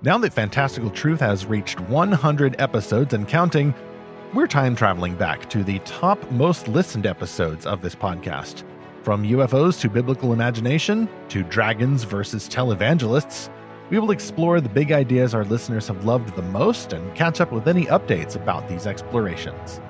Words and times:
Now 0.00 0.16
that 0.18 0.32
Fantastical 0.32 0.90
Truth 0.90 1.18
has 1.18 1.44
reached 1.44 1.80
100 1.80 2.60
episodes 2.60 3.14
and 3.14 3.26
counting, 3.26 3.74
we're 4.32 4.46
time 4.46 4.76
traveling 4.76 5.16
back 5.16 5.50
to 5.50 5.64
the 5.64 5.80
top 5.80 6.30
most 6.30 6.68
listened 6.68 7.04
episodes 7.04 7.66
of 7.66 7.82
this 7.82 7.96
podcast. 7.96 8.62
From 9.02 9.24
UFOs 9.24 9.80
to 9.80 9.90
biblical 9.90 10.32
imagination 10.32 11.08
to 11.30 11.42
dragons 11.42 12.04
versus 12.04 12.48
televangelists, 12.48 13.50
we 13.90 13.98
will 13.98 14.12
explore 14.12 14.60
the 14.60 14.68
big 14.68 14.92
ideas 14.92 15.34
our 15.34 15.44
listeners 15.44 15.88
have 15.88 16.04
loved 16.04 16.36
the 16.36 16.42
most 16.42 16.92
and 16.92 17.12
catch 17.16 17.40
up 17.40 17.50
with 17.50 17.66
any 17.66 17.86
updates 17.86 18.36
about 18.36 18.68
these 18.68 18.86
explorations. 18.86 19.80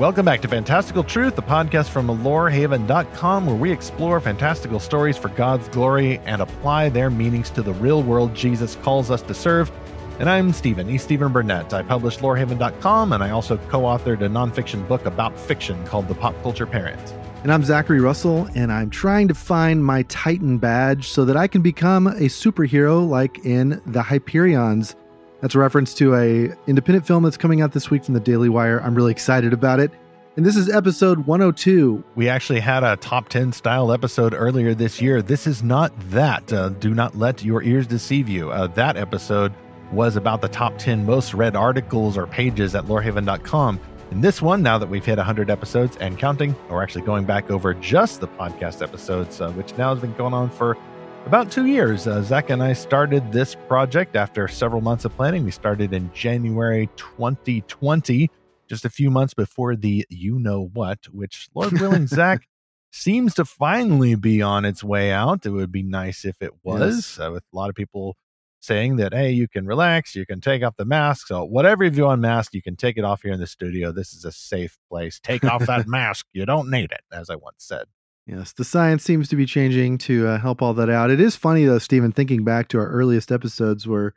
Welcome 0.00 0.24
back 0.24 0.40
to 0.40 0.48
Fantastical 0.48 1.04
Truth, 1.04 1.36
the 1.36 1.42
podcast 1.42 1.90
from 1.90 2.06
lorehaven.com, 2.06 3.44
where 3.44 3.54
we 3.54 3.70
explore 3.70 4.18
fantastical 4.18 4.80
stories 4.80 5.18
for 5.18 5.28
God's 5.28 5.68
glory 5.68 6.20
and 6.20 6.40
apply 6.40 6.88
their 6.88 7.10
meanings 7.10 7.50
to 7.50 7.60
the 7.60 7.74
real 7.74 8.02
world 8.02 8.34
Jesus 8.34 8.76
calls 8.76 9.10
us 9.10 9.20
to 9.20 9.34
serve. 9.34 9.70
And 10.18 10.30
I'm 10.30 10.54
Stephen, 10.54 10.88
E. 10.88 10.96
Stephen 10.96 11.34
Burnett. 11.34 11.74
I 11.74 11.82
publish 11.82 12.16
lorehaven.com, 12.16 13.12
and 13.12 13.22
I 13.22 13.28
also 13.28 13.58
co 13.68 13.82
authored 13.82 14.22
a 14.22 14.28
nonfiction 14.30 14.88
book 14.88 15.04
about 15.04 15.38
fiction 15.38 15.86
called 15.86 16.08
The 16.08 16.14
Pop 16.14 16.34
Culture 16.42 16.64
Parent. 16.64 17.14
And 17.42 17.52
I'm 17.52 17.62
Zachary 17.62 18.00
Russell, 18.00 18.48
and 18.54 18.72
I'm 18.72 18.88
trying 18.88 19.28
to 19.28 19.34
find 19.34 19.84
my 19.84 20.04
Titan 20.04 20.56
badge 20.56 21.08
so 21.08 21.26
that 21.26 21.36
I 21.36 21.46
can 21.46 21.60
become 21.60 22.06
a 22.06 22.30
superhero 22.30 23.06
like 23.06 23.44
in 23.44 23.82
The 23.84 24.00
Hyperions. 24.00 24.96
That's 25.40 25.54
a 25.54 25.58
reference 25.58 25.94
to 25.94 26.14
a 26.14 26.54
independent 26.66 27.06
film 27.06 27.22
that's 27.22 27.36
coming 27.36 27.62
out 27.62 27.72
this 27.72 27.90
week 27.90 28.04
from 28.04 28.14
the 28.14 28.20
Daily 28.20 28.48
Wire. 28.48 28.80
I'm 28.82 28.94
really 28.94 29.12
excited 29.12 29.52
about 29.52 29.80
it. 29.80 29.90
And 30.36 30.46
this 30.46 30.54
is 30.54 30.68
episode 30.68 31.26
102. 31.26 32.04
We 32.14 32.28
actually 32.28 32.60
had 32.60 32.84
a 32.84 32.96
top 32.96 33.28
10 33.28 33.52
style 33.52 33.90
episode 33.90 34.32
earlier 34.32 34.74
this 34.74 35.00
year. 35.00 35.22
This 35.22 35.46
is 35.46 35.62
not 35.62 35.92
that. 36.10 36.52
Uh, 36.52 36.68
do 36.68 36.94
not 36.94 37.16
let 37.16 37.42
your 37.42 37.62
ears 37.62 37.86
deceive 37.86 38.28
you. 38.28 38.50
Uh, 38.50 38.66
that 38.68 38.96
episode 38.96 39.52
was 39.92 40.16
about 40.16 40.40
the 40.40 40.48
top 40.48 40.78
10 40.78 41.04
most 41.04 41.34
read 41.34 41.56
articles 41.56 42.16
or 42.16 42.26
pages 42.26 42.74
at 42.74 42.84
lorehaven.com. 42.84 43.80
And 44.10 44.22
this 44.22 44.40
one, 44.42 44.62
now 44.62 44.76
that 44.78 44.88
we've 44.88 45.04
hit 45.04 45.18
100 45.18 45.50
episodes 45.50 45.96
and 45.96 46.18
counting, 46.18 46.54
we're 46.68 46.82
actually 46.82 47.04
going 47.04 47.24
back 47.24 47.50
over 47.50 47.74
just 47.74 48.20
the 48.20 48.28
podcast 48.28 48.82
episodes, 48.82 49.40
uh, 49.40 49.50
which 49.52 49.76
now 49.78 49.94
has 49.94 50.00
been 50.00 50.14
going 50.14 50.34
on 50.34 50.50
for 50.50 50.76
about 51.26 51.50
two 51.50 51.66
years. 51.66 52.06
Uh, 52.06 52.22
Zach 52.22 52.50
and 52.50 52.62
I 52.62 52.72
started 52.72 53.32
this 53.32 53.54
project 53.68 54.16
after 54.16 54.48
several 54.48 54.80
months 54.80 55.04
of 55.04 55.14
planning. 55.16 55.44
We 55.44 55.50
started 55.50 55.92
in 55.92 56.12
January 56.12 56.88
2020, 56.96 58.30
just 58.68 58.84
a 58.84 58.90
few 58.90 59.10
months 59.10 59.34
before 59.34 59.76
the 59.76 60.06
you 60.08 60.38
know 60.38 60.70
what, 60.72 60.98
which, 61.12 61.48
Lord 61.54 61.72
willing, 61.80 62.06
Zach 62.08 62.46
seems 62.92 63.34
to 63.34 63.44
finally 63.44 64.14
be 64.14 64.42
on 64.42 64.64
its 64.64 64.82
way 64.82 65.12
out. 65.12 65.46
It 65.46 65.50
would 65.50 65.72
be 65.72 65.82
nice 65.82 66.24
if 66.24 66.40
it 66.40 66.52
was, 66.62 67.16
yes. 67.18 67.26
uh, 67.26 67.30
with 67.32 67.44
a 67.52 67.56
lot 67.56 67.68
of 67.68 67.76
people 67.76 68.16
saying 68.60 68.96
that, 68.96 69.14
hey, 69.14 69.30
you 69.30 69.48
can 69.48 69.66
relax, 69.66 70.14
you 70.14 70.26
can 70.26 70.40
take 70.40 70.62
off 70.62 70.76
the 70.76 70.84
mask. 70.84 71.28
So, 71.28 71.44
whatever 71.44 71.84
you 71.84 71.90
do 71.90 72.06
on 72.06 72.20
mask, 72.20 72.54
you 72.54 72.62
can 72.62 72.76
take 72.76 72.96
it 72.96 73.04
off 73.04 73.22
here 73.22 73.32
in 73.32 73.40
the 73.40 73.46
studio. 73.46 73.92
This 73.92 74.12
is 74.12 74.24
a 74.24 74.32
safe 74.32 74.76
place. 74.88 75.20
Take 75.20 75.44
off 75.44 75.66
that 75.66 75.86
mask. 75.88 76.26
You 76.32 76.46
don't 76.46 76.70
need 76.70 76.92
it, 76.92 77.02
as 77.12 77.30
I 77.30 77.36
once 77.36 77.64
said. 77.64 77.84
Yes, 78.30 78.52
the 78.52 78.64
science 78.64 79.02
seems 79.02 79.28
to 79.30 79.36
be 79.36 79.44
changing 79.44 79.98
to 79.98 80.28
uh, 80.28 80.38
help 80.38 80.62
all 80.62 80.72
that 80.74 80.88
out. 80.88 81.10
It 81.10 81.20
is 81.20 81.34
funny 81.34 81.64
though, 81.64 81.80
Stephen, 81.80 82.12
thinking 82.12 82.44
back 82.44 82.68
to 82.68 82.78
our 82.78 82.86
earliest 82.86 83.32
episodes 83.32 83.88
where, 83.88 84.14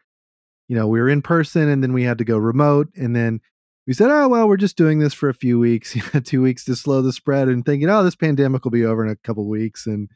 you 0.68 0.76
know, 0.76 0.88
we 0.88 1.02
were 1.02 1.10
in 1.10 1.24
person 1.24 1.68
and 1.68 1.82
then 1.82 1.94
we 1.94 2.04
had 2.04 2.20
to 2.20 2.24
go 2.24 2.38
remote, 2.38 2.90
and 2.96 3.16
then 3.16 3.42
we 3.88 3.94
said, 3.94 4.12
"Oh 4.12 4.28
well, 4.28 4.48
we're 4.48 4.58
just 4.58 4.78
doing 4.78 5.00
this 5.00 5.16
for 5.16 5.30
a 5.30 5.34
few 5.34 5.58
weeks, 5.58 5.98
two 6.26 6.44
weeks 6.44 6.64
to 6.66 6.76
slow 6.76 7.02
the 7.02 7.12
spread," 7.12 7.48
and 7.48 7.66
thinking, 7.66 7.90
"Oh, 7.90 8.04
this 8.04 8.16
pandemic 8.16 8.64
will 8.64 8.72
be 8.72 8.86
over 8.86 9.04
in 9.04 9.12
a 9.12 9.16
couple 9.16 9.50
weeks." 9.50 9.88
And 9.88 10.10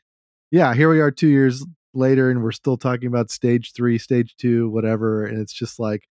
yeah, 0.52 0.76
here 0.76 0.90
we 0.90 1.00
are, 1.00 1.10
two 1.10 1.28
years 1.28 1.66
later, 1.96 2.30
and 2.30 2.44
we're 2.44 2.52
still 2.52 2.78
talking 2.78 3.08
about 3.08 3.32
stage 3.32 3.74
three, 3.76 3.98
stage 3.98 4.36
two, 4.38 4.70
whatever. 4.70 5.26
And 5.26 5.42
it's 5.42 5.54
just 5.54 5.80
like, 5.80 6.04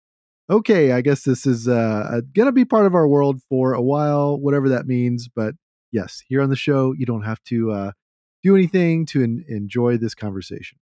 okay, 0.50 0.90
I 0.90 1.02
guess 1.02 1.22
this 1.22 1.46
is 1.46 1.68
uh, 1.68 2.20
gonna 2.34 2.52
be 2.52 2.64
part 2.64 2.86
of 2.86 2.96
our 2.96 3.06
world 3.06 3.40
for 3.48 3.74
a 3.74 3.82
while, 3.82 4.38
whatever 4.40 4.70
that 4.70 4.86
means. 4.86 5.28
But 5.28 5.54
yes, 5.96 6.22
here 6.28 6.42
on 6.42 6.50
the 6.50 6.56
show, 6.56 6.92
you 6.92 7.06
don't 7.06 7.22
have 7.22 7.42
to 7.44 7.72
uh, 7.72 7.92
do 8.42 8.54
anything 8.54 9.06
to 9.06 9.24
en- 9.24 9.44
enjoy 9.48 9.96
this 9.96 10.14
conversation. 10.14 10.78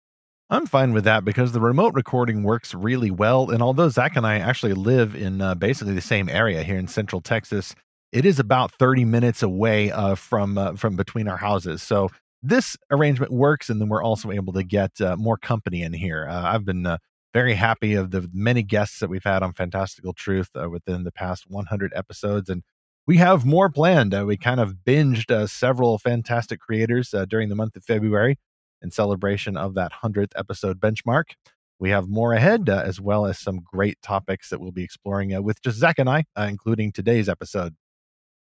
I'm 0.52 0.68
fine 0.68 0.94
with 0.94 1.04
that 1.04 1.26
because 1.26 1.52
the 1.52 1.60
remote 1.60 1.96
recording 1.96 2.44
works 2.44 2.76
really 2.76 3.12
well. 3.12 3.50
And 3.50 3.62
although 3.62 3.90
Zach 3.90 4.16
and 4.16 4.26
I 4.26 4.38
actually 4.38 4.74
live 4.74 5.16
in 5.16 5.42
uh, 5.42 5.56
basically 5.56 5.94
the 5.94 6.02
same 6.02 6.30
area 6.30 6.64
here 6.64 6.78
in 6.78 6.88
Central 6.88 7.22
Texas, 7.22 7.76
it 8.12 8.26
is 8.26 8.40
about 8.40 8.72
30 8.74 9.06
minutes 9.06 9.44
away 9.44 9.92
uh, 9.92 10.16
from 10.16 10.58
uh, 10.58 10.74
from 10.76 10.96
between 10.96 11.28
our 11.28 11.38
houses. 11.38 11.82
So 11.82 12.10
this 12.42 12.78
arrangement 12.92 13.32
works, 13.32 13.70
and 13.70 13.82
then 13.82 13.90
we're 13.90 14.04
also 14.04 14.32
able 14.32 14.54
to 14.54 14.64
get 14.64 15.02
uh, 15.02 15.16
more 15.18 15.38
company 15.38 15.82
in 15.82 15.94
here. 15.94 16.28
Uh, 16.28 16.54
I've 16.54 16.66
been 16.66 16.86
uh, 16.86 16.98
very 17.34 17.56
happy 17.56 17.96
of 17.96 18.12
the 18.12 18.30
many 18.32 18.64
guests 18.64 19.00
that 19.00 19.10
we've 19.10 19.24
had 19.24 19.44
on 19.44 19.54
Fantastical 19.54 20.14
Truth 20.14 20.50
within 20.70 21.04
the 21.04 21.12
past 21.12 21.46
100 21.48 21.94
episodes, 21.96 22.50
and 22.50 22.64
we 23.10 23.18
have 23.18 23.44
more 23.44 23.72
planned. 23.72 24.14
Uh, 24.14 24.24
we 24.24 24.38
kind 24.38 24.60
of 24.60 24.86
binged 24.86 25.32
uh, 25.32 25.48
several 25.48 25.98
fantastic 25.98 26.60
creators 26.60 27.12
uh, 27.12 27.26
during 27.26 27.50
the 27.50 27.56
month 27.56 27.76
of 27.76 27.84
February 27.84 28.38
in 28.84 28.92
celebration 28.92 29.58
of 29.58 29.74
that 29.74 29.92
100th 30.04 30.32
episode 30.36 30.80
benchmark. 30.80 31.32
We 31.80 31.90
have 31.90 32.08
more 32.08 32.34
ahead, 32.34 32.70
uh, 32.70 32.84
as 32.86 33.02
well 33.02 33.26
as 33.26 33.40
some 33.40 33.62
great 33.62 34.00
topics 34.04 34.52
that 34.52 34.62
we'll 34.62 34.72
be 34.72 34.84
exploring 34.84 35.34
uh, 35.34 35.42
with 35.42 35.60
just 35.64 35.80
Zach 35.80 35.98
and 35.98 36.08
I, 36.08 36.26
uh, 36.38 36.46
including 36.48 36.92
today's 36.92 37.28
episode. 37.28 37.74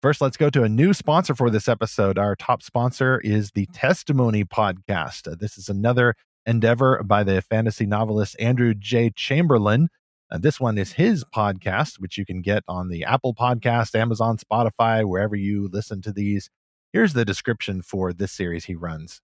First, 0.01 0.23
let's 0.23 0.39
go 0.39 0.49
to 0.49 0.63
a 0.63 0.69
new 0.71 0.95
sponsor 0.95 1.35
for 1.35 1.51
this 1.51 1.69
episode. 1.69 2.19
Our 2.19 2.35
top 2.35 2.63
sponsor 2.63 3.21
is 3.23 3.51
the 3.51 3.67
Testimony 3.75 4.45
Podcast. 4.47 5.41
this 5.41 5.59
is 5.59 5.69
another 5.69 6.15
endeavor 6.47 7.03
by 7.03 7.23
the 7.23 7.43
fantasy 7.43 7.85
novelist 7.85 8.35
Andrew 8.41 8.73
J. 8.73 9.11
Chamberlain. 9.15 9.91
Uh, 10.35 10.39
this 10.39 10.59
one 10.59 10.77
is 10.79 10.91
his 10.91 11.23
podcast, 11.23 12.01
which 12.01 12.19
you 12.19 12.27
can 12.27 12.43
get 12.43 12.65
on 12.67 12.89
the 12.89 13.05
Apple 13.05 13.37
Podcast, 13.37 13.95
Amazon, 13.95 14.37
Spotify, 14.37 15.09
wherever 15.09 15.37
you 15.37 15.69
listen 15.73 16.03
to 16.03 16.11
these. 16.11 16.51
Here's 16.93 17.13
the 17.13 17.25
description 17.25 17.83
for 17.83 18.13
this 18.13 18.33
series 18.33 18.65
he 18.65 18.75
runs. 18.75 19.21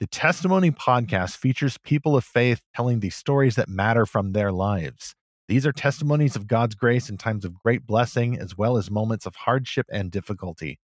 The 0.00 0.08
Testimony 0.08 0.72
Podcast 0.72 1.36
features 1.36 1.78
people 1.78 2.16
of 2.16 2.24
faith 2.24 2.62
telling 2.74 2.98
the 2.98 3.10
stories 3.10 3.54
that 3.54 3.68
matter 3.68 4.06
from 4.06 4.32
their 4.32 4.50
lives. 4.50 5.14
These 5.46 5.66
are 5.66 5.72
testimonies 5.72 6.34
of 6.34 6.48
God's 6.48 6.74
grace 6.74 7.08
in 7.08 7.16
times 7.16 7.44
of 7.44 7.62
great 7.62 7.86
blessing, 7.86 8.36
as 8.36 8.58
well 8.58 8.76
as 8.76 8.90
moments 8.90 9.26
of 9.26 9.36
hardship 9.36 9.86
and 9.92 10.10
difficulty. 10.10 10.80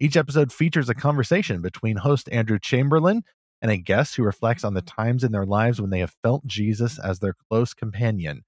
Each 0.00 0.18
episode 0.18 0.52
features 0.52 0.90
a 0.90 0.94
conversation 0.94 1.62
between 1.62 1.96
host 1.96 2.28
Andrew 2.30 2.58
Chamberlain 2.58 3.22
and 3.62 3.70
a 3.70 3.78
guest 3.78 4.16
who 4.16 4.22
reflects 4.22 4.64
on 4.64 4.74
the 4.74 4.82
times 4.82 5.24
in 5.24 5.32
their 5.32 5.46
lives 5.46 5.80
when 5.80 5.88
they 5.88 6.00
have 6.00 6.14
felt 6.22 6.46
Jesus 6.46 6.98
as 6.98 7.20
their 7.20 7.34
close 7.48 7.72
companion. 7.72 8.42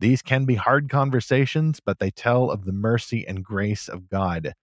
These 0.00 0.22
can 0.22 0.46
be 0.46 0.54
hard 0.54 0.88
conversations, 0.88 1.78
but 1.84 1.98
they 1.98 2.10
tell 2.10 2.50
of 2.50 2.64
the 2.64 2.72
mercy 2.72 3.26
and 3.28 3.44
grace 3.44 3.86
of 3.86 4.08
God. 4.08 4.54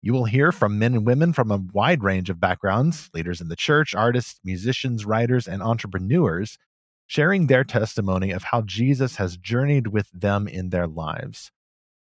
You 0.00 0.12
will 0.12 0.26
hear 0.26 0.52
from 0.52 0.78
men 0.78 0.94
and 0.94 1.04
women 1.04 1.32
from 1.32 1.50
a 1.50 1.64
wide 1.72 2.04
range 2.04 2.30
of 2.30 2.38
backgrounds 2.38 3.10
leaders 3.12 3.40
in 3.40 3.48
the 3.48 3.56
church, 3.56 3.94
artists, 3.94 4.38
musicians, 4.44 5.04
writers, 5.04 5.48
and 5.48 5.60
entrepreneurs 5.62 6.56
sharing 7.08 7.46
their 7.46 7.64
testimony 7.64 8.30
of 8.30 8.44
how 8.44 8.62
Jesus 8.62 9.16
has 9.16 9.36
journeyed 9.36 9.88
with 9.88 10.08
them 10.12 10.46
in 10.46 10.70
their 10.70 10.86
lives. 10.86 11.50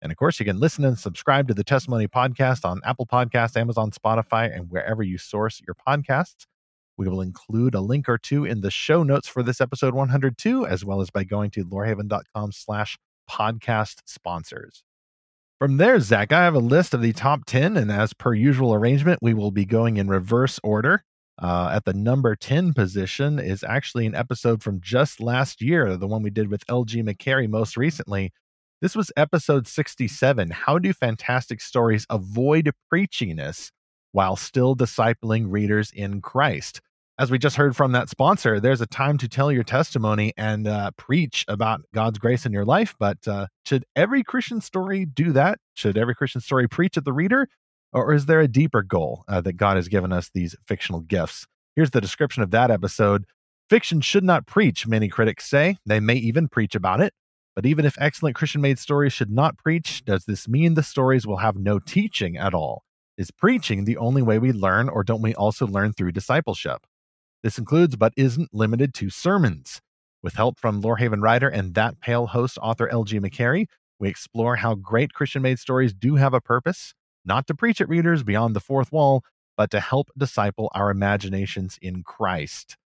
And 0.02 0.12
of 0.12 0.18
course, 0.18 0.40
you 0.40 0.46
can 0.46 0.60
listen 0.60 0.84
and 0.84 0.98
subscribe 0.98 1.48
to 1.48 1.54
the 1.54 1.64
Testimony 1.64 2.08
Podcast 2.08 2.66
on 2.66 2.82
Apple 2.84 3.06
Podcasts, 3.06 3.56
Amazon, 3.56 3.92
Spotify, 3.92 4.56
and 4.56 4.72
wherever 4.72 5.04
you 5.04 5.20
source 5.20 5.62
your 5.66 5.76
podcasts. 5.88 6.48
We 7.02 7.08
will 7.08 7.22
include 7.22 7.74
a 7.74 7.82
link 7.82 8.08
or 8.08 8.20
two 8.20 8.46
in 8.46 8.62
the 8.62 8.70
show 8.70 9.02
notes 9.02 9.28
for 9.28 9.42
this 9.42 9.60
episode 9.60 9.96
102, 9.96 10.68
as 10.68 10.86
well 10.86 11.02
as 11.02 11.10
by 11.10 11.24
going 11.24 11.50
to 11.50 11.66
lorehaven.com 11.66 12.52
slash 12.52 12.96
podcast 13.28 14.02
sponsors. 14.06 14.84
From 15.58 15.78
there, 15.78 16.00
Zach, 16.00 16.32
I 16.32 16.44
have 16.44 16.54
a 16.54 16.60
list 16.60 16.94
of 16.94 17.02
the 17.02 17.12
top 17.12 17.46
10, 17.48 17.76
and 17.76 17.92
as 17.92 18.14
per 18.14 18.36
usual 18.36 18.72
arrangement, 18.76 19.18
we 19.20 19.34
will 19.34 19.50
be 19.50 19.66
going 19.66 19.98
in 19.98 20.10
reverse 20.10 20.60
order. 20.64 21.04
Uh, 21.42 21.72
at 21.74 21.86
the 21.86 21.94
number 21.96 22.36
10 22.36 22.72
position 22.76 23.40
is 23.40 23.64
actually 23.64 24.06
an 24.06 24.14
episode 24.14 24.62
from 24.62 24.80
just 24.80 25.20
last 25.20 25.60
year, 25.60 25.98
the 25.98 26.06
one 26.06 26.22
we 26.22 26.30
did 26.30 26.52
with 26.52 26.64
LG 26.68 27.04
McCary 27.04 27.50
most 27.50 27.78
recently. 27.78 28.32
This 28.80 28.96
was 28.96 29.12
episode 29.18 29.66
67 29.66 30.52
How 30.52 30.78
Do 30.78 30.94
Fantastic 30.94 31.62
Stories 31.62 32.06
Avoid 32.12 32.70
Preachiness 32.94 33.72
While 34.12 34.36
Still 34.36 34.76
Discipling 34.76 35.46
Readers 35.50 35.90
in 35.92 36.22
Christ? 36.22 36.80
As 37.22 37.30
we 37.30 37.38
just 37.38 37.56
heard 37.56 37.76
from 37.76 37.92
that 37.92 38.10
sponsor, 38.10 38.60
there's 38.60 38.82
a 38.82 38.88
time 38.88 39.16
to 39.16 39.28
tell 39.28 39.52
your 39.52 39.64
testimony 39.64 40.34
and 40.38 40.68
uh, 40.68 40.90
preach 40.98 41.46
about 41.48 41.82
God's 41.94 42.18
grace 42.18 42.48
in 42.48 42.52
your 42.52 42.66
life. 42.66 42.96
But 42.98 43.20
uh, 43.28 43.46
should 43.64 43.86
every 43.96 44.24
Christian 44.24 44.60
story 44.60 45.06
do 45.06 45.32
that? 45.34 45.60
Should 45.76 46.00
every 46.00 46.16
Christian 46.16 46.42
story 46.42 46.68
preach 46.68 46.98
at 46.98 47.06
the 47.06 47.14
reader? 47.14 47.48
Or 47.94 48.12
is 48.12 48.26
there 48.26 48.40
a 48.40 48.48
deeper 48.48 48.82
goal 48.82 49.24
uh, 49.28 49.40
that 49.42 49.54
God 49.54 49.76
has 49.76 49.88
given 49.88 50.12
us 50.12 50.32
these 50.34 50.56
fictional 50.68 51.02
gifts? 51.02 51.46
Here's 51.76 51.92
the 51.92 52.02
description 52.02 52.42
of 52.42 52.50
that 52.52 52.72
episode. 52.72 53.26
Fiction 53.70 54.02
should 54.02 54.24
not 54.24 54.48
preach, 54.48 54.88
many 54.88 55.08
critics 55.08 55.48
say. 55.48 55.78
They 55.86 56.00
may 56.00 56.16
even 56.16 56.48
preach 56.48 56.74
about 56.74 57.02
it. 57.02 57.14
But 57.56 57.68
even 57.68 57.86
if 57.86 58.02
excellent 58.02 58.36
Christian 58.36 58.62
made 58.62 58.80
stories 58.80 59.14
should 59.14 59.30
not 59.30 59.60
preach, 59.60 60.04
does 60.06 60.26
this 60.26 60.48
mean 60.48 60.74
the 60.74 60.82
stories 60.82 61.28
will 61.28 61.38
have 61.38 61.56
no 61.56 61.78
teaching 61.78 62.36
at 62.36 62.56
all? 62.56 62.82
Is 63.16 63.30
preaching 63.30 63.86
the 63.86 63.98
only 63.98 64.24
way 64.24 64.40
we 64.40 64.52
learn, 64.52 64.90
or 64.90 65.04
don't 65.04 65.22
we 65.22 65.36
also 65.36 65.68
learn 65.68 65.94
through 65.94 66.14
discipleship? 66.14 66.82
This 67.44 67.58
includes, 67.58 67.96
but 67.96 68.14
isn't 68.16 68.54
limited 68.54 68.94
to, 68.96 69.10
sermons. 69.10 69.82
With 70.22 70.36
help 70.36 70.60
from 70.60 70.82
Lorehaven 70.82 71.22
writer 71.22 71.50
and 71.50 71.74
That 71.74 72.00
Pale 72.00 72.28
host 72.28 72.60
author 72.62 72.88
L.G. 72.88 73.20
McCary, 73.20 73.66
we 74.00 74.10
explore 74.10 74.58
how 74.58 74.76
great 74.76 75.14
Christian 75.14 75.42
made 75.42 75.60
stories 75.60 75.94
do 75.94 76.16
have 76.16 76.34
a 76.34 76.42
purpose, 76.42 76.94
not 77.26 77.48
to 77.48 77.56
preach 77.56 77.82
at 77.82 77.90
readers 77.90 78.24
beyond 78.24 78.56
the 78.56 78.60
fourth 78.60 78.92
wall, 78.92 79.24
but 79.58 79.72
to 79.72 79.80
help 79.80 80.10
disciple 80.18 80.72
our 80.76 80.92
imaginations 80.92 81.80
in 81.82 82.04
Christ. 82.04 82.78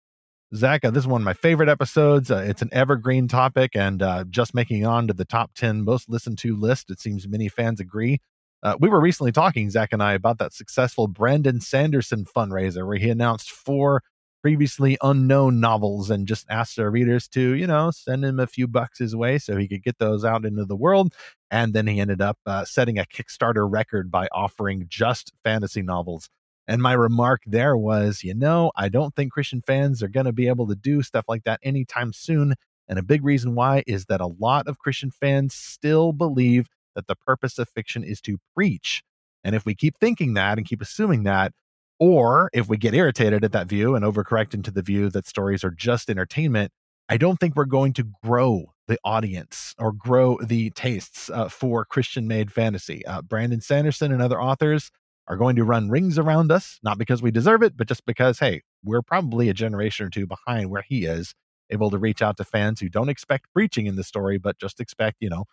Zach, 0.54 0.86
uh, 0.86 0.92
this 0.92 1.04
is 1.04 1.08
one 1.08 1.22
of 1.22 1.26
my 1.26 1.34
favorite 1.34 1.70
episodes. 1.70 2.32
Uh, 2.32 2.46
it's 2.48 2.62
an 2.62 2.70
evergreen 2.72 3.28
topic 3.28 3.76
and 3.76 4.02
uh, 4.02 4.24
just 4.30 4.54
making 4.54 4.86
on 4.86 5.08
to 5.08 5.14
the 5.14 5.26
top 5.26 5.52
10 5.56 5.84
most 5.84 6.10
listened 6.10 6.38
to 6.40 6.56
list. 6.56 6.90
It 6.90 7.00
seems 7.00 7.28
many 7.28 7.50
fans 7.50 7.80
agree. 7.80 8.20
Uh, 8.64 8.76
we 8.80 8.90
were 8.90 9.02
recently 9.02 9.32
talking, 9.32 9.70
Zach 9.70 9.90
and 9.92 10.02
I, 10.02 10.14
about 10.14 10.38
that 10.40 10.54
successful 10.54 11.08
Brandon 11.08 11.60
Sanderson 11.60 12.26
fundraiser 12.26 12.88
where 12.88 12.98
he 12.98 13.10
announced 13.10 13.52
four 13.52 14.02
previously 14.46 14.96
unknown 15.02 15.60
novels 15.60 16.12
and 16.12 16.28
just 16.28 16.46
asked 16.52 16.78
our 16.78 16.92
readers 16.92 17.28
to, 17.28 17.56
you 17.56 17.66
know, 17.66 17.90
send 17.90 18.24
him 18.24 18.40
a 18.40 18.46
few 18.46 18.68
bucks 18.68 19.00
his 19.00 19.16
way 19.16 19.40
so 19.40 19.58
he 19.58 19.68
could 19.68 19.84
get 19.84 19.98
those 19.98 20.24
out 20.24 20.46
into 20.46 20.64
the 20.64 20.76
world. 20.76 21.16
And 21.50 21.74
then 21.74 21.88
he 21.88 22.00
ended 22.00 22.22
up 22.22 22.38
uh, 22.46 22.64
setting 22.64 23.00
a 23.00 23.06
Kickstarter 23.06 23.68
record 23.68 24.12
by 24.12 24.28
offering 24.32 24.86
just 24.88 25.34
fantasy 25.44 25.82
novels. 25.82 26.30
And 26.68 26.80
my 26.80 26.94
remark 26.94 27.42
there 27.48 27.76
was, 27.76 28.24
you 28.24 28.36
know, 28.36 28.72
I 28.76 28.88
don't 28.88 29.16
think 29.16 29.34
Christian 29.34 29.64
fans 29.66 30.04
are 30.04 30.08
going 30.08 30.28
to 30.28 30.32
be 30.32 30.48
able 30.48 30.68
to 30.68 30.76
do 30.76 31.02
stuff 31.02 31.26
like 31.28 31.44
that 31.46 31.60
anytime 31.64 32.14
soon. 32.14 32.54
And 32.88 33.00
a 33.00 33.04
big 33.04 33.26
reason 33.26 33.56
why 33.56 33.82
is 33.88 34.06
that 34.10 34.22
a 34.22 34.28
lot 34.28 34.68
of 34.68 34.78
Christian 34.78 35.10
fans 35.10 35.56
still 35.56 36.14
believe 36.14 36.68
that 36.94 37.08
the 37.08 37.16
purpose 37.16 37.58
of 37.58 37.68
fiction 37.70 38.04
is 38.04 38.22
to 38.22 38.38
preach. 38.54 39.02
And 39.44 39.56
if 39.56 39.66
we 39.66 39.74
keep 39.74 39.98
thinking 40.00 40.36
that 40.36 40.60
and 40.60 40.68
keep 40.68 40.84
assuming 40.84 41.24
that, 41.24 41.52
or 42.00 42.50
if 42.54 42.68
we 42.68 42.78
get 42.78 42.94
irritated 42.94 43.44
at 43.44 43.52
that 43.54 43.68
view 43.68 43.96
and 43.96 44.04
overcorrect 44.04 44.54
into 44.54 44.72
the 44.72 44.82
view 44.82 45.10
that 45.10 45.28
stories 45.28 45.64
are 45.64 45.72
just 45.72 46.10
entertainment, 46.10 46.72
I 47.08 47.18
don't 47.18 47.40
think 47.40 47.56
we're 47.56 47.66
going 47.66 47.94
to 47.94 48.08
grow 48.24 48.74
the 48.88 48.98
audience 49.04 49.74
or 49.78 49.92
grow 49.92 50.38
the 50.44 50.70
tastes 50.72 51.30
uh, 51.30 51.50
for 51.50 51.86
Christian 51.86 52.28
made 52.28 52.52
fantasy. 52.52 53.06
Uh, 53.06 53.22
Brandon 53.22 53.62
Sanderson 53.62 54.12
and 54.12 54.22
other 54.22 54.42
authors 54.42 54.92
are 55.28 55.38
going 55.38 55.56
to 55.56 55.64
run 55.64 55.90
rings 55.90 56.20
around 56.20 56.52
us, 56.52 56.80
not 56.84 56.98
because 56.98 57.22
we 57.22 57.32
deserve 57.32 57.64
it, 57.64 57.76
but 57.76 57.88
just 57.88 58.06
because, 58.06 58.40
hey, 58.40 58.62
we're 58.84 59.02
probably 59.02 59.50
a 59.50 59.54
generation 59.54 60.06
or 60.06 60.10
two 60.10 60.28
behind 60.28 60.70
where 60.70 60.84
he 60.88 61.06
is, 61.06 61.34
able 61.72 61.90
to 61.90 61.98
reach 61.98 62.22
out 62.22 62.38
to 62.38 62.44
fans 62.44 62.80
who 62.80 62.90
don't 62.90 63.10
expect 63.10 63.52
preaching 63.54 63.88
in 63.88 63.96
the 63.96 64.04
story, 64.04 64.38
but 64.38 64.60
just 64.60 64.80
expect, 64.80 65.18
you 65.20 65.30
know, 65.30 65.46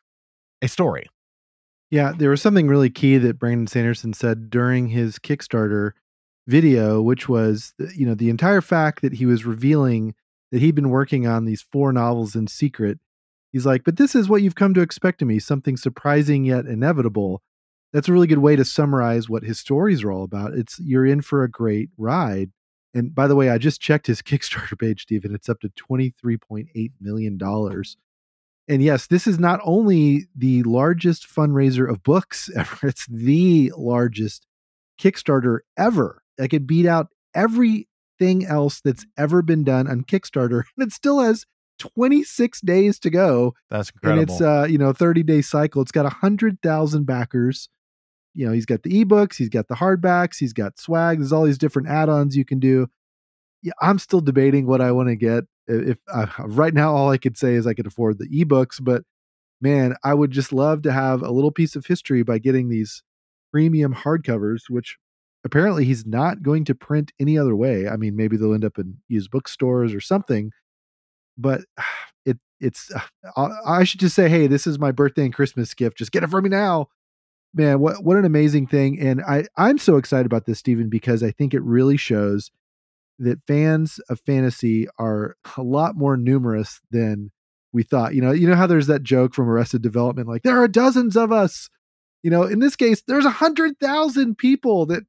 a 0.61 0.69
story. 0.69 1.07
Yeah, 1.91 2.13
there 2.17 2.31
was 2.31 2.41
something 2.41 2.69
really 2.69 2.91
key 2.91 3.19
that 3.19 3.39
Brandon 3.39 3.67
Sanderson 3.67 4.15
said 4.15 4.49
during 4.51 4.89
his 4.89 5.19
Kickstarter 5.19 5.93
video, 6.47 7.01
which 7.01 7.29
was, 7.29 7.75
you 7.95 8.07
know, 8.07 8.15
the 8.15 8.31
entire 8.31 8.61
fact 8.61 9.03
that 9.03 9.15
he 9.15 9.27
was 9.27 9.45
revealing 9.45 10.15
that 10.51 10.61
he'd 10.61 10.75
been 10.75 10.91
working 10.91 11.27
on 11.27 11.45
these 11.45 11.65
four 11.73 11.93
novels 11.93 12.35
in 12.35 12.47
secret. 12.47 12.99
He's 13.53 13.67
like, 13.67 13.85
but 13.85 13.97
this 13.97 14.15
is 14.15 14.29
what 14.29 14.43
you've 14.43 14.55
come 14.55 14.75
to 14.75 14.81
expect 14.81 15.23
of 15.23 15.29
me 15.29 15.39
something 15.39 15.77
surprising 15.77 16.45
yet 16.45 16.67
inevitable 16.67 17.43
that's 17.93 18.09
a 18.09 18.13
really 18.13 18.27
good 18.27 18.39
way 18.39 18.57
to 18.57 18.65
summarize 18.65 19.29
what 19.29 19.43
his 19.43 19.59
stories 19.59 20.03
are 20.03 20.11
all 20.11 20.25
about. 20.25 20.55
It's 20.55 20.79
you're 20.81 21.07
in 21.07 21.21
for 21.21 21.43
a 21.43 21.51
great 21.51 21.91
ride. 21.99 22.51
And 22.95 23.15
by 23.15 23.27
the 23.27 23.37
way, 23.37 23.51
I 23.51 23.59
just 23.59 23.81
checked 23.81 24.07
his 24.07 24.23
Kickstarter 24.23 24.79
page, 24.79 25.03
Stephen. 25.03 25.35
It's 25.35 25.49
up 25.49 25.61
to 25.61 25.69
$23.8 25.69 26.93
million. 27.01 27.39
And 28.69 28.83
yes, 28.83 29.07
this 29.07 29.27
is 29.27 29.39
not 29.39 29.61
only 29.63 30.29
the 30.35 30.63
largest 30.63 31.29
fundraiser 31.29 31.89
of 31.89 32.03
books 32.03 32.51
ever, 32.57 32.89
it's 32.89 33.07
the 33.07 33.73
largest 33.77 34.47
Kickstarter 34.99 35.61
ever. 35.77 36.22
Like 36.43 36.55
it 36.55 36.67
beat 36.67 36.87
out 36.87 37.09
everything 37.35 38.45
else 38.47 38.81
that's 38.81 39.07
ever 39.17 39.43
been 39.43 39.65
done 39.65 39.89
on 39.89 40.03
Kickstarter. 40.03 40.65
And 40.77 40.89
it 40.89 40.93
still 40.93 41.21
has 41.21 41.47
26 41.79 42.61
days 42.61 42.99
to 43.01 43.11
go. 43.11 43.55
That's 43.71 43.91
incredible. 43.91 44.21
And 44.21 44.31
it's 44.31 44.41
uh, 44.41 44.67
you 44.69 44.79
know, 44.79 44.93
30 44.93 45.23
day 45.23 45.43
cycle. 45.43 45.81
It's 45.81 45.93
got 45.93 46.07
a 46.07 46.11
hundred 46.11 46.61
thousand 46.63 47.05
backers 47.05 47.69
you 48.35 48.47
know, 48.47 48.53
he's 48.53 48.67
got 48.67 48.83
the 48.83 49.05
ebooks, 49.05 49.37
he's 49.37 49.49
got 49.49 49.69
the 49.69 49.75
hardbacks, 49.75 50.37
he's 50.39 50.53
got 50.53 50.79
swag. 50.79 51.19
There's 51.19 51.33
all 51.33 51.45
these 51.45 51.59
different 51.59 51.89
add-ons 51.89 52.37
you 52.37 52.45
can 52.45 52.59
do. 52.59 52.89
Yeah, 53.63 53.73
I'm 53.81 53.99
still 53.99 54.21
debating 54.21 54.67
what 54.67 54.81
I 54.81 54.93
want 54.93 55.09
to 55.09 55.17
get. 55.17 55.45
If 55.67 55.99
uh, 56.13 56.27
right 56.39 56.75
now 56.75 56.95
all 56.95 57.11
I 57.11 57.19
could 57.19 57.37
say 57.37 57.55
is 57.55 57.67
I 57.67 57.75
could 57.75 57.87
afford 57.87 58.19
the 58.19 58.29
ebooks, 58.29 58.83
but 58.83 59.03
man, 59.61 59.95
I 60.03 60.15
would 60.15 60.31
just 60.31 60.53
love 60.53 60.83
to 60.83 60.93
have 60.93 61.23
a 61.23 61.31
little 61.31 61.53
piece 61.53 61.77
of 61.77 61.87
history 61.87 62.23
by 62.23 62.39
getting 62.39 62.69
these 62.69 63.03
premium 63.53 63.95
hardcovers, 63.95 64.63
which 64.69 64.97
apparently 65.45 65.85
he's 65.85 66.07
not 66.07 66.43
going 66.43 66.65
to 66.67 66.75
print 66.75 67.13
any 67.21 67.39
other 67.39 67.57
way. 67.57 67.89
I 67.89 67.97
mean, 67.97 68.17
maybe 68.17 68.37
they'll 68.37 68.55
end 68.55 68.65
up 68.65 68.79
in 68.79 68.99
used 69.09 69.31
bookstores 69.31 69.95
or 69.95 70.01
something, 70.01 70.53
but 71.37 71.63
it 72.25 72.39
it's 72.61 72.91
uh, 73.37 73.49
I 73.67 73.85
should 73.85 74.01
just 74.01 74.15
say, 74.15 74.29
hey, 74.29 74.47
this 74.47 74.67
is 74.67 74.79
my 74.79 74.93
birthday 74.93 75.25
and 75.25 75.35
Christmas 75.35 75.75
gift. 75.75 75.99
Just 75.99 76.13
get 76.13 76.23
it 76.23 76.31
for 76.31 76.43
me 76.43 76.49
now 76.49 76.89
man, 77.55 77.81
what 77.81 78.03
what 78.05 78.17
an 78.17 78.25
amazing 78.25 78.67
thing! 78.67 79.01
And 79.01 79.23
I 79.23 79.45
I'm 79.57 79.79
so 79.79 79.97
excited 79.97 80.27
about 80.27 80.47
this, 80.47 80.59
Stephen, 80.59 80.89
because 80.89 81.23
I 81.23 81.31
think 81.31 81.55
it 81.55 81.63
really 81.63 81.97
shows 81.97 82.51
that 83.19 83.41
fans 83.47 84.01
of 84.09 84.21
fantasy 84.21 84.89
are 84.99 85.37
a 85.57 85.63
lot 85.63 85.97
more 85.97 86.17
numerous 86.17 86.81
than 86.91 87.31
we 87.73 87.83
thought. 87.83 88.15
You 88.15 88.23
know, 88.23 88.33
you 88.33 88.49
know 88.49 88.57
how 88.57 88.67
there's 88.67 88.87
that 88.89 89.03
joke 89.03 89.35
from 89.35 89.49
Arrested 89.49 89.83
Development, 89.83 90.29
like 90.29 90.43
there 90.43 90.61
are 90.63 90.69
dozens 90.69 91.17
of 91.17 91.33
us. 91.33 91.69
You 92.23 92.31
know, 92.31 92.45
in 92.45 92.61
this 92.61 92.77
case, 92.77 93.03
there's 93.07 93.25
a 93.25 93.31
hundred 93.31 93.79
thousand 93.81 94.39
people 94.39 94.87
that 94.87 95.03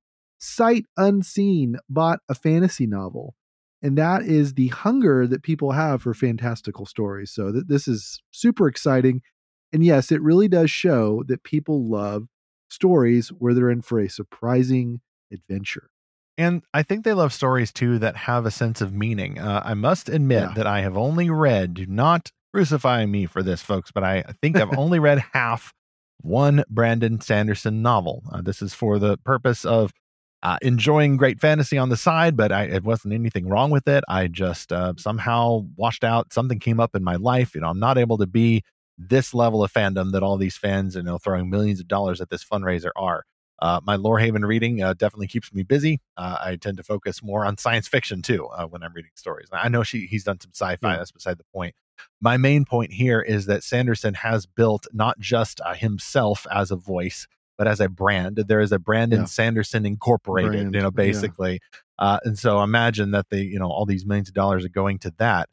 sight 0.43 0.85
unseen 0.97 1.77
bought 1.89 2.19
a 2.27 2.35
fantasy 2.35 2.85
novel. 2.85 3.33
And 3.81 3.97
that 3.97 4.23
is 4.23 4.53
the 4.53 4.67
hunger 4.67 5.25
that 5.25 5.41
people 5.41 5.71
have 5.71 6.01
for 6.01 6.13
fantastical 6.13 6.85
stories. 6.85 7.31
So 7.31 7.51
th- 7.51 7.65
this 7.67 7.87
is 7.87 8.21
super 8.31 8.67
exciting. 8.67 9.21
And 9.71 9.83
yes, 9.83 10.11
it 10.11 10.21
really 10.21 10.47
does 10.47 10.69
show 10.69 11.23
that 11.27 11.43
people 11.43 11.89
love 11.89 12.27
stories 12.69 13.29
where 13.29 13.53
they're 13.53 13.69
in 13.69 13.81
for 13.81 13.99
a 13.99 14.09
surprising 14.09 14.99
adventure. 15.31 15.89
And 16.37 16.63
I 16.73 16.83
think 16.83 17.03
they 17.05 17.13
love 17.13 17.31
stories 17.31 17.71
too 17.71 17.99
that 17.99 18.15
have 18.15 18.45
a 18.45 18.51
sense 18.51 18.81
of 18.81 18.93
meaning. 18.93 19.39
Uh, 19.39 19.61
I 19.63 19.75
must 19.75 20.09
admit 20.09 20.41
yeah. 20.41 20.53
that 20.55 20.67
I 20.67 20.81
have 20.81 20.97
only 20.97 21.29
read, 21.29 21.75
do 21.75 21.85
not 21.85 22.31
crucify 22.53 23.05
me 23.05 23.27
for 23.27 23.43
this, 23.43 23.61
folks, 23.61 23.91
but 23.91 24.03
I 24.03 24.23
think 24.41 24.57
I've 24.57 24.77
only 24.77 24.99
read 24.99 25.23
half 25.33 25.73
one 26.19 26.63
Brandon 26.69 27.21
Sanderson 27.21 27.81
novel. 27.81 28.23
Uh, 28.31 28.41
this 28.41 28.61
is 28.61 28.73
for 28.73 28.99
the 28.99 29.17
purpose 29.17 29.65
of 29.65 29.93
uh, 30.43 30.57
enjoying 30.61 31.15
great 31.15 31.39
fantasy 31.39 31.77
on 31.77 31.87
the 31.89 31.95
side, 31.97 32.35
but 32.35 32.51
I, 32.51 32.63
it 32.65 32.83
wasn't 32.83 33.13
anything 33.13 33.47
wrong 33.47 33.71
with 33.71 33.87
it. 33.87 34.03
I 34.09 34.27
just 34.27 34.73
uh, 34.73 34.93
somehow 34.97 35.65
washed 35.77 36.03
out. 36.03 36.33
Something 36.33 36.59
came 36.59 36.81
up 36.81 36.95
in 36.95 37.03
my 37.03 37.15
life. 37.15 37.55
You 37.55 37.61
know, 37.61 37.69
I'm 37.69 37.79
not 37.79 37.97
able 37.97 38.17
to 38.17 38.27
be 38.27 38.61
this 38.97 39.33
level 39.33 39.63
of 39.63 39.71
fandom 39.71 40.11
that 40.11 40.21
all 40.21 40.37
these 40.37 40.57
fans, 40.57 40.95
you 40.95 41.01
know, 41.01 41.17
throwing 41.17 41.49
millions 41.49 41.79
of 41.79 41.87
dollars 41.87 42.19
at 42.19 42.29
this 42.29 42.43
fundraiser 42.43 42.91
are. 42.97 43.23
Uh, 43.59 43.79
my 43.85 43.95
Lorehaven 43.95 44.45
reading 44.45 44.83
uh, 44.83 44.93
definitely 44.93 45.27
keeps 45.27 45.53
me 45.53 45.63
busy. 45.63 46.01
Uh, 46.17 46.37
I 46.43 46.57
tend 46.57 46.75
to 46.75 46.83
focus 46.83 47.23
more 47.23 47.45
on 47.45 47.57
science 47.57 47.87
fiction 47.87 48.21
too 48.21 48.47
uh, 48.47 48.65
when 48.65 48.83
I'm 48.83 48.91
reading 48.93 49.11
stories. 49.15 49.47
I 49.53 49.69
know 49.69 49.83
she 49.83 50.07
he's 50.07 50.25
done 50.25 50.41
some 50.41 50.51
sci-fi. 50.53 50.91
Yeah. 50.91 50.97
That's 50.97 51.11
beside 51.11 51.37
the 51.37 51.45
point. 51.53 51.73
My 52.19 52.35
main 52.35 52.65
point 52.65 52.91
here 52.91 53.21
is 53.21 53.45
that 53.45 53.63
Sanderson 53.63 54.15
has 54.15 54.45
built 54.45 54.87
not 54.91 55.17
just 55.19 55.61
uh, 55.61 55.73
himself 55.73 56.45
as 56.51 56.71
a 56.71 56.75
voice, 56.75 57.27
but 57.57 57.67
as 57.67 57.79
a 57.79 57.89
brand. 57.89 58.43
There 58.47 58.61
is 58.61 58.71
a 58.71 58.79
Brandon 58.79 59.21
yeah. 59.21 59.25
Sanderson 59.25 59.85
Incorporated, 59.85 60.51
brand. 60.51 60.75
you 60.75 60.81
know, 60.81 60.91
basically. 60.91 61.53
Yeah. 61.53 61.79
Uh, 61.99 62.19
and 62.23 62.37
so 62.39 62.63
imagine 62.63 63.11
that 63.11 63.29
the 63.29 63.43
you 63.43 63.59
know 63.59 63.69
all 63.69 63.85
these 63.85 64.05
millions 64.05 64.29
of 64.29 64.33
dollars 64.33 64.65
are 64.65 64.69
going 64.69 64.99
to 64.99 65.13
that, 65.19 65.49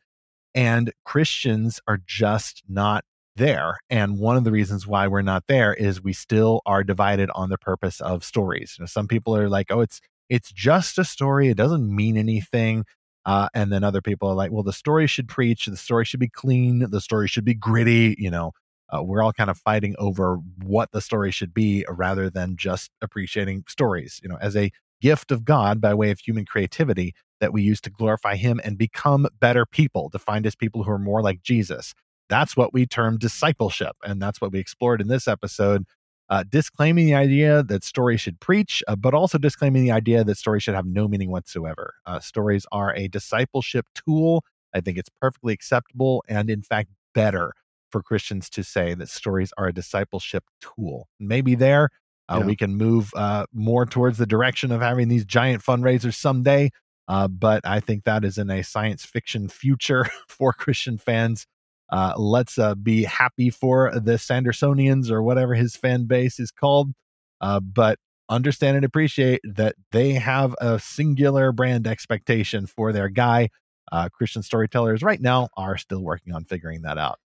and 0.55 0.93
Christians 1.05 1.81
are 1.87 2.01
just 2.07 2.63
not 2.69 3.05
there. 3.37 3.79
And 3.89 4.19
one 4.19 4.37
of 4.37 4.45
the 4.45 4.53
reasons 4.53 4.87
why 4.87 5.07
we're 5.09 5.23
not 5.23 5.45
there 5.49 5.75
is 5.75 6.03
we 6.03 6.13
still 6.13 6.63
are 6.67 6.85
divided 6.85 7.31
on 7.35 7.51
the 7.51 7.59
purpose 7.59 8.01
of 8.01 8.25
stories. 8.25 8.77
You 8.79 8.83
know, 8.83 8.87
some 8.87 9.09
people 9.09 9.37
are 9.37 9.49
like, 9.49 9.67
oh, 9.71 9.81
it's 9.81 10.01
it's 10.29 10.53
just 10.53 10.99
a 10.99 11.05
story. 11.05 11.49
It 11.49 11.57
doesn't 11.57 11.95
mean 11.95 12.17
anything. 12.17 12.85
Uh, 13.27 13.49
and 13.55 13.71
then 13.71 13.85
other 13.85 14.01
people 14.01 14.29
are 14.29 14.35
like, 14.35 14.51
well, 14.51 14.63
the 14.63 14.73
story 14.73 15.07
should 15.07 15.29
preach. 15.29 15.67
The 15.67 15.77
story 15.77 16.05
should 16.05 16.21
be 16.21 16.29
clean. 16.29 16.87
The 16.91 17.01
story 17.01 17.29
should 17.29 17.45
be 17.45 17.55
gritty. 17.55 18.15
You 18.19 18.31
know, 18.31 18.53
uh, 18.93 19.03
we're 19.03 19.23
all 19.23 19.33
kind 19.33 19.51
of 19.51 19.59
fighting 19.59 19.95
over 19.99 20.39
what 20.63 20.91
the 20.93 21.01
story 21.01 21.31
should 21.31 21.55
be 21.55 21.85
rather 21.89 22.31
than 22.31 22.57
just 22.57 22.91
appreciating 23.03 23.65
stories, 23.69 24.21
you 24.23 24.29
know, 24.29 24.39
as 24.41 24.57
a 24.57 24.71
gift 25.01 25.31
of 25.31 25.45
God 25.45 25.81
by 25.81 25.95
way 25.95 26.11
of 26.11 26.19
human 26.19 26.45
creativity 26.45 27.15
that 27.41 27.53
we 27.53 27.63
use 27.63 27.81
to 27.83 27.91
glorify 27.91 28.37
Him 28.37 28.61
and 28.65 28.77
become 28.77 29.27
better 29.41 29.65
people, 29.67 30.11
to 30.11 30.19
find 30.19 30.47
as 30.47 30.55
people 30.55 30.83
who 30.83 30.91
are 30.91 30.99
more 30.99 31.23
like 31.23 31.43
Jesus. 31.43 31.95
That's 32.29 32.57
what 32.57 32.73
we 32.73 32.87
term 32.87 33.19
discipleship. 33.19 33.97
And 34.05 34.21
that's 34.21 34.41
what 34.41 34.53
we 34.53 34.59
explored 34.61 35.01
in 35.01 35.09
this 35.09 35.27
episode. 35.27 35.85
Uh, 36.29 36.45
disclaiming 36.49 37.07
the 37.07 37.15
idea 37.15 37.61
that 37.65 37.83
stories 37.83 38.21
should 38.21 38.39
preach, 38.39 38.85
uh, 38.87 38.95
but 38.95 39.15
also 39.15 39.37
disclaiming 39.37 39.83
the 39.83 39.91
idea 39.91 40.23
that 40.23 40.37
stories 40.37 40.63
should 40.63 40.77
have 40.77 40.87
no 40.87 41.09
meaning 41.09 41.29
whatsoever. 41.29 41.95
Uh, 42.07 42.21
stories 42.21 42.65
are 42.71 42.95
a 42.95 43.09
discipleship 43.09 43.85
tool. 43.97 44.45
I 44.73 44.81
think 44.81 44.97
it's 44.97 45.09
perfectly 45.21 45.53
acceptable 45.53 46.23
and, 46.29 46.49
in 46.49 46.63
fact, 46.63 46.91
better 47.15 47.53
for 47.91 48.03
Christians 48.03 48.49
to 48.51 48.63
say 48.63 48.95
that 48.95 49.09
stories 49.09 49.53
are 49.59 49.69
a 49.69 49.73
discipleship 49.73 50.45
tool. 50.61 51.09
Maybe 51.19 51.55
there 51.55 51.91
uh, 52.31 52.39
yeah. 52.41 52.47
we 52.47 52.57
can 52.57 52.77
move 52.77 53.13
uh, 53.17 53.45
more 53.53 53.85
towards 53.85 54.19
the 54.19 54.27
direction 54.27 54.71
of 54.71 54.81
having 54.81 55.09
these 55.09 55.25
giant 55.25 55.63
fundraisers 55.63 56.15
someday. 56.15 56.71
Uh, 57.09 57.27
but 57.27 57.61
I 57.67 57.81
think 57.81 58.05
that 58.05 58.25
is 58.25 58.39
in 58.39 58.51
a 58.51 58.63
science 58.63 59.05
fiction 59.05 59.49
future 59.49 60.07
for 60.29 60.53
Christian 60.53 60.97
fans. 60.97 61.47
Uh, 61.91 62.15
let's 62.17 62.57
uh, 62.57 62.77
be 62.77 63.03
happy 63.03 63.51
for 63.51 63.91
the 63.93 64.13
Sandersonians 64.13 65.11
or 65.11 65.23
whatever 65.23 65.55
his 65.57 65.75
fan 65.75 66.05
base 66.05 66.39
is 66.39 66.53
called. 66.53 66.93
Uh, 67.41 67.59
but 67.59 67.99
understand 68.29 68.77
and 68.77 68.85
appreciate 68.85 69.41
that 69.43 69.75
they 69.91 70.13
have 70.13 70.55
a 70.61 70.79
singular 70.79 71.51
brand 71.51 71.89
expectation 71.89 72.67
for 72.67 72.93
their 72.93 73.09
guy. 73.09 73.49
Uh, 73.91 74.09
Christian 74.09 74.45
storytellers 74.45 75.03
right 75.03 75.21
now 75.21 75.49
are 75.57 75.77
still 75.77 76.01
working 76.05 76.33
on 76.33 76.45
figuring 76.45 76.83
that 76.83 76.97
out. 76.97 77.19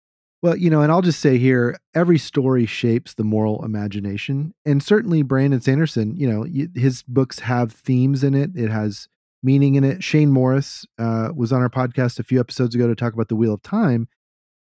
Well, 0.45 0.59
you 0.59 0.69
know, 0.69 0.83
and 0.83 0.93
I'll 0.93 1.01
just 1.01 1.21
say 1.21 1.39
here, 1.39 1.79
every 1.95 2.19
story 2.19 2.67
shapes 2.67 3.15
the 3.15 3.25
moral 3.25 3.65
imagination, 3.65 4.53
and 4.67 4.83
certainly 4.83 5.23
Brandon 5.23 5.63
Sanderson, 5.63 6.15
you 6.19 6.31
know, 6.31 6.47
his 6.75 7.03
books 7.03 7.39
have 7.39 7.73
themes 7.73 8.23
in 8.23 8.35
it. 8.35 8.51
It 8.55 8.69
has 8.69 9.09
meaning 9.43 9.77
in 9.77 9.85
it. 9.85 10.05
Shane 10.05 10.31
Morris 10.31 10.85
uh, 10.99 11.31
was 11.35 11.51
on 11.51 11.63
our 11.63 11.71
podcast 11.71 12.19
a 12.19 12.25
few 12.25 12.41
episodes 12.41 12.75
ago 12.75 12.87
to 12.87 12.95
talk 12.95 13.15
about 13.15 13.29
the 13.29 13.37
Wheel 13.37 13.55
of 13.55 13.63
Time 13.63 14.07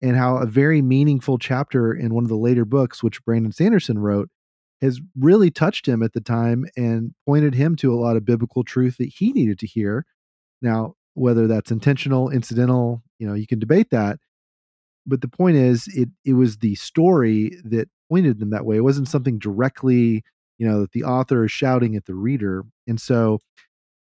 and 0.00 0.16
how 0.16 0.36
a 0.36 0.46
very 0.46 0.82
meaningful 0.82 1.36
chapter 1.36 1.92
in 1.92 2.14
one 2.14 2.22
of 2.22 2.30
the 2.30 2.36
later 2.36 2.64
books, 2.64 3.02
which 3.02 3.24
Brandon 3.24 3.50
Sanderson 3.50 3.98
wrote, 3.98 4.28
has 4.82 5.00
really 5.18 5.50
touched 5.50 5.88
him 5.88 6.00
at 6.04 6.12
the 6.12 6.20
time 6.20 6.64
and 6.76 7.12
pointed 7.26 7.56
him 7.56 7.74
to 7.78 7.92
a 7.92 7.98
lot 7.98 8.16
of 8.16 8.24
biblical 8.24 8.62
truth 8.62 8.98
that 8.98 9.12
he 9.16 9.32
needed 9.32 9.58
to 9.58 9.66
hear. 9.66 10.06
Now, 10.60 10.94
whether 11.14 11.48
that's 11.48 11.72
intentional, 11.72 12.30
incidental, 12.30 13.02
you 13.18 13.26
know, 13.26 13.34
you 13.34 13.48
can 13.48 13.58
debate 13.58 13.90
that 13.90 14.20
but 15.06 15.21
the 15.21 15.28
point 15.28 15.56
is 15.56 15.88
it 15.88 16.09
it 16.25 16.35
was 16.35 16.59
the 16.59 16.75
story 16.76 17.59
that 17.64 17.88
pointed 18.09 18.38
them 18.40 18.50
that 18.50 18.64
way. 18.66 18.76
It 18.76 18.85
wasn't 18.85 19.09
something 19.09 19.38
directly 19.38 20.23
you 20.59 20.68
know 20.68 20.80
that 20.80 20.92
the 20.92 21.02
author 21.02 21.44
is 21.44 21.50
shouting 21.50 21.97
at 21.97 22.06
the 22.06 22.14
reader 22.14 22.62
and 22.87 23.00
so 23.00 23.40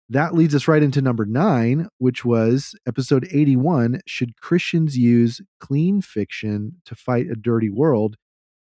that 0.09 0.35
leads 0.35 0.55
us 0.55 0.69
right 0.69 0.83
into 0.83 1.03
number 1.03 1.27
nine 1.27 1.89
which 1.99 2.25
was 2.25 2.75
episode 2.87 3.29
81 3.31 4.01
should 4.07 4.41
christians 4.41 4.97
use 4.97 5.41
clean 5.61 6.01
fiction 6.01 6.81
to 6.85 6.95
fight 6.95 7.27
a 7.27 7.35
dirty 7.35 7.69
world? 7.71 8.17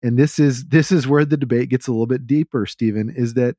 And 0.03 0.19
this 0.19 0.39
is 0.39 0.67
this 0.67 0.93
is 0.93 1.09
where 1.09 1.25
the 1.25 1.37
debate 1.37 1.69
gets 1.69 1.87
a 1.87 1.91
little 1.91 2.07
bit 2.07 2.27
deeper 2.27 2.65
stephen 2.67 3.11
is 3.15 3.35
that 3.35 3.57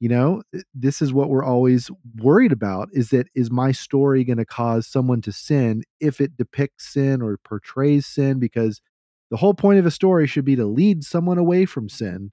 you 0.00 0.08
know 0.08 0.42
this 0.74 1.02
is 1.02 1.12
what 1.12 1.28
we're 1.28 1.44
always 1.44 1.90
worried 2.16 2.52
about 2.52 2.88
is 2.92 3.10
that 3.10 3.28
is 3.34 3.50
my 3.50 3.72
story 3.72 4.24
going 4.24 4.38
to 4.38 4.44
cause 4.44 4.86
someone 4.86 5.20
to 5.22 5.32
sin 5.32 5.82
if 6.00 6.20
it 6.20 6.36
depicts 6.36 6.92
sin 6.92 7.22
or 7.22 7.38
portrays 7.38 8.06
sin? 8.06 8.38
Because 8.38 8.80
the 9.30 9.36
whole 9.36 9.54
point 9.54 9.78
of 9.78 9.86
a 9.86 9.90
story 9.90 10.26
should 10.26 10.44
be 10.44 10.56
to 10.56 10.66
lead 10.66 11.04
someone 11.04 11.38
away 11.38 11.64
from 11.66 11.88
sin. 11.88 12.30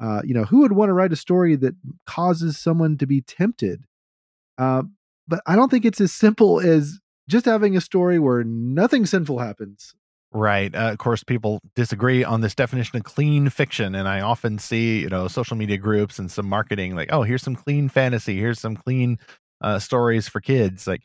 Uh, 0.00 0.22
you 0.24 0.34
know 0.34 0.44
who 0.44 0.60
would 0.60 0.72
want 0.72 0.88
to 0.88 0.94
write 0.94 1.12
a 1.12 1.16
story 1.16 1.56
that 1.56 1.74
causes 2.06 2.58
someone 2.58 2.96
to 2.98 3.06
be 3.06 3.20
tempted? 3.20 3.84
Uh, 4.58 4.82
but 5.28 5.40
i 5.46 5.56
don't 5.56 5.70
think 5.70 5.84
it's 5.84 6.00
as 6.00 6.12
simple 6.12 6.60
as 6.60 6.98
just 7.28 7.44
having 7.44 7.76
a 7.76 7.80
story 7.80 8.18
where 8.18 8.44
nothing 8.44 9.06
sinful 9.06 9.38
happens 9.38 9.94
Right. 10.34 10.74
Uh, 10.74 10.90
of 10.92 10.98
course, 10.98 11.22
people 11.22 11.60
disagree 11.74 12.24
on 12.24 12.40
this 12.40 12.54
definition 12.54 12.96
of 12.96 13.04
clean 13.04 13.50
fiction, 13.50 13.94
and 13.94 14.08
I 14.08 14.20
often 14.22 14.58
see, 14.58 15.00
you 15.00 15.08
know, 15.10 15.28
social 15.28 15.56
media 15.58 15.76
groups 15.76 16.18
and 16.18 16.30
some 16.30 16.48
marketing 16.48 16.96
like, 16.96 17.12
"Oh, 17.12 17.22
here's 17.22 17.42
some 17.42 17.54
clean 17.54 17.90
fantasy. 17.90 18.38
Here's 18.38 18.58
some 18.58 18.74
clean 18.74 19.18
uh, 19.60 19.78
stories 19.78 20.28
for 20.28 20.40
kids." 20.40 20.86
Like, 20.86 21.02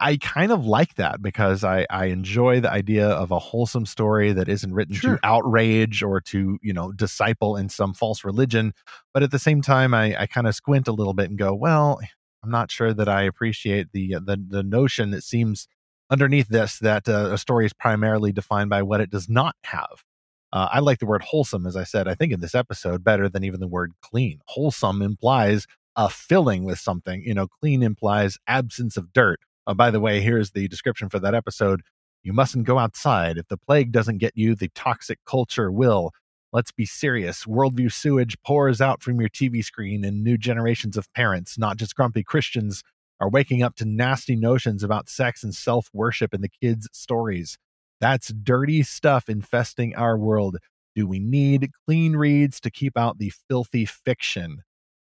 I 0.00 0.18
kind 0.18 0.52
of 0.52 0.66
like 0.66 0.96
that 0.96 1.22
because 1.22 1.64
I 1.64 1.86
I 1.90 2.06
enjoy 2.06 2.60
the 2.60 2.70
idea 2.72 3.08
of 3.08 3.30
a 3.32 3.38
wholesome 3.38 3.86
story 3.86 4.32
that 4.32 4.48
isn't 4.48 4.74
written 4.74 4.94
sure. 4.96 5.16
to 5.18 5.26
outrage 5.26 6.02
or 6.02 6.20
to 6.22 6.58
you 6.62 6.72
know 6.74 6.92
disciple 6.92 7.56
in 7.56 7.68
some 7.70 7.94
false 7.94 8.24
religion, 8.24 8.74
but 9.14 9.22
at 9.22 9.30
the 9.32 9.38
same 9.38 9.62
time, 9.62 9.94
I 9.94 10.16
I 10.22 10.26
kind 10.26 10.46
of 10.48 10.54
squint 10.54 10.88
a 10.88 10.92
little 10.92 11.14
bit 11.14 11.30
and 11.30 11.38
go, 11.38 11.54
well, 11.54 12.00
I'm 12.44 12.50
not 12.50 12.70
sure 12.70 12.94
that 12.94 13.08
I 13.08 13.22
appreciate 13.22 13.88
the 13.92 14.16
the 14.24 14.36
the 14.48 14.62
notion 14.62 15.10
that 15.12 15.24
seems 15.24 15.68
underneath 16.10 16.48
this 16.48 16.78
that 16.78 17.08
uh, 17.08 17.30
a 17.32 17.38
story 17.38 17.66
is 17.66 17.72
primarily 17.72 18.32
defined 18.32 18.70
by 18.70 18.82
what 18.82 19.00
it 19.00 19.10
does 19.10 19.28
not 19.28 19.56
have. 19.64 20.04
Uh, 20.52 20.68
I 20.72 20.80
like 20.80 20.98
the 20.98 21.06
word 21.06 21.22
wholesome, 21.22 21.66
as 21.66 21.76
I 21.76 21.84
said, 21.84 22.08
I 22.08 22.14
think 22.14 22.32
in 22.32 22.40
this 22.40 22.54
episode, 22.54 23.04
better 23.04 23.28
than 23.28 23.44
even 23.44 23.60
the 23.60 23.68
word 23.68 23.92
clean. 24.00 24.40
Wholesome 24.46 25.02
implies 25.02 25.66
a 25.96 26.08
filling 26.08 26.64
with 26.64 26.78
something. 26.78 27.22
You 27.24 27.34
know, 27.34 27.46
clean 27.46 27.82
implies 27.82 28.38
absence 28.46 28.96
of 28.96 29.12
dirt. 29.12 29.40
Oh, 29.66 29.74
by 29.74 29.90
the 29.90 30.00
way, 30.00 30.20
here's 30.20 30.52
the 30.52 30.66
description 30.68 31.10
for 31.10 31.18
that 31.18 31.34
episode. 31.34 31.82
You 32.22 32.32
mustn't 32.32 32.64
go 32.64 32.78
outside. 32.78 33.36
If 33.36 33.48
the 33.48 33.58
plague 33.58 33.92
doesn't 33.92 34.18
get 34.18 34.32
you, 34.34 34.54
the 34.54 34.70
toxic 34.74 35.18
culture 35.26 35.70
will. 35.70 36.12
Let's 36.52 36.72
be 36.72 36.86
serious. 36.86 37.44
Worldview 37.44 37.92
sewage 37.92 38.36
pours 38.42 38.80
out 38.80 39.02
from 39.02 39.20
your 39.20 39.28
TV 39.28 39.62
screen, 39.62 40.02
and 40.02 40.24
new 40.24 40.38
generations 40.38 40.96
of 40.96 41.12
parents, 41.12 41.58
not 41.58 41.76
just 41.76 41.94
grumpy 41.94 42.22
Christians, 42.22 42.82
are 43.20 43.28
waking 43.28 43.62
up 43.62 43.74
to 43.76 43.84
nasty 43.84 44.36
notions 44.36 44.82
about 44.82 45.08
sex 45.08 45.42
and 45.42 45.54
self 45.54 45.88
worship 45.92 46.34
in 46.34 46.40
the 46.40 46.48
kids' 46.48 46.88
stories. 46.92 47.58
That's 48.00 48.28
dirty 48.28 48.82
stuff 48.82 49.28
infesting 49.28 49.94
our 49.96 50.16
world. 50.16 50.58
Do 50.94 51.06
we 51.06 51.18
need 51.18 51.70
clean 51.86 52.16
reads 52.16 52.60
to 52.60 52.70
keep 52.70 52.96
out 52.96 53.18
the 53.18 53.32
filthy 53.48 53.84
fiction? 53.84 54.62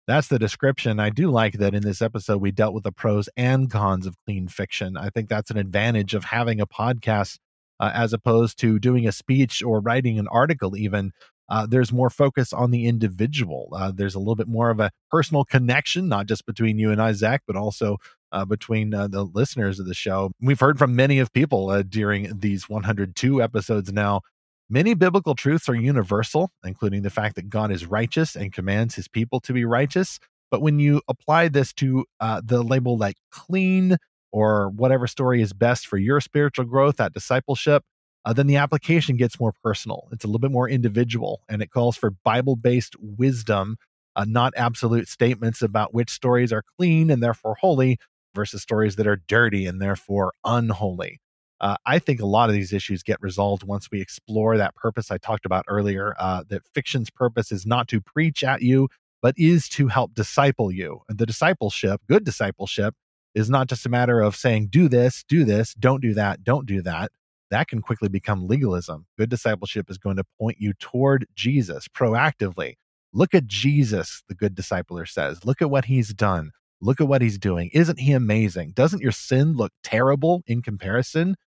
That's 0.07 0.27
the 0.27 0.37
description. 0.37 0.99
I 0.99 1.09
do 1.09 1.31
like 1.31 1.53
that 1.53 1.73
in 1.73 1.81
this 1.81 2.01
episode 2.01 2.39
we 2.39 2.51
dealt 2.51 2.75
with 2.75 2.83
the 2.83 2.91
pros 2.91 3.27
and 3.35 3.71
cons 3.71 4.05
of 4.05 4.15
clean 4.25 4.47
fiction. 4.47 4.97
I 4.97 5.09
think 5.09 5.29
that's 5.29 5.49
an 5.49 5.57
advantage 5.57 6.13
of 6.13 6.25
having 6.25 6.61
a 6.61 6.67
podcast 6.67 7.37
uh, 7.79 7.91
as 7.93 8.13
opposed 8.13 8.59
to 8.59 8.79
doing 8.79 9.07
a 9.07 9.11
speech 9.11 9.63
or 9.63 9.79
writing 9.81 10.19
an 10.19 10.27
article, 10.27 10.77
even 10.77 11.11
uh, 11.49 11.65
there's 11.65 11.91
more 11.91 12.09
focus 12.09 12.53
on 12.53 12.71
the 12.71 12.87
individual. 12.87 13.69
Uh, 13.75 13.91
there's 13.93 14.15
a 14.15 14.19
little 14.19 14.35
bit 14.35 14.47
more 14.47 14.69
of 14.69 14.79
a 14.79 14.91
personal 15.11 15.43
connection, 15.43 16.07
not 16.07 16.25
just 16.25 16.45
between 16.45 16.79
you 16.79 16.91
and 16.91 17.01
I, 17.01 17.11
Zach, 17.13 17.43
but 17.45 17.55
also 17.55 17.97
uh, 18.31 18.45
between 18.45 18.93
uh, 18.93 19.07
the 19.07 19.23
listeners 19.23 19.79
of 19.79 19.85
the 19.85 19.93
show. 19.93 20.31
We've 20.41 20.59
heard 20.59 20.79
from 20.79 20.95
many 20.95 21.19
of 21.19 21.31
people 21.31 21.69
uh, 21.69 21.83
during 21.83 22.39
these 22.39 22.67
102 22.67 23.41
episodes 23.41 23.93
now. 23.93 24.21
Many 24.69 24.95
biblical 24.95 25.35
truths 25.35 25.69
are 25.69 25.75
universal, 25.75 26.49
including 26.63 27.03
the 27.03 27.11
fact 27.11 27.35
that 27.35 27.49
God 27.49 27.71
is 27.71 27.85
righteous 27.85 28.35
and 28.35 28.51
commands 28.51 28.95
his 28.95 29.07
people 29.07 29.39
to 29.41 29.53
be 29.53 29.63
righteous. 29.63 30.19
But 30.49 30.61
when 30.61 30.79
you 30.79 31.01
apply 31.07 31.49
this 31.49 31.71
to 31.73 32.05
uh, 32.19 32.41
the 32.43 32.63
label 32.63 32.97
like 32.97 33.17
clean 33.31 33.97
or 34.31 34.69
whatever 34.69 35.05
story 35.05 35.41
is 35.41 35.53
best 35.53 35.85
for 35.85 35.97
your 35.97 36.19
spiritual 36.19 36.65
growth, 36.65 36.97
that 36.97 37.13
discipleship, 37.13 37.83
uh, 38.25 38.33
then 38.33 38.47
the 38.47 38.57
application 38.57 39.17
gets 39.17 39.39
more 39.39 39.53
personal. 39.63 40.07
It's 40.11 40.23
a 40.23 40.27
little 40.27 40.39
bit 40.39 40.51
more 40.51 40.67
individual, 40.67 41.41
and 41.47 41.61
it 41.61 41.71
calls 41.71 41.95
for 41.95 42.09
Bible 42.09 42.55
based 42.55 42.95
wisdom, 42.99 43.77
uh, 44.15 44.25
not 44.27 44.53
absolute 44.57 45.07
statements 45.07 45.61
about 45.61 45.93
which 45.93 46.09
stories 46.09 46.51
are 46.51 46.63
clean 46.77 47.11
and 47.11 47.21
therefore 47.21 47.55
holy 47.59 47.99
versus 48.33 48.63
stories 48.63 48.95
that 48.95 49.07
are 49.07 49.21
dirty 49.27 49.65
and 49.67 49.81
therefore 49.81 50.33
unholy. 50.43 51.19
Uh, 51.61 51.77
I 51.85 51.99
think 51.99 52.19
a 52.19 52.25
lot 52.25 52.49
of 52.49 52.55
these 52.55 52.73
issues 52.73 53.01
get 53.01 53.21
resolved 53.21 53.63
once 53.63 53.89
we 53.89 54.01
explore 54.01 54.57
that 54.57 54.75
purpose 54.75 55.09
I 55.09 55.17
talked 55.17 55.45
about 55.45 55.63
earlier. 55.67 56.15
Uh, 56.19 56.43
that 56.49 56.67
fiction's 56.73 57.09
purpose 57.09 57.51
is 57.51 57.65
not 57.65 57.87
to 57.89 58.01
preach 58.01 58.43
at 58.43 58.61
you, 58.61 58.89
but 59.21 59.35
is 59.37 59.69
to 59.69 59.87
help 59.87 60.13
disciple 60.13 60.71
you. 60.71 61.01
And 61.07 61.17
the 61.17 61.25
discipleship, 61.25 62.01
good 62.09 62.25
discipleship, 62.25 62.95
is 63.35 63.49
not 63.49 63.67
just 63.67 63.85
a 63.85 63.89
matter 63.89 64.21
of 64.21 64.35
saying, 64.35 64.67
do 64.67 64.89
this, 64.89 65.23
do 65.27 65.45
this, 65.45 65.73
don't 65.75 66.01
do 66.01 66.13
that, 66.13 66.43
don't 66.43 66.65
do 66.65 66.81
that 66.81 67.11
that 67.55 67.69
can 67.69 67.81
quickly 67.81 68.09
become 68.09 68.49
legalism. 68.49 69.05
Good 69.17 69.29
discipleship 69.29 69.89
is 69.89 69.97
going 69.97 70.17
to 70.17 70.25
point 70.37 70.57
you 70.59 70.73
toward 70.73 71.25
Jesus 71.35 71.87
proactively. 71.87 72.73
Look 73.13 73.33
at 73.33 73.47
Jesus, 73.47 74.23
the 74.27 74.35
good 74.35 74.55
discipler 74.57 75.07
says. 75.07 75.45
Look 75.45 75.61
at 75.61 75.69
what 75.69 75.85
he's 75.85 76.13
done. 76.13 76.51
Look 76.81 76.99
at 76.99 77.07
what 77.07 77.21
he's 77.21 77.37
doing. 77.37 77.69
Isn't 77.71 77.97
he 77.97 78.11
amazing? 78.11 78.73
Doesn't 78.75 79.01
your 79.01 79.13
sin 79.13 79.53
look 79.53 79.71
terrible 79.85 80.43
in 80.45 80.61
comparison? 80.63 81.37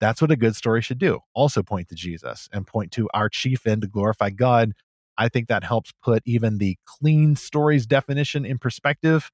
That's 0.00 0.22
what 0.22 0.30
a 0.30 0.36
good 0.36 0.56
story 0.56 0.80
should 0.80 0.98
do. 0.98 1.20
Also 1.34 1.62
point 1.62 1.88
to 1.88 1.94
Jesus 1.94 2.48
and 2.50 2.66
point 2.66 2.90
to 2.92 3.06
our 3.12 3.28
chief 3.28 3.66
end 3.66 3.82
to 3.82 3.88
glorify 3.88 4.30
God. 4.30 4.72
I 5.18 5.28
think 5.28 5.48
that 5.48 5.64
helps 5.64 5.92
put 6.02 6.22
even 6.24 6.56
the 6.56 6.78
clean 6.86 7.36
stories 7.36 7.86
definition 7.86 8.46
in 8.46 8.56
perspective. 8.56 9.30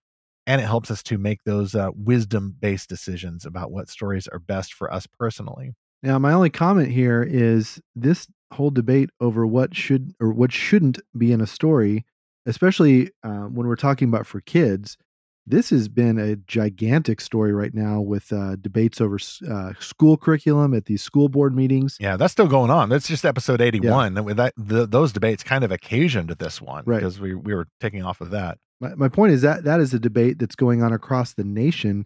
And 0.48 0.60
it 0.60 0.64
helps 0.64 0.90
us 0.90 1.04
to 1.04 1.16
make 1.16 1.44
those 1.44 1.76
uh, 1.76 1.90
wisdom 1.94 2.56
based 2.58 2.88
decisions 2.88 3.46
about 3.46 3.70
what 3.70 3.88
stories 3.88 4.26
are 4.26 4.40
best 4.40 4.74
for 4.74 4.92
us 4.92 5.06
personally. 5.06 5.74
Now, 6.04 6.18
my 6.18 6.34
only 6.34 6.50
comment 6.50 6.90
here 6.90 7.22
is 7.22 7.80
this 7.96 8.28
whole 8.52 8.70
debate 8.70 9.08
over 9.20 9.46
what 9.46 9.74
should 9.74 10.12
or 10.20 10.34
what 10.34 10.52
shouldn't 10.52 11.00
be 11.16 11.32
in 11.32 11.40
a 11.40 11.46
story, 11.46 12.04
especially 12.44 13.10
uh, 13.22 13.44
when 13.44 13.66
we're 13.66 13.74
talking 13.74 14.08
about 14.08 14.26
for 14.26 14.42
kids. 14.42 14.98
This 15.46 15.70
has 15.70 15.88
been 15.88 16.18
a 16.18 16.36
gigantic 16.36 17.22
story 17.22 17.54
right 17.54 17.72
now 17.72 18.02
with 18.02 18.32
uh, 18.34 18.56
debates 18.56 19.00
over 19.00 19.18
uh, 19.50 19.72
school 19.80 20.18
curriculum 20.18 20.74
at 20.74 20.84
these 20.84 21.02
school 21.02 21.30
board 21.30 21.56
meetings. 21.56 21.96
Yeah, 21.98 22.18
that's 22.18 22.32
still 22.32 22.48
going 22.48 22.70
on. 22.70 22.90
That's 22.90 23.08
just 23.08 23.24
episode 23.24 23.62
eighty-one. 23.62 24.14
Yeah. 24.14 24.34
That 24.34 24.52
the, 24.58 24.86
those 24.86 25.10
debates 25.10 25.42
kind 25.42 25.64
of 25.64 25.72
occasioned 25.72 26.28
this 26.28 26.60
one 26.60 26.84
right. 26.86 26.98
because 26.98 27.18
we 27.18 27.34
we 27.34 27.54
were 27.54 27.66
taking 27.80 28.02
off 28.02 28.20
of 28.20 28.30
that. 28.30 28.58
My, 28.80 28.94
my 28.94 29.08
point 29.08 29.32
is 29.32 29.40
that 29.40 29.64
that 29.64 29.80
is 29.80 29.94
a 29.94 29.98
debate 29.98 30.38
that's 30.38 30.56
going 30.56 30.82
on 30.82 30.92
across 30.92 31.32
the 31.32 31.44
nation, 31.44 32.04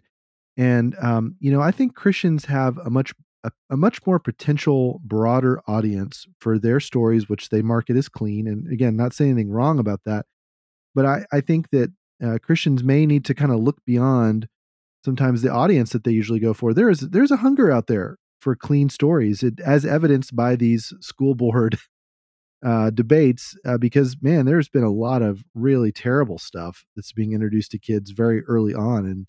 and 0.55 0.95
um, 1.01 1.35
you 1.41 1.51
know 1.51 1.61
I 1.61 1.71
think 1.71 1.95
Christians 1.95 2.45
have 2.45 2.77
a 2.77 2.89
much 2.89 3.13
a, 3.43 3.51
a, 3.69 3.77
much 3.77 4.05
more 4.05 4.19
potential 4.19 4.99
broader 5.03 5.61
audience 5.67 6.25
for 6.39 6.59
their 6.59 6.79
stories 6.79 7.29
which 7.29 7.49
they 7.49 7.61
market 7.61 7.95
as 7.95 8.09
clean 8.09 8.47
and 8.47 8.71
again 8.71 8.95
not 8.95 9.13
saying 9.13 9.31
anything 9.31 9.51
wrong 9.51 9.79
about 9.79 10.01
that 10.05 10.25
but 10.93 11.05
i, 11.05 11.25
I 11.31 11.41
think 11.41 11.69
that 11.71 11.91
uh, 12.23 12.37
christians 12.41 12.83
may 12.83 13.05
need 13.05 13.25
to 13.25 13.33
kind 13.33 13.51
of 13.51 13.59
look 13.59 13.77
beyond 13.85 14.47
sometimes 15.03 15.41
the 15.41 15.51
audience 15.51 15.91
that 15.91 16.03
they 16.03 16.11
usually 16.11 16.39
go 16.39 16.53
for. 16.53 16.73
There 16.73 16.89
is 16.89 17.01
there's 17.01 17.31
a 17.31 17.37
hunger 17.37 17.71
out 17.71 17.87
there 17.87 18.17
for 18.41 18.55
clean 18.55 18.89
stories, 18.89 19.43
it, 19.43 19.59
as 19.59 19.85
evidenced 19.85 20.35
by 20.35 20.55
these 20.55 20.93
school 21.01 21.35
board 21.35 21.77
uh, 22.65 22.89
debates. 22.91 23.55
Uh, 23.65 23.77
because 23.77 24.17
man, 24.21 24.45
there's 24.45 24.69
been 24.69 24.83
a 24.83 24.91
lot 24.91 25.21
of 25.21 25.43
really 25.53 25.91
terrible 25.91 26.37
stuff 26.37 26.85
that's 26.95 27.13
being 27.13 27.33
introduced 27.33 27.71
to 27.71 27.79
kids 27.79 28.11
very 28.11 28.43
early 28.45 28.73
on, 28.73 29.05
and 29.05 29.27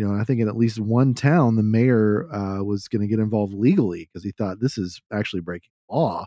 you 0.00 0.08
know, 0.08 0.18
I 0.18 0.24
think 0.24 0.40
in 0.40 0.48
at 0.48 0.56
least 0.56 0.78
one 0.78 1.12
town, 1.12 1.56
the 1.56 1.62
mayor 1.62 2.26
uh, 2.32 2.64
was 2.64 2.88
going 2.88 3.02
to 3.02 3.06
get 3.06 3.18
involved 3.18 3.52
legally 3.52 4.08
because 4.10 4.24
he 4.24 4.32
thought 4.32 4.58
this 4.58 4.78
is 4.78 4.98
actually 5.12 5.42
breaking 5.42 5.72
law. 5.90 6.24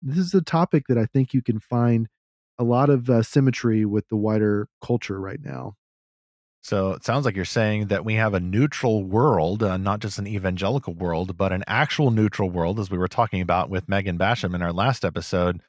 This 0.00 0.16
is 0.16 0.32
a 0.32 0.40
topic 0.40 0.84
that 0.88 0.96
I 0.96 1.04
think 1.04 1.34
you 1.34 1.42
can 1.42 1.60
find 1.60 2.08
a 2.58 2.64
lot 2.64 2.88
of 2.88 3.10
uh, 3.10 3.22
symmetry 3.22 3.84
with 3.84 4.08
the 4.08 4.16
wider 4.16 4.68
culture 4.82 5.20
right 5.20 5.38
now. 5.38 5.74
So 6.62 6.92
it 6.92 7.04
sounds 7.04 7.26
like 7.26 7.36
you're 7.36 7.44
saying 7.44 7.88
that 7.88 8.06
we 8.06 8.14
have 8.14 8.32
a 8.32 8.40
neutral 8.40 9.04
world, 9.04 9.62
uh, 9.62 9.76
not 9.76 10.00
just 10.00 10.18
an 10.18 10.26
evangelical 10.26 10.94
world, 10.94 11.36
but 11.36 11.52
an 11.52 11.62
actual 11.66 12.10
neutral 12.10 12.48
world, 12.48 12.80
as 12.80 12.90
we 12.90 12.96
were 12.96 13.06
talking 13.06 13.42
about 13.42 13.68
with 13.68 13.86
Megan 13.86 14.16
Basham 14.16 14.54
in 14.54 14.62
our 14.62 14.72
last 14.72 15.04
episode, 15.04 15.60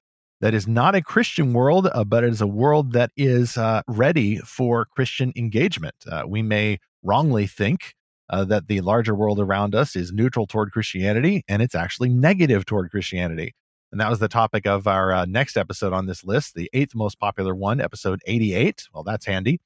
that 0.42 0.54
is 0.54 0.68
not 0.68 0.96
a 0.96 1.02
Christian 1.02 1.54
world, 1.54 1.88
uh, 1.92 2.04
but 2.04 2.24
it 2.24 2.32
is 2.32 2.42
a 2.42 2.48
world 2.48 2.94
that 2.94 3.12
is 3.16 3.58
uh, 3.58 3.82
ready 3.88 4.38
for 4.38 4.86
Christian 4.86 5.32
engagement. 5.36 5.96
Uh, 6.10 6.24
we 6.28 6.42
may 6.42 6.80
wrongly 7.04 7.48
think 7.48 7.94
uh, 8.30 8.44
that 8.46 8.68
the 8.68 8.82
larger 8.82 9.16
world 9.16 9.40
around 9.40 9.76
us 9.76 9.96
is 9.96 10.12
neutral 10.12 10.48
toward 10.48 10.72
Christianity, 10.72 11.44
and 11.48 11.62
it's 11.62 11.76
actually 11.76 12.10
negative 12.10 12.66
toward 12.66 12.92
Christianity. 12.92 13.54
And 13.92 14.02
that 14.02 14.10
was 14.10 14.20
the 14.20 14.28
topic 14.28 14.68
of 14.68 14.88
our 14.88 15.14
uh, 15.14 15.26
next 15.26 15.56
episode 15.56 15.94
on 15.94 16.06
this 16.06 16.24
list, 16.24 16.56
the 16.56 16.70
eighth 16.74 16.96
most 16.96 17.20
popular 17.20 17.56
one, 17.56 17.80
episode 17.80 18.20
88. 18.26 18.88
Well, 18.94 19.04
that's 19.04 19.26
handy 19.26 19.60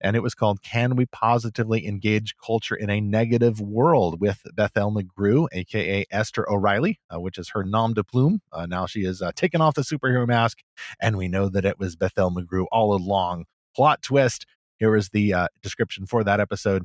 and 0.00 0.16
it 0.16 0.22
was 0.22 0.34
called 0.34 0.62
Can 0.62 0.96
We 0.96 1.06
Positively 1.06 1.86
Engage 1.86 2.34
Culture 2.44 2.74
in 2.74 2.90
a 2.90 3.00
Negative 3.00 3.60
World 3.60 4.20
with 4.20 4.42
Bethel 4.54 4.92
McGrew, 4.92 5.46
aka 5.52 6.04
Esther 6.10 6.50
O'Reilly, 6.50 7.00
uh, 7.12 7.20
which 7.20 7.38
is 7.38 7.50
her 7.50 7.64
nom 7.64 7.94
de 7.94 8.04
plume. 8.04 8.40
Uh, 8.52 8.66
now 8.66 8.86
she 8.86 9.00
is 9.00 9.22
uh, 9.22 9.32
off 9.60 9.74
the 9.74 9.82
superhero 9.82 10.26
mask, 10.26 10.58
and 11.00 11.16
we 11.16 11.28
know 11.28 11.48
that 11.48 11.64
it 11.64 11.78
was 11.78 11.96
Bethel 11.96 12.30
McGrew 12.30 12.66
all 12.70 12.94
along. 12.94 13.44
Plot 13.74 14.02
twist 14.02 14.46
here 14.78 14.96
is 14.96 15.10
the 15.10 15.32
uh, 15.32 15.48
description 15.62 16.06
for 16.06 16.24
that 16.24 16.40
episode. 16.40 16.84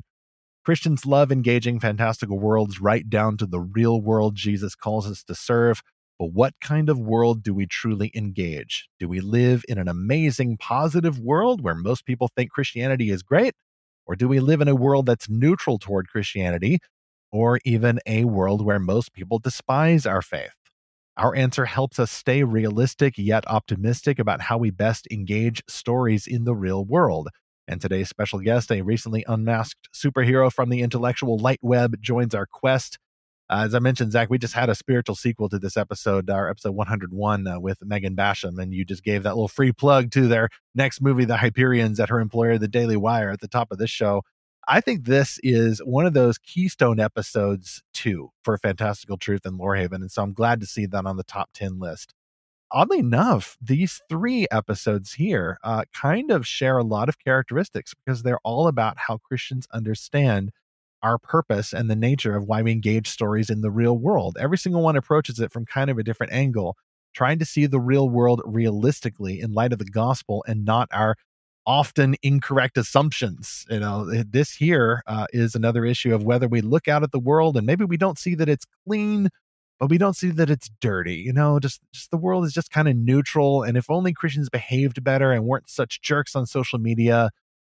Christians 0.64 1.04
love 1.04 1.32
engaging 1.32 1.80
fantastical 1.80 2.38
worlds 2.38 2.80
right 2.80 3.08
down 3.10 3.36
to 3.38 3.46
the 3.46 3.60
real 3.60 4.00
world 4.00 4.36
Jesus 4.36 4.74
calls 4.76 5.10
us 5.10 5.24
to 5.24 5.34
serve. 5.34 5.82
But 6.18 6.32
what 6.32 6.54
kind 6.60 6.88
of 6.88 6.98
world 6.98 7.42
do 7.42 7.54
we 7.54 7.66
truly 7.66 8.10
engage? 8.14 8.88
Do 8.98 9.08
we 9.08 9.20
live 9.20 9.64
in 9.68 9.78
an 9.78 9.88
amazing, 9.88 10.56
positive 10.58 11.18
world 11.18 11.62
where 11.62 11.74
most 11.74 12.06
people 12.06 12.30
think 12.36 12.50
Christianity 12.50 13.10
is 13.10 13.22
great? 13.22 13.54
Or 14.06 14.16
do 14.16 14.28
we 14.28 14.40
live 14.40 14.60
in 14.60 14.68
a 14.68 14.74
world 14.74 15.06
that's 15.06 15.28
neutral 15.28 15.78
toward 15.78 16.08
Christianity? 16.08 16.78
Or 17.32 17.58
even 17.64 17.98
a 18.06 18.24
world 18.24 18.64
where 18.64 18.78
most 18.78 19.12
people 19.14 19.38
despise 19.38 20.06
our 20.06 20.22
faith? 20.22 20.52
Our 21.16 21.34
answer 21.34 21.66
helps 21.66 21.98
us 21.98 22.10
stay 22.10 22.42
realistic 22.42 23.14
yet 23.18 23.44
optimistic 23.46 24.18
about 24.18 24.40
how 24.40 24.58
we 24.58 24.70
best 24.70 25.06
engage 25.10 25.62
stories 25.68 26.26
in 26.26 26.44
the 26.44 26.54
real 26.54 26.84
world. 26.84 27.28
And 27.68 27.80
today's 27.80 28.08
special 28.08 28.40
guest, 28.40 28.72
a 28.72 28.82
recently 28.82 29.24
unmasked 29.28 29.88
superhero 29.94 30.52
from 30.52 30.68
the 30.70 30.80
intellectual 30.80 31.38
light 31.38 31.60
web, 31.62 32.00
joins 32.00 32.34
our 32.34 32.46
quest 32.46 32.98
uh, 33.52 33.66
as 33.66 33.74
I 33.74 33.80
mentioned, 33.80 34.12
Zach, 34.12 34.30
we 34.30 34.38
just 34.38 34.54
had 34.54 34.70
a 34.70 34.74
spiritual 34.74 35.14
sequel 35.14 35.50
to 35.50 35.58
this 35.58 35.76
episode, 35.76 36.30
our 36.30 36.48
episode 36.48 36.70
101 36.70 37.46
uh, 37.46 37.60
with 37.60 37.84
Megan 37.84 38.16
Basham, 38.16 38.58
and 38.58 38.72
you 38.72 38.82
just 38.82 39.04
gave 39.04 39.24
that 39.24 39.34
little 39.34 39.46
free 39.46 39.72
plug 39.72 40.10
to 40.12 40.26
their 40.26 40.48
next 40.74 41.02
movie, 41.02 41.26
The 41.26 41.36
Hyperions, 41.36 42.00
at 42.00 42.08
her 42.08 42.18
employer, 42.18 42.56
The 42.56 42.66
Daily 42.66 42.96
Wire, 42.96 43.30
at 43.30 43.40
the 43.40 43.48
top 43.48 43.70
of 43.70 43.76
this 43.76 43.90
show. 43.90 44.22
I 44.66 44.80
think 44.80 45.04
this 45.04 45.38
is 45.42 45.80
one 45.84 46.06
of 46.06 46.14
those 46.14 46.38
keystone 46.38 46.98
episodes 46.98 47.82
too 47.92 48.30
for 48.42 48.56
Fantastical 48.56 49.18
Truth 49.18 49.44
and 49.44 49.60
Lorehaven, 49.60 49.96
and 49.96 50.10
so 50.10 50.22
I'm 50.22 50.32
glad 50.32 50.60
to 50.60 50.66
see 50.66 50.86
that 50.86 51.04
on 51.04 51.18
the 51.18 51.24
top 51.24 51.50
10 51.52 51.78
list. 51.78 52.14
Oddly 52.70 53.00
enough, 53.00 53.58
these 53.60 54.00
three 54.08 54.46
episodes 54.50 55.12
here 55.12 55.58
uh, 55.62 55.84
kind 55.92 56.30
of 56.30 56.46
share 56.46 56.78
a 56.78 56.84
lot 56.84 57.10
of 57.10 57.18
characteristics 57.18 57.92
because 57.92 58.22
they're 58.22 58.40
all 58.44 58.66
about 58.66 58.96
how 58.96 59.18
Christians 59.18 59.66
understand 59.74 60.52
our 61.02 61.18
purpose 61.18 61.72
and 61.72 61.90
the 61.90 61.96
nature 61.96 62.36
of 62.36 62.44
why 62.44 62.62
we 62.62 62.72
engage 62.72 63.08
stories 63.08 63.50
in 63.50 63.60
the 63.60 63.70
real 63.70 63.98
world. 63.98 64.36
Every 64.40 64.58
single 64.58 64.82
one 64.82 64.96
approaches 64.96 65.40
it 65.40 65.52
from 65.52 65.66
kind 65.66 65.90
of 65.90 65.98
a 65.98 66.02
different 66.02 66.32
angle, 66.32 66.76
trying 67.14 67.38
to 67.38 67.44
see 67.44 67.66
the 67.66 67.80
real 67.80 68.08
world 68.08 68.42
realistically 68.44 69.40
in 69.40 69.52
light 69.52 69.72
of 69.72 69.78
the 69.78 69.84
gospel 69.84 70.44
and 70.46 70.64
not 70.64 70.88
our 70.92 71.16
often 71.66 72.16
incorrect 72.22 72.76
assumptions. 72.76 73.64
You 73.70 73.80
know, 73.80 74.04
this 74.24 74.52
here 74.52 75.02
uh, 75.06 75.26
is 75.32 75.54
another 75.54 75.84
issue 75.84 76.14
of 76.14 76.24
whether 76.24 76.48
we 76.48 76.60
look 76.60 76.88
out 76.88 77.02
at 77.02 77.12
the 77.12 77.20
world 77.20 77.56
and 77.56 77.66
maybe 77.66 77.84
we 77.84 77.96
don't 77.96 78.18
see 78.18 78.34
that 78.36 78.48
it's 78.48 78.66
clean, 78.86 79.28
but 79.78 79.90
we 79.90 79.98
don't 79.98 80.16
see 80.16 80.30
that 80.30 80.50
it's 80.50 80.70
dirty. 80.80 81.16
You 81.16 81.32
know, 81.32 81.58
just 81.60 81.80
just 81.92 82.10
the 82.10 82.16
world 82.16 82.44
is 82.44 82.52
just 82.52 82.70
kind 82.70 82.88
of 82.88 82.96
neutral. 82.96 83.62
And 83.62 83.76
if 83.76 83.90
only 83.90 84.12
Christians 84.12 84.48
behaved 84.48 85.02
better 85.04 85.32
and 85.32 85.44
weren't 85.44 85.70
such 85.70 86.00
jerks 86.02 86.34
on 86.34 86.46
social 86.46 86.78
media, 86.78 87.30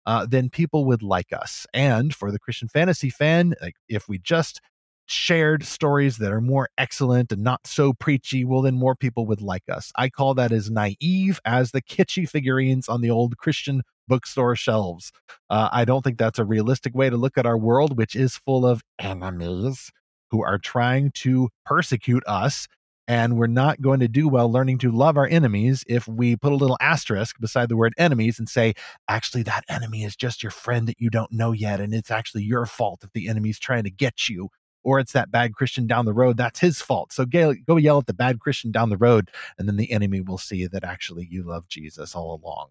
uh, 0.07 0.27
then 0.27 0.51
people 0.51 0.85
would 0.87 1.03
like 1.03 1.33
us. 1.33 1.67
And 1.73 2.15
for 2.15 2.31
the 2.31 2.39
Christian 2.39 2.69
fantasy 2.69 3.11
fan, 3.11 3.55
like 3.61 3.77
if 3.89 4.09
we 4.09 4.19
just 4.19 4.61
shared 5.07 5.65
stories 5.65 6.19
that 6.19 6.33
are 6.33 6.41
more 6.41 6.69
excellent 6.77 7.33
and 7.33 7.43
not 7.43 7.67
so 7.67 7.93
preachy, 7.95 8.45
well, 8.45 8.63
then 8.63 8.75
more 8.75 8.95
people 8.95 9.27
would 9.27 9.41
like 9.41 9.69
us. 9.69 9.91
I 9.97 10.11
call 10.11 10.35
that 10.35 10.53
as 10.53 10.71
naive 10.71 11.41
as 11.45 11.71
the 11.71 11.83
kitschy 11.83 12.29
figurines 12.29 12.89
on 12.89 13.01
the 13.01 13.11
old 13.11 13.39
Christian 13.39 13.83
bookstore 14.07 14.55
shelves. 14.55 15.11
Uh, 15.49 15.69
I 15.73 15.85
don't 15.85 16.03
think 16.03 16.19
that's 16.19 16.39
a 16.39 16.45
realistic 16.45 16.95
way 16.95 17.11
to 17.11 17.17
look 17.17 17.39
at 17.39 17.47
our 17.47 17.59
world, 17.59 17.97
which 17.97 18.15
is 18.15 18.37
full 18.37 18.67
of 18.67 18.83
enemies 18.99 19.91
who 20.31 20.43
are 20.45 20.59
trying 20.59 21.11
to 21.15 21.49
persecute 21.65 22.23
us 22.27 22.67
and 23.09 23.39
we're 23.39 23.47
not 23.47 23.81
going 23.81 24.01
to 24.01 24.07
do 24.07 24.29
well 24.29 24.53
learning 24.53 24.77
to 24.79 24.93
love 24.93 25.17
our 25.17 25.27
enemies 25.27 25.83
if 25.89 26.07
we 26.07 26.37
put 26.37 26.53
a 26.53 26.57
little 26.57 26.77
asterisk 26.79 27.41
beside 27.41 27.71
the 27.71 27.77
word 27.77 27.95
enemies 27.97 28.39
and 28.39 28.49
say, 28.49 28.75
actually, 29.09 29.43
that 29.45 29.65
enemy 29.69 30.05
is 30.05 30.15
just 30.15 30.43
your 30.43 30.51
friend 30.51 30.87
that 30.87 31.01
you 31.01 31.09
don't 31.09 31.33
know 31.33 31.53
yet. 31.53 31.81
And 31.81 31.95
it's 31.95 32.11
actually 32.11 32.45
your 32.45 32.67
fault 32.67 33.03
if 33.03 33.13
the 33.15 33.29
enemy's 33.29 33.59
trying 33.59 33.85
to 33.85 33.91
get 33.91 34.29
you. 34.29 34.51
Or 34.85 35.01
it's 35.01 35.13
that 35.13 35.31
bad 35.31 35.55
Christian 35.55 35.87
down 35.87 36.05
the 36.05 36.13
road. 36.13 36.37
That's 36.37 36.61
his 36.61 36.81
fault. 36.81 37.13
So 37.13 37.25
go, 37.25 37.55
yell 37.77 37.99
at 37.99 38.07
the 38.07 38.15
bad 38.15 38.41
Christian 38.41 38.71
down 38.71 38.91
the 38.91 38.97
road, 38.97 39.31
and 39.59 39.67
then 39.67 39.77
the 39.77 39.91
enemy 39.91 40.21
will 40.21 40.39
see 40.39 40.67
that 40.67 40.85
actually 40.85 41.27
you 41.29 41.43
love 41.43 41.67
Jesus 41.67 42.15
all 42.15 42.41
along 42.43 42.69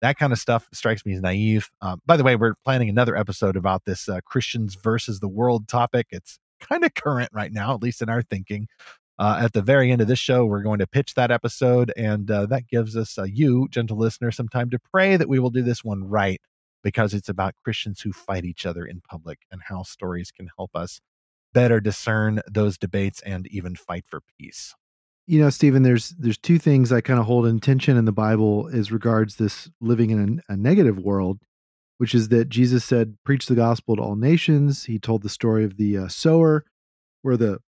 that 0.00 0.18
kind 0.18 0.34
of 0.34 0.38
stuff 0.38 0.68
strikes 0.70 1.06
me 1.06 1.14
as 1.14 1.22
naive. 1.22 1.70
Uh, 1.80 1.96
by 2.04 2.18
the 2.18 2.24
way, 2.24 2.36
we're 2.36 2.56
planning 2.62 2.90
another 2.90 3.16
episode 3.16 3.56
about 3.56 3.86
this 3.86 4.06
uh, 4.06 4.20
Christians 4.26 4.74
versus 4.74 5.20
the 5.20 5.28
world 5.28 5.66
topic. 5.66 6.08
It's 6.10 6.38
kind 6.60 6.84
of 6.84 6.92
current 6.92 7.30
right 7.32 7.50
now, 7.50 7.74
at 7.74 7.82
least 7.82 8.02
in 8.02 8.10
our 8.10 8.20
thinking. 8.20 8.68
Uh, 9.18 9.38
at 9.42 9.52
the 9.52 9.62
very 9.62 9.92
end 9.92 10.00
of 10.00 10.08
this 10.08 10.18
show, 10.18 10.44
we're 10.44 10.62
going 10.62 10.80
to 10.80 10.86
pitch 10.86 11.14
that 11.14 11.30
episode, 11.30 11.92
and 11.96 12.30
uh, 12.30 12.46
that 12.46 12.66
gives 12.66 12.96
us, 12.96 13.16
uh, 13.16 13.22
you, 13.22 13.68
gentle 13.70 13.96
listener, 13.96 14.32
some 14.32 14.48
time 14.48 14.70
to 14.70 14.78
pray 14.78 15.16
that 15.16 15.28
we 15.28 15.38
will 15.38 15.50
do 15.50 15.62
this 15.62 15.84
one 15.84 16.02
right 16.04 16.40
because 16.82 17.14
it's 17.14 17.28
about 17.28 17.54
Christians 17.62 18.00
who 18.00 18.12
fight 18.12 18.44
each 18.44 18.66
other 18.66 18.84
in 18.84 19.00
public 19.00 19.40
and 19.50 19.60
how 19.68 19.82
stories 19.82 20.30
can 20.30 20.48
help 20.56 20.70
us 20.74 21.00
better 21.52 21.80
discern 21.80 22.42
those 22.50 22.76
debates 22.76 23.22
and 23.22 23.46
even 23.46 23.74
fight 23.74 24.04
for 24.06 24.20
peace. 24.38 24.74
You 25.26 25.40
know, 25.40 25.48
Stephen, 25.48 25.82
there's 25.82 26.10
there's 26.18 26.36
two 26.36 26.58
things 26.58 26.92
I 26.92 27.00
kind 27.00 27.18
of 27.18 27.24
hold 27.24 27.46
in 27.46 27.58
tension 27.58 27.96
in 27.96 28.04
the 28.04 28.12
Bible 28.12 28.68
as 28.74 28.92
regards 28.92 29.36
this 29.36 29.70
living 29.80 30.10
in 30.10 30.42
a, 30.48 30.52
a 30.52 30.56
negative 30.56 30.98
world, 30.98 31.38
which 31.96 32.14
is 32.14 32.28
that 32.28 32.50
Jesus 32.50 32.84
said, 32.84 33.16
"Preach 33.24 33.46
the 33.46 33.54
gospel 33.54 33.96
to 33.96 34.02
all 34.02 34.16
nations." 34.16 34.84
He 34.84 34.98
told 34.98 35.22
the 35.22 35.30
story 35.30 35.64
of 35.64 35.78
the 35.78 35.96
uh, 35.96 36.08
sower, 36.08 36.66
where 37.22 37.38
the 37.38 37.60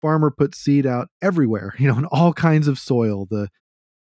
farmer 0.00 0.30
put 0.30 0.54
seed 0.54 0.86
out 0.86 1.08
everywhere, 1.22 1.74
you 1.78 1.88
know, 1.88 1.98
in 1.98 2.06
all 2.06 2.32
kinds 2.32 2.68
of 2.68 2.78
soil, 2.78 3.26
the 3.30 3.48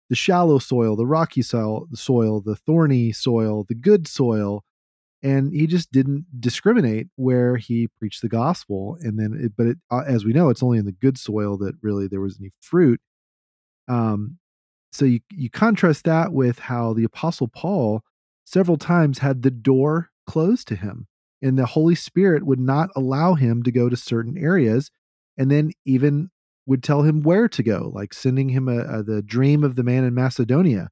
the 0.09 0.15
shallow 0.15 0.59
soil, 0.59 0.95
the 0.95 1.05
rocky 1.05 1.41
soil, 1.41 1.87
the 1.89 1.97
soil, 1.97 2.39
the 2.39 2.55
thorny 2.55 3.11
soil, 3.11 3.65
the 3.67 3.73
good 3.73 4.07
soil, 4.07 4.63
and 5.23 5.51
he 5.51 5.65
just 5.65 5.91
didn't 5.91 6.25
discriminate 6.39 7.07
where 7.15 7.57
he 7.57 7.87
preached 7.87 8.21
the 8.21 8.29
gospel. 8.29 8.95
And 9.01 9.17
then, 9.17 9.35
it, 9.45 9.53
but 9.57 9.65
it, 9.65 9.77
uh, 9.89 10.03
as 10.05 10.23
we 10.23 10.33
know, 10.33 10.49
it's 10.49 10.61
only 10.61 10.77
in 10.77 10.85
the 10.85 10.91
good 10.91 11.17
soil 11.17 11.57
that 11.57 11.73
really 11.81 12.07
there 12.07 12.21
was 12.21 12.37
any 12.39 12.51
fruit. 12.61 13.01
Um, 13.87 14.37
so 14.91 15.05
you 15.05 15.19
you 15.31 15.49
contrast 15.49 16.05
that 16.05 16.31
with 16.31 16.59
how 16.59 16.93
the 16.93 17.03
apostle 17.03 17.47
Paul 17.47 18.03
several 18.45 18.77
times 18.77 19.19
had 19.19 19.41
the 19.41 19.51
door 19.51 20.11
closed 20.27 20.67
to 20.67 20.75
him, 20.75 21.07
and 21.41 21.57
the 21.57 21.65
Holy 21.65 21.95
Spirit 21.95 22.45
would 22.45 22.59
not 22.59 22.91
allow 22.95 23.33
him 23.33 23.63
to 23.63 23.71
go 23.71 23.89
to 23.89 23.97
certain 23.97 24.37
areas 24.37 24.91
and 25.37 25.51
then 25.51 25.71
even 25.85 26.29
would 26.65 26.83
tell 26.83 27.03
him 27.03 27.21
where 27.21 27.47
to 27.47 27.63
go, 27.63 27.91
like 27.93 28.13
sending 28.13 28.49
him 28.49 28.67
a, 28.67 28.79
a, 28.99 29.03
the 29.03 29.21
dream 29.21 29.63
of 29.63 29.75
the 29.75 29.83
man 29.83 30.03
in 30.03 30.13
Macedonia. 30.13 30.89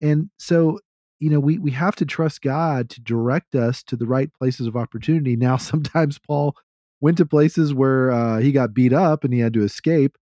And 0.00 0.30
so, 0.38 0.80
you 1.20 1.30
know, 1.30 1.40
we 1.40 1.58
we 1.58 1.70
have 1.72 1.96
to 1.96 2.04
trust 2.04 2.42
God 2.42 2.90
to 2.90 3.00
direct 3.00 3.54
us 3.54 3.82
to 3.84 3.96
the 3.96 4.06
right 4.06 4.30
places 4.38 4.66
of 4.66 4.76
opportunity. 4.76 5.36
Now, 5.44 5.56
sometimes 5.56 6.18
Paul 6.18 6.56
went 7.00 7.18
to 7.18 7.26
places 7.26 7.74
where 7.74 8.10
uh, 8.10 8.38
he 8.38 8.52
got 8.52 8.74
beat 8.74 8.92
up 8.92 9.24
and 9.24 9.32
he 9.32 9.40
had 9.40 9.54
to 9.54 9.62
escape, 9.62 10.16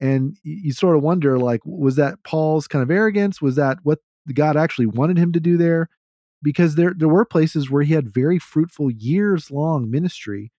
and 0.00 0.36
you, 0.42 0.56
you 0.64 0.72
sort 0.72 0.96
of 0.96 1.02
wonder, 1.02 1.38
like, 1.38 1.60
was 1.64 1.96
that 1.96 2.22
Paul's 2.24 2.66
kind 2.66 2.82
of 2.82 2.90
arrogance? 2.90 3.42
Was 3.42 3.56
that 3.56 3.78
what 3.82 4.00
God 4.32 4.56
actually 4.56 4.86
wanted 4.86 5.18
him 5.18 5.32
to 5.32 5.40
do 5.40 5.56
there? 5.56 5.88
because 6.44 6.74
there 6.74 6.94
there 6.96 7.08
were 7.08 7.24
places 7.24 7.70
where 7.70 7.82
he 7.82 7.94
had 7.94 8.12
very 8.12 8.38
fruitful 8.38 8.90
years 8.90 9.50
long 9.50 9.90
ministry. 9.90 10.52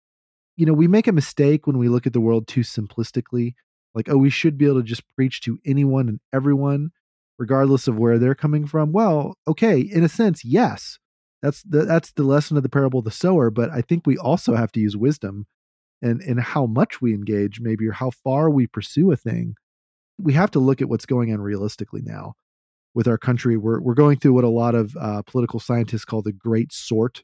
You 0.56 0.66
know, 0.66 0.74
we 0.74 0.88
make 0.88 1.08
a 1.08 1.12
mistake 1.12 1.68
when 1.68 1.78
we 1.78 1.90
look 1.90 2.08
at 2.08 2.14
the 2.14 2.22
world 2.22 2.48
too 2.48 2.62
simplistically, 2.62 3.56
like 3.94 4.10
oh, 4.10 4.18
we 4.18 4.30
should 4.30 4.58
be 4.58 4.66
able 4.66 4.82
to 4.82 4.84
just 4.84 5.04
preach 5.16 5.42
to 5.42 5.60
anyone 5.66 6.08
and 6.10 6.20
everyone 6.34 6.92
regardless 7.38 7.88
of 7.88 7.98
where 7.98 8.18
they're 8.18 8.36
coming 8.36 8.66
from. 8.66 8.92
Well, 8.92 9.38
okay, 9.48 9.80
in 9.80 10.04
a 10.04 10.10
sense, 10.10 10.46
yes. 10.46 11.00
That's 11.42 11.62
the 11.64 11.86
that's 11.86 12.12
the 12.14 12.24
lesson 12.24 12.58
of 12.58 12.64
the 12.64 12.70
parable 12.70 13.00
of 13.00 13.06
the 13.06 13.12
sower, 13.12 13.52
but 13.52 13.70
I 13.70 13.82
think 13.82 14.08
we 14.08 14.18
also 14.18 14.56
have 14.56 14.72
to 14.72 14.80
use 14.80 14.98
wisdom 14.98 15.46
and 16.02 16.22
and 16.22 16.40
how 16.40 16.66
much 16.66 17.02
we 17.02 17.14
engage 17.14 17.60
maybe 17.60 17.88
or 17.88 17.92
how 17.92 18.10
far 18.10 18.50
we 18.50 18.66
pursue 18.68 19.12
a 19.12 19.16
thing. 19.16 19.56
We 20.18 20.34
have 20.34 20.50
to 20.52 20.60
look 20.60 20.82
at 20.82 20.90
what's 20.90 21.06
going 21.06 21.32
on 21.32 21.42
realistically 21.42 22.02
now 22.04 22.34
with 22.96 23.08
our 23.08 23.20
country. 23.20 23.58
We're 23.58 23.80
we're 23.80 23.94
going 23.94 24.18
through 24.18 24.34
what 24.34 24.44
a 24.44 24.50
lot 24.50 24.74
of 24.74 24.96
uh, 25.00 25.22
political 25.24 25.60
scientists 25.60 26.06
call 26.06 26.24
the 26.24 26.32
great 26.32 26.74
sort, 26.74 27.24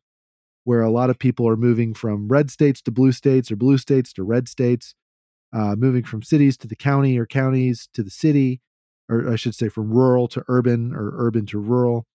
where 0.71 0.81
a 0.81 0.89
lot 0.89 1.09
of 1.09 1.19
people 1.19 1.45
are 1.49 1.57
moving 1.57 1.93
from 1.93 2.29
red 2.29 2.49
states 2.49 2.81
to 2.81 2.91
blue 2.91 3.11
states 3.11 3.51
or 3.51 3.57
blue 3.57 3.77
states 3.77 4.13
to 4.13 4.23
red 4.23 4.47
states, 4.47 4.95
uh, 5.51 5.75
moving 5.77 6.01
from 6.01 6.23
cities 6.23 6.55
to 6.55 6.65
the 6.65 6.77
county 6.77 7.19
or 7.19 7.25
counties 7.25 7.89
to 7.93 8.01
the 8.01 8.09
city, 8.09 8.61
or 9.09 9.29
I 9.29 9.35
should 9.35 9.53
say 9.53 9.67
from 9.67 9.91
rural 9.91 10.29
to 10.29 10.45
urban 10.47 10.93
or 10.95 11.11
urban 11.17 11.45
to 11.47 11.59
rural. 11.59 12.05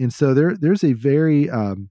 And 0.00 0.12
so 0.12 0.34
there 0.34 0.56
there's 0.56 0.82
a 0.82 0.94
very 0.94 1.48
um, 1.48 1.90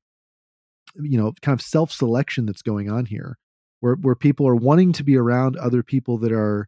you 0.95 1.17
know 1.17 1.31
kind 1.41 1.57
of 1.57 1.65
self 1.65 1.89
selection 1.89 2.45
that's 2.45 2.61
going 2.61 2.91
on 2.91 3.05
here, 3.05 3.37
where 3.79 3.95
where 3.95 4.15
people 4.15 4.45
are 4.45 4.55
wanting 4.55 4.91
to 4.91 5.05
be 5.05 5.15
around 5.15 5.55
other 5.55 5.83
people 5.83 6.17
that 6.17 6.33
are 6.33 6.67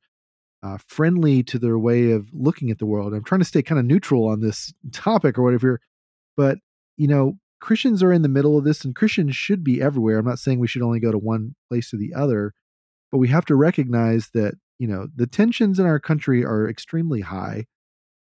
uh, 0.64 0.78
friendly 0.88 1.44
to 1.44 1.60
their 1.60 1.78
way 1.78 2.12
of 2.12 2.30
looking 2.32 2.72
at 2.72 2.80
the 2.80 2.86
world. 2.86 3.14
I'm 3.14 3.26
trying 3.26 3.42
to 3.42 3.46
stay 3.46 3.62
kind 3.62 3.80
of 3.80 3.86
neutral 3.86 4.30
on 4.30 4.40
this 4.40 4.74
topic 4.94 5.38
or 5.38 5.44
whatever, 5.44 5.82
but 6.38 6.60
you 6.96 7.10
know, 7.10 7.38
Christians 7.60 8.04
are 8.04 8.12
in 8.12 8.22
the 8.22 8.30
middle 8.30 8.58
of 8.58 8.64
this, 8.64 8.86
and 8.86 8.96
Christians 8.96 9.36
should 9.36 9.64
be 9.64 9.82
everywhere. 9.82 10.18
I'm 10.18 10.26
not 10.26 10.40
saying 10.40 10.60
we 10.60 10.68
should 10.68 10.82
only 10.82 11.00
go 11.00 11.12
to 11.12 11.18
one 11.18 11.56
place 11.70 11.94
or 11.94 11.98
the 11.98 12.14
other, 12.14 12.54
but 13.12 13.18
we 13.18 13.30
have 13.30 13.46
to 13.46 13.56
recognize 13.56 14.30
that 14.34 14.56
you 14.78 14.88
know 14.88 15.08
the 15.16 15.28
tensions 15.28 15.80
in 15.80 15.86
our 15.86 16.00
country 16.00 16.44
are 16.44 16.70
extremely 16.70 17.22
high, 17.22 17.66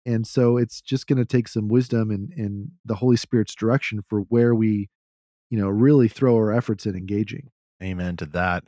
and 0.04 0.26
so 0.26 0.56
it's 0.56 0.80
just 0.80 1.06
going 1.06 1.18
to 1.18 1.24
take 1.24 1.48
some 1.48 1.68
wisdom 1.68 2.10
and 2.10 2.32
and 2.36 2.70
the 2.84 2.96
Holy 2.96 3.16
Spirit's 3.16 3.54
direction 3.54 4.02
for 4.08 4.20
where 4.20 4.54
we, 4.54 4.88
you 5.50 5.58
know, 5.58 5.68
really 5.68 6.08
throw 6.08 6.36
our 6.36 6.52
efforts 6.52 6.86
in 6.86 6.94
engaging. 6.94 7.50
Amen 7.82 8.16
to 8.16 8.26
that 8.26 8.64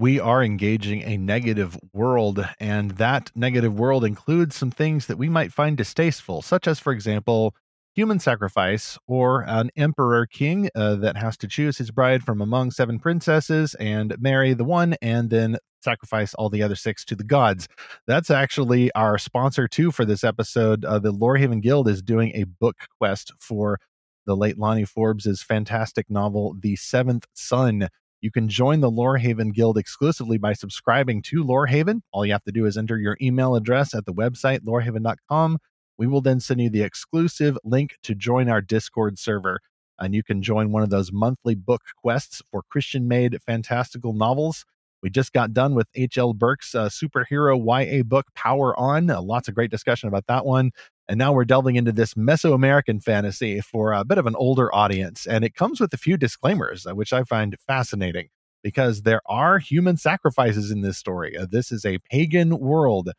we 0.00 0.18
are 0.18 0.42
engaging 0.42 1.02
a 1.02 1.18
negative 1.18 1.78
world, 1.92 2.48
and 2.58 2.92
that 2.92 3.30
negative 3.34 3.78
world 3.78 4.02
includes 4.02 4.56
some 4.56 4.70
things 4.70 5.06
that 5.06 5.18
we 5.18 5.28
might 5.28 5.52
find 5.52 5.76
distasteful, 5.76 6.40
such 6.40 6.66
as, 6.66 6.80
for 6.80 6.90
example, 6.90 7.54
human 7.94 8.18
sacrifice 8.18 8.98
or 9.06 9.44
an 9.46 9.70
emperor 9.76 10.26
king 10.26 10.70
uh, 10.74 10.96
that 10.96 11.16
has 11.16 11.36
to 11.38 11.48
choose 11.48 11.78
his 11.78 11.90
bride 11.90 12.22
from 12.22 12.40
among 12.40 12.70
seven 12.70 12.98
princesses 12.98 13.74
and 13.74 14.14
marry 14.20 14.54
the 14.54 14.64
one 14.64 14.94
and 15.02 15.30
then 15.30 15.56
sacrifice 15.82 16.34
all 16.34 16.50
the 16.50 16.62
other 16.62 16.76
six 16.76 17.04
to 17.04 17.16
the 17.16 17.24
gods. 17.24 17.68
That's 18.06 18.30
actually 18.30 18.92
our 18.92 19.18
sponsor 19.18 19.66
too 19.66 19.90
for 19.90 20.04
this 20.04 20.24
episode. 20.24 20.84
Uh, 20.84 20.98
the 20.98 21.12
Lorehaven 21.12 21.62
Guild 21.62 21.88
is 21.88 22.02
doing 22.02 22.32
a 22.34 22.44
book 22.44 22.76
quest 22.98 23.32
for 23.40 23.78
the 24.26 24.36
late 24.36 24.58
Lani 24.58 24.84
Forbes's 24.84 25.42
fantastic 25.42 26.08
novel, 26.10 26.54
The 26.60 26.76
Seventh 26.76 27.26
Sun. 27.34 27.88
You 28.20 28.30
can 28.30 28.48
join 28.48 28.80
the 28.80 28.90
Lorehaven 28.90 29.54
Guild 29.54 29.78
exclusively 29.78 30.36
by 30.36 30.52
subscribing 30.52 31.22
to 31.22 31.42
Lorehaven. 31.42 32.02
All 32.12 32.26
you 32.26 32.32
have 32.32 32.44
to 32.44 32.52
do 32.52 32.66
is 32.66 32.76
enter 32.76 32.98
your 32.98 33.16
email 33.20 33.56
address 33.56 33.94
at 33.94 34.04
the 34.04 34.12
website, 34.12 34.60
lorehaven.com. 34.60 35.58
We 36.00 36.06
will 36.06 36.22
then 36.22 36.40
send 36.40 36.62
you 36.62 36.70
the 36.70 36.82
exclusive 36.82 37.58
link 37.62 37.98
to 38.04 38.14
join 38.14 38.48
our 38.48 38.62
Discord 38.62 39.18
server. 39.18 39.60
And 39.98 40.14
you 40.14 40.22
can 40.22 40.42
join 40.42 40.72
one 40.72 40.82
of 40.82 40.88
those 40.88 41.12
monthly 41.12 41.54
book 41.54 41.82
quests 42.02 42.40
for 42.50 42.62
Christian 42.70 43.06
made 43.06 43.36
fantastical 43.44 44.14
novels. 44.14 44.64
We 45.02 45.10
just 45.10 45.34
got 45.34 45.52
done 45.52 45.74
with 45.74 45.88
H.L. 45.94 46.32
Burke's 46.32 46.74
uh, 46.74 46.88
superhero 46.88 47.54
YA 47.62 48.02
book, 48.02 48.28
Power 48.34 48.74
On. 48.80 49.10
Uh, 49.10 49.20
lots 49.20 49.46
of 49.46 49.54
great 49.54 49.70
discussion 49.70 50.08
about 50.08 50.26
that 50.26 50.46
one. 50.46 50.70
And 51.06 51.18
now 51.18 51.34
we're 51.34 51.44
delving 51.44 51.76
into 51.76 51.92
this 51.92 52.14
Mesoamerican 52.14 53.02
fantasy 53.02 53.60
for 53.60 53.92
a 53.92 54.02
bit 54.02 54.16
of 54.16 54.24
an 54.24 54.36
older 54.36 54.74
audience. 54.74 55.26
And 55.26 55.44
it 55.44 55.54
comes 55.54 55.80
with 55.80 55.92
a 55.92 55.98
few 55.98 56.16
disclaimers, 56.16 56.86
uh, 56.86 56.94
which 56.94 57.12
I 57.12 57.24
find 57.24 57.54
fascinating 57.66 58.30
because 58.62 59.02
there 59.02 59.20
are 59.26 59.58
human 59.58 59.98
sacrifices 59.98 60.70
in 60.70 60.80
this 60.80 60.96
story. 60.96 61.36
Uh, 61.36 61.44
this 61.50 61.70
is 61.70 61.84
a 61.84 61.98
pagan 62.10 62.58
world 62.58 63.10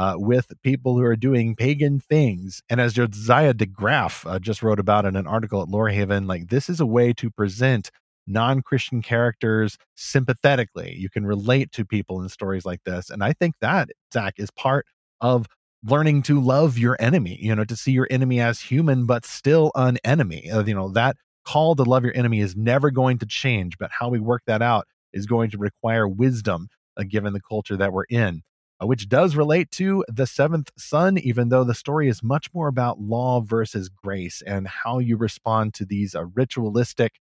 uh, 0.00 0.14
with 0.16 0.50
people 0.62 0.96
who 0.96 1.04
are 1.04 1.14
doing 1.14 1.54
pagan 1.54 2.00
things. 2.00 2.62
And 2.70 2.80
as 2.80 2.94
Josiah 2.94 3.52
DeGraaf 3.52 4.24
uh, 4.24 4.38
just 4.38 4.62
wrote 4.62 4.80
about 4.80 5.04
in 5.04 5.14
an 5.14 5.26
article 5.26 5.60
at 5.60 5.68
Lorehaven, 5.68 6.26
like 6.26 6.48
this 6.48 6.70
is 6.70 6.80
a 6.80 6.86
way 6.86 7.12
to 7.12 7.28
present 7.28 7.90
non 8.26 8.62
Christian 8.62 9.02
characters 9.02 9.76
sympathetically. 9.96 10.94
You 10.96 11.10
can 11.10 11.26
relate 11.26 11.70
to 11.72 11.84
people 11.84 12.22
in 12.22 12.30
stories 12.30 12.64
like 12.64 12.82
this. 12.84 13.10
And 13.10 13.22
I 13.22 13.34
think 13.34 13.56
that, 13.60 13.90
Zach, 14.10 14.36
is 14.38 14.50
part 14.50 14.86
of 15.20 15.46
learning 15.84 16.22
to 16.22 16.40
love 16.40 16.78
your 16.78 16.96
enemy, 16.98 17.36
you 17.38 17.54
know, 17.54 17.64
to 17.64 17.76
see 17.76 17.92
your 17.92 18.08
enemy 18.10 18.40
as 18.40 18.58
human, 18.58 19.04
but 19.04 19.26
still 19.26 19.70
an 19.74 19.98
enemy. 20.02 20.50
Uh, 20.50 20.64
you 20.64 20.74
know, 20.74 20.88
that 20.92 21.16
call 21.44 21.76
to 21.76 21.82
love 21.82 22.04
your 22.04 22.16
enemy 22.16 22.40
is 22.40 22.56
never 22.56 22.90
going 22.90 23.18
to 23.18 23.26
change, 23.26 23.76
but 23.76 23.90
how 23.90 24.08
we 24.08 24.18
work 24.18 24.44
that 24.46 24.62
out 24.62 24.86
is 25.12 25.26
going 25.26 25.50
to 25.50 25.58
require 25.58 26.08
wisdom 26.08 26.68
uh, 26.96 27.02
given 27.06 27.34
the 27.34 27.40
culture 27.40 27.76
that 27.76 27.92
we're 27.92 28.04
in, 28.04 28.40
which 28.86 29.08
does 29.08 29.36
relate 29.36 29.70
to 29.72 30.04
the 30.08 30.26
seventh 30.26 30.70
sun, 30.76 31.18
even 31.18 31.48
though 31.48 31.64
the 31.64 31.74
story 31.74 32.08
is 32.08 32.22
much 32.22 32.52
more 32.54 32.68
about 32.68 33.00
law 33.00 33.40
versus 33.40 33.88
grace 33.88 34.42
and 34.46 34.66
how 34.66 34.98
you 34.98 35.16
respond 35.16 35.74
to 35.74 35.84
these 35.84 36.14
uh, 36.14 36.24
ritualistic 36.34 37.20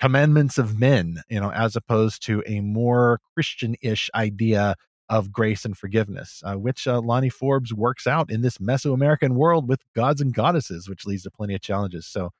commandments 0.00 0.58
of 0.58 0.78
men, 0.78 1.22
you 1.28 1.40
know, 1.40 1.52
as 1.52 1.76
opposed 1.76 2.24
to 2.24 2.42
a 2.46 2.60
more 2.60 3.20
Christian 3.34 3.76
ish 3.82 4.10
idea 4.14 4.76
of 5.08 5.30
grace 5.30 5.64
and 5.64 5.76
forgiveness, 5.76 6.42
uh, 6.44 6.54
which 6.54 6.86
uh, 6.86 7.00
Lani 7.00 7.28
Forbes 7.28 7.74
works 7.74 8.06
out 8.06 8.30
in 8.30 8.40
this 8.40 8.58
Mesoamerican 8.58 9.32
world 9.32 9.68
with 9.68 9.82
gods 9.94 10.20
and 10.20 10.32
goddesses, 10.32 10.88
which 10.88 11.06
leads 11.06 11.24
to 11.24 11.30
plenty 11.30 11.54
of 11.54 11.60
challenges. 11.60 12.06
So 12.06 12.30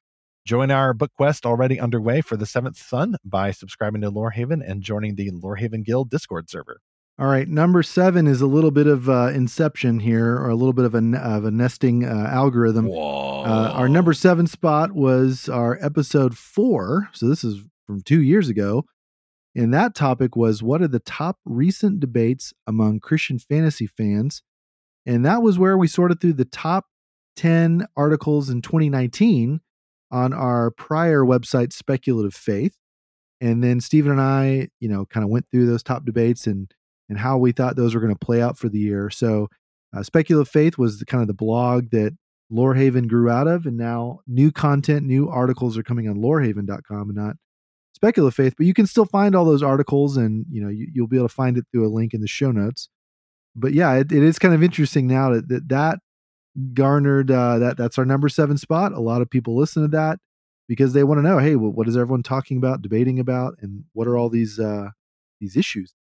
join 0.47 0.71
our 0.71 0.95
book 0.95 1.13
quest 1.17 1.45
already 1.45 1.79
underway 1.79 2.23
for 2.23 2.37
the 2.37 2.47
seventh 2.47 2.79
sun 2.79 3.17
by 3.25 3.51
subscribing 3.51 4.01
to 4.01 4.11
Lorehaven 4.11 4.63
and 4.67 4.83
joining 4.83 5.15
the 5.15 5.31
Lorehaven 5.31 5.85
Guild 5.85 6.09
Discord 6.09 6.49
server. 6.49 6.81
All 7.17 7.27
right, 7.29 7.47
number 7.47 7.85
seven 7.85 8.27
is 8.27 8.41
a 8.41 8.47
little 8.47 8.73
bit 8.73 8.89
of 8.89 9.09
uh, 9.09 9.31
inception 9.33 10.01
here, 10.01 10.35
or 10.35 10.49
a 10.49 10.57
little 10.57 10.73
bit 10.73 10.85
of 10.85 10.97
a, 10.97 11.17
of 11.17 11.45
a 11.45 11.51
nesting 11.53 12.05
uh, 12.05 12.29
algorithm. 12.29 12.91
Uh, 12.91 13.71
our 13.73 13.89
number 13.89 14.13
seven 14.13 14.49
spot 14.49 14.93
was 14.93 15.49
our 15.49 15.79
episode 15.81 16.37
four. 16.37 17.09
So 17.13 17.29
this 17.29 17.45
is 17.45 17.63
from 17.87 18.03
two 18.03 18.21
years 18.21 18.49
ago. 18.49 18.85
And 19.55 19.73
that 19.73 19.95
topic 19.95 20.35
was 20.35 20.61
what 20.61 20.83
are 20.83 20.89
the 20.89 20.99
top 20.99 21.39
recent 21.45 22.01
debates 22.01 22.53
among 22.67 22.99
Christian 22.99 23.39
fantasy 23.39 23.87
fans? 23.87 24.43
And 25.07 25.25
that 25.25 25.41
was 25.41 25.57
where 25.57 25.79
we 25.79 25.87
sorted 25.87 26.21
through 26.21 26.33
the 26.33 26.45
top 26.45 26.87
10 27.37 27.87
articles 27.97 28.51
in 28.51 28.61
2019 28.63 29.61
on 30.11 30.33
our 30.33 30.73
prior 30.73 31.21
website, 31.21 31.73
Speculative 31.73 32.35
Faith. 32.35 32.77
And 33.41 33.63
then 33.63 33.81
Stephen 33.81 34.11
and 34.11 34.21
I, 34.21 34.71
you 34.81 34.89
know, 34.89 35.07
kind 35.07 35.23
of 35.23 35.31
went 35.31 35.47
through 35.53 35.67
those 35.67 35.85
top 35.85 36.05
debates 36.05 36.49
and 36.49 36.73
and 37.09 37.19
how 37.19 37.39
we 37.39 37.53
thought 37.53 37.77
those 37.77 37.95
were 37.95 38.01
going 38.01 38.15
to 38.15 38.27
play 38.27 38.41
out 38.41 38.59
for 38.59 38.69
the 38.69 38.79
year. 38.79 39.11
So, 39.11 39.49
uh, 39.95 40.03
Speculative 40.03 40.51
Faith 40.51 40.77
was 40.77 40.99
the, 40.99 41.05
kind 41.05 41.21
of 41.21 41.29
the 41.29 41.35
blog 41.35 41.91
that 41.91 42.17
Lorehaven 42.53 43.09
grew 43.09 43.31
out 43.31 43.47
of, 43.47 43.67
and 43.67 43.77
now 43.77 44.21
new 44.27 44.51
content, 44.51 45.07
new 45.07 45.29
articles 45.29 45.79
are 45.79 45.83
coming 45.83 46.09
on 46.09 46.17
lorehaven.com 46.17 47.09
and 47.09 47.15
not 47.15 47.37
speculative 47.95 48.35
faith, 48.35 48.55
but 48.57 48.67
you 48.67 48.75
can 48.75 48.87
still 48.87 49.07
find 49.07 49.35
all 49.35 49.45
those 49.45 49.63
articles 49.63 50.17
and 50.17 50.45
you 50.51 50.63
know 50.63 50.69
you, 50.69 50.89
will 50.97 51.09
be 51.09 51.17
able 51.17 51.29
to 51.29 51.35
find 51.35 51.57
it 51.57 51.65
through 51.73 51.87
a 51.87 51.89
link 51.89 52.13
in 52.13 52.21
the 52.21 52.29
show 52.29 52.51
notes. 52.51 52.89
But 53.57 53.73
yeah, 53.73 53.95
it, 53.95 54.13
it 54.13 54.23
is 54.23 54.39
kind 54.39 54.55
of 54.55 54.63
interesting 54.63 55.07
now 55.07 55.31
that 55.31 55.49
that, 55.49 55.69
that 55.69 55.99
garnered 56.75 57.31
uh, 57.31 57.59
that 57.59 57.77
that's 57.77 57.99
our 57.99 58.05
number 58.05 58.29
seven 58.29 58.59
spot. 58.59 58.93
A 58.93 59.01
lot 59.01 59.23
of 59.23 59.31
people 59.31 59.57
listen 59.57 59.83
to 59.83 59.89
that 59.89 60.19
because 60.69 60.93
they 60.93 61.05
want 61.05 61.19
to 61.19 61.23
know, 61.23 61.39
hey, 61.39 61.57
what 61.57 61.89
is 61.89 61.97
everyone 61.97 62.23
talking 62.23 62.57
about, 62.57 62.83
debating 62.83 63.19
about, 63.19 63.57
and 63.61 63.85
what 63.93 64.07
are 64.07 64.17
all 64.17 64.29
these 64.29 64.59
uh, 64.59 64.91
these 65.41 65.57
issues? 65.57 65.95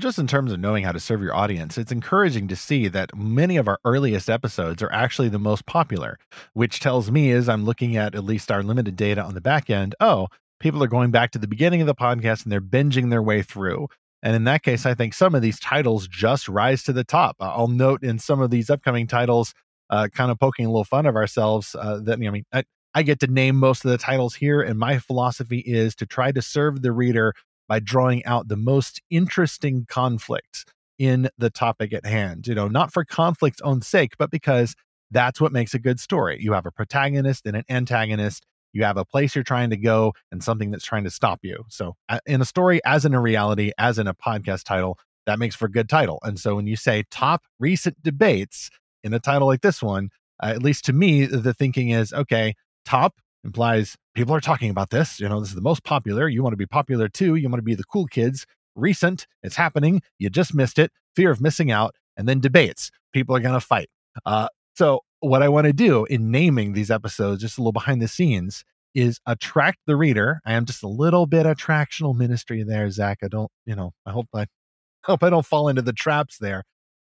Well, 0.00 0.08
just 0.08 0.18
in 0.18 0.28
terms 0.28 0.50
of 0.50 0.58
knowing 0.58 0.84
how 0.84 0.92
to 0.92 0.98
serve 0.98 1.20
your 1.20 1.34
audience, 1.34 1.76
it's 1.76 1.92
encouraging 1.92 2.48
to 2.48 2.56
see 2.56 2.88
that 2.88 3.14
many 3.14 3.58
of 3.58 3.68
our 3.68 3.78
earliest 3.84 4.30
episodes 4.30 4.82
are 4.82 4.90
actually 4.90 5.28
the 5.28 5.38
most 5.38 5.66
popular, 5.66 6.18
which 6.54 6.80
tells 6.80 7.10
me 7.10 7.32
as 7.32 7.50
I'm 7.50 7.66
looking 7.66 7.98
at 7.98 8.14
at 8.14 8.24
least 8.24 8.50
our 8.50 8.62
limited 8.62 8.96
data 8.96 9.22
on 9.22 9.34
the 9.34 9.42
back 9.42 9.68
end, 9.68 9.94
oh, 10.00 10.28
people 10.58 10.82
are 10.82 10.86
going 10.86 11.10
back 11.10 11.32
to 11.32 11.38
the 11.38 11.46
beginning 11.46 11.82
of 11.82 11.86
the 11.86 11.94
podcast 11.94 12.44
and 12.44 12.50
they're 12.50 12.62
binging 12.62 13.10
their 13.10 13.22
way 13.22 13.42
through. 13.42 13.88
And 14.22 14.34
in 14.34 14.44
that 14.44 14.62
case, 14.62 14.86
I 14.86 14.94
think 14.94 15.12
some 15.12 15.34
of 15.34 15.42
these 15.42 15.60
titles 15.60 16.08
just 16.08 16.48
rise 16.48 16.82
to 16.84 16.94
the 16.94 17.04
top. 17.04 17.36
I'll 17.38 17.68
note 17.68 18.02
in 18.02 18.18
some 18.18 18.40
of 18.40 18.48
these 18.48 18.70
upcoming 18.70 19.06
titles, 19.06 19.52
uh, 19.90 20.08
kind 20.14 20.30
of 20.30 20.38
poking 20.38 20.64
a 20.64 20.70
little 20.70 20.84
fun 20.84 21.04
of 21.04 21.14
ourselves, 21.14 21.76
uh, 21.78 22.00
that, 22.04 22.14
I 22.14 22.16
mean, 22.16 22.46
I, 22.54 22.64
I 22.94 23.02
get 23.02 23.20
to 23.20 23.26
name 23.26 23.56
most 23.56 23.84
of 23.84 23.90
the 23.90 23.98
titles 23.98 24.34
here. 24.34 24.62
And 24.62 24.78
my 24.78 24.98
philosophy 24.98 25.58
is 25.58 25.94
to 25.96 26.06
try 26.06 26.32
to 26.32 26.40
serve 26.40 26.80
the 26.80 26.90
reader 26.90 27.34
by 27.70 27.78
drawing 27.78 28.26
out 28.26 28.48
the 28.48 28.56
most 28.56 29.00
interesting 29.10 29.86
conflicts 29.88 30.64
in 30.98 31.30
the 31.38 31.48
topic 31.48 31.92
at 31.92 32.04
hand. 32.04 32.48
You 32.48 32.54
know, 32.56 32.66
not 32.66 32.92
for 32.92 33.04
conflict's 33.04 33.60
own 33.60 33.80
sake, 33.80 34.14
but 34.18 34.32
because 34.32 34.74
that's 35.12 35.40
what 35.40 35.52
makes 35.52 35.72
a 35.72 35.78
good 35.78 36.00
story. 36.00 36.38
You 36.40 36.52
have 36.52 36.66
a 36.66 36.72
protagonist 36.72 37.46
and 37.46 37.56
an 37.56 37.62
antagonist, 37.70 38.44
you 38.72 38.82
have 38.82 38.96
a 38.96 39.04
place 39.04 39.36
you're 39.36 39.44
trying 39.44 39.70
to 39.70 39.76
go 39.76 40.12
and 40.32 40.42
something 40.42 40.72
that's 40.72 40.84
trying 40.84 41.04
to 41.04 41.10
stop 41.10 41.38
you. 41.42 41.64
So, 41.68 41.94
uh, 42.08 42.18
in 42.26 42.40
a 42.40 42.44
story, 42.44 42.80
as 42.84 43.04
in 43.04 43.14
a 43.14 43.20
reality, 43.20 43.70
as 43.78 44.00
in 44.00 44.08
a 44.08 44.14
podcast 44.14 44.64
title, 44.64 44.98
that 45.26 45.38
makes 45.38 45.54
for 45.54 45.66
a 45.66 45.70
good 45.70 45.88
title. 45.88 46.18
And 46.22 46.40
so, 46.40 46.56
when 46.56 46.66
you 46.66 46.76
say 46.76 47.04
top 47.08 47.44
recent 47.60 48.02
debates 48.02 48.68
in 49.04 49.14
a 49.14 49.20
title 49.20 49.46
like 49.46 49.62
this 49.62 49.80
one, 49.80 50.10
uh, 50.42 50.46
at 50.46 50.62
least 50.62 50.84
to 50.86 50.92
me, 50.92 51.24
the 51.24 51.54
thinking 51.54 51.90
is 51.90 52.12
okay, 52.12 52.54
top 52.84 53.14
implies 53.44 53.96
people 54.14 54.34
are 54.34 54.40
talking 54.40 54.70
about 54.70 54.90
this. 54.90 55.20
You 55.20 55.28
know, 55.28 55.40
this 55.40 55.50
is 55.50 55.54
the 55.54 55.60
most 55.60 55.84
popular. 55.84 56.28
You 56.28 56.42
want 56.42 56.52
to 56.52 56.58
be 56.58 56.66
popular 56.66 57.08
too. 57.08 57.36
You 57.36 57.48
want 57.48 57.58
to 57.58 57.64
be 57.64 57.74
the 57.74 57.84
cool 57.84 58.06
kids. 58.06 58.46
Recent, 58.74 59.26
it's 59.42 59.56
happening. 59.56 60.02
You 60.18 60.30
just 60.30 60.54
missed 60.54 60.78
it. 60.78 60.92
Fear 61.16 61.30
of 61.30 61.40
missing 61.40 61.70
out. 61.70 61.94
And 62.16 62.28
then 62.28 62.40
debates. 62.40 62.90
People 63.12 63.34
are 63.34 63.40
going 63.40 63.54
to 63.54 63.60
fight. 63.60 63.88
Uh, 64.26 64.48
so, 64.74 65.00
what 65.20 65.42
I 65.42 65.48
want 65.48 65.66
to 65.66 65.72
do 65.72 66.04
in 66.06 66.30
naming 66.30 66.72
these 66.72 66.90
episodes, 66.90 67.42
just 67.42 67.58
a 67.58 67.60
little 67.60 67.72
behind 67.72 68.00
the 68.00 68.08
scenes, 68.08 68.64
is 68.94 69.20
attract 69.26 69.78
the 69.86 69.96
reader. 69.96 70.40
I 70.44 70.54
am 70.54 70.64
just 70.64 70.82
a 70.82 70.88
little 70.88 71.26
bit 71.26 71.46
attractional 71.46 72.16
ministry 72.16 72.62
there, 72.62 72.90
Zach. 72.90 73.18
I 73.22 73.28
don't, 73.28 73.50
you 73.66 73.74
know, 73.74 73.92
I 74.06 74.12
hope 74.12 74.28
I 74.34 74.46
hope 75.04 75.22
I 75.22 75.30
don't 75.30 75.46
fall 75.46 75.68
into 75.68 75.82
the 75.82 75.92
traps 75.92 76.38
there. 76.38 76.64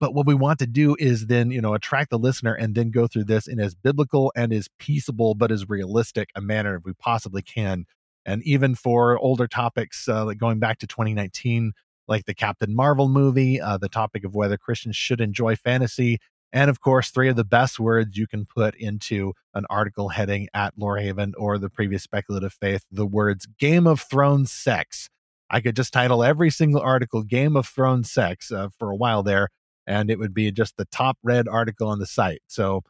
But 0.03 0.13
what 0.13 0.27
we 0.27 0.35
want 0.35 0.59
to 0.59 0.67
do 0.67 0.97
is 0.99 1.27
then, 1.27 1.49
you 1.49 1.61
know, 1.61 1.73
attract 1.73 2.09
the 2.09 2.19
listener 2.19 2.53
and 2.53 2.75
then 2.75 2.91
go 2.91 3.07
through 3.07 3.23
this 3.23 3.47
in 3.47 3.61
as 3.61 3.73
biblical 3.73 4.33
and 4.35 4.51
as 4.51 4.67
peaceable 4.77 5.33
but 5.33 5.49
as 5.49 5.69
realistic 5.69 6.27
a 6.35 6.41
manner 6.41 6.81
we 6.83 6.91
possibly 6.91 7.41
can. 7.41 7.85
And 8.25 8.43
even 8.43 8.75
for 8.75 9.17
older 9.17 9.47
topics, 9.47 10.09
uh, 10.09 10.25
like 10.25 10.37
going 10.37 10.59
back 10.59 10.79
to 10.79 10.87
2019, 10.87 11.71
like 12.09 12.25
the 12.25 12.33
Captain 12.33 12.75
Marvel 12.75 13.07
movie, 13.07 13.61
uh, 13.61 13.77
the 13.77 13.87
topic 13.87 14.25
of 14.25 14.35
whether 14.35 14.57
Christians 14.57 14.97
should 14.97 15.21
enjoy 15.21 15.55
fantasy, 15.55 16.19
and 16.51 16.69
of 16.69 16.81
course, 16.81 17.09
three 17.09 17.29
of 17.29 17.37
the 17.37 17.45
best 17.45 17.79
words 17.79 18.17
you 18.17 18.27
can 18.27 18.45
put 18.45 18.75
into 18.75 19.31
an 19.53 19.65
article 19.69 20.09
heading 20.09 20.49
at 20.53 20.77
Lorehaven 20.77 21.31
or 21.37 21.57
the 21.57 21.69
previous 21.69 22.03
speculative 22.03 22.51
faith 22.51 22.83
the 22.91 23.07
words 23.07 23.47
Game 23.57 23.87
of 23.87 24.01
Thrones 24.01 24.51
sex. 24.51 25.09
I 25.49 25.61
could 25.61 25.77
just 25.77 25.93
title 25.93 26.25
every 26.25 26.49
single 26.49 26.81
article 26.81 27.23
Game 27.23 27.55
of 27.55 27.65
Thrones 27.67 28.11
sex 28.11 28.51
uh, 28.51 28.67
for 28.77 28.91
a 28.91 28.97
while 28.97 29.23
there, 29.23 29.47
and 29.87 30.09
it 30.09 30.19
would 30.19 30.33
be 30.33 30.51
just 30.51 30.77
the 30.77 30.85
top 30.85 31.17
read 31.23 31.47
article 31.47 31.87
on 31.87 31.99
the 31.99 32.05
site. 32.05 32.41
So 32.47 32.83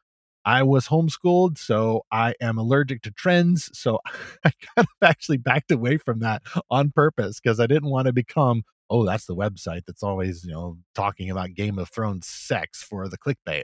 I 0.46 0.64
was 0.64 0.88
homeschooled, 0.88 1.58
so 1.58 2.06
I 2.12 2.34
am 2.42 2.58
allergic 2.58 3.02
to 3.04 3.12
trends. 3.12 3.70
So 3.74 4.00
I 4.46 4.52
kind 4.76 4.88
of 4.88 5.08
actually 5.08 5.38
backed 5.38 5.72
away 5.72 5.98
from 5.98 6.20
that 6.20 6.44
on 6.70 6.92
purpose 6.92 7.40
because 7.40 7.60
I 7.60 7.68
didn't 7.68 7.90
want 7.90 8.08
to 8.08 8.14
become 8.14 8.64
oh, 8.90 9.06
that's 9.06 9.26
the 9.26 9.36
website 9.36 9.82
that's 9.88 10.04
always, 10.04 10.46
you 10.46 10.52
know, 10.52 10.78
talking 10.94 11.32
about 11.32 11.56
Game 11.56 11.80
of 11.80 11.90
Thrones 11.90 12.28
sex 12.28 12.84
for 12.84 13.10
the 13.10 13.18
clickbait. 13.18 13.64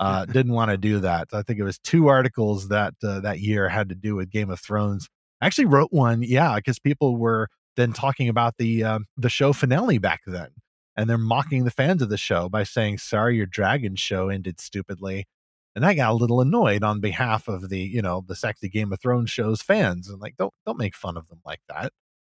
Uh, 0.00 0.24
didn't 0.24 0.52
want 0.52 0.70
to 0.70 0.76
do 0.76 0.98
that. 1.00 1.28
I 1.32 1.42
think 1.42 1.58
it 1.58 1.64
was 1.64 1.78
two 1.78 2.08
articles 2.08 2.68
that 2.68 2.94
uh, 3.04 3.20
that 3.20 3.40
year 3.40 3.68
had 3.68 3.88
to 3.90 3.94
do 3.94 4.14
with 4.14 4.30
Game 4.30 4.50
of 4.50 4.60
Thrones. 4.60 5.08
I 5.40 5.46
actually 5.46 5.66
wrote 5.66 5.92
one, 5.92 6.22
yeah, 6.22 6.56
because 6.56 6.78
people 6.78 7.16
were 7.16 7.48
then 7.76 7.92
talking 7.92 8.28
about 8.28 8.56
the 8.58 8.84
um, 8.84 9.06
the 9.16 9.28
show 9.28 9.52
finale 9.52 9.98
back 9.98 10.20
then, 10.26 10.48
and 10.96 11.08
they're 11.08 11.18
mocking 11.18 11.64
the 11.64 11.70
fans 11.70 12.02
of 12.02 12.08
the 12.08 12.18
show 12.18 12.48
by 12.48 12.64
saying, 12.64 12.98
"Sorry, 12.98 13.36
your 13.36 13.46
dragon 13.46 13.96
show 13.96 14.28
ended 14.28 14.60
stupidly." 14.60 15.26
And 15.74 15.86
I 15.86 15.94
got 15.94 16.12
a 16.12 16.14
little 16.14 16.40
annoyed 16.40 16.82
on 16.82 17.00
behalf 17.00 17.48
of 17.48 17.70
the, 17.70 17.80
you 17.80 18.02
know, 18.02 18.22
the 18.26 18.36
sexy 18.36 18.68
Game 18.68 18.92
of 18.92 19.00
Thrones 19.00 19.30
shows 19.30 19.62
fans, 19.62 20.08
and 20.08 20.20
like, 20.20 20.36
don't 20.36 20.52
don't 20.66 20.78
make 20.78 20.94
fun 20.94 21.16
of 21.16 21.28
them 21.28 21.40
like 21.46 21.60
that. 21.68 21.92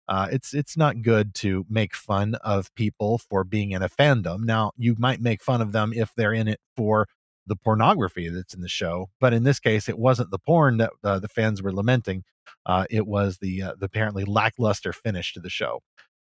Uh, 0.08 0.28
it's 0.30 0.54
it's 0.54 0.76
not 0.76 1.02
good 1.02 1.34
to 1.34 1.66
make 1.68 1.94
fun 1.94 2.36
of 2.36 2.72
people 2.74 3.18
for 3.18 3.44
being 3.44 3.72
in 3.72 3.82
a 3.82 3.88
fandom. 3.88 4.44
Now, 4.44 4.72
you 4.76 4.94
might 4.98 5.20
make 5.20 5.42
fun 5.42 5.60
of 5.60 5.72
them 5.72 5.92
if 5.92 6.14
they're 6.14 6.32
in 6.32 6.48
it 6.48 6.60
for 6.76 7.08
the 7.46 7.56
pornography 7.56 8.28
that's 8.28 8.54
in 8.54 8.60
the 8.60 8.68
show, 8.68 9.08
but 9.20 9.32
in 9.32 9.44
this 9.44 9.60
case, 9.60 9.88
it 9.88 9.98
wasn't 9.98 10.30
the 10.30 10.38
porn 10.38 10.78
that 10.78 10.90
uh, 11.04 11.18
the 11.18 11.28
fans 11.28 11.62
were 11.62 11.72
lamenting. 11.72 12.24
Uh, 12.64 12.84
it 12.90 13.06
was 13.06 13.38
the 13.38 13.62
uh, 13.62 13.74
the 13.78 13.86
apparently 13.86 14.24
lackluster 14.24 14.92
finish 14.92 15.32
to 15.34 15.40
the 15.40 15.50
show, 15.50 15.80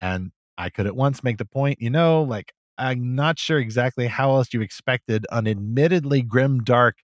and 0.01 0.31
I 0.57 0.69
could 0.69 0.87
at 0.87 0.95
once 0.95 1.23
make 1.23 1.37
the 1.37 1.45
point, 1.45 1.81
you 1.81 1.89
know, 1.89 2.23
like 2.23 2.53
I'm 2.77 3.15
not 3.15 3.39
sure 3.39 3.59
exactly 3.59 4.07
how 4.07 4.35
else 4.35 4.53
you 4.53 4.61
expected 4.61 5.25
an 5.31 5.47
admittedly 5.47 6.21
grim, 6.21 6.63
dark, 6.63 6.97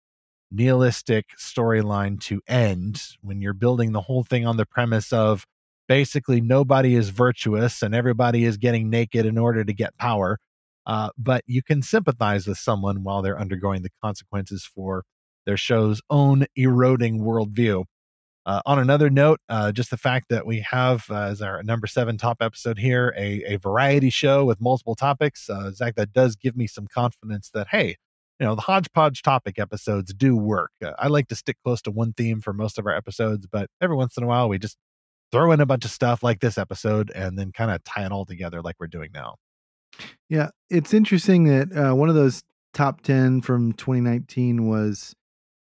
nihilistic 0.51 1.25
storyline 1.39 2.19
to 2.21 2.41
end 2.47 3.01
when 3.21 3.41
you're 3.41 3.53
building 3.53 3.91
the 3.91 4.01
whole 4.01 4.23
thing 4.23 4.45
on 4.45 4.57
the 4.57 4.65
premise 4.65 5.11
of 5.11 5.45
basically 5.87 6.41
nobody 6.41 6.95
is 6.95 7.09
virtuous 7.09 7.81
and 7.81 7.95
everybody 7.95 8.45
is 8.45 8.57
getting 8.57 8.89
naked 8.89 9.25
in 9.25 9.37
order 9.37 9.63
to 9.63 9.73
get 9.73 9.97
power. 9.97 10.37
Uh, 10.85 11.09
but 11.17 11.43
you 11.47 11.63
can 11.63 11.81
sympathize 11.81 12.45
with 12.45 12.57
someone 12.57 13.03
while 13.03 13.21
they're 13.21 13.39
undergoing 13.39 13.81
the 13.81 13.89
consequences 14.03 14.69
for 14.75 15.03
their 15.45 15.57
show's 15.57 16.01
own 16.09 16.45
eroding 16.55 17.19
worldview. 17.19 17.83
Uh, 18.45 18.61
on 18.65 18.77
another 18.77 19.09
note, 19.09 19.39
uh, 19.47 19.71
just 19.71 19.89
the 19.89 19.97
fact 19.97 20.27
that 20.29 20.45
we 20.45 20.59
have 20.59 21.05
uh, 21.09 21.21
as 21.21 21.41
our 21.41 21.63
number 21.63 21.87
seven 21.87 22.17
top 22.17 22.37
episode 22.41 22.77
here 22.77 23.13
a, 23.17 23.41
a 23.53 23.55
variety 23.57 24.09
show 24.09 24.43
with 24.43 24.59
multiple 24.59 24.95
topics, 24.95 25.49
uh, 25.49 25.71
Zach, 25.71 25.95
that 25.95 26.11
does 26.11 26.35
give 26.35 26.57
me 26.57 26.67
some 26.67 26.85
confidence 26.87 27.49
that 27.53 27.67
hey, 27.69 27.95
you 28.39 28.45
know 28.45 28.55
the 28.55 28.61
hodgepodge 28.61 29.21
topic 29.21 29.59
episodes 29.59 30.13
do 30.13 30.35
work. 30.35 30.71
Uh, 30.83 30.91
I 30.99 31.07
like 31.07 31.29
to 31.29 31.35
stick 31.35 31.57
close 31.63 31.81
to 31.83 31.91
one 31.91 32.11
theme 32.13 32.41
for 32.41 32.51
most 32.51 32.77
of 32.77 32.85
our 32.85 32.93
episodes, 32.93 33.47
but 33.49 33.69
every 33.79 33.95
once 33.95 34.17
in 34.17 34.23
a 34.23 34.27
while 34.27 34.49
we 34.49 34.59
just 34.59 34.77
throw 35.31 35.51
in 35.51 35.61
a 35.61 35.65
bunch 35.65 35.85
of 35.85 35.91
stuff 35.91 36.21
like 36.21 36.41
this 36.41 36.57
episode 36.57 37.11
and 37.15 37.39
then 37.39 37.51
kind 37.51 37.71
of 37.71 37.83
tie 37.83 38.05
it 38.05 38.11
all 38.11 38.25
together 38.25 38.61
like 38.61 38.75
we're 38.79 38.87
doing 38.87 39.09
now. 39.13 39.35
Yeah, 40.29 40.49
it's 40.69 40.93
interesting 40.93 41.45
that 41.45 41.71
uh, 41.75 41.95
one 41.95 42.09
of 42.09 42.15
those 42.15 42.43
top 42.73 43.01
10 43.01 43.41
from 43.41 43.73
2019 43.73 44.67
was 44.67 45.15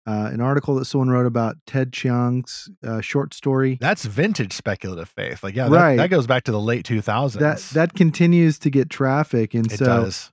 uh, 0.08 0.30
an 0.32 0.42
article 0.42 0.76
that 0.76 0.86
someone 0.86 1.10
wrote 1.10 1.26
about 1.26 1.58
Ted 1.68 1.92
Chiang's 1.92 2.70
uh, 2.84 3.02
short 3.02 3.34
story. 3.34 3.78
That's 3.82 4.06
vintage 4.06 4.54
speculative 4.54 5.10
faith. 5.10 5.44
Like, 5.44 5.56
yeah, 5.56 5.70
that, 5.70 5.76
right. 5.76 5.98
that 5.98 6.10
goes 6.10 6.26
back 6.26 6.44
to 6.44 6.52
the 6.52 6.62
late 6.62 6.86
2000s. 6.86 7.34
That 7.34 7.60
that 7.74 7.94
continues 7.94 8.58
to 8.60 8.70
get 8.70 8.90
traffic, 8.90 9.54
and 9.54 9.72
it 9.72 9.78
so 9.78 9.86
does. 9.86 10.32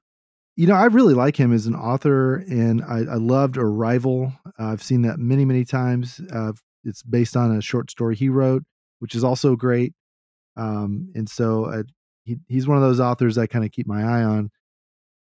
you 0.57 0.67
know, 0.67 0.75
I 0.75 0.87
really 0.87 1.15
like 1.15 1.37
him 1.37 1.53
as 1.53 1.67
an 1.67 1.75
author, 1.75 2.37
and 2.37 2.83
I, 2.83 2.99
I 2.99 3.17
loved 3.17 3.59
Arrival. 3.59 4.33
I've 4.59 4.83
seen 4.83 5.03
that 5.03 5.19
many, 5.19 5.45
many 5.45 5.65
times. 5.65 6.21
Uh, 6.33 6.53
it's 6.85 7.03
based 7.03 7.37
on 7.37 7.57
a 7.57 7.63
short 7.63 7.91
story 7.91 8.15
he 8.15 8.29
wrote 8.29 8.63
which 9.05 9.15
is 9.15 9.23
also 9.23 9.55
great. 9.55 9.93
Um, 10.57 11.13
and 11.15 11.29
so 11.29 11.67
uh, 11.67 11.83
he, 12.25 12.39
he's 12.49 12.67
one 12.67 12.79
of 12.79 12.83
those 12.83 13.01
authors 13.01 13.37
I 13.37 13.47
kind 13.47 13.67
of 13.67 13.71
keep 13.71 13.87
my 13.87 14.03
eye 14.03 14.23
on. 14.23 14.51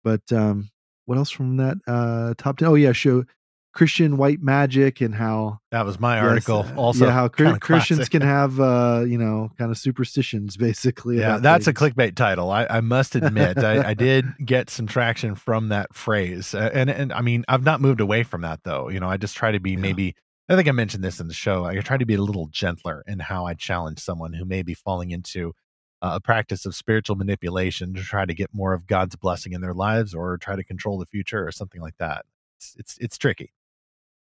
But 0.05 0.21
um, 0.33 0.69
what 1.07 1.17
else 1.17 1.31
from 1.31 1.57
that 1.57 1.79
uh, 1.87 2.35
top 2.37 2.59
10? 2.59 2.69
Oh, 2.69 2.75
yeah, 2.75 2.93
show 2.93 3.25
Christian 3.73 4.17
white 4.17 4.43
magic 4.43 5.01
and 5.01 5.15
how 5.15 5.61
that 5.71 5.87
was 5.87 6.01
my 6.01 6.19
article. 6.19 6.65
Yes, 6.67 6.77
uh, 6.77 6.81
also, 6.81 7.07
yeah, 7.07 7.13
how 7.13 7.29
Christians 7.29 8.09
can 8.09 8.23
have, 8.37 8.59
uh, 8.59 9.05
you 9.07 9.17
know, 9.17 9.51
kind 9.59 9.71
of 9.71 9.79
superstitions 9.79 10.57
basically. 10.57 11.19
Yeah, 11.19 11.39
that's 11.39 11.67
things. 11.67 11.81
a 11.81 11.91
clickbait 11.91 12.17
title. 12.17 12.51
I, 12.51 12.67
I 12.69 12.81
must 12.81 13.15
admit, 13.15 13.59
I, 13.59 13.91
I, 13.91 13.95
did 14.01 14.27
get 14.45 14.71
some 14.71 14.87
traction 14.87 15.37
from 15.37 15.69
that 15.69 15.95
phrase, 15.95 16.55
uh, 16.55 16.71
and 16.73 16.91
and 16.91 17.13
I 17.13 17.21
mean, 17.21 17.45
I've 17.49 17.65
not 17.65 17.81
moved 17.81 18.01
away 18.01 18.25
from 18.25 18.43
that 18.43 18.61
though. 18.65 18.89
You 18.89 18.99
know, 18.99 19.09
I 19.09 19.17
just 19.17 19.37
try 19.37 19.53
to 19.53 19.61
be 19.61 19.73
yeah. 19.73 19.79
maybe 19.79 20.17
I 20.49 20.57
think 20.57 20.67
I 20.67 20.73
mentioned 20.73 21.05
this 21.05 21.21
in 21.21 21.29
the 21.29 21.35
show. 21.35 21.65
I 21.65 21.79
try 21.79 21.97
to 21.97 22.07
be 22.07 22.15
a 22.15 22.23
little 22.23 22.49
gentler 22.49 23.05
in 23.07 23.21
how 23.21 23.47
I 23.47 23.55
challenge 23.55 24.01
someone 24.01 24.33
who 24.33 24.45
may 24.45 24.63
be 24.63 24.75
falling 24.75 25.13
into 25.13 25.55
uh, 26.03 26.13
a 26.15 26.21
practice 26.21 26.67
of 26.67 26.75
spiritual 26.75 27.15
manipulation 27.15 27.95
to 27.95 28.03
try 28.03 28.25
to 28.25 28.35
get 28.35 28.53
more 28.53 28.73
of 28.73 28.89
God's 28.89 29.15
blessing 29.15 29.53
in 29.53 29.61
their 29.61 29.75
lives 29.75 30.13
or 30.13 30.37
try 30.39 30.57
to 30.57 30.65
control 30.65 30.99
the 30.99 31.07
future 31.07 31.47
or 31.47 31.53
something 31.53 31.81
like 31.81 31.97
that. 31.99 32.25
It's 32.59 32.75
it's, 32.77 32.99
it's 32.99 33.19
tricky. 33.19 33.53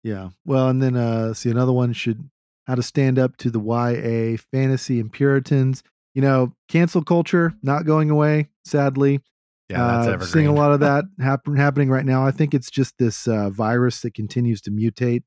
Yeah. 0.07 0.29
Well, 0.45 0.69
and 0.69 0.81
then 0.81 0.97
uh 0.97 1.35
see 1.35 1.51
another 1.51 1.73
one 1.73 1.93
should 1.93 2.31
how 2.69 2.77
to 2.77 2.83
stand 2.83 3.19
up 3.19 3.37
to 3.39 3.51
the 3.51 3.61
YA 3.61 4.37
fantasy 4.53 5.01
and 5.01 5.13
Puritans. 5.13 5.83
You 6.15 6.23
know, 6.23 6.53
cancel 6.69 7.03
culture 7.03 7.55
not 7.61 7.87
going 7.87 8.11
away, 8.11 8.49
sadly. 8.65 9.21
Yeah, 9.69 10.05
that's 10.05 10.23
uh, 10.23 10.27
seeing 10.27 10.47
a 10.47 10.55
lot 10.55 10.71
of 10.71 10.79
that 10.79 11.07
happen, 11.21 11.57
happening 11.57 11.91
right 11.91 12.05
now. 12.05 12.25
I 12.25 12.31
think 12.31 12.55
it's 12.55 12.71
just 12.71 12.97
this 12.99 13.27
uh, 13.27 13.51
virus 13.51 14.01
that 14.03 14.15
continues 14.15 14.61
to 14.63 14.71
mutate 14.71 15.25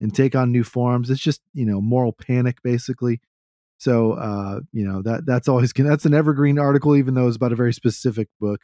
and 0.00 0.14
take 0.14 0.34
on 0.34 0.50
new 0.50 0.64
forms. 0.64 1.10
It's 1.10 1.20
just 1.20 1.42
you 1.52 1.66
know 1.66 1.82
moral 1.82 2.12
panic 2.12 2.62
basically. 2.62 3.20
So 3.76 4.12
uh, 4.12 4.60
you 4.72 4.86
know 4.86 5.02
that 5.02 5.26
that's 5.26 5.48
always 5.48 5.74
that's 5.74 6.06
an 6.06 6.14
evergreen 6.14 6.58
article, 6.58 6.96
even 6.96 7.12
though 7.12 7.28
it's 7.28 7.36
about 7.36 7.52
a 7.52 7.56
very 7.56 7.74
specific 7.74 8.28
book. 8.40 8.62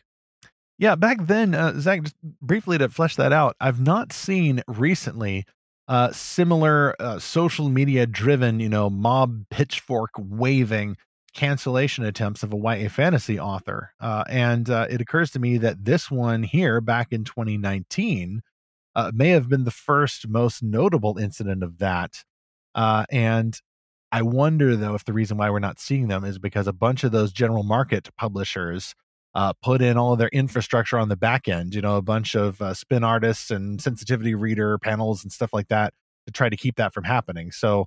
Yeah, 0.81 0.95
back 0.95 1.27
then, 1.27 1.55
uh, 1.55 1.79
Zach, 1.79 2.05
just 2.05 2.17
briefly 2.41 2.79
to 2.79 2.89
flesh 2.89 3.15
that 3.17 3.35
out, 3.35 3.55
I've 3.61 3.83
not 3.83 4.15
seen 4.15 4.63
recently 4.67 5.45
uh, 5.89 6.11
similar 6.11 6.97
uh, 6.99 7.19
social 7.19 7.69
media 7.69 8.07
driven, 8.07 8.61
you 8.61 8.71
know, 8.71 8.89
mob 8.89 9.45
pitchfork 9.51 10.09
waving 10.17 10.97
cancellation 11.35 12.07
attempts 12.07 12.43
of 12.43 12.55
a 12.55 12.57
YA 12.57 12.89
fantasy 12.89 13.39
author. 13.39 13.93
Uh, 14.01 14.25
and 14.31 14.71
uh, 14.71 14.87
it 14.89 15.03
occurs 15.03 15.31
to 15.33 15.39
me 15.39 15.59
that 15.59 15.85
this 15.85 16.11
one 16.11 16.43
here 16.43 16.81
back 16.81 17.09
in 17.13 17.25
2019 17.25 18.41
uh, 18.97 19.13
may 19.15 19.29
have 19.29 19.51
been 19.51 19.65
the 19.65 19.71
first 19.71 20.29
most 20.29 20.63
notable 20.63 21.19
incident 21.19 21.63
of 21.63 21.77
that. 21.77 22.25
Uh, 22.75 23.05
and 23.11 23.61
I 24.11 24.23
wonder 24.23 24.77
though 24.77 24.95
if 24.95 25.05
the 25.05 25.13
reason 25.13 25.37
why 25.37 25.51
we're 25.51 25.59
not 25.59 25.79
seeing 25.79 26.09
them 26.09 26.25
is 26.25 26.39
because 26.39 26.67
a 26.67 26.73
bunch 26.73 27.05
of 27.05 27.13
those 27.13 27.33
general 27.33 27.65
market 27.65 28.09
publishers 28.17 28.95
uh, 29.35 29.53
put 29.63 29.83
in 29.83 29.97
all 29.97 30.13
of 30.13 30.19
their 30.19 30.29
infrastructure 30.29 30.99
on 30.99 31.09
the 31.09 31.17
back 31.17 31.49
end. 31.49 31.75
You 31.75 31.83
know, 31.83 31.97
a 31.97 32.03
bunch 32.03 32.35
of 32.35 32.61
uh, 32.61 32.75
spin 32.75 33.05
artists 33.05 33.51
and 33.51 33.81
sensitivity 33.81 34.35
reader 34.35 34.79
panels 34.79 35.23
and 35.23 35.33
stuff 35.33 35.53
like 35.53 35.69
that 35.69 35.95
to 36.27 36.33
try 36.33 36.49
to 36.49 36.57
keep 36.57 36.77
that 36.77 36.93
from 36.93 37.05
happening. 37.05 37.51
So 37.53 37.87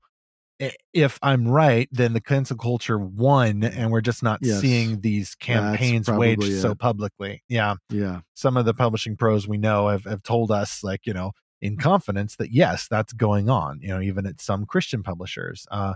if 0.93 1.19
I'm 1.21 1.47
right, 1.47 1.89
then 1.91 2.13
the 2.13 2.21
cancel 2.21 2.57
culture 2.57 2.97
won, 2.97 3.63
and 3.63 3.91
we're 3.91 4.01
just 4.01 4.23
not 4.23 4.39
yes. 4.41 4.61
seeing 4.61 5.01
these 5.01 5.35
campaigns 5.35 6.09
waged 6.09 6.43
it. 6.43 6.61
so 6.61 6.75
publicly. 6.75 7.43
Yeah, 7.49 7.75
yeah. 7.89 8.21
Some 8.35 8.57
of 8.57 8.65
the 8.65 8.73
publishing 8.73 9.17
pros 9.17 9.47
we 9.47 9.57
know 9.57 9.89
have, 9.89 10.05
have 10.05 10.23
told 10.23 10.51
us, 10.51 10.83
like 10.83 11.05
you 11.05 11.13
know, 11.13 11.31
in 11.61 11.77
confidence, 11.77 12.35
that 12.37 12.51
yes, 12.51 12.87
that's 12.89 13.13
going 13.13 13.49
on. 13.49 13.79
You 13.81 13.89
know, 13.89 14.01
even 14.01 14.25
at 14.25 14.41
some 14.41 14.65
Christian 14.65 15.03
publishers. 15.03 15.65
Uh, 15.71 15.93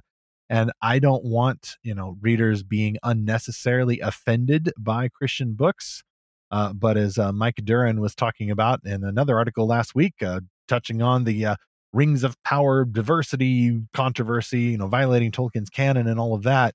and 0.49 0.71
I 0.81 0.99
don't 0.99 1.23
want 1.23 1.75
you 1.83 1.95
know 1.95 2.17
readers 2.21 2.63
being 2.63 2.97
unnecessarily 3.03 3.99
offended 3.99 4.71
by 4.77 5.09
Christian 5.09 5.53
books. 5.53 6.03
Uh, 6.49 6.71
but 6.71 6.95
as 6.95 7.17
uh, 7.17 7.33
Mike 7.33 7.61
Duran 7.63 7.99
was 7.99 8.15
talking 8.15 8.49
about 8.51 8.79
in 8.85 9.03
another 9.03 9.37
article 9.37 9.67
last 9.67 9.93
week, 9.93 10.13
uh, 10.21 10.39
touching 10.67 11.01
on 11.01 11.25
the 11.25 11.45
uh, 11.45 11.55
rings 11.91 12.23
of 12.23 12.41
power 12.43 12.85
diversity 12.85 13.81
controversy, 13.93 14.61
you 14.61 14.77
know, 14.77 14.87
violating 14.87 15.31
Tolkien's 15.31 15.69
canon 15.69 16.07
and 16.07 16.19
all 16.19 16.33
of 16.33 16.43
that, 16.43 16.73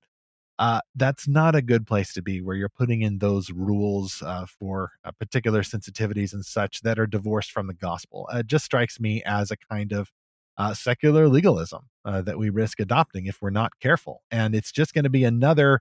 uh, 0.59 0.81
that's 0.95 1.27
not 1.27 1.55
a 1.55 1.63
good 1.63 1.87
place 1.87 2.13
to 2.13 2.23
be 2.23 2.43
where 2.43 2.55
you're 2.55 2.69
putting 2.69 3.03
in 3.03 3.19
those 3.19 3.51
rules 3.51 4.23
uh, 4.25 4.47
for 4.59 4.91
particular 5.19 5.63
sensitivities 5.63 6.33
and 6.33 6.45
such 6.45 6.83
that 6.83 6.99
are 6.99 7.07
divorced 7.07 7.51
from 7.51 7.67
the 7.67 7.75
gospel. 7.75 8.29
It 8.33 8.47
just 8.47 8.65
strikes 8.65 9.01
me 9.01 9.23
as 9.25 9.51
a 9.51 9.57
kind 9.57 9.93
of 9.93 10.11
uh, 10.59 10.75
secular 10.75 11.29
legalism 11.29 11.89
uh, 12.05 12.23
that 12.23 12.39
we 12.39 12.51
risk 12.51 12.81
adopting 12.81 13.27
if 13.27 13.41
we're 13.41 13.51
not 13.51 13.73
careful. 13.81 14.23
And 14.31 14.55
it's 14.55 14.73
just 14.73 14.95
going 14.95 15.05
to 15.05 15.11
be 15.11 15.25
another 15.25 15.81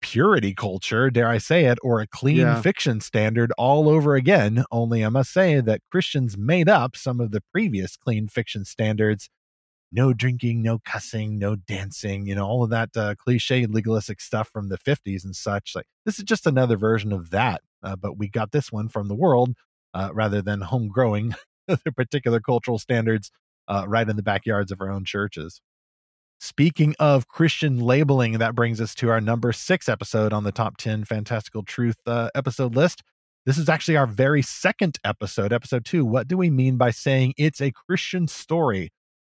purity 0.00 0.54
culture, 0.54 1.10
dare 1.10 1.28
I 1.28 1.38
say 1.38 1.64
it, 1.66 1.78
or 1.82 2.00
a 2.00 2.06
clean 2.06 2.38
yeah. 2.38 2.60
fiction 2.60 3.00
standard 3.00 3.52
all 3.58 3.88
over 3.88 4.14
again. 4.14 4.64
Only 4.70 5.04
I 5.04 5.08
must 5.08 5.32
say 5.32 5.60
that 5.60 5.80
Christians 5.90 6.36
made 6.36 6.68
up 6.68 6.96
some 6.96 7.20
of 7.20 7.30
the 7.30 7.42
previous 7.52 7.96
clean 7.96 8.28
fiction 8.28 8.64
standards. 8.64 9.28
No 9.92 10.12
drinking, 10.12 10.62
no 10.62 10.80
cussing, 10.84 11.38
no 11.38 11.54
dancing, 11.54 12.26
you 12.26 12.34
know, 12.34 12.44
all 12.44 12.64
of 12.64 12.70
that 12.70 12.90
uh, 12.96 13.14
cliche 13.16 13.66
legalistic 13.66 14.20
stuff 14.20 14.48
from 14.52 14.68
the 14.68 14.78
50s 14.78 15.24
and 15.24 15.34
such. 15.34 15.72
Like, 15.74 15.86
this 16.04 16.18
is 16.18 16.24
just 16.24 16.46
another 16.46 16.76
version 16.76 17.12
of 17.12 17.30
that. 17.30 17.62
Uh, 17.82 17.94
but 17.94 18.18
we 18.18 18.28
got 18.28 18.50
this 18.50 18.72
one 18.72 18.88
from 18.88 19.06
the 19.06 19.14
world 19.14 19.54
uh, 19.94 20.10
rather 20.12 20.42
than 20.42 20.60
home 20.60 20.88
growing 20.88 21.34
the 21.68 21.92
particular 21.92 22.40
cultural 22.40 22.78
standards 22.78 23.30
uh, 23.68 23.84
right 23.86 24.08
in 24.08 24.16
the 24.16 24.22
backyards 24.22 24.72
of 24.72 24.80
our 24.80 24.90
own 24.90 25.04
churches. 25.04 25.60
Speaking 26.38 26.94
of 26.98 27.28
Christian 27.28 27.80
labeling, 27.80 28.32
that 28.38 28.54
brings 28.54 28.80
us 28.80 28.94
to 28.96 29.08
our 29.08 29.20
number 29.20 29.52
six 29.52 29.88
episode 29.88 30.32
on 30.32 30.44
the 30.44 30.52
top 30.52 30.76
10 30.76 31.04
Fantastical 31.04 31.62
Truth 31.62 31.96
uh, 32.06 32.28
episode 32.34 32.74
list. 32.74 33.02
This 33.46 33.56
is 33.58 33.68
actually 33.68 33.96
our 33.96 34.06
very 34.06 34.42
second 34.42 34.98
episode, 35.04 35.52
episode 35.52 35.84
two. 35.84 36.04
What 36.04 36.28
do 36.28 36.36
we 36.36 36.50
mean 36.50 36.76
by 36.76 36.90
saying 36.90 37.34
it's 37.38 37.60
a 37.60 37.72
Christian 37.72 38.28
story? 38.28 38.86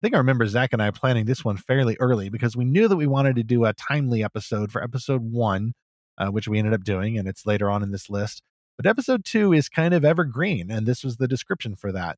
I 0.03 0.07
think 0.07 0.15
I 0.15 0.19
remember 0.19 0.47
Zach 0.47 0.73
and 0.73 0.83
I 0.83 0.91
planning 0.91 1.25
this 1.25 1.45
one 1.45 1.57
fairly 1.57 1.97
early 1.99 2.29
because 2.29 2.57
we 2.57 2.65
knew 2.65 2.89
that 2.89 2.97
we 2.97 3.07
wanted 3.07 3.37
to 3.37 3.43
do 3.43 3.65
a 3.65 3.73
timely 3.73 4.23
episode 4.23 4.71
for 4.71 4.83
episode 4.83 5.23
one, 5.23 5.73
uh, 6.19 6.29
which 6.29 6.47
we 6.47 6.59
ended 6.59 6.75
up 6.75 6.85
doing, 6.85 7.19
and 7.19 7.27
it's 7.27 7.47
later 7.47 7.71
on 7.71 7.83
in 7.83 7.91
this 7.91 8.11
list. 8.11 8.43
But 8.77 8.87
episode 8.87 9.25
two 9.25 9.53
is 9.53 9.69
kind 9.69 9.95
of 9.95 10.05
evergreen, 10.05 10.71
and 10.71 10.87
this 10.87 11.03
was 11.03 11.17
the 11.17 11.29
description 11.29 11.75
for 11.75 11.91
that. 11.93 12.17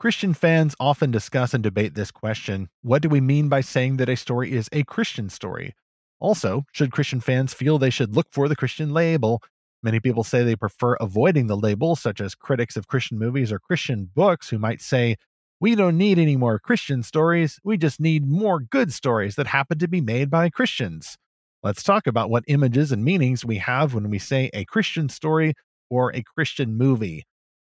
Christian 0.00 0.32
fans 0.32 0.74
often 0.80 1.10
discuss 1.10 1.52
and 1.52 1.62
debate 1.62 1.94
this 1.94 2.10
question 2.10 2.70
what 2.80 3.02
do 3.02 3.10
we 3.10 3.20
mean 3.20 3.50
by 3.50 3.60
saying 3.60 3.98
that 3.98 4.08
a 4.08 4.16
story 4.16 4.50
is 4.50 4.66
a 4.72 4.82
Christian 4.84 5.28
story? 5.28 5.74
Also, 6.18 6.64
should 6.72 6.90
Christian 6.90 7.20
fans 7.20 7.52
feel 7.52 7.76
they 7.76 7.90
should 7.90 8.16
look 8.16 8.28
for 8.32 8.48
the 8.48 8.56
Christian 8.56 8.94
label? 8.94 9.42
Many 9.82 10.00
people 10.00 10.24
say 10.24 10.42
they 10.42 10.56
prefer 10.56 10.94
avoiding 10.94 11.48
the 11.48 11.56
label, 11.56 11.96
such 11.96 12.18
as 12.22 12.34
critics 12.34 12.78
of 12.78 12.86
Christian 12.86 13.18
movies 13.18 13.52
or 13.52 13.58
Christian 13.58 14.08
books 14.14 14.48
who 14.48 14.58
might 14.58 14.80
say, 14.80 15.16
We 15.60 15.74
don't 15.74 15.98
need 15.98 16.18
any 16.18 16.34
more 16.34 16.58
Christian 16.58 17.02
stories, 17.02 17.58
we 17.62 17.76
just 17.76 18.00
need 18.00 18.26
more 18.26 18.58
good 18.58 18.94
stories 18.94 19.34
that 19.34 19.48
happen 19.48 19.78
to 19.80 19.86
be 19.86 20.00
made 20.00 20.30
by 20.30 20.48
Christians. 20.48 21.18
Let's 21.62 21.82
talk 21.82 22.06
about 22.06 22.30
what 22.30 22.44
images 22.46 22.90
and 22.90 23.04
meanings 23.04 23.44
we 23.44 23.58
have 23.58 23.92
when 23.92 24.08
we 24.08 24.18
say 24.18 24.48
a 24.54 24.64
Christian 24.64 25.10
story 25.10 25.52
or 25.90 26.10
a 26.14 26.22
Christian 26.22 26.78
movie. 26.78 27.26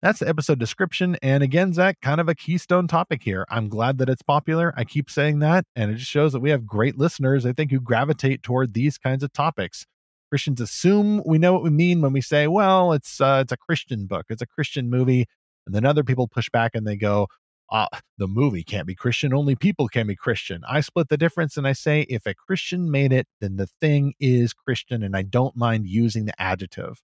That's 0.04 0.20
the 0.20 0.28
episode 0.28 0.60
description. 0.60 1.16
And 1.22 1.44
again, 1.44 1.72
Zach, 1.72 2.02
kind 2.02 2.20
of 2.20 2.28
a 2.28 2.36
keystone 2.36 2.90
topic 2.90 3.24
here. 3.24 3.46
I'm 3.50 3.70
glad 3.70 4.00
that 4.00 4.10
it's 4.10 4.22
popular. 4.22 4.74
I 4.76 4.84
keep 4.84 5.10
saying 5.10 5.40
that. 5.40 5.64
And 5.78 5.90
it 5.90 5.96
just 5.96 6.12
shows 6.12 6.34
that 6.34 6.42
we 6.42 6.50
have 6.50 6.68
great 6.68 6.98
listeners, 6.98 7.46
I 7.46 7.54
think, 7.54 7.72
who 7.72 7.80
gravitate 7.80 8.44
toward 8.44 8.74
these 8.74 8.98
kinds 8.98 9.24
of 9.24 9.32
topics. 9.32 9.86
Christians 10.30 10.60
assume 10.60 11.24
we 11.26 11.38
know 11.38 11.54
what 11.54 11.64
we 11.64 11.70
mean 11.70 12.02
when 12.02 12.12
we 12.12 12.20
say, 12.20 12.48
well, 12.48 12.92
it's 12.92 13.22
uh, 13.22 13.40
it's 13.44 13.54
a 13.54 13.58
Christian 13.58 14.06
book, 14.06 14.26
it's 14.28 14.42
a 14.42 14.46
Christian 14.46 14.90
movie. 14.90 15.26
And 15.66 15.74
then 15.74 15.86
other 15.86 16.04
people 16.04 16.28
push 16.28 16.50
back 16.50 16.72
and 16.74 16.86
they 16.86 16.98
go, 16.98 17.28
ah, 17.72 17.88
the 18.18 18.28
movie 18.28 18.64
can't 18.64 18.86
be 18.86 18.96
Christian. 18.96 19.34
Only 19.34 19.56
people 19.56 19.88
can 19.88 20.06
be 20.08 20.18
Christian. 20.18 20.64
I 20.68 20.82
split 20.82 21.08
the 21.08 21.16
difference 21.16 21.56
and 21.56 21.66
I 21.66 21.72
say, 21.72 22.02
if 22.10 22.26
a 22.26 22.34
Christian 22.34 22.92
made 22.92 23.14
it, 23.14 23.28
then 23.40 23.56
the 23.56 23.68
thing 23.80 24.16
is 24.20 24.52
Christian. 24.52 25.02
And 25.02 25.16
I 25.16 25.22
don't 25.22 25.56
mind 25.56 25.88
using 25.88 26.26
the 26.26 26.42
adjective. 26.42 27.02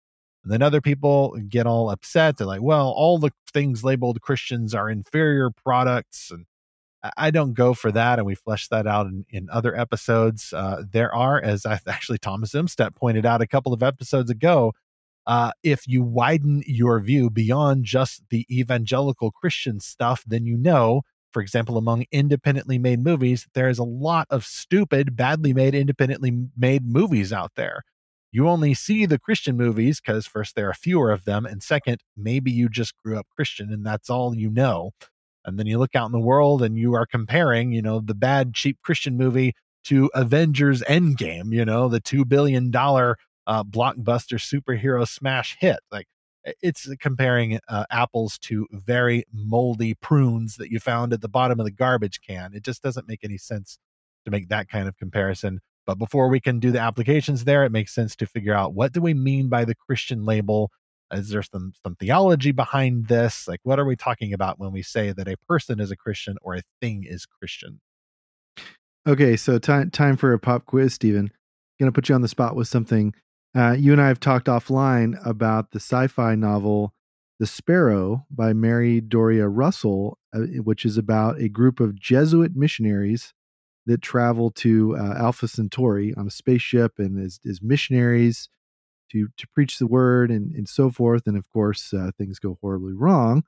And 0.48 0.54
then 0.54 0.62
other 0.62 0.80
people 0.80 1.38
get 1.50 1.68
all 1.68 1.90
upset. 1.90 2.38
They're 2.38 2.48
like, 2.48 2.62
well, 2.62 2.88
all 2.96 3.20
the 3.20 3.32
things 3.52 3.84
labeled 3.84 4.22
Christians 4.22 4.74
are 4.74 4.90
inferior 4.90 5.52
products. 5.52 6.32
And 6.32 6.46
I 7.18 7.32
don't 7.32 7.54
go 7.54 7.74
for 7.74 7.92
that. 7.92 8.18
And 8.18 8.26
we 8.26 8.36
flesh 8.36 8.70
that 8.70 8.88
out 8.88 9.08
in, 9.08 9.26
in 9.30 9.50
other 9.50 9.78
episodes. 9.78 10.54
Uh, 10.54 10.84
there 10.90 11.14
are, 11.14 11.42
as 11.42 11.66
I, 11.66 11.82
actually 11.90 12.20
Thomas 12.20 12.54
Umstattd 12.54 12.96
pointed 12.96 13.26
out 13.26 13.42
a 13.42 13.48
couple 13.48 13.74
of 13.74 13.84
episodes 13.84 14.32
ago, 14.32 14.72
uh, 15.26 15.52
if 15.64 15.86
you 15.86 16.02
widen 16.02 16.64
your 16.66 17.02
view 17.02 17.30
beyond 17.30 17.84
just 17.84 18.24
the 18.30 18.46
evangelical 18.50 19.32
Christian 19.32 19.82
stuff, 19.82 20.24
then 20.26 20.46
you 20.46 20.56
know, 20.56 21.02
for 21.34 21.42
example, 21.42 21.78
among 21.78 22.06
independently 22.10 22.80
made 22.80 23.04
movies, 23.04 23.48
there 23.54 23.68
is 23.68 23.80
a 23.80 23.84
lot 23.84 24.28
of 24.30 24.46
stupid, 24.46 25.18
badly 25.18 25.52
made, 25.52 25.76
independently 25.76 26.32
made 26.56 26.86
movies 26.86 27.34
out 27.34 27.52
there 27.58 27.84
you 28.32 28.48
only 28.48 28.74
see 28.74 29.06
the 29.06 29.20
Christian 29.20 29.58
movies 29.58 30.00
because 30.00 30.28
first 30.28 30.56
there 30.56 30.70
are 30.70 30.74
fewer 30.74 31.12
of 31.12 31.26
them, 31.26 31.46
and 31.46 31.64
second, 31.64 32.02
maybe 32.16 32.52
you 32.52 32.70
just 32.70 32.94
grew 33.04 33.18
up 33.18 33.28
Christian 33.36 33.72
and 33.72 33.86
that's 33.86 34.10
all 34.10 34.36
you 34.36 34.50
know. 34.50 34.92
And 35.46 35.58
then 35.58 35.66
you 35.66 35.80
look 35.80 35.96
out 35.96 36.08
in 36.08 36.12
the 36.12 36.20
world 36.20 36.62
and 36.62 36.78
you 36.78 36.94
are 36.94 37.06
comparing, 37.06 37.72
you 37.72 37.82
know, 37.82 38.02
the 38.02 38.14
bad 38.14 38.54
cheap 38.54 38.78
Christian 38.84 39.16
movie 39.16 39.54
to 39.86 40.12
Avengers 40.14 40.82
Endgame, 40.84 41.54
you 41.54 41.64
know, 41.64 41.88
the 41.88 42.02
two 42.02 42.26
billion 42.26 42.70
dollar 42.70 43.16
uh, 43.48 43.64
blockbuster 43.64 44.38
superhero 44.38 45.08
smash 45.08 45.56
hit. 45.62 45.80
Like 45.90 46.08
it's 46.62 46.88
comparing 47.00 47.60
uh, 47.70 47.86
apples 47.90 48.38
to 48.40 48.68
very 48.72 49.24
moldy 49.34 49.94
prunes 49.96 50.58
that 50.58 50.70
you 50.70 50.80
found 50.80 51.14
at 51.14 51.22
the 51.22 51.30
bottom 51.30 51.60
of 51.60 51.66
the 51.66 51.72
garbage 51.72 52.20
can. 52.26 52.54
It 52.54 52.64
just 52.64 52.84
doesn't 52.84 53.08
make 53.08 53.24
any 53.24 53.38
sense 53.38 53.78
to 54.26 54.32
make 54.32 54.50
that 54.50 54.68
kind 54.68 54.88
of 54.88 54.98
comparison. 54.98 55.62
But 55.88 55.98
before 55.98 56.28
we 56.28 56.42
can 56.42 56.60
do 56.60 56.70
the 56.70 56.82
applications 56.82 57.46
there, 57.46 57.64
it 57.64 57.72
makes 57.72 57.96
sense 57.96 58.14
to 58.18 58.28
figure 58.28 58.54
out 58.54 58.74
what 58.74 58.92
do 58.92 59.02
we 59.02 59.14
mean 59.14 59.48
by 59.48 59.64
the 59.64 59.74
Christian 59.74 60.26
label? 60.26 60.70
Is 61.12 61.30
there 61.30 61.42
some 61.42 61.72
some 61.82 61.96
theology 61.96 62.52
behind 62.52 63.08
this? 63.08 63.48
Like 63.48 63.62
what 63.64 63.80
are 63.80 63.86
we 63.86 63.96
talking 63.96 64.34
about 64.34 64.60
when 64.60 64.74
we 64.74 64.84
say 64.84 65.14
that 65.14 65.30
a 65.30 65.38
person 65.48 65.80
is 65.80 65.90
a 65.90 65.96
Christian 65.96 66.36
or 66.42 66.56
a 66.56 66.62
thing 66.82 67.06
is 67.08 67.26
Christian? 67.26 67.80
Okay, 69.08 69.38
so 69.38 69.58
time 69.58 69.90
time 69.90 70.18
for 70.18 70.34
a 70.34 70.40
pop 70.40 70.66
quiz, 70.66 70.94
Stephen. 70.94 71.32
To 71.80 71.92
put 71.92 72.10
you 72.10 72.16
on 72.16 72.22
the 72.22 72.28
spot 72.28 72.56
with 72.56 72.68
something. 72.68 73.14
Uh, 73.56 73.72
you 73.72 73.94
and 73.94 74.02
I 74.02 74.08
have 74.08 74.20
talked 74.20 74.48
offline 74.48 75.16
about 75.26 75.72
the 75.72 75.80
sci-fi 75.80 76.36
novel 76.36 76.94
"The 77.40 77.48
Sparrow" 77.48 78.26
by 78.30 78.52
Mary 78.52 79.00
Doria 79.00 79.48
Russell, 79.48 80.18
uh, 80.36 80.40
which 80.64 80.84
is 80.84 80.98
about 80.98 81.40
a 81.40 81.48
group 81.48 81.80
of 81.80 81.96
Jesuit 81.96 82.56
missionaries 82.56 83.34
that 83.88 84.02
travel 84.02 84.52
to 84.52 84.96
uh, 84.98 85.16
Alpha 85.18 85.48
Centauri 85.48 86.14
on 86.16 86.28
a 86.28 86.32
spaceship 86.32 86.94
and 87.00 87.20
as, 87.24 87.40
as 87.50 87.62
missionaries 87.62 88.50
to 89.12 89.28
to 89.38 89.48
preach 89.48 89.80
the 89.80 89.88
word 89.88 90.30
and, 90.30 90.54
and 90.54 90.68
so 90.68 90.92
forth. 90.92 91.24
And 91.26 91.38
of 91.38 91.50
course, 91.50 91.94
uh, 91.94 92.12
things 92.18 92.40
go 92.40 92.58
horribly 92.62 92.94
wrong. 92.94 93.44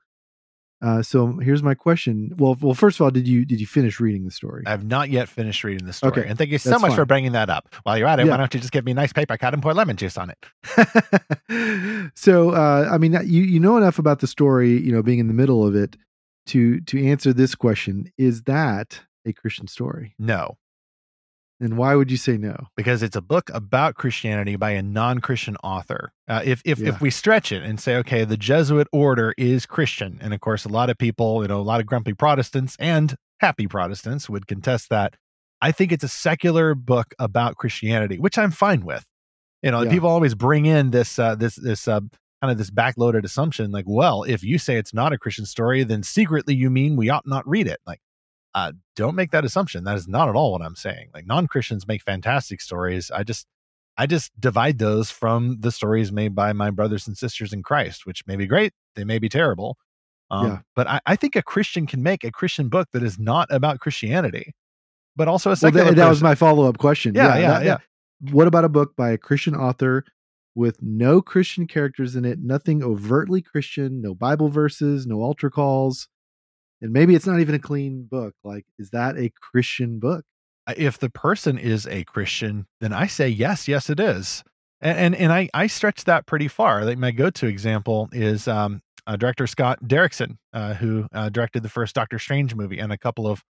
Uh, 0.82 1.02
so 1.02 1.36
here's 1.38 1.62
my 1.62 1.74
question. 1.74 2.32
Well, 2.38 2.56
well, 2.58 2.72
first 2.72 2.98
of 2.98 3.04
all, 3.04 3.10
did 3.10 3.28
you 3.28 3.44
did 3.44 3.60
you 3.60 3.66
finish 3.66 4.00
reading 4.00 4.24
the 4.24 4.30
story? 4.30 4.62
I 4.66 4.70
have 4.70 4.84
not 4.84 5.10
yet 5.10 5.28
finished 5.28 5.62
reading 5.62 5.86
the 5.86 5.92
story. 5.92 6.12
Okay, 6.12 6.26
and 6.26 6.38
thank 6.38 6.50
you 6.50 6.58
so 6.58 6.78
much 6.78 6.90
fine. 6.90 6.96
for 6.96 7.04
bringing 7.04 7.32
that 7.32 7.50
up. 7.50 7.68
While 7.82 7.98
you're 7.98 8.08
at 8.08 8.18
it, 8.18 8.24
yeah. 8.24 8.30
why 8.30 8.38
don't 8.38 8.52
you 8.54 8.60
just 8.60 8.72
give 8.72 8.86
me 8.86 8.92
a 8.92 8.94
nice 8.94 9.12
paper 9.12 9.36
cut 9.36 9.52
and 9.52 9.62
pour 9.62 9.74
lemon 9.74 9.96
juice 9.96 10.16
on 10.16 10.30
it? 10.30 12.10
so, 12.14 12.50
uh, 12.50 12.88
I 12.90 12.96
mean, 12.96 13.12
you 13.24 13.42
you 13.42 13.60
know 13.60 13.76
enough 13.76 13.98
about 13.98 14.20
the 14.20 14.26
story, 14.26 14.80
you 14.80 14.90
know, 14.90 15.02
being 15.02 15.18
in 15.18 15.28
the 15.28 15.34
middle 15.34 15.66
of 15.66 15.76
it, 15.76 15.98
to 16.46 16.80
to 16.80 17.06
answer 17.06 17.34
this 17.34 17.54
question: 17.54 18.10
Is 18.16 18.44
that 18.44 19.02
a 19.24 19.32
Christian 19.32 19.66
story? 19.66 20.14
No. 20.18 20.56
And 21.62 21.76
why 21.76 21.94
would 21.94 22.10
you 22.10 22.16
say 22.16 22.38
no? 22.38 22.56
Because 22.74 23.02
it's 23.02 23.16
a 23.16 23.20
book 23.20 23.50
about 23.52 23.94
Christianity 23.94 24.56
by 24.56 24.70
a 24.70 24.82
non-Christian 24.82 25.56
author. 25.62 26.10
Uh, 26.26 26.40
if 26.42 26.62
if 26.64 26.78
yeah. 26.78 26.88
if 26.88 27.02
we 27.02 27.10
stretch 27.10 27.52
it 27.52 27.62
and 27.62 27.78
say, 27.78 27.96
okay, 27.96 28.24
the 28.24 28.38
Jesuit 28.38 28.88
order 28.92 29.34
is 29.36 29.66
Christian, 29.66 30.18
and 30.22 30.32
of 30.32 30.40
course, 30.40 30.64
a 30.64 30.70
lot 30.70 30.88
of 30.88 30.96
people, 30.96 31.42
you 31.42 31.48
know, 31.48 31.60
a 31.60 31.62
lot 31.62 31.80
of 31.80 31.86
grumpy 31.86 32.14
Protestants 32.14 32.76
and 32.80 33.14
happy 33.40 33.66
Protestants 33.66 34.30
would 34.30 34.46
contest 34.46 34.88
that. 34.88 35.16
I 35.60 35.72
think 35.72 35.92
it's 35.92 36.04
a 36.04 36.08
secular 36.08 36.74
book 36.74 37.12
about 37.18 37.56
Christianity, 37.56 38.18
which 38.18 38.38
I'm 38.38 38.52
fine 38.52 38.82
with. 38.86 39.04
You 39.62 39.70
know, 39.70 39.82
yeah. 39.82 39.90
people 39.90 40.08
always 40.08 40.34
bring 40.34 40.64
in 40.64 40.92
this 40.92 41.18
uh, 41.18 41.34
this 41.34 41.56
this 41.56 41.86
uh, 41.86 42.00
kind 42.40 42.50
of 42.50 42.56
this 42.56 42.70
backloaded 42.70 43.24
assumption, 43.24 43.70
like, 43.70 43.84
well, 43.86 44.22
if 44.22 44.42
you 44.42 44.56
say 44.56 44.76
it's 44.76 44.94
not 44.94 45.12
a 45.12 45.18
Christian 45.18 45.44
story, 45.44 45.84
then 45.84 46.02
secretly 46.02 46.54
you 46.54 46.70
mean 46.70 46.96
we 46.96 47.10
ought 47.10 47.26
not 47.26 47.46
read 47.46 47.66
it. 47.66 47.80
Like, 47.86 48.00
uh, 48.54 48.72
don't 48.96 49.14
make 49.14 49.30
that 49.30 49.44
assumption. 49.44 49.84
That 49.84 49.96
is 49.96 50.08
not 50.08 50.28
at 50.28 50.34
all 50.34 50.52
what 50.52 50.62
I'm 50.62 50.76
saying. 50.76 51.10
Like 51.14 51.26
non 51.26 51.46
Christians 51.46 51.86
make 51.86 52.02
fantastic 52.02 52.60
stories. 52.60 53.10
I 53.10 53.22
just 53.22 53.46
I 53.96 54.06
just 54.06 54.38
divide 54.40 54.78
those 54.78 55.10
from 55.10 55.58
the 55.60 55.70
stories 55.70 56.10
made 56.10 56.34
by 56.34 56.52
my 56.52 56.70
brothers 56.70 57.06
and 57.06 57.16
sisters 57.16 57.52
in 57.52 57.62
Christ, 57.62 58.06
which 58.06 58.26
may 58.26 58.36
be 58.36 58.46
great, 58.46 58.72
they 58.96 59.04
may 59.04 59.18
be 59.18 59.28
terrible. 59.28 59.76
Um, 60.30 60.46
yeah. 60.46 60.58
But 60.76 60.86
I, 60.88 61.00
I, 61.06 61.16
think 61.16 61.34
a 61.34 61.42
Christian 61.42 61.86
can 61.88 62.02
make 62.04 62.22
a 62.22 62.30
Christian 62.30 62.68
book 62.68 62.88
that 62.92 63.02
is 63.02 63.18
not 63.18 63.48
about 63.50 63.80
Christianity, 63.80 64.54
but 65.16 65.26
also 65.26 65.50
a 65.50 65.56
secular. 65.56 65.86
Well, 65.86 65.94
that, 65.94 66.00
that 66.00 66.08
was 66.08 66.22
my 66.22 66.36
follow 66.36 66.68
up 66.68 66.78
question. 66.78 67.16
Yeah, 67.16 67.34
yeah, 67.34 67.38
yeah, 67.38 67.48
that, 67.48 67.64
yeah. 67.64 67.76
What 68.32 68.46
about 68.46 68.64
a 68.64 68.68
book 68.68 68.94
by 68.96 69.10
a 69.10 69.18
Christian 69.18 69.56
author 69.56 70.04
with 70.54 70.80
no 70.80 71.20
Christian 71.20 71.66
characters 71.66 72.16
in 72.16 72.24
it, 72.24 72.38
nothing 72.40 72.82
overtly 72.82 73.42
Christian, 73.42 74.00
no 74.00 74.14
Bible 74.14 74.48
verses, 74.48 75.06
no 75.06 75.20
altar 75.20 75.50
calls, 75.50 76.08
and 76.80 76.92
maybe 76.92 77.14
it's 77.14 77.26
not 77.26 77.40
even 77.40 77.54
a 77.54 77.58
clean 77.58 78.04
book? 78.10 78.34
Like, 78.44 78.66
is 78.78 78.90
that 78.90 79.16
a 79.16 79.30
Christian 79.40 79.98
book? 79.98 80.24
if 80.76 80.98
the 80.98 81.10
person 81.10 81.58
is 81.58 81.86
a 81.86 82.04
Christian, 82.04 82.66
then 82.80 82.92
I 82.92 83.06
say 83.06 83.28
yes, 83.28 83.68
yes, 83.68 83.90
it 83.90 84.00
is. 84.00 84.42
And 84.80 84.98
and, 84.98 85.14
and 85.14 85.32
I 85.32 85.48
I 85.52 85.66
stretch 85.66 86.04
that 86.04 86.26
pretty 86.26 86.48
far. 86.48 86.84
Like 86.84 86.98
my 86.98 87.10
go 87.10 87.30
to 87.30 87.46
example 87.46 88.08
is 88.12 88.48
um, 88.48 88.80
uh, 89.06 89.16
director 89.16 89.46
Scott 89.46 89.78
Derrickson, 89.84 90.36
uh, 90.52 90.74
who 90.74 91.06
uh, 91.12 91.28
directed 91.28 91.62
the 91.62 91.68
first 91.68 91.94
Doctor 91.94 92.18
Strange 92.18 92.54
movie 92.54 92.78
and 92.78 92.92
a 92.92 92.98
couple 92.98 93.26
of 93.26 93.42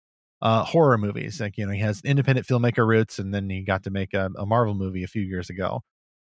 uh, 0.41 0.65
horror 0.65 0.99
movies. 0.99 1.41
Like 1.41 1.59
you 1.59 1.67
know, 1.67 1.73
he 1.73 1.81
has 1.81 2.01
independent 2.05 2.47
filmmaker 2.47 2.87
roots, 2.87 3.19
and 3.19 3.35
then 3.35 3.51
he 3.51 3.63
got 3.63 3.85
to 3.85 3.91
make 3.91 4.15
a, 4.15 4.31
a 4.37 4.47
Marvel 4.47 4.75
movie 4.75 5.05
a 5.05 5.09
few 5.09 5.23
years 5.23 5.51
ago. 5.51 5.81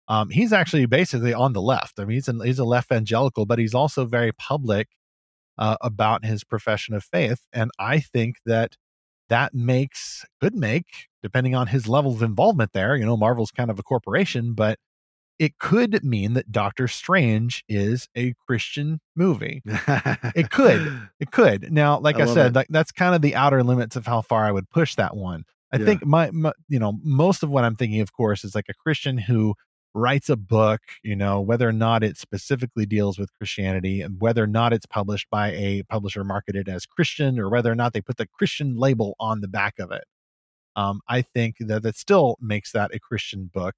Um, 0.07 0.29
he's 0.29 0.53
actually 0.53 0.85
basically 0.85 1.33
on 1.33 1.53
the 1.53 1.61
left. 1.61 1.99
I 1.99 2.05
mean, 2.05 2.15
he's 2.15 2.29
he's 2.43 2.59
a 2.59 2.65
left 2.65 2.91
evangelical, 2.91 3.45
but 3.45 3.59
he's 3.59 3.75
also 3.75 4.05
very 4.05 4.31
public 4.31 4.87
uh, 5.57 5.77
about 5.81 6.25
his 6.25 6.43
profession 6.43 6.93
of 6.95 7.03
faith. 7.03 7.39
And 7.53 7.71
I 7.79 7.99
think 7.99 8.37
that 8.45 8.75
that 9.29 9.53
makes 9.53 10.25
could 10.41 10.55
make 10.55 11.07
depending 11.23 11.55
on 11.55 11.67
his 11.67 11.87
level 11.87 12.11
of 12.11 12.21
involvement 12.21 12.71
there 12.73 12.95
you 12.95 13.05
know 13.05 13.17
marvel's 13.17 13.51
kind 13.51 13.69
of 13.69 13.79
a 13.79 13.83
corporation 13.83 14.53
but 14.53 14.77
it 15.37 15.57
could 15.57 16.03
mean 16.03 16.33
that 16.33 16.51
doctor 16.51 16.87
strange 16.87 17.63
is 17.67 18.07
a 18.15 18.33
christian 18.47 18.99
movie 19.15 19.61
it 20.35 20.49
could 20.49 21.09
it 21.19 21.31
could 21.31 21.71
now 21.71 21.99
like 21.99 22.17
i, 22.17 22.23
I 22.23 22.33
said 22.33 22.55
like 22.55 22.67
that's 22.69 22.91
kind 22.91 23.15
of 23.15 23.21
the 23.21 23.35
outer 23.35 23.63
limits 23.63 23.95
of 23.95 24.05
how 24.05 24.21
far 24.21 24.45
i 24.45 24.51
would 24.51 24.69
push 24.69 24.95
that 24.95 25.15
one 25.15 25.43
i 25.71 25.77
yeah. 25.77 25.85
think 25.85 26.05
my, 26.05 26.29
my 26.31 26.53
you 26.69 26.79
know 26.79 26.93
most 27.03 27.43
of 27.43 27.49
what 27.49 27.63
i'm 27.63 27.75
thinking 27.75 28.01
of 28.01 28.13
course 28.13 28.43
is 28.43 28.55
like 28.55 28.69
a 28.69 28.73
christian 28.73 29.17
who 29.17 29.55
writes 29.95 30.29
a 30.29 30.35
book, 30.35 30.81
you 31.03 31.15
know, 31.15 31.39
whether 31.39 31.67
or 31.67 31.73
not 31.73 32.03
it 32.03 32.17
specifically 32.17 32.85
deals 32.85 33.17
with 33.17 33.33
Christianity 33.33 34.01
and 34.01 34.19
whether 34.19 34.43
or 34.43 34.47
not 34.47 34.73
it's 34.73 34.85
published 34.85 35.27
by 35.31 35.51
a 35.53 35.83
publisher 35.83 36.23
marketed 36.23 36.67
as 36.67 36.85
Christian 36.85 37.39
or 37.39 37.49
whether 37.49 37.71
or 37.71 37.75
not 37.75 37.93
they 37.93 38.01
put 38.01 38.17
the 38.17 38.27
Christian 38.27 38.75
label 38.75 39.15
on 39.19 39.39
the 39.39 39.47
back 39.47 39.79
of 39.79 39.91
it. 39.91 40.03
Um, 40.75 40.99
I 41.07 41.21
think 41.21 41.55
that 41.61 41.83
that 41.83 41.95
still 41.95 42.37
makes 42.41 42.73
that 42.73 42.93
a 42.93 42.99
Christian 42.99 43.49
book. 43.51 43.75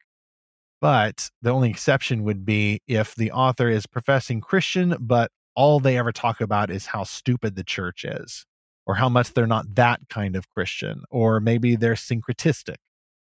But 0.82 1.30
the 1.41 1.51
only 1.51 1.70
exception 1.70 2.24
would 2.24 2.45
be 2.45 2.82
if 2.88 3.15
the 3.15 3.32
author 3.32 3.70
is 3.70 3.86
professing 3.86 4.41
Christian, 4.41 4.95
but 4.99 5.32
all 5.55 5.80
they 5.80 5.97
ever 5.97 6.11
talk 6.11 6.41
about 6.41 6.70
is 6.72 6.88
how 6.88 7.03
stupid 7.03 7.55
the 7.55 7.63
church 7.63 8.03
is, 8.03 8.45
or 8.86 8.95
how 8.95 9.09
much 9.09 9.34
they're 9.34 9.47
not 9.47 9.76
that 9.76 10.01
kind 10.09 10.36
of 10.36 10.49
Christian, 10.49 11.03
or 11.09 11.39
maybe 11.39 11.76
they're 11.76 11.93
syncretistic 11.93 12.78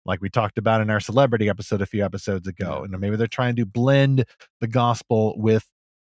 like 0.05 0.20
we 0.20 0.30
talked 0.30 0.59
about 0.59 0.80
in 0.80 0.90
our 0.90 1.01
celebrity 1.01 1.48
episode 1.48 1.82
a 1.82 1.86
few 1.86 2.05
episodes 2.05 2.48
ago. 2.48 2.82
And 2.84 2.98
maybe 2.98 3.16
they're 3.16 3.26
trying 3.26 3.57
to 3.57 3.66
blend 3.66 4.24
the 4.61 4.66
gospel 4.68 5.34
with 5.36 5.66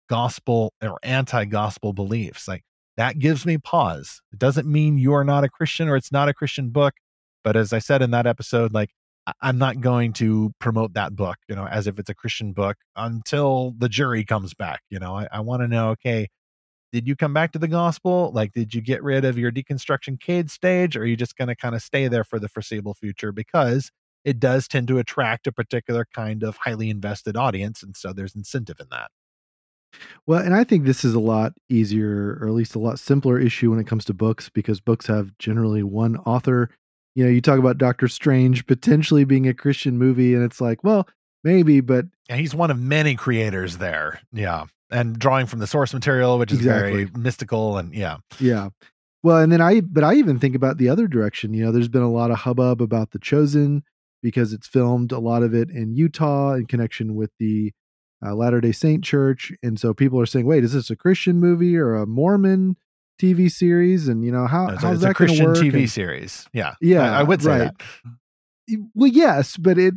gospel 0.08 0.72
or 0.82 0.98
anti-gospel 1.02 1.92
beliefs. 1.92 2.48
Like 2.48 2.62
that 2.96 3.18
gives 3.18 3.44
me 3.44 3.58
pause. 3.58 4.20
It 4.32 4.38
doesn't 4.38 4.66
mean 4.66 4.98
you 4.98 5.12
are 5.14 5.24
not 5.24 5.44
a 5.44 5.48
Christian 5.48 5.88
or 5.88 5.96
it's 5.96 6.12
not 6.12 6.28
a 6.28 6.34
Christian 6.34 6.70
book. 6.70 6.94
But 7.42 7.56
as 7.56 7.72
I 7.72 7.78
said 7.78 8.02
in 8.02 8.10
that 8.10 8.26
episode, 8.26 8.72
like 8.72 8.90
I'm 9.40 9.58
not 9.58 9.80
going 9.80 10.12
to 10.14 10.52
promote 10.58 10.94
that 10.94 11.14
book, 11.14 11.36
you 11.48 11.54
know, 11.54 11.66
as 11.66 11.86
if 11.86 11.98
it's 11.98 12.10
a 12.10 12.14
Christian 12.14 12.52
book 12.52 12.76
until 12.96 13.74
the 13.78 13.88
jury 13.88 14.24
comes 14.24 14.54
back. 14.54 14.80
You 14.90 14.98
know, 14.98 15.16
I, 15.16 15.28
I 15.30 15.40
want 15.40 15.62
to 15.62 15.68
know, 15.68 15.90
okay, 15.90 16.28
did 16.92 17.06
you 17.06 17.14
come 17.16 17.32
back 17.32 17.52
to 17.52 17.58
the 17.58 17.68
gospel? 17.68 18.32
Like, 18.34 18.52
did 18.52 18.74
you 18.74 18.80
get 18.80 19.02
rid 19.02 19.24
of 19.24 19.38
your 19.38 19.52
deconstruction 19.52 20.20
kid 20.20 20.50
stage, 20.50 20.96
or 20.96 21.02
are 21.02 21.06
you 21.06 21.16
just 21.16 21.36
going 21.36 21.48
to 21.48 21.56
kind 21.56 21.74
of 21.74 21.82
stay 21.82 22.08
there 22.08 22.24
for 22.24 22.38
the 22.38 22.48
foreseeable 22.48 22.94
future? 22.94 23.32
Because 23.32 23.90
it 24.24 24.40
does 24.40 24.68
tend 24.68 24.88
to 24.88 24.98
attract 24.98 25.46
a 25.46 25.52
particular 25.52 26.06
kind 26.14 26.42
of 26.42 26.56
highly 26.56 26.90
invested 26.90 27.36
audience. 27.36 27.82
And 27.82 27.96
so 27.96 28.12
there's 28.12 28.34
incentive 28.34 28.76
in 28.80 28.86
that. 28.90 29.10
Well, 30.26 30.40
and 30.40 30.54
I 30.54 30.64
think 30.64 30.84
this 30.84 31.04
is 31.04 31.14
a 31.14 31.20
lot 31.20 31.52
easier, 31.68 32.38
or 32.40 32.46
at 32.46 32.54
least 32.54 32.74
a 32.74 32.80
lot 32.80 32.98
simpler 32.98 33.38
issue 33.38 33.70
when 33.70 33.80
it 33.80 33.86
comes 33.86 34.04
to 34.06 34.14
books 34.14 34.48
because 34.48 34.80
books 34.80 35.06
have 35.06 35.36
generally 35.38 35.82
one 35.82 36.16
author. 36.18 36.70
You 37.14 37.24
know, 37.24 37.30
you 37.30 37.40
talk 37.40 37.58
about 37.58 37.78
Doctor 37.78 38.06
Strange 38.06 38.66
potentially 38.66 39.24
being 39.24 39.48
a 39.48 39.54
Christian 39.54 39.98
movie, 39.98 40.34
and 40.34 40.44
it's 40.44 40.60
like, 40.60 40.84
well, 40.84 41.08
maybe, 41.42 41.80
but 41.80 42.06
yeah, 42.28 42.36
he's 42.36 42.54
one 42.54 42.70
of 42.70 42.78
many 42.78 43.16
creators 43.16 43.78
there. 43.78 44.20
Yeah 44.32 44.66
and 44.90 45.18
drawing 45.18 45.46
from 45.46 45.60
the 45.60 45.66
source 45.66 45.94
material, 45.94 46.38
which 46.38 46.52
is 46.52 46.58
exactly. 46.58 47.04
very 47.04 47.10
mystical 47.16 47.78
and 47.78 47.94
yeah. 47.94 48.18
Yeah. 48.38 48.70
Well, 49.22 49.38
and 49.38 49.52
then 49.52 49.60
I, 49.60 49.80
but 49.80 50.02
I 50.02 50.14
even 50.14 50.38
think 50.38 50.54
about 50.54 50.78
the 50.78 50.88
other 50.88 51.06
direction. 51.06 51.52
You 51.52 51.64
know, 51.64 51.72
there's 51.72 51.88
been 51.88 52.02
a 52.02 52.10
lot 52.10 52.30
of 52.30 52.38
hubbub 52.38 52.80
about 52.80 53.10
The 53.10 53.18
Chosen 53.18 53.82
because 54.22 54.52
it's 54.52 54.66
filmed 54.66 55.12
a 55.12 55.18
lot 55.18 55.42
of 55.42 55.54
it 55.54 55.70
in 55.70 55.94
Utah 55.94 56.54
in 56.54 56.66
connection 56.66 57.14
with 57.14 57.30
the 57.38 57.72
uh, 58.24 58.34
Latter 58.34 58.60
day 58.60 58.72
Saint 58.72 59.04
Church. 59.04 59.52
And 59.62 59.78
so 59.78 59.94
people 59.94 60.20
are 60.20 60.26
saying, 60.26 60.46
wait, 60.46 60.64
is 60.64 60.72
this 60.72 60.90
a 60.90 60.96
Christian 60.96 61.38
movie 61.38 61.76
or 61.76 61.96
a 61.96 62.06
Mormon 62.06 62.76
TV 63.20 63.50
series? 63.50 64.08
And, 64.08 64.24
you 64.24 64.32
know, 64.32 64.46
how, 64.46 64.66
no, 64.66 64.76
how's 64.76 65.00
that 65.00 65.10
a 65.10 65.14
Christian 65.14 65.46
work? 65.46 65.56
TV 65.56 65.80
and, 65.80 65.90
series. 65.90 66.46
Yeah. 66.52 66.74
Yeah. 66.80 67.10
I, 67.12 67.20
I 67.20 67.22
would 67.22 67.42
say 67.42 67.50
right. 67.50 67.72
that. 68.68 68.78
Well, 68.94 69.10
yes, 69.10 69.56
but 69.56 69.78
it, 69.78 69.94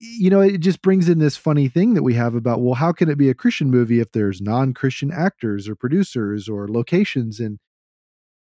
you 0.00 0.30
know, 0.30 0.40
it 0.40 0.58
just 0.58 0.80
brings 0.80 1.08
in 1.08 1.18
this 1.18 1.36
funny 1.36 1.68
thing 1.68 1.94
that 1.94 2.02
we 2.02 2.14
have 2.14 2.34
about, 2.34 2.62
well, 2.62 2.74
how 2.74 2.90
can 2.90 3.10
it 3.10 3.18
be 3.18 3.28
a 3.28 3.34
Christian 3.34 3.70
movie 3.70 4.00
if 4.00 4.12
there's 4.12 4.40
non-Christian 4.40 5.12
actors 5.12 5.68
or 5.68 5.74
producers 5.74 6.48
or 6.48 6.68
locations? 6.68 7.38
And 7.38 7.58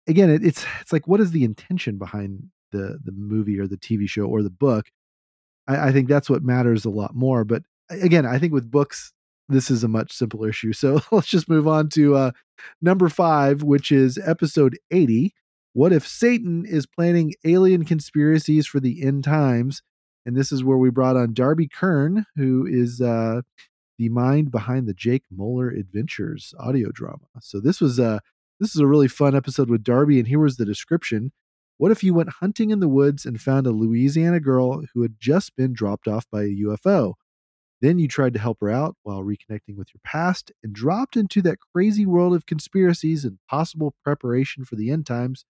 again, 0.07 0.29
it, 0.31 0.43
it's 0.43 0.65
it's 0.81 0.91
like, 0.91 1.07
what 1.07 1.19
is 1.19 1.31
the 1.31 1.43
intention 1.43 1.97
behind 1.97 2.49
the 2.71 2.99
the 3.03 3.11
movie 3.11 3.59
or 3.59 3.67
the 3.67 3.77
TV 3.77 4.09
show 4.09 4.25
or 4.25 4.41
the 4.41 4.49
book? 4.49 4.87
I, 5.67 5.89
I 5.89 5.91
think 5.91 6.09
that's 6.09 6.29
what 6.29 6.43
matters 6.43 6.85
a 6.85 6.89
lot 6.89 7.15
more. 7.15 7.43
But 7.45 7.63
again, 7.89 8.25
I 8.25 8.39
think 8.39 8.51
with 8.53 8.71
books, 8.71 9.13
this 9.47 9.69
is 9.69 9.83
a 9.83 9.87
much 9.87 10.11
simpler 10.11 10.49
issue. 10.49 10.73
So 10.73 11.01
let's 11.11 11.27
just 11.27 11.49
move 11.49 11.67
on 11.67 11.89
to 11.89 12.15
uh, 12.15 12.31
number 12.81 13.09
five, 13.09 13.61
which 13.61 13.91
is 13.91 14.17
episode 14.17 14.77
eighty. 14.91 15.33
What 15.73 15.93
if 15.93 16.07
Satan 16.07 16.65
is 16.65 16.85
planning 16.85 17.33
alien 17.45 17.85
conspiracies 17.85 18.67
for 18.67 18.79
the 18.79 19.03
end 19.03 19.23
times? 19.23 19.81
And 20.25 20.35
this 20.35 20.51
is 20.51 20.63
where 20.63 20.77
we 20.77 20.89
brought 20.89 21.17
on 21.17 21.33
Darby 21.33 21.67
Kern, 21.67 22.25
who 22.35 22.65
is 22.65 23.01
uh, 23.01 23.41
the 23.97 24.09
mind 24.09 24.51
behind 24.51 24.87
the 24.87 24.93
Jake 24.93 25.23
Muller 25.31 25.69
Adventures 25.69 26.53
audio 26.59 26.91
drama. 26.91 27.25
So 27.41 27.59
this 27.59 27.81
was 27.81 27.99
a 27.99 28.21
this 28.59 28.75
is 28.75 28.81
a 28.81 28.87
really 28.87 29.07
fun 29.07 29.35
episode 29.35 29.69
with 29.69 29.83
Darby, 29.83 30.19
and 30.19 30.27
here 30.27 30.39
was 30.39 30.57
the 30.57 30.65
description. 30.65 31.31
What 31.77 31.91
if 31.91 32.03
you 32.03 32.13
went 32.13 32.29
hunting 32.29 32.69
in 32.69 32.79
the 32.79 32.87
woods 32.87 33.25
and 33.25 33.41
found 33.41 33.67
a 33.67 33.71
Louisiana 33.71 34.39
girl 34.39 34.83
who 34.93 35.01
had 35.01 35.15
just 35.19 35.55
been 35.55 35.73
dropped 35.73 36.07
off 36.07 36.25
by 36.31 36.43
a 36.43 36.55
UFO? 36.63 37.15
Then 37.81 37.99
you 37.99 38.07
tried 38.07 38.33
to 38.35 38.39
help 38.39 38.61
her 38.61 38.69
out 38.69 38.95
while 39.03 39.23
reconnecting 39.23 39.75
with 39.75 39.89
your 39.93 39.99
past 40.05 40.53
and 40.63 40.71
dropped 40.71 41.17
into 41.17 41.41
that 41.41 41.57
crazy 41.59 42.05
world 42.05 42.33
of 42.33 42.45
conspiracies 42.45 43.25
and 43.25 43.39
possible 43.49 43.95
preparation 44.03 44.63
for 44.63 44.77
the 44.77 44.89
end 44.89 45.05
times 45.05 45.43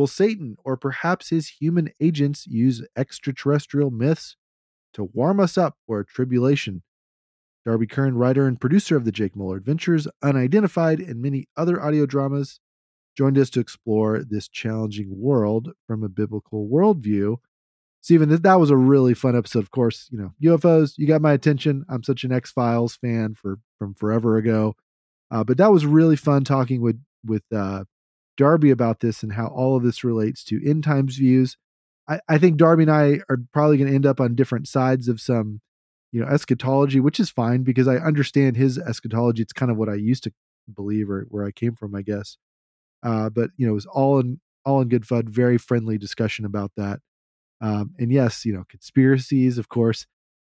Will 0.00 0.06
Satan 0.06 0.56
or 0.64 0.78
perhaps 0.78 1.28
his 1.28 1.48
human 1.60 1.90
agents 2.00 2.46
use 2.46 2.82
extraterrestrial 2.96 3.90
myths 3.90 4.34
to 4.94 5.04
warm 5.04 5.38
us 5.38 5.58
up 5.58 5.76
for 5.86 6.00
a 6.00 6.06
tribulation? 6.06 6.82
Darby 7.66 7.86
Kern, 7.86 8.14
writer 8.14 8.46
and 8.46 8.58
producer 8.58 8.96
of 8.96 9.04
the 9.04 9.12
Jake 9.12 9.36
Muller 9.36 9.58
Adventures, 9.58 10.08
Unidentified, 10.22 11.00
and 11.00 11.20
many 11.20 11.48
other 11.54 11.82
audio 11.82 12.06
dramas, 12.06 12.60
joined 13.14 13.36
us 13.36 13.50
to 13.50 13.60
explore 13.60 14.24
this 14.24 14.48
challenging 14.48 15.20
world 15.20 15.72
from 15.86 16.02
a 16.02 16.08
biblical 16.08 16.66
worldview. 16.66 17.36
Stephen, 18.00 18.30
that 18.30 18.54
was 18.54 18.70
a 18.70 18.78
really 18.78 19.12
fun 19.12 19.36
episode. 19.36 19.58
Of 19.58 19.70
course, 19.70 20.08
you 20.10 20.16
know 20.16 20.32
UFOs. 20.42 20.94
You 20.96 21.06
got 21.06 21.20
my 21.20 21.34
attention. 21.34 21.84
I'm 21.90 22.04
such 22.04 22.24
an 22.24 22.32
X 22.32 22.50
Files 22.50 22.96
fan 22.96 23.34
for 23.34 23.58
from 23.78 23.92
forever 23.92 24.38
ago, 24.38 24.76
uh, 25.30 25.44
but 25.44 25.58
that 25.58 25.70
was 25.70 25.84
really 25.84 26.16
fun 26.16 26.42
talking 26.44 26.80
with 26.80 26.98
with 27.22 27.42
uh, 27.54 27.84
Darby 28.40 28.70
about 28.70 29.00
this 29.00 29.22
and 29.22 29.34
how 29.34 29.48
all 29.48 29.76
of 29.76 29.82
this 29.82 30.02
relates 30.02 30.42
to 30.44 30.66
end 30.66 30.82
times 30.82 31.16
views. 31.16 31.58
I, 32.08 32.20
I 32.26 32.38
think 32.38 32.56
Darby 32.56 32.84
and 32.84 32.90
I 32.90 33.20
are 33.28 33.36
probably 33.52 33.76
going 33.76 33.90
to 33.90 33.94
end 33.94 34.06
up 34.06 34.18
on 34.18 34.34
different 34.34 34.66
sides 34.66 35.08
of 35.08 35.20
some, 35.20 35.60
you 36.10 36.22
know, 36.22 36.26
eschatology, 36.26 37.00
which 37.00 37.20
is 37.20 37.28
fine 37.28 37.64
because 37.64 37.86
I 37.86 37.96
understand 37.96 38.56
his 38.56 38.78
eschatology. 38.78 39.42
It's 39.42 39.52
kind 39.52 39.70
of 39.70 39.76
what 39.76 39.90
I 39.90 39.94
used 39.94 40.24
to 40.24 40.32
believe 40.74 41.10
or 41.10 41.26
where 41.28 41.44
I 41.44 41.50
came 41.50 41.74
from, 41.74 41.94
I 41.94 42.00
guess. 42.00 42.38
Uh, 43.02 43.28
but 43.28 43.50
you 43.58 43.66
know, 43.66 43.72
it 43.72 43.74
was 43.74 43.86
all 43.86 44.20
in 44.20 44.40
all 44.64 44.80
in 44.80 44.88
good 44.88 45.06
fun, 45.06 45.28
very 45.28 45.58
friendly 45.58 45.98
discussion 45.98 46.46
about 46.46 46.72
that. 46.78 47.00
Um, 47.60 47.94
and 47.98 48.10
yes, 48.10 48.46
you 48.46 48.54
know, 48.54 48.64
conspiracies, 48.70 49.58
of 49.58 49.68
course. 49.68 50.06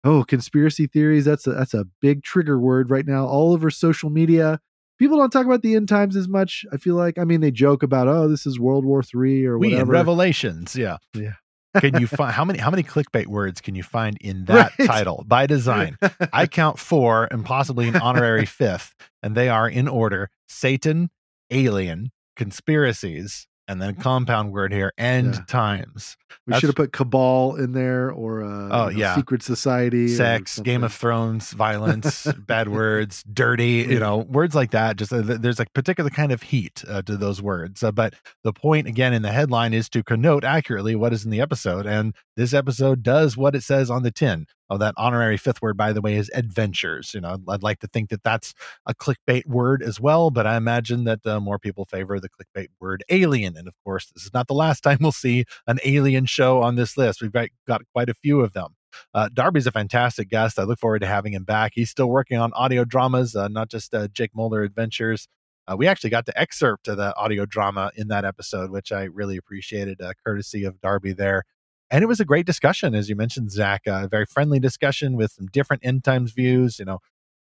Oh, 0.05 0.25
conspiracy 0.25 0.87
theories. 0.87 1.25
That's 1.25 1.47
a 1.47 1.53
that's 1.53 1.75
a 1.75 1.87
big 2.03 2.23
trigger 2.23 2.59
word 2.59 2.91
right 2.91 3.07
now 3.07 3.27
all 3.27 3.55
over 3.55 3.71
social 3.71 4.11
media 4.11 4.61
people 4.99 5.17
don't 5.19 5.31
talk 5.31 5.47
about 5.47 5.63
the 5.63 5.75
end 5.77 5.89
times 5.89 6.17
as 6.17 6.29
much. 6.29 6.65
I 6.73 6.77
feel 6.77 6.95
like, 6.97 7.19
I 7.19 7.25
mean, 7.25 7.41
they 7.41 7.51
joke 7.51 7.83
about, 7.83 8.09
oh, 8.09 8.29
this 8.29 8.47
is 8.47 8.59
World 8.61 8.85
War 8.85 9.03
Three 9.03 9.45
or 9.45 9.59
we 9.59 9.71
whatever. 9.73 9.93
Revelations, 9.93 10.75
yeah, 10.77 10.99
Yeah. 11.15 11.35
can 11.81 12.01
you 12.01 12.07
find 12.07 12.33
how 12.33 12.45
many 12.45 12.59
how 12.59 12.71
many 12.71 12.83
clickbait 12.83 13.27
words 13.27 13.61
can 13.61 13.75
you 13.75 13.83
find 13.83 14.17
in 14.21 14.47
that 14.47 14.73
Right. 14.79 14.87
title 14.87 15.25
by 15.27 15.47
design? 15.47 15.97
I 16.33 16.47
count 16.47 16.79
four 16.79 17.29
and 17.31 17.45
possibly 17.45 17.89
an 17.89 17.97
honorary 17.97 18.47
fifth, 18.47 18.95
and 19.23 19.35
they 19.35 19.49
are 19.49 19.69
in 19.69 19.87
order: 19.89 20.31
Satan, 20.49 21.11
alien, 21.51 22.11
conspiracies, 22.37 23.47
and 23.69 23.81
then 23.81 23.91
a 23.91 23.95
compound 23.95 24.51
word 24.53 24.73
here, 24.73 24.93
end 24.99 25.35
Yeah. 25.35 25.41
times. 25.47 26.17
we 26.47 26.53
that's- 26.53 26.61
should 26.61 26.69
have 26.69 26.77
put 26.77 26.93
Cabal 26.93 27.57
in 27.57 27.73
there 27.73 28.11
or 28.11 28.43
uh, 28.43 28.69
Oh, 28.71 28.89
yeah. 28.89 29.15
Secret 29.15 29.43
Society, 29.43 30.09
sex, 30.09 30.59
Game 30.61 30.83
of. 30.83 30.93
Thrones, 30.93 31.53
violence, 31.53 32.27
bad 32.47 32.69
words, 32.71 33.23
dirty, 33.33 33.87
you 33.89 33.99
know, 33.99 34.19
words 34.19 34.55
like 34.55 34.71
that. 34.73 34.97
Just 34.97 35.13
uh, 35.13 35.21
there's 35.23 35.61
a 35.61 35.67
particular 35.75 36.11
kind 36.11 36.33
of 36.33 36.43
heat 36.43 36.83
uh, 36.89 37.03
to 37.03 37.17
those 37.17 37.41
words. 37.43 37.83
Uh, 37.83 37.93
but 37.93 38.15
the 38.45 38.53
point 38.53 38.87
again 38.89 39.13
in 39.13 39.23
the 39.23 39.31
headline 39.33 39.73
is 39.75 39.89
to 39.91 40.03
connote 40.03 40.43
accurately 40.45 40.95
what 40.97 41.13
is 41.13 41.25
in 41.25 41.31
the 41.31 41.41
episode, 41.41 41.87
and 41.87 42.15
this 42.37 42.55
episode 42.55 43.03
does 43.03 43.37
what 43.37 43.55
it 43.55 43.63
says 43.63 43.91
on 43.91 44.03
the 44.03 44.11
tin. 44.11 44.47
Oh, 44.71 44.77
that 44.79 44.95
honorary 44.97 45.37
fifth 45.37 45.63
word, 45.63 45.77
by 45.77 45.93
the 45.93 46.01
way, 46.01 46.17
is 46.17 46.31
adventures. 46.35 47.13
You 47.15 47.21
know, 47.21 47.39
I'd 47.49 47.63
like 47.63 47.81
to 47.81 47.87
think 47.87 48.11
that 48.11 48.23
that's 48.23 48.55
a 48.87 48.95
clickbait 48.95 49.47
word 49.47 49.83
as 49.83 50.01
well, 50.01 50.31
but 50.31 50.47
I 50.47 50.57
imagine 50.57 51.05
that 51.05 51.27
uh, 51.27 51.41
more 51.41 51.59
people 51.59 51.87
favor 51.87 52.21
the 52.21 52.29
clickbait 52.29 52.69
word 52.79 53.03
alien. 53.09 53.57
And 53.57 53.67
of 53.67 53.75
course, 53.85 54.11
this 54.15 54.25
is 54.25 54.35
not 54.35 54.47
the 54.47 54.55
last 54.55 54.81
time 54.83 54.99
we'll 55.01 55.13
see 55.13 55.45
an 55.67 55.79
alien 55.85 56.27
show 56.27 56.63
on 56.63 56.77
this 56.77 56.97
list. 56.97 57.23
We've 57.23 57.33
got, 57.33 57.49
got 57.67 57.83
quite 57.95 58.09
a 58.09 58.15
few 58.15 58.41
of 58.41 58.53
them. 58.53 58.75
Uh, 59.15 59.29
Darby's 59.33 59.67
a 59.67 59.73
fantastic 59.73 60.29
guest. 60.29 60.59
I 60.59 60.65
look 60.65 60.79
forward 60.79 61.01
to 61.01 61.07
having 61.07 61.33
him 61.33 61.45
back. 61.45 61.73
He's 61.75 61.91
still 61.91 62.09
working 62.09 62.39
on 62.39 62.53
audio 62.55 62.85
dramas, 62.85 63.37
uh, 63.37 63.49
not 63.49 63.71
just 63.71 63.95
uh, 63.95 64.09
Jake 64.09 64.33
Mulder 64.35 64.63
Adventures. 64.63 65.29
Uh, 65.67 65.77
we 65.77 65.87
actually 65.87 66.11
got 66.11 66.25
to 66.27 66.39
excerpt 66.39 66.87
the 66.87 67.15
audio 67.17 67.45
drama 67.45 67.91
in 67.95 68.09
that 68.09 68.25
episode, 68.25 68.71
which 68.71 68.91
I 68.91 69.05
really 69.05 69.37
appreciated, 69.37 70.01
uh, 70.01 70.15
courtesy 70.25 70.65
of 70.65 70.81
Darby 70.81 71.13
there. 71.13 71.45
And 71.91 72.03
it 72.03 72.07
was 72.07 72.21
a 72.21 72.25
great 72.25 72.47
discussion, 72.47 72.95
as 72.95 73.09
you 73.09 73.17
mentioned, 73.17 73.51
Zach. 73.51 73.83
uh, 73.87 74.03
A 74.05 74.09
very 74.09 74.27
friendly 74.27 74.59
discussion 74.61 75.17
with 75.17 75.33
some 75.33 75.47
different 75.47 75.85
end 75.85 76.05
times 76.05 76.33
views. 76.33 76.79
You 76.79 76.85
know, 76.85 76.99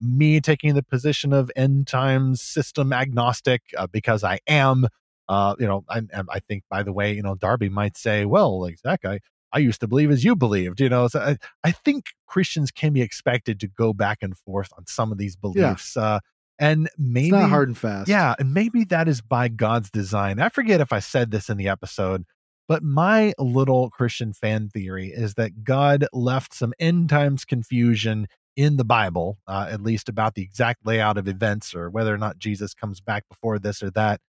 me 0.00 0.40
taking 0.40 0.74
the 0.74 0.82
position 0.82 1.32
of 1.32 1.50
end 1.56 1.86
times 1.88 2.40
system 2.40 2.92
agnostic 2.92 3.62
uh, 3.76 3.86
because 3.86 4.22
I 4.24 4.38
am. 4.46 4.86
Uh, 5.28 5.54
you 5.58 5.66
know, 5.66 5.84
I, 5.90 6.00
I 6.30 6.38
think, 6.40 6.62
by 6.70 6.82
the 6.82 6.92
way, 6.92 7.12
you 7.12 7.22
know, 7.22 7.34
Darby 7.34 7.68
might 7.68 7.98
say, 7.98 8.24
well, 8.24 8.60
like 8.62 8.78
Zach, 8.78 9.04
I, 9.04 9.18
I 9.52 9.58
used 9.58 9.80
to 9.80 9.86
believe 9.86 10.10
as 10.10 10.24
you 10.24 10.34
believed, 10.34 10.80
you 10.80 10.88
know. 10.88 11.06
So 11.08 11.20
I, 11.20 11.36
I 11.62 11.70
think 11.72 12.06
Christians 12.26 12.70
can 12.70 12.94
be 12.94 13.02
expected 13.02 13.60
to 13.60 13.66
go 13.66 13.92
back 13.92 14.18
and 14.22 14.38
forth 14.38 14.70
on 14.78 14.86
some 14.86 15.12
of 15.12 15.18
these 15.18 15.36
beliefs. 15.36 15.96
Uh, 15.98 16.20
and 16.58 16.88
maybe 16.96 17.26
It's 17.26 17.32
not 17.32 17.50
hard 17.50 17.68
and 17.68 17.76
fast. 17.76 18.08
yeah, 18.08 18.34
and 18.38 18.54
maybe 18.54 18.84
that 18.84 19.06
is 19.06 19.20
by 19.20 19.48
God's 19.48 19.90
design. 19.90 20.40
I 20.40 20.48
forget 20.48 20.80
if 20.80 20.92
I 20.94 21.00
said 21.00 21.30
this 21.30 21.50
in 21.50 21.56
the 21.58 21.68
episode, 21.68 22.24
but 22.68 22.82
my 22.82 23.32
little 23.38 23.90
Christian 23.90 24.34
fan 24.34 24.68
theory 24.68 25.08
is 25.08 25.34
that 25.34 25.64
God 25.64 26.06
left 26.12 26.54
some 26.54 26.74
end 26.78 27.08
times 27.08 27.44
confusion 27.44 28.28
in 28.56 28.76
the 28.76 28.84
Bible, 28.84 29.38
uh, 29.46 29.68
at 29.70 29.82
least 29.82 30.08
about 30.08 30.34
the 30.34 30.42
exact 30.42 30.84
layout 30.84 31.16
of 31.16 31.26
events 31.26 31.74
or 31.74 31.88
whether 31.88 32.12
or 32.12 32.18
not 32.18 32.38
Jesus 32.38 32.74
comes 32.74 33.00
back 33.00 33.24
before 33.28 33.58
this 33.58 33.82
or 33.82 33.90
that. 33.92 34.20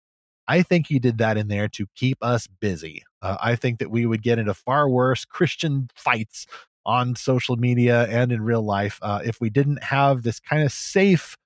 I 0.46 0.62
think 0.62 0.86
he 0.86 0.98
did 0.98 1.18
that 1.18 1.36
in 1.36 1.48
there 1.48 1.68
to 1.68 1.86
keep 1.94 2.18
us 2.22 2.46
busy. 2.46 3.02
Uh, 3.20 3.36
I 3.40 3.56
think 3.56 3.80
that 3.80 3.90
we 3.90 4.06
would 4.06 4.22
get 4.22 4.38
into 4.38 4.54
far 4.54 4.88
worse 4.88 5.24
Christian 5.24 5.90
fights 5.94 6.46
on 6.86 7.16
social 7.16 7.56
media 7.56 8.06
and 8.06 8.32
in 8.32 8.42
real 8.42 8.62
life 8.62 8.98
uh, 9.02 9.20
if 9.24 9.40
we 9.40 9.50
didn't 9.50 9.82
have 9.82 10.22
this 10.22 10.40
kind 10.40 10.62
of 10.62 10.72
safe 10.72 11.36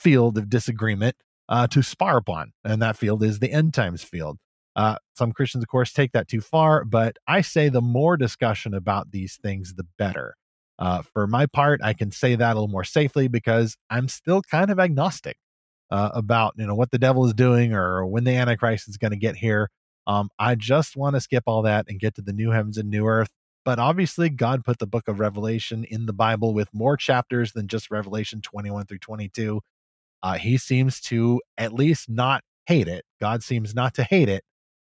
field 0.00 0.38
of 0.38 0.48
disagreement 0.48 1.16
uh, 1.48 1.66
to 1.68 1.82
spar 1.82 2.16
upon. 2.16 2.52
And 2.64 2.80
that 2.82 2.96
field 2.96 3.22
is 3.22 3.38
the 3.38 3.52
end 3.52 3.74
times 3.74 4.02
field. 4.02 4.38
Uh, 4.78 4.94
some 5.16 5.32
Christians, 5.32 5.64
of 5.64 5.68
course, 5.68 5.92
take 5.92 6.12
that 6.12 6.28
too 6.28 6.40
far, 6.40 6.84
but 6.84 7.16
I 7.26 7.40
say 7.40 7.68
the 7.68 7.82
more 7.82 8.16
discussion 8.16 8.74
about 8.74 9.10
these 9.10 9.36
things, 9.42 9.74
the 9.74 9.84
better. 9.98 10.36
Uh, 10.78 11.02
for 11.02 11.26
my 11.26 11.46
part, 11.46 11.80
I 11.82 11.94
can 11.94 12.12
say 12.12 12.36
that 12.36 12.52
a 12.52 12.54
little 12.54 12.68
more 12.68 12.84
safely 12.84 13.26
because 13.26 13.76
I'm 13.90 14.06
still 14.06 14.40
kind 14.40 14.70
of 14.70 14.78
agnostic 14.78 15.36
uh, 15.90 16.10
about 16.14 16.54
you 16.56 16.64
know 16.64 16.76
what 16.76 16.92
the 16.92 16.98
devil 16.98 17.26
is 17.26 17.34
doing 17.34 17.72
or 17.74 18.06
when 18.06 18.22
the 18.22 18.36
Antichrist 18.36 18.88
is 18.88 18.96
going 18.96 19.10
to 19.10 19.16
get 19.16 19.34
here. 19.34 19.68
Um, 20.06 20.28
I 20.38 20.54
just 20.54 20.96
want 20.96 21.16
to 21.16 21.20
skip 21.20 21.42
all 21.48 21.62
that 21.62 21.86
and 21.88 21.98
get 21.98 22.14
to 22.14 22.22
the 22.22 22.32
new 22.32 22.52
heavens 22.52 22.78
and 22.78 22.88
new 22.88 23.04
earth. 23.04 23.30
But 23.64 23.80
obviously, 23.80 24.30
God 24.30 24.64
put 24.64 24.78
the 24.78 24.86
book 24.86 25.08
of 25.08 25.18
Revelation 25.18 25.82
in 25.82 26.06
the 26.06 26.12
Bible 26.12 26.54
with 26.54 26.72
more 26.72 26.96
chapters 26.96 27.50
than 27.50 27.66
just 27.66 27.90
Revelation 27.90 28.42
21 28.42 28.86
through 28.86 28.98
22. 28.98 29.60
Uh, 30.22 30.34
he 30.34 30.56
seems 30.56 31.00
to 31.00 31.42
at 31.58 31.72
least 31.72 32.08
not 32.08 32.44
hate 32.66 32.86
it. 32.86 33.04
God 33.20 33.42
seems 33.42 33.74
not 33.74 33.94
to 33.94 34.04
hate 34.04 34.28
it 34.28 34.44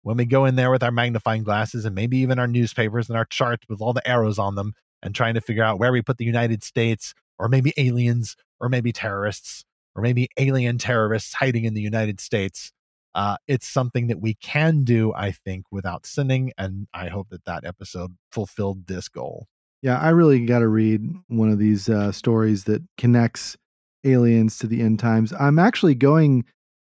when 0.06 0.18
we 0.18 0.26
go 0.26 0.46
in 0.46 0.56
there 0.56 0.70
with 0.70 0.84
our 0.84 0.92
magnifying 0.92 1.42
glasses 1.42 1.84
and 1.84 1.96
maybe 1.96 2.18
even 2.18 2.38
our 2.38 2.46
newspapers 2.46 3.10
and 3.10 3.18
our 3.18 3.26
charts 3.26 3.66
with 3.68 3.82
all 3.82 3.92
the 3.92 4.08
arrows 4.08 4.38
on 4.38 4.54
them 4.54 4.76
and 5.02 5.16
trying 5.16 5.34
to 5.34 5.42
figure 5.42 5.64
out 5.64 5.80
where 5.80 5.92
we 5.92 6.04
put 6.04 6.20
the 6.20 6.26
United 6.26 6.64
States 6.64 7.16
or 7.40 7.50
maybe 7.50 7.74
aliens 7.76 8.36
or 8.60 8.70
maybe 8.70 8.94
terrorists 8.94 9.66
or 9.96 10.04
maybe 10.04 10.30
alien 10.38 10.78
terrorists 10.78 11.34
hiding 11.34 11.66
in 11.66 11.74
the 11.74 11.82
United 11.82 12.22
States. 12.22 12.72
Uh, 13.16 13.38
it's 13.48 13.68
something 13.68 14.06
that 14.06 14.22
we 14.22 14.36
can 14.36 14.84
do, 14.84 15.12
I 15.16 15.32
think, 15.32 15.66
without 15.72 16.06
sinning. 16.06 16.52
And 16.56 16.88
I 16.94 17.08
hope 17.08 17.30
that 17.30 17.46
that 17.46 17.66
episode 17.66 18.16
fulfilled 18.32 18.86
this 18.86 19.10
goal. 19.10 19.48
Yeah, 19.82 19.98
I 19.98 20.10
really 20.10 20.46
got 20.46 20.60
to 20.60 20.68
read 20.68 21.02
one 21.30 21.50
of 21.50 21.58
these 21.58 21.90
uh, 21.90 22.12
stories 22.12 22.66
that 22.66 22.84
connects 23.00 23.58
aliens 24.04 24.60
to 24.60 24.68
the 24.68 24.82
end 24.82 25.00
times. 25.00 25.34
I'm 25.34 25.58
actually 25.58 25.96
going 25.96 26.46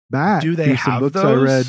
back 0.09 0.43
do 0.43 0.55
they 0.55 0.67
through 0.67 0.77
some 0.77 1.01
books 1.01 1.15
those? 1.15 1.25
I 1.25 1.35
read. 1.43 1.67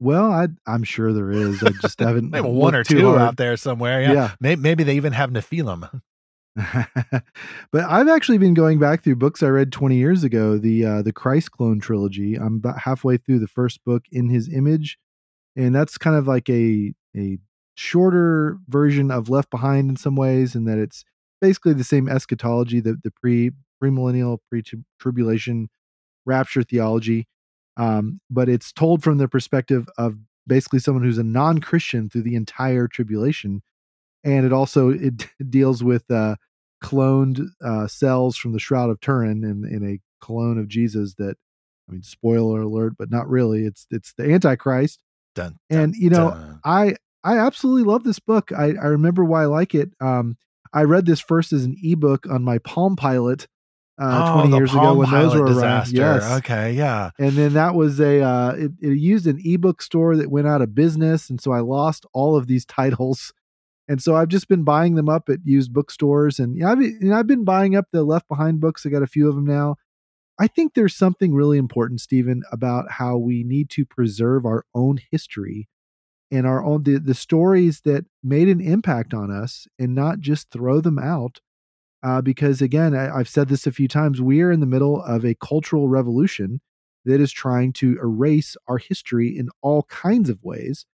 Well, 0.00 0.30
I, 0.30 0.48
I'm 0.66 0.84
sure 0.84 1.12
there 1.12 1.30
is. 1.30 1.62
I 1.62 1.70
just 1.80 2.00
haven't. 2.00 2.30
Maybe 2.30 2.48
one 2.48 2.74
or 2.74 2.84
two 2.84 3.06
hard. 3.06 3.20
out 3.20 3.36
there 3.36 3.56
somewhere. 3.56 4.02
Yeah. 4.02 4.12
Yeah. 4.12 4.34
Maybe, 4.40 4.60
maybe 4.60 4.84
they 4.84 4.96
even 4.96 5.12
have 5.12 5.30
Nephilim. 5.30 5.88
but 7.72 7.84
I've 7.84 8.08
actually 8.08 8.38
been 8.38 8.54
going 8.54 8.78
back 8.78 9.02
through 9.02 9.16
books 9.16 9.42
I 9.42 9.48
read 9.48 9.72
20 9.72 9.96
years 9.96 10.22
ago, 10.22 10.56
the 10.56 10.84
uh, 10.84 11.02
the 11.02 11.12
Christ 11.12 11.50
Clone 11.50 11.80
trilogy. 11.80 12.36
I'm 12.36 12.56
about 12.56 12.78
halfway 12.78 13.16
through 13.16 13.40
the 13.40 13.48
first 13.48 13.84
book, 13.84 14.04
In 14.12 14.28
His 14.28 14.48
Image, 14.48 14.96
and 15.56 15.74
that's 15.74 15.98
kind 15.98 16.16
of 16.16 16.28
like 16.28 16.48
a 16.48 16.94
a 17.16 17.38
shorter 17.74 18.58
version 18.68 19.10
of 19.10 19.28
Left 19.28 19.50
Behind 19.50 19.90
in 19.90 19.96
some 19.96 20.14
ways, 20.14 20.54
in 20.54 20.64
that 20.66 20.78
it's 20.78 21.04
basically 21.40 21.72
the 21.72 21.82
same 21.82 22.08
eschatology, 22.08 22.80
the 22.80 22.96
the 23.02 23.10
pre 23.10 23.50
premillennial 23.82 24.38
pre 24.48 24.62
tribulation 25.00 25.68
rapture 26.24 26.62
theology, 26.62 27.26
um, 27.76 28.20
but 28.30 28.48
it's 28.48 28.72
told 28.72 29.02
from 29.02 29.18
the 29.18 29.28
perspective 29.28 29.88
of 29.98 30.16
basically 30.46 30.78
someone 30.78 31.04
who's 31.04 31.18
a 31.18 31.24
non 31.24 31.60
Christian 31.60 32.08
through 32.08 32.22
the 32.22 32.36
entire 32.36 32.86
tribulation 32.88 33.62
and 34.24 34.46
it 34.46 34.52
also 34.52 34.88
it 34.90 35.28
deals 35.50 35.84
with 35.84 36.10
uh, 36.10 36.36
cloned 36.82 37.46
uh, 37.62 37.86
cells 37.86 38.36
from 38.36 38.52
the 38.52 38.58
Shroud 38.58 38.90
of 38.90 39.00
Turin 39.00 39.44
in, 39.44 39.64
in 39.70 39.88
a 39.88 40.00
clone 40.24 40.58
of 40.58 40.66
Jesus. 40.66 41.14
That 41.14 41.36
I 41.88 41.92
mean, 41.92 42.02
spoiler 42.02 42.62
alert, 42.62 42.94
but 42.98 43.10
not 43.10 43.28
really. 43.28 43.64
It's 43.66 43.86
it's 43.90 44.14
the 44.14 44.32
Antichrist, 44.32 45.00
Dun, 45.34 45.58
and 45.70 45.94
you 45.94 46.10
know, 46.10 46.30
dun. 46.30 46.60
I 46.64 46.96
I 47.22 47.38
absolutely 47.38 47.84
love 47.84 48.02
this 48.02 48.18
book. 48.18 48.50
I 48.52 48.74
I 48.80 48.86
remember 48.86 49.24
why 49.24 49.42
I 49.42 49.46
like 49.46 49.74
it. 49.74 49.90
Um, 50.00 50.36
I 50.72 50.82
read 50.82 51.06
this 51.06 51.20
first 51.20 51.52
as 51.52 51.64
an 51.64 51.76
ebook 51.82 52.26
on 52.28 52.42
my 52.42 52.58
Palm 52.58 52.96
Pilot 52.96 53.46
uh, 53.98 54.32
Oh, 54.34 54.40
20 54.40 54.56
years 54.56 54.72
ago 54.72 54.94
when 54.94 55.10
those 55.10 55.34
were 55.34 55.44
around. 55.44 55.88
Yes. 55.88 56.24
Okay. 56.38 56.72
Yeah. 56.72 57.10
And 57.18 57.32
then 57.32 57.54
that 57.54 57.74
was 57.74 58.00
a 58.00 58.20
uh, 58.20 58.52
it, 58.52 58.72
it 58.80 58.98
used 58.98 59.26
an 59.26 59.40
ebook 59.44 59.82
store 59.82 60.16
that 60.16 60.30
went 60.30 60.46
out 60.46 60.62
of 60.62 60.74
business, 60.74 61.30
and 61.30 61.40
so 61.40 61.52
I 61.52 61.60
lost 61.60 62.06
all 62.12 62.36
of 62.36 62.46
these 62.46 62.64
titles. 62.66 63.32
And 63.86 64.02
so 64.02 64.16
I've 64.16 64.28
just 64.28 64.48
been 64.48 64.64
buying 64.64 64.94
them 64.94 65.10
up 65.10 65.28
at 65.28 65.40
used 65.44 65.72
bookstores, 65.72 66.38
and 66.38 66.56
yeah, 66.56 66.72
I've 66.72 66.80
you 66.80 66.98
know, 67.02 67.18
I've 67.18 67.26
been 67.26 67.44
buying 67.44 67.76
up 67.76 67.86
the 67.92 68.02
Left 68.02 68.26
Behind 68.28 68.60
books. 68.60 68.86
I 68.86 68.88
got 68.88 69.02
a 69.02 69.06
few 69.06 69.28
of 69.28 69.34
them 69.34 69.46
now. 69.46 69.76
I 70.38 70.48
think 70.48 70.74
there's 70.74 70.96
something 70.96 71.32
really 71.32 71.58
important, 71.58 72.00
Stephen, 72.00 72.42
about 72.50 72.92
how 72.92 73.16
we 73.16 73.44
need 73.44 73.70
to 73.70 73.84
preserve 73.84 74.44
our 74.44 74.64
own 74.74 74.98
history 75.10 75.68
and 76.30 76.46
our 76.46 76.64
own 76.64 76.82
the, 76.82 76.98
the 76.98 77.14
stories 77.14 77.82
that 77.84 78.06
made 78.22 78.48
an 78.48 78.60
impact 78.60 79.14
on 79.14 79.30
us, 79.30 79.68
and 79.78 79.94
not 79.94 80.18
just 80.18 80.50
throw 80.50 80.80
them 80.80 80.98
out. 80.98 81.40
Uh, 82.04 82.20
because 82.20 82.60
again, 82.60 82.94
I, 82.94 83.16
I've 83.16 83.28
said 83.28 83.48
this 83.48 83.66
a 83.66 83.72
few 83.72 83.88
times, 83.88 84.20
we 84.20 84.42
are 84.42 84.52
in 84.52 84.60
the 84.60 84.66
middle 84.66 85.02
of 85.02 85.24
a 85.24 85.34
cultural 85.36 85.88
revolution 85.88 86.60
that 87.06 87.20
is 87.20 87.32
trying 87.32 87.72
to 87.74 87.98
erase 87.98 88.56
our 88.68 88.76
history 88.76 89.36
in 89.36 89.48
all 89.62 89.84
kinds 89.84 90.28
of 90.28 90.42
ways. 90.42 90.84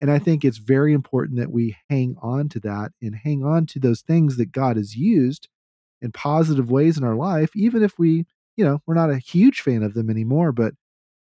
And 0.00 0.10
I 0.10 0.18
think 0.18 0.44
it's 0.44 0.58
very 0.58 0.92
important 0.92 1.38
that 1.38 1.50
we 1.50 1.76
hang 1.88 2.16
on 2.22 2.48
to 2.50 2.60
that 2.60 2.92
and 3.02 3.16
hang 3.16 3.42
on 3.42 3.66
to 3.66 3.80
those 3.80 4.02
things 4.02 4.36
that 4.36 4.52
God 4.52 4.76
has 4.76 4.94
used 4.94 5.48
in 6.02 6.12
positive 6.12 6.70
ways 6.70 6.98
in 6.98 7.02
our 7.04 7.16
life, 7.16 7.50
even 7.56 7.82
if 7.82 7.98
we, 7.98 8.26
you 8.56 8.64
know, 8.64 8.80
we're 8.86 8.94
not 8.94 9.10
a 9.10 9.18
huge 9.18 9.62
fan 9.62 9.82
of 9.82 9.94
them 9.94 10.10
anymore. 10.10 10.52
But 10.52 10.74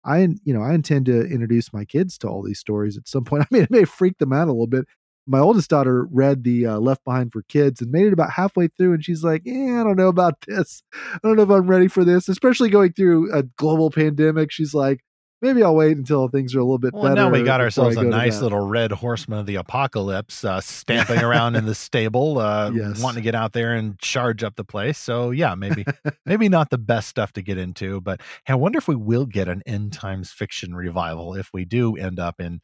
I, 0.03 0.27
you 0.43 0.53
know, 0.53 0.61
I 0.61 0.73
intend 0.73 1.05
to 1.05 1.21
introduce 1.21 1.71
my 1.71 1.85
kids 1.85 2.17
to 2.19 2.27
all 2.27 2.41
these 2.41 2.59
stories 2.59 2.97
at 2.97 3.07
some 3.07 3.23
point. 3.23 3.43
I 3.43 3.47
mean, 3.51 3.63
it 3.63 3.71
may 3.71 3.85
freak 3.85 4.17
them 4.17 4.33
out 4.33 4.47
a 4.47 4.51
little 4.51 4.67
bit. 4.67 4.85
My 5.27 5.39
oldest 5.39 5.69
daughter 5.69 6.07
read 6.11 6.43
the 6.43 6.65
uh, 6.67 6.77
Left 6.79 7.03
Behind 7.03 7.31
for 7.31 7.41
Kids 7.43 7.81
and 7.81 7.91
made 7.91 8.05
it 8.07 8.13
about 8.13 8.31
halfway 8.31 8.67
through, 8.67 8.93
and 8.93 9.03
she's 9.03 9.23
like, 9.23 9.41
"Yeah, 9.45 9.81
I 9.81 9.83
don't 9.83 9.97
know 9.97 10.07
about 10.09 10.41
this. 10.47 10.83
I 10.93 11.19
don't 11.23 11.35
know 11.35 11.43
if 11.43 11.49
I'm 11.49 11.67
ready 11.67 11.87
for 11.87 12.03
this." 12.05 12.29
Especially 12.29 12.69
going 12.69 12.93
through 12.93 13.33
a 13.33 13.43
global 13.43 13.89
pandemic, 13.89 14.51
she's 14.51 14.73
like, 14.73 15.03
"Maybe 15.41 15.63
I'll 15.63 15.75
wait 15.75 15.97
until 15.97 16.27
things 16.27 16.53
are 16.55 16.59
a 16.59 16.63
little 16.63 16.77
bit 16.77 16.93
Well, 16.93 17.03
better." 17.03 17.15
now 17.15 17.29
we 17.31 17.43
got 17.43 17.59
ourselves 17.61 17.95
a 17.97 18.01
go 18.01 18.03
to 18.03 18.09
nice 18.09 18.41
little 18.41 18.59
red 18.65 18.91
horseman 18.91 19.39
of 19.39 19.45
the 19.47 19.55
apocalypse 19.55 20.43
uh, 20.45 20.61
stamping 20.61 21.21
around 21.21 21.55
in 21.55 21.65
the 21.65 21.75
stable, 21.75 22.37
uh, 22.39 22.71
Yes. 22.71 23.01
wanting 23.01 23.21
to 23.21 23.23
get 23.23 23.35
out 23.35 23.53
there 23.53 23.73
and 23.73 23.97
charge 23.99 24.43
up 24.43 24.55
the 24.55 24.63
place. 24.63 24.97
So 24.97 25.31
yeah, 25.31 25.55
maybe 25.55 25.85
maybe 26.25 26.49
not 26.49 26.69
the 26.69 26.77
best 26.77 27.07
stuff 27.09 27.33
to 27.33 27.41
get 27.41 27.57
into, 27.57 27.99
but 28.01 28.21
hey, 28.45 28.53
I 28.53 28.55
wonder 28.55 28.77
if 28.77 28.87
we 28.87 28.95
will 28.95 29.25
get 29.25 29.47
an 29.47 29.63
end 29.65 29.93
times 29.93 30.31
fiction 30.31 30.75
revival 30.75 31.33
if 31.35 31.49
we 31.53 31.65
do 31.65 31.95
end 31.95 32.19
up 32.19 32.39
in, 32.39 32.61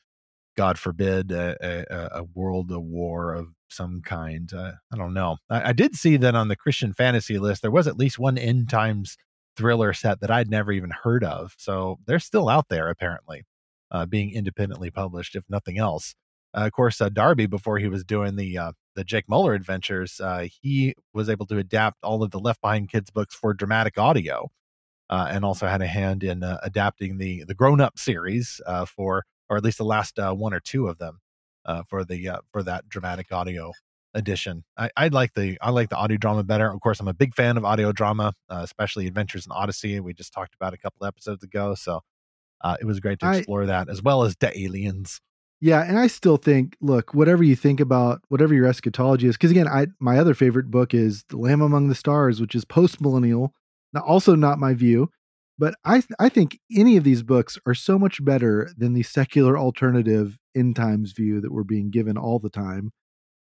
God 0.57 0.77
forbid, 0.77 1.31
a, 1.31 1.55
a, 1.61 2.19
a 2.19 2.23
world 2.23 2.71
of 2.71 2.83
war 2.83 3.33
of 3.33 3.47
some 3.69 4.01
kind. 4.01 4.51
Uh, 4.53 4.73
I 4.93 4.97
don't 4.97 5.13
know. 5.13 5.37
I, 5.49 5.69
I 5.69 5.73
did 5.73 5.95
see 5.95 6.17
that 6.17 6.35
on 6.35 6.49
the 6.49 6.55
Christian 6.55 6.93
fantasy 6.93 7.39
list 7.39 7.61
there 7.61 7.71
was 7.71 7.87
at 7.87 7.97
least 7.97 8.19
one 8.19 8.37
end 8.37 8.69
times 8.69 9.17
thriller 9.55 9.93
set 9.93 10.21
that 10.21 10.31
I'd 10.31 10.49
never 10.49 10.71
even 10.71 10.91
heard 11.03 11.23
of. 11.23 11.53
So 11.57 11.99
they're 12.05 12.19
still 12.19 12.49
out 12.49 12.67
there 12.69 12.89
apparently, 12.89 13.43
uh, 13.91 14.05
being 14.05 14.31
independently 14.33 14.91
published, 14.91 15.35
if 15.35 15.43
nothing 15.49 15.77
else. 15.77 16.15
Uh, 16.53 16.65
of 16.65 16.71
course, 16.73 16.99
uh, 16.99 17.09
Darby, 17.09 17.45
before 17.45 17.77
he 17.77 17.87
was 17.87 18.03
doing 18.03 18.35
the 18.35 18.57
uh, 18.57 18.71
the 18.95 19.05
Jake 19.05 19.29
Muller 19.29 19.53
adventures, 19.53 20.19
uh, 20.19 20.47
he 20.61 20.93
was 21.13 21.29
able 21.29 21.45
to 21.45 21.57
adapt 21.57 22.03
all 22.03 22.23
of 22.23 22.31
the 22.31 22.39
Left 22.39 22.61
Behind 22.61 22.89
Kids 22.89 23.09
books 23.09 23.33
for 23.33 23.53
dramatic 23.53 23.97
audio, 23.97 24.49
and 25.09 25.45
also 25.45 25.67
had 25.67 25.81
a 25.81 25.87
hand 25.87 26.23
in 26.23 26.43
adapting 26.43 27.17
the 27.17 27.45
the 27.45 27.55
Grown 27.55 27.79
Up 27.79 27.97
series 27.97 28.59
for, 28.87 29.23
or 29.51 29.57
at 29.57 29.63
least 29.63 29.77
the 29.77 29.83
last 29.83 30.17
uh, 30.17 30.33
one 30.33 30.53
or 30.53 30.61
two 30.61 30.87
of 30.87 30.97
them 30.97 31.19
uh, 31.65 31.83
for 31.83 32.05
the 32.05 32.29
uh, 32.29 32.37
for 32.51 32.63
that 32.63 32.87
dramatic 32.87 33.31
audio 33.33 33.73
edition. 34.13 34.63
I, 34.77 34.89
I 34.95 35.07
like 35.09 35.33
the 35.33 35.57
I 35.61 35.71
like 35.71 35.89
the 35.89 35.97
audio 35.97 36.17
drama 36.17 36.43
better. 36.43 36.71
Of 36.71 36.79
course, 36.79 37.01
I'm 37.01 37.09
a 37.09 37.13
big 37.13 37.35
fan 37.35 37.57
of 37.57 37.65
audio 37.65 37.91
drama, 37.91 38.33
uh, 38.49 38.61
especially 38.63 39.07
Adventures 39.07 39.45
in 39.45 39.51
Odyssey. 39.51 39.99
We 39.99 40.13
just 40.13 40.33
talked 40.33 40.55
about 40.55 40.73
a 40.73 40.77
couple 40.77 41.05
episodes 41.05 41.43
ago, 41.43 41.75
so 41.75 41.99
uh, 42.61 42.77
it 42.79 42.85
was 42.85 43.01
great 43.01 43.19
to 43.19 43.25
I- 43.25 43.35
explore 43.37 43.65
that 43.65 43.89
as 43.89 44.01
well 44.01 44.23
as 44.23 44.37
the 44.37 44.57
aliens. 44.57 45.19
Yeah, 45.63 45.83
and 45.83 45.99
I 45.99 46.07
still 46.07 46.37
think, 46.37 46.75
look, 46.81 47.13
whatever 47.13 47.43
you 47.43 47.55
think 47.55 47.79
about 47.79 48.21
whatever 48.29 48.55
your 48.55 48.65
eschatology 48.65 49.27
is, 49.27 49.35
because 49.35 49.51
again, 49.51 49.67
I 49.67 49.87
my 49.99 50.17
other 50.17 50.33
favorite 50.33 50.71
book 50.71 50.95
is 50.95 51.23
The 51.29 51.37
Lamb 51.37 51.61
Among 51.61 51.87
the 51.87 51.93
Stars, 51.93 52.41
which 52.41 52.55
is 52.55 52.65
post 52.65 52.99
millennial. 52.99 53.53
Now, 53.93 54.01
also 54.01 54.33
not 54.33 54.57
my 54.57 54.73
view, 54.73 55.11
but 55.61 55.75
I 55.85 56.01
I 56.19 56.27
think 56.29 56.59
any 56.75 56.97
of 56.97 57.03
these 57.03 57.21
books 57.21 57.59
are 57.67 57.75
so 57.75 57.99
much 57.99 58.25
better 58.25 58.71
than 58.75 58.93
the 58.93 59.03
secular 59.03 59.59
alternative 59.59 60.39
end 60.55 60.75
times 60.75 61.13
view 61.13 61.39
that 61.39 61.53
we're 61.53 61.63
being 61.63 61.91
given 61.91 62.17
all 62.17 62.39
the 62.39 62.49
time, 62.49 62.89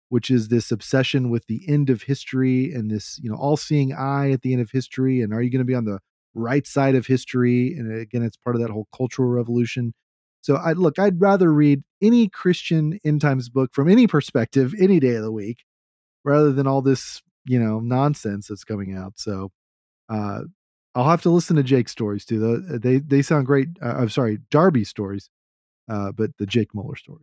which 0.08 0.28
is 0.28 0.48
this 0.48 0.72
obsession 0.72 1.30
with 1.30 1.46
the 1.46 1.62
end 1.68 1.90
of 1.90 2.02
history 2.02 2.72
and 2.72 2.90
this 2.90 3.20
you 3.22 3.30
know 3.30 3.36
all 3.36 3.56
seeing 3.56 3.92
eye 3.94 4.32
at 4.32 4.42
the 4.42 4.52
end 4.52 4.60
of 4.62 4.72
history, 4.72 5.22
and 5.22 5.32
are 5.32 5.40
you 5.40 5.50
going 5.50 5.60
to 5.60 5.64
be 5.64 5.76
on 5.76 5.84
the 5.84 6.00
right 6.34 6.66
side 6.66 6.96
of 6.96 7.06
history? 7.06 7.74
And 7.78 7.92
again, 7.96 8.24
it's 8.24 8.36
part 8.36 8.56
of 8.56 8.62
that 8.62 8.70
whole 8.70 8.88
cultural 8.96 9.28
revolution. 9.28 9.94
So 10.40 10.56
I 10.56 10.72
look, 10.72 10.98
I'd 10.98 11.20
rather 11.20 11.52
read 11.52 11.82
any 12.02 12.28
Christian 12.28 12.98
end 13.04 13.20
times 13.20 13.48
book 13.48 13.70
from 13.72 13.88
any 13.88 14.08
perspective 14.08 14.74
any 14.80 14.98
day 15.00 15.14
of 15.14 15.22
the 15.22 15.32
week 15.32 15.58
rather 16.24 16.52
than 16.52 16.66
all 16.66 16.82
this, 16.82 17.22
you 17.46 17.60
know, 17.60 17.80
nonsense 17.80 18.48
that's 18.48 18.64
coming 18.64 18.96
out. 18.96 19.14
So 19.18 19.50
uh 20.08 20.42
I'll 20.98 21.08
have 21.08 21.22
to 21.22 21.30
listen 21.30 21.54
to 21.54 21.62
Jake's 21.62 21.92
stories 21.92 22.24
too. 22.24 22.40
Though 22.40 22.78
they 22.78 22.98
they 22.98 23.22
sound 23.22 23.46
great. 23.46 23.68
Uh, 23.80 23.94
I'm 23.98 24.08
sorry, 24.08 24.40
Darby's 24.50 24.88
stories, 24.88 25.30
uh, 25.88 26.10
but 26.10 26.36
the 26.38 26.46
Jake 26.46 26.74
Muller 26.74 26.96
story. 26.96 27.22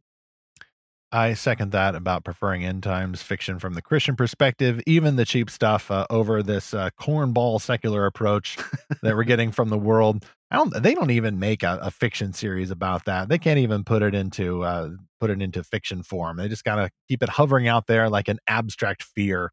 I 1.11 1.33
second 1.33 1.73
that 1.73 1.93
about 1.93 2.23
preferring 2.23 2.63
end 2.63 2.83
times 2.83 3.21
fiction 3.21 3.59
from 3.59 3.73
the 3.73 3.81
Christian 3.81 4.15
perspective, 4.15 4.81
even 4.87 5.17
the 5.17 5.25
cheap 5.25 5.49
stuff 5.49 5.91
uh, 5.91 6.07
over 6.09 6.41
this 6.41 6.73
uh, 6.73 6.89
cornball 6.97 7.59
secular 7.59 8.05
approach 8.05 8.57
that 9.01 9.13
we're 9.13 9.23
getting 9.25 9.51
from 9.51 9.67
the 9.67 9.77
world. 9.77 10.25
I 10.49 10.55
don't. 10.55 10.81
They 10.81 10.93
don't 10.93 11.11
even 11.11 11.37
make 11.37 11.61
a, 11.61 11.77
a 11.81 11.91
fiction 11.91 12.31
series 12.31 12.71
about 12.71 13.03
that. 13.05 13.27
They 13.27 13.37
can't 13.37 13.59
even 13.59 13.83
put 13.83 14.03
it 14.03 14.15
into 14.15 14.63
uh, 14.63 14.91
put 15.19 15.31
it 15.31 15.41
into 15.41 15.65
fiction 15.65 16.01
form. 16.01 16.37
They 16.37 16.47
just 16.47 16.63
gotta 16.63 16.91
keep 17.09 17.21
it 17.21 17.29
hovering 17.29 17.67
out 17.67 17.87
there 17.87 18.09
like 18.09 18.29
an 18.29 18.39
abstract 18.47 19.03
fear 19.03 19.51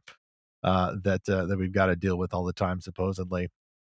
uh, 0.63 0.95
that 1.03 1.29
uh, 1.29 1.47
that 1.47 1.59
we've 1.59 1.73
got 1.73 1.87
to 1.87 1.97
deal 1.97 2.17
with 2.17 2.33
all 2.33 2.45
the 2.45 2.53
time, 2.53 2.81
supposedly. 2.81 3.49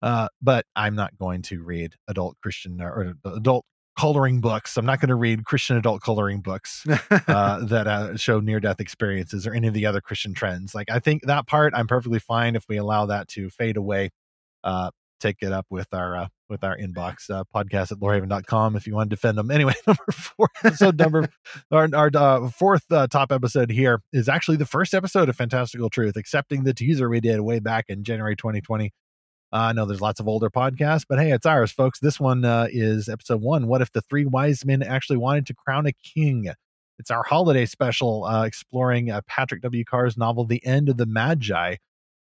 Uh, 0.03 0.27
but 0.41 0.65
I'm 0.75 0.95
not 0.95 1.17
going 1.17 1.41
to 1.43 1.63
read 1.63 1.95
adult 2.09 2.35
Christian 2.43 2.81
or, 2.81 3.15
or 3.25 3.31
adult 3.37 3.65
coloring 3.97 4.41
books. 4.41 4.77
I'm 4.77 4.85
not 4.85 4.99
going 4.99 5.09
to 5.09 5.15
read 5.15 5.45
Christian 5.45 5.77
adult 5.77 6.01
coloring 6.01 6.41
books 6.41 6.85
uh, 6.87 7.59
that 7.65 7.87
uh, 7.87 8.17
show 8.17 8.41
near 8.41 8.59
death 8.59 8.81
experiences 8.81 9.47
or 9.47 9.53
any 9.53 9.69
of 9.69 9.73
the 9.73 9.85
other 9.85 10.01
Christian 10.01 10.33
trends. 10.33 10.75
Like 10.75 10.91
I 10.91 10.99
think 10.99 11.23
that 11.23 11.47
part 11.47 11.73
I'm 11.73 11.87
perfectly 11.87 12.19
fine 12.19 12.57
if 12.57 12.65
we 12.67 12.75
allow 12.75 13.05
that 13.05 13.29
to 13.29 13.49
fade 13.49 13.77
away. 13.77 14.09
Uh, 14.61 14.91
take 15.21 15.37
it 15.41 15.53
up 15.53 15.65
with 15.69 15.87
our 15.93 16.17
uh, 16.17 16.27
with 16.49 16.65
our 16.65 16.77
inbox 16.77 17.29
uh, 17.29 17.45
podcast 17.55 17.93
at 17.93 17.99
lorehaven.com 17.99 18.75
if 18.75 18.85
you 18.85 18.93
want 18.93 19.09
to 19.09 19.15
defend 19.15 19.37
them. 19.37 19.49
Anyway, 19.53 19.73
number 19.87 20.11
four 20.11 20.49
episode 20.63 20.99
number 20.99 21.29
our, 21.71 21.87
our 21.93 22.09
uh, 22.13 22.49
fourth 22.49 22.83
uh, 22.91 23.07
top 23.07 23.31
episode 23.31 23.69
here 23.69 24.01
is 24.11 24.27
actually 24.27 24.57
the 24.57 24.65
first 24.65 24.93
episode 24.93 25.29
of 25.29 25.35
Fantastical 25.35 25.89
Truth, 25.89 26.17
accepting 26.17 26.65
the 26.65 26.73
teaser 26.73 27.07
we 27.07 27.21
did 27.21 27.39
way 27.39 27.59
back 27.59 27.85
in 27.87 28.03
January 28.03 28.35
2020. 28.35 28.91
I 29.53 29.71
know 29.71 29.85
there's 29.85 30.01
lots 30.01 30.19
of 30.19 30.27
older 30.27 30.49
podcasts, 30.49 31.05
but 31.07 31.19
hey, 31.19 31.31
it's 31.31 31.45
ours, 31.45 31.71
folks. 31.71 31.99
This 31.99 32.19
one 32.19 32.43
uh, 32.43 32.67
is 32.71 33.07
episode 33.07 33.39
one. 33.39 33.67
What 33.67 33.83
if 33.83 33.91
the 33.91 34.01
three 34.01 34.25
wise 34.25 34.65
men 34.65 34.81
actually 34.81 35.17
wanted 35.17 35.45
to 35.45 35.53
crown 35.53 35.85
a 35.85 35.91
king? 35.91 36.51
It's 36.97 37.11
our 37.11 37.21
holiday 37.21 37.67
special 37.67 38.23
uh, 38.23 38.45
exploring 38.45 39.11
uh, 39.11 39.21
Patrick 39.27 39.61
W. 39.61 39.85
Carr's 39.85 40.17
novel, 40.17 40.45
The 40.45 40.65
End 40.65 40.89
of 40.89 40.97
the 40.97 41.05
Magi. 41.05 41.75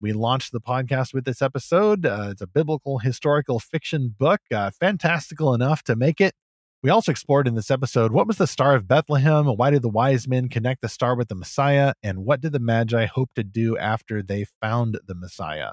We 0.01 0.11
launched 0.11 0.51
the 0.51 0.59
podcast 0.59 1.13
with 1.13 1.23
this 1.23 1.41
episode. 1.41 2.05
Uh, 2.05 2.27
it's 2.31 2.41
a 2.41 2.47
biblical 2.47 2.99
historical 2.99 3.57
fiction 3.61 4.13
book, 4.19 4.41
uh, 4.53 4.71
fantastical 4.77 5.53
enough 5.53 5.81
to 5.83 5.95
make 5.95 6.19
it. 6.19 6.33
We 6.81 6.89
also 6.89 7.09
explored 7.09 7.47
in 7.47 7.55
this 7.55 7.71
episode 7.71 8.11
what 8.11 8.27
was 8.27 8.35
the 8.35 8.47
Star 8.47 8.75
of 8.75 8.85
Bethlehem? 8.85 9.45
Why 9.45 9.69
did 9.69 9.81
the 9.81 9.87
wise 9.87 10.27
men 10.27 10.49
connect 10.49 10.81
the 10.81 10.89
star 10.89 11.15
with 11.15 11.29
the 11.29 11.35
Messiah? 11.35 11.93
And 12.03 12.25
what 12.25 12.41
did 12.41 12.51
the 12.51 12.59
Magi 12.59 13.05
hope 13.05 13.29
to 13.35 13.43
do 13.45 13.77
after 13.77 14.21
they 14.21 14.45
found 14.61 14.99
the 15.07 15.15
Messiah? 15.15 15.71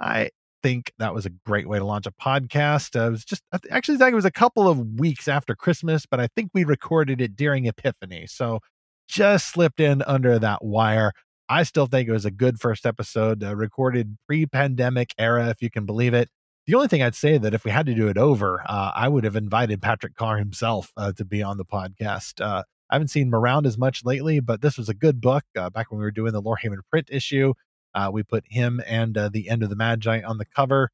I 0.00 0.30
think 0.62 0.92
that 0.98 1.14
was 1.14 1.26
a 1.26 1.30
great 1.30 1.68
way 1.68 1.78
to 1.78 1.84
launch 1.84 2.06
a 2.06 2.12
podcast. 2.12 3.00
Uh, 3.00 3.08
it 3.08 3.10
was 3.10 3.24
just 3.24 3.42
actually, 3.70 3.98
it 4.04 4.14
was 4.14 4.24
a 4.24 4.30
couple 4.30 4.68
of 4.68 4.78
weeks 4.98 5.28
after 5.28 5.54
Christmas, 5.54 6.06
but 6.06 6.20
I 6.20 6.28
think 6.34 6.50
we 6.54 6.64
recorded 6.64 7.20
it 7.20 7.36
during 7.36 7.66
Epiphany. 7.66 8.26
So 8.26 8.60
just 9.08 9.50
slipped 9.50 9.80
in 9.80 10.02
under 10.02 10.38
that 10.38 10.64
wire. 10.64 11.12
I 11.48 11.64
still 11.64 11.86
think 11.86 12.08
it 12.08 12.12
was 12.12 12.24
a 12.24 12.30
good 12.30 12.60
first 12.60 12.86
episode, 12.86 13.44
uh, 13.44 13.54
recorded 13.54 14.16
pre 14.26 14.46
pandemic 14.46 15.14
era, 15.18 15.48
if 15.48 15.60
you 15.60 15.70
can 15.70 15.84
believe 15.84 16.14
it. 16.14 16.28
The 16.66 16.74
only 16.74 16.88
thing 16.88 17.02
I'd 17.02 17.16
say 17.16 17.38
that 17.38 17.54
if 17.54 17.64
we 17.64 17.70
had 17.70 17.86
to 17.86 17.94
do 17.94 18.08
it 18.08 18.16
over, 18.16 18.62
uh, 18.66 18.92
I 18.94 19.08
would 19.08 19.24
have 19.24 19.36
invited 19.36 19.82
Patrick 19.82 20.14
Carr 20.14 20.38
himself 20.38 20.92
uh, 20.96 21.12
to 21.12 21.24
be 21.24 21.42
on 21.42 21.58
the 21.58 21.64
podcast. 21.64 22.40
Uh, 22.40 22.62
I 22.88 22.94
haven't 22.94 23.08
seen 23.08 23.28
him 23.28 23.34
around 23.34 23.66
as 23.66 23.76
much 23.76 24.04
lately, 24.04 24.38
but 24.38 24.60
this 24.62 24.78
was 24.78 24.88
a 24.88 24.94
good 24.94 25.20
book. 25.20 25.44
Uh, 25.58 25.70
back 25.70 25.90
when 25.90 25.98
we 25.98 26.04
were 26.04 26.10
doing 26.10 26.32
the 26.32 26.42
Lorehaven 26.42 26.78
print 26.88 27.08
issue, 27.10 27.52
uh, 27.94 28.10
we 28.12 28.22
put 28.22 28.44
him 28.48 28.80
and 28.86 29.16
uh, 29.16 29.28
the 29.28 29.48
End 29.48 29.62
of 29.62 29.70
the 29.70 29.76
Magi 29.76 30.22
on 30.22 30.38
the 30.38 30.44
cover. 30.44 30.90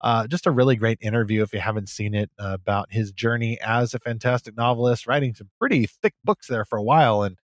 Uh, 0.00 0.26
just 0.26 0.46
a 0.46 0.50
really 0.50 0.74
great 0.74 0.98
interview 1.00 1.42
if 1.42 1.52
you 1.52 1.60
haven't 1.60 1.88
seen 1.88 2.12
it 2.14 2.30
uh, 2.38 2.50
about 2.54 2.92
his 2.92 3.12
journey 3.12 3.58
as 3.60 3.94
a 3.94 4.00
fantastic 4.00 4.56
novelist, 4.56 5.06
writing 5.06 5.32
some 5.34 5.48
pretty 5.60 5.86
thick 5.86 6.14
books 6.24 6.48
there 6.48 6.64
for 6.64 6.76
a 6.76 6.82
while, 6.82 7.22
and 7.22 7.36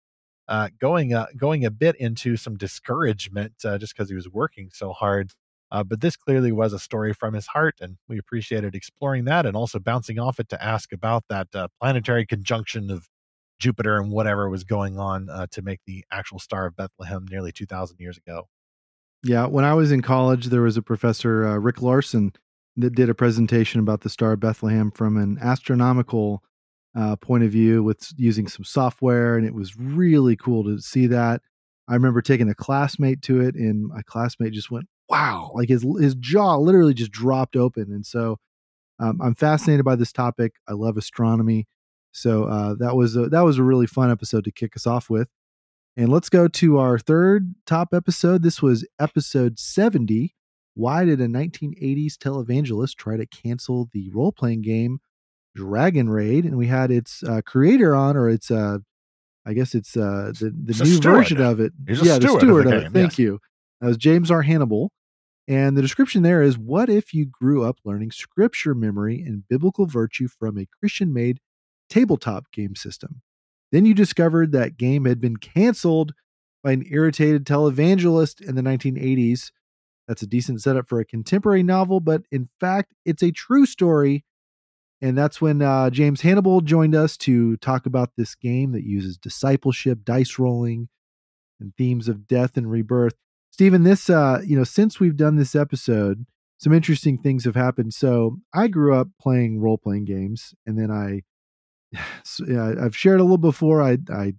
uh, 0.48 0.68
going 0.80 1.12
uh, 1.12 1.26
going 1.36 1.66
a 1.66 1.70
bit 1.70 1.96
into 1.96 2.36
some 2.36 2.56
discouragement 2.56 3.52
just 3.58 3.94
because 3.94 4.08
he 4.08 4.14
was 4.14 4.28
working 4.28 4.70
so 4.72 4.92
hard. 4.92 5.32
But 5.70 6.00
this 6.00 6.16
clearly 6.16 6.52
was 6.52 6.72
a 6.72 6.78
story 6.78 7.12
from 7.12 7.34
his 7.34 7.46
heart, 7.46 7.74
and 7.82 7.98
we 8.08 8.16
appreciated 8.18 8.74
exploring 8.74 9.26
that 9.26 9.44
and 9.44 9.54
also 9.54 9.78
bouncing 9.78 10.18
off 10.18 10.40
it 10.40 10.48
to 10.48 10.64
ask 10.64 10.92
about 10.92 11.24
that 11.28 11.48
planetary 11.78 12.24
conjunction 12.24 12.90
of 12.90 13.06
Jupiter 13.58 14.00
and 14.00 14.10
whatever 14.10 14.48
was 14.48 14.64
going 14.64 14.98
on 14.98 15.26
to 15.50 15.60
make 15.60 15.80
the 15.86 16.06
actual 16.10 16.38
Star 16.38 16.64
of 16.64 16.76
Bethlehem 16.76 17.26
nearly 17.30 17.52
2,000 17.52 17.98
years 18.00 18.16
ago. 18.16 18.48
Yeah, 19.26 19.46
when 19.46 19.64
I 19.64 19.74
was 19.74 19.90
in 19.90 20.02
college, 20.02 20.46
there 20.46 20.62
was 20.62 20.76
a 20.76 20.82
professor, 20.82 21.44
uh, 21.44 21.56
Rick 21.56 21.82
Larson, 21.82 22.32
that 22.76 22.94
did 22.94 23.10
a 23.10 23.14
presentation 23.14 23.80
about 23.80 24.02
the 24.02 24.08
Star 24.08 24.32
of 24.32 24.40
Bethlehem 24.40 24.92
from 24.92 25.16
an 25.16 25.36
astronomical 25.40 26.44
uh, 26.94 27.16
point 27.16 27.42
of 27.42 27.50
view 27.50 27.82
with 27.82 28.08
using 28.16 28.46
some 28.46 28.64
software, 28.64 29.36
and 29.36 29.44
it 29.44 29.52
was 29.54 29.76
really 29.76 30.36
cool 30.36 30.62
to 30.64 30.78
see 30.80 31.08
that. 31.08 31.42
I 31.88 31.94
remember 31.94 32.22
taking 32.22 32.48
a 32.48 32.54
classmate 32.54 33.20
to 33.22 33.40
it, 33.40 33.56
and 33.56 33.88
my 33.88 34.02
classmate 34.02 34.52
just 34.52 34.70
went, 34.70 34.86
"Wow!" 35.08 35.50
Like 35.54 35.68
his 35.68 35.84
his 36.00 36.14
jaw 36.14 36.56
literally 36.56 36.94
just 36.94 37.10
dropped 37.10 37.56
open. 37.56 37.92
And 37.92 38.06
so, 38.06 38.38
um, 39.00 39.20
I'm 39.20 39.34
fascinated 39.34 39.84
by 39.84 39.96
this 39.96 40.12
topic. 40.12 40.54
I 40.68 40.74
love 40.74 40.96
astronomy, 40.96 41.66
so 42.12 42.44
uh, 42.44 42.74
that 42.78 42.94
was 42.94 43.16
a, 43.16 43.28
that 43.30 43.42
was 43.42 43.58
a 43.58 43.64
really 43.64 43.86
fun 43.86 44.10
episode 44.10 44.44
to 44.44 44.52
kick 44.52 44.76
us 44.76 44.86
off 44.86 45.10
with. 45.10 45.28
And 45.96 46.10
let's 46.10 46.28
go 46.28 46.46
to 46.46 46.78
our 46.78 46.98
third 46.98 47.54
top 47.66 47.94
episode. 47.94 48.42
This 48.42 48.60
was 48.60 48.86
episode 49.00 49.58
70. 49.58 50.34
Why 50.74 51.06
did 51.06 51.22
a 51.22 51.26
1980s 51.26 52.16
televangelist 52.16 52.96
try 52.96 53.16
to 53.16 53.24
cancel 53.26 53.88
the 53.92 54.10
role 54.10 54.32
playing 54.32 54.60
game 54.60 54.98
Dragon 55.54 56.10
Raid? 56.10 56.44
And 56.44 56.58
we 56.58 56.66
had 56.66 56.90
its 56.90 57.22
uh, 57.22 57.40
creator 57.46 57.94
on, 57.94 58.14
or 58.14 58.28
its 58.28 58.50
uh, 58.50 58.78
I 59.46 59.54
guess 59.54 59.74
it's 59.74 59.96
uh, 59.96 60.32
the 60.38 60.52
the 60.54 60.82
a 60.82 60.84
new 60.84 61.00
version 61.00 61.40
of 61.40 61.60
it. 61.60 61.72
He's 61.88 62.02
yeah, 62.02 62.18
the 62.18 62.28
steward 62.28 62.66
of 62.66 62.72
the 62.72 62.78
of, 62.78 62.84
it. 62.84 62.92
Thank 62.92 63.18
you. 63.18 63.40
That 63.80 63.88
was 63.88 63.96
James 63.96 64.30
R. 64.30 64.42
Hannibal. 64.42 64.92
And 65.48 65.76
the 65.76 65.82
description 65.82 66.22
there 66.22 66.42
is 66.42 66.58
what 66.58 66.90
if 66.90 67.14
you 67.14 67.24
grew 67.24 67.64
up 67.64 67.78
learning 67.84 68.10
scripture 68.10 68.74
memory 68.74 69.22
and 69.22 69.48
biblical 69.48 69.86
virtue 69.86 70.28
from 70.28 70.58
a 70.58 70.66
Christian 70.80 71.12
made 71.12 71.38
tabletop 71.88 72.50
game 72.50 72.74
system? 72.74 73.22
Then 73.76 73.84
you 73.84 73.92
discovered 73.92 74.52
that 74.52 74.78
game 74.78 75.04
had 75.04 75.20
been 75.20 75.36
canceled 75.36 76.14
by 76.64 76.72
an 76.72 76.86
irritated 76.90 77.44
televangelist 77.44 78.40
in 78.40 78.54
the 78.54 78.62
1980s. 78.62 79.50
That's 80.08 80.22
a 80.22 80.26
decent 80.26 80.62
setup 80.62 80.88
for 80.88 80.98
a 80.98 81.04
contemporary 81.04 81.62
novel, 81.62 82.00
but 82.00 82.22
in 82.32 82.48
fact, 82.58 82.94
it's 83.04 83.22
a 83.22 83.32
true 83.32 83.66
story. 83.66 84.24
And 85.02 85.18
that's 85.18 85.42
when 85.42 85.60
uh, 85.60 85.90
James 85.90 86.22
Hannibal 86.22 86.62
joined 86.62 86.94
us 86.94 87.18
to 87.18 87.58
talk 87.58 87.84
about 87.84 88.12
this 88.16 88.34
game 88.34 88.72
that 88.72 88.84
uses 88.84 89.18
discipleship, 89.18 90.04
dice 90.04 90.38
rolling, 90.38 90.88
and 91.60 91.74
themes 91.76 92.08
of 92.08 92.26
death 92.26 92.56
and 92.56 92.70
rebirth. 92.70 93.16
Stephen, 93.50 93.82
this 93.82 94.08
uh, 94.08 94.40
you 94.42 94.56
know, 94.56 94.64
since 94.64 94.98
we've 94.98 95.18
done 95.18 95.36
this 95.36 95.54
episode, 95.54 96.24
some 96.56 96.72
interesting 96.72 97.18
things 97.18 97.44
have 97.44 97.56
happened. 97.56 97.92
So 97.92 98.38
I 98.54 98.68
grew 98.68 98.94
up 98.94 99.08
playing 99.20 99.60
role 99.60 99.76
playing 99.76 100.06
games, 100.06 100.54
and 100.64 100.78
then 100.78 100.90
I, 100.90 101.24
so, 102.24 102.44
yeah, 102.46 102.74
I've 102.80 102.96
shared 102.96 103.20
a 103.20 103.24
little 103.24 103.38
before. 103.38 103.82
I, 103.82 103.98
I, 104.10 104.34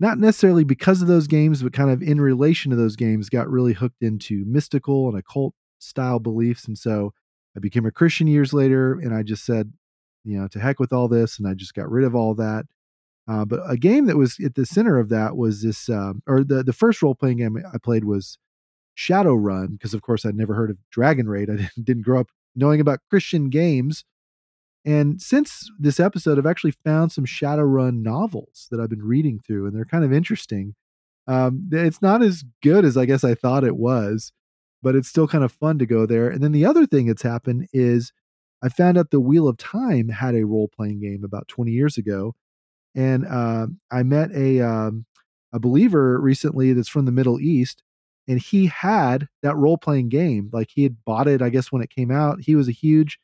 not 0.00 0.18
necessarily 0.18 0.64
because 0.64 1.00
of 1.00 1.08
those 1.08 1.26
games, 1.26 1.62
but 1.62 1.72
kind 1.72 1.90
of 1.90 2.02
in 2.02 2.20
relation 2.20 2.70
to 2.70 2.76
those 2.76 2.96
games, 2.96 3.28
got 3.28 3.48
really 3.48 3.72
hooked 3.72 4.02
into 4.02 4.44
mystical 4.46 5.08
and 5.08 5.16
occult 5.16 5.54
style 5.78 6.18
beliefs, 6.18 6.66
and 6.66 6.76
so 6.76 7.12
I 7.56 7.60
became 7.60 7.86
a 7.86 7.92
Christian 7.92 8.26
years 8.26 8.52
later, 8.52 8.94
and 8.94 9.14
I 9.14 9.22
just 9.22 9.44
said, 9.44 9.72
you 10.24 10.38
know, 10.38 10.48
to 10.48 10.60
heck 10.60 10.80
with 10.80 10.92
all 10.92 11.08
this, 11.08 11.38
and 11.38 11.46
I 11.46 11.54
just 11.54 11.74
got 11.74 11.90
rid 11.90 12.04
of 12.04 12.14
all 12.14 12.34
that. 12.34 12.64
Uh, 13.28 13.44
but 13.44 13.60
a 13.68 13.76
game 13.76 14.06
that 14.06 14.16
was 14.16 14.38
at 14.44 14.54
the 14.54 14.66
center 14.66 14.98
of 14.98 15.08
that 15.10 15.36
was 15.36 15.62
this, 15.62 15.88
um, 15.88 16.22
or 16.26 16.42
the 16.42 16.62
the 16.62 16.72
first 16.72 17.02
role 17.02 17.14
playing 17.14 17.38
game 17.38 17.56
I 17.72 17.78
played 17.78 18.04
was 18.04 18.38
Shadowrun, 18.96 19.72
because 19.72 19.94
of 19.94 20.02
course 20.02 20.26
I'd 20.26 20.34
never 20.34 20.54
heard 20.54 20.70
of 20.70 20.78
Dragon 20.90 21.28
Raid. 21.28 21.50
I 21.50 21.56
didn't, 21.56 21.84
didn't 21.84 22.02
grow 22.02 22.20
up 22.20 22.30
knowing 22.56 22.80
about 22.80 23.00
Christian 23.08 23.48
games. 23.48 24.04
And 24.84 25.22
since 25.22 25.70
this 25.78 26.00
episode, 26.00 26.38
I've 26.38 26.46
actually 26.46 26.74
found 26.84 27.12
some 27.12 27.24
Shadowrun 27.24 28.02
novels 28.02 28.66
that 28.70 28.80
I've 28.80 28.90
been 28.90 29.04
reading 29.04 29.38
through, 29.38 29.66
and 29.66 29.76
they're 29.76 29.84
kind 29.84 30.04
of 30.04 30.12
interesting. 30.12 30.74
Um, 31.28 31.68
it's 31.70 32.02
not 32.02 32.22
as 32.22 32.44
good 32.62 32.84
as 32.84 32.96
I 32.96 33.04
guess 33.04 33.22
I 33.22 33.34
thought 33.34 33.62
it 33.62 33.76
was, 33.76 34.32
but 34.82 34.96
it's 34.96 35.08
still 35.08 35.28
kind 35.28 35.44
of 35.44 35.52
fun 35.52 35.78
to 35.78 35.86
go 35.86 36.04
there. 36.04 36.28
And 36.28 36.42
then 36.42 36.52
the 36.52 36.66
other 36.66 36.86
thing 36.86 37.06
that's 37.06 37.22
happened 37.22 37.68
is 37.72 38.12
I 38.62 38.68
found 38.68 38.98
out 38.98 39.10
the 39.10 39.20
Wheel 39.20 39.46
of 39.46 39.56
Time 39.56 40.08
had 40.08 40.34
a 40.34 40.44
role 40.44 40.68
playing 40.68 41.00
game 41.00 41.22
about 41.24 41.48
20 41.48 41.70
years 41.70 41.96
ago, 41.96 42.34
and 42.94 43.24
uh, 43.26 43.68
I 43.90 44.02
met 44.02 44.32
a 44.32 44.60
um, 44.60 45.06
a 45.52 45.60
believer 45.60 46.20
recently 46.20 46.72
that's 46.72 46.88
from 46.88 47.04
the 47.04 47.12
Middle 47.12 47.40
East, 47.40 47.82
and 48.28 48.40
he 48.40 48.66
had 48.66 49.28
that 49.42 49.56
role 49.56 49.78
playing 49.78 50.08
game. 50.08 50.50
Like 50.52 50.70
he 50.74 50.82
had 50.82 51.04
bought 51.04 51.28
it, 51.28 51.40
I 51.40 51.50
guess, 51.50 51.70
when 51.70 51.82
it 51.82 51.90
came 51.90 52.10
out. 52.10 52.40
He 52.42 52.56
was 52.56 52.68
a 52.68 52.72
huge 52.72 53.18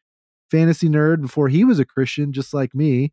fantasy 0.51 0.89
nerd 0.89 1.21
before 1.21 1.49
he 1.49 1.65
was 1.65 1.79
a 1.79 1.85
Christian, 1.85 2.33
just 2.33 2.55
like 2.55 2.75
me, 2.75 3.13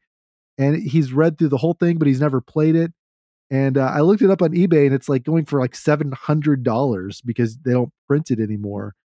and 0.58 0.76
he's 0.76 1.14
read 1.14 1.38
through 1.38 1.50
the 1.50 1.58
whole 1.58 1.74
thing, 1.74 1.98
but 1.98 2.08
he's 2.08 2.22
never 2.22 2.42
played 2.42 2.76
it. 2.76 2.92
And 3.52 3.78
uh, 3.78 3.92
I 3.94 4.02
looked 4.02 4.22
it 4.22 4.32
up 4.32 4.42
on 4.42 4.54
eBay, 4.54 4.86
and 4.86 4.96
it's 4.96 5.10
like 5.10 5.24
going 5.24 5.46
for 5.46 5.60
like 5.60 5.76
seven 5.76 6.12
hundred 6.12 6.64
dollars 6.64 7.22
because 7.22 7.58
they 7.60 7.74
don't 7.74 7.92
print 8.08 8.32
it 8.32 8.40
anymore. 8.40 8.96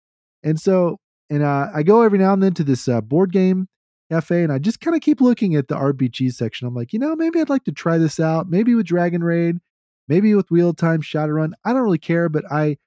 And 0.43 0.59
so, 0.59 0.99
and 1.29 1.43
uh, 1.43 1.69
I 1.75 1.83
go 1.83 2.03
every 2.03 2.19
now 2.19 2.33
and 2.33 2.43
then 2.43 2.55
to 2.55 2.65
this 2.65 2.89
uh, 2.89 3.01
board 3.01 3.33
game 3.33 3.69
cafe, 4.11 4.43
and 4.43 4.53
I 4.53 4.59
just 4.59 4.81
kind 4.81 4.97
of 4.97 5.03
keep 5.03 5.21
looking 5.21 5.55
at 5.55 5.69
the 5.69 5.77
RPG 5.77 6.33
section. 6.33 6.67
I'm 6.67 6.75
like, 6.75 6.93
you 6.93 6.99
know, 6.99 7.15
maybe 7.15 7.41
I'd 7.41 7.51
like 7.51 7.65
to 7.65 7.73
try 7.73 7.99
this 7.99 8.19
out. 8.19 8.49
Maybe 8.49 8.75
with 8.75 8.87
Dragon 8.87 9.23
Raid, 9.23 9.59
maybe 10.09 10.35
with 10.35 10.51
Wheel 10.51 10.73
Time 10.73 11.03
Shadowrun. 11.03 11.53
I 11.65 11.73
don't 11.73 11.83
really 11.83 11.99
care, 11.99 12.29
but 12.29 12.45
I 12.51 12.79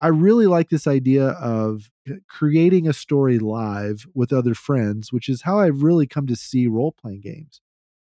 I 0.00 0.08
really 0.08 0.46
like 0.46 0.68
this 0.70 0.86
idea 0.86 1.28
of 1.28 1.88
creating 2.28 2.88
a 2.88 2.92
story 2.92 3.38
live 3.38 4.06
with 4.14 4.32
other 4.32 4.54
friends, 4.54 5.12
which 5.12 5.28
is 5.28 5.42
how 5.42 5.60
I've 5.60 5.82
really 5.82 6.06
come 6.06 6.26
to 6.26 6.36
see 6.36 6.66
role 6.66 6.92
playing 6.92 7.20
games. 7.20 7.60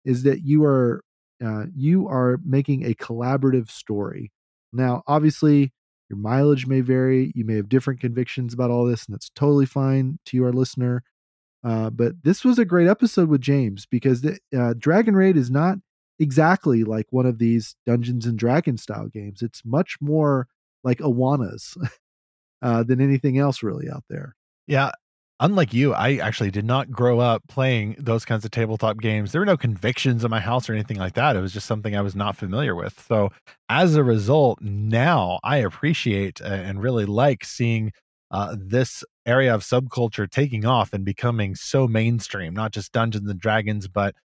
Is 0.03 0.23
that 0.23 0.43
you 0.43 0.63
are 0.63 1.03
uh, 1.43 1.65
you 1.75 2.07
are 2.07 2.39
making 2.45 2.85
a 2.85 2.93
collaborative 2.93 3.69
story. 3.69 4.31
Now, 4.71 5.03
obviously, 5.07 5.73
your 6.09 6.17
mileage 6.17 6.67
may 6.67 6.81
vary. 6.81 7.31
You 7.35 7.45
may 7.45 7.55
have 7.55 7.69
different 7.69 7.99
convictions 7.99 8.53
about 8.53 8.71
all 8.71 8.85
this, 8.85 9.05
and 9.05 9.13
that's 9.13 9.31
totally 9.31 9.65
fine 9.65 10.19
to 10.27 10.37
you, 10.37 10.45
our 10.45 10.53
listener. 10.53 11.03
Uh, 11.63 11.89
but 11.89 12.13
this 12.23 12.45
was 12.45 12.59
a 12.59 12.65
great 12.65 12.87
episode 12.87 13.27
with 13.27 13.41
James 13.41 13.87
because 13.87 14.21
the, 14.21 14.37
uh, 14.55 14.75
Dragon 14.77 15.15
Raid 15.15 15.35
is 15.35 15.49
not 15.49 15.79
exactly 16.19 16.83
like 16.83 17.07
one 17.09 17.25
of 17.25 17.39
these 17.39 17.75
Dungeons 17.85 18.25
and 18.25 18.37
Dragons 18.37 18.83
style 18.83 19.07
games. 19.07 19.41
It's 19.41 19.63
much 19.65 19.97
more 19.99 20.47
like 20.83 20.99
Awanas 20.99 21.75
uh, 22.61 22.83
than 22.83 23.01
anything 23.01 23.37
else 23.37 23.63
really 23.63 23.89
out 23.89 24.03
there. 24.09 24.35
Yeah. 24.67 24.91
Unlike 25.41 25.73
you, 25.73 25.93
I 25.93 26.15
actually 26.15 26.49
did 26.49 26.63
not 26.63 26.89
grow 26.89 27.19
up 27.19 27.43
playing 27.49 27.97
those 27.99 28.23
kinds 28.23 28.45
of 28.45 28.51
tabletop 28.51 29.01
games. 29.01 29.31
There 29.31 29.41
were 29.41 29.45
no 29.45 29.57
convictions 29.57 30.23
in 30.23 30.31
my 30.31 30.39
house 30.39 30.69
or 30.69 30.73
anything 30.73 30.97
like 30.97 31.13
that. 31.15 31.35
It 31.35 31.41
was 31.41 31.51
just 31.51 31.67
something 31.67 31.93
I 31.95 32.01
was 32.01 32.15
not 32.15 32.37
familiar 32.37 32.73
with. 32.73 33.03
So, 33.05 33.31
as 33.67 33.95
a 33.95 34.03
result, 34.03 34.61
now 34.61 35.39
I 35.43 35.57
appreciate 35.57 36.39
and 36.39 36.81
really 36.81 37.05
like 37.05 37.43
seeing 37.43 37.91
uh, 38.31 38.55
this 38.57 39.03
area 39.25 39.53
of 39.53 39.61
subculture 39.61 40.29
taking 40.29 40.65
off 40.65 40.93
and 40.93 41.03
becoming 41.03 41.53
so 41.55 41.85
mainstream, 41.85 42.53
not 42.53 42.71
just 42.71 42.93
Dungeons 42.93 43.29
and 43.29 43.39
Dragons, 43.39 43.89
but 43.89 44.15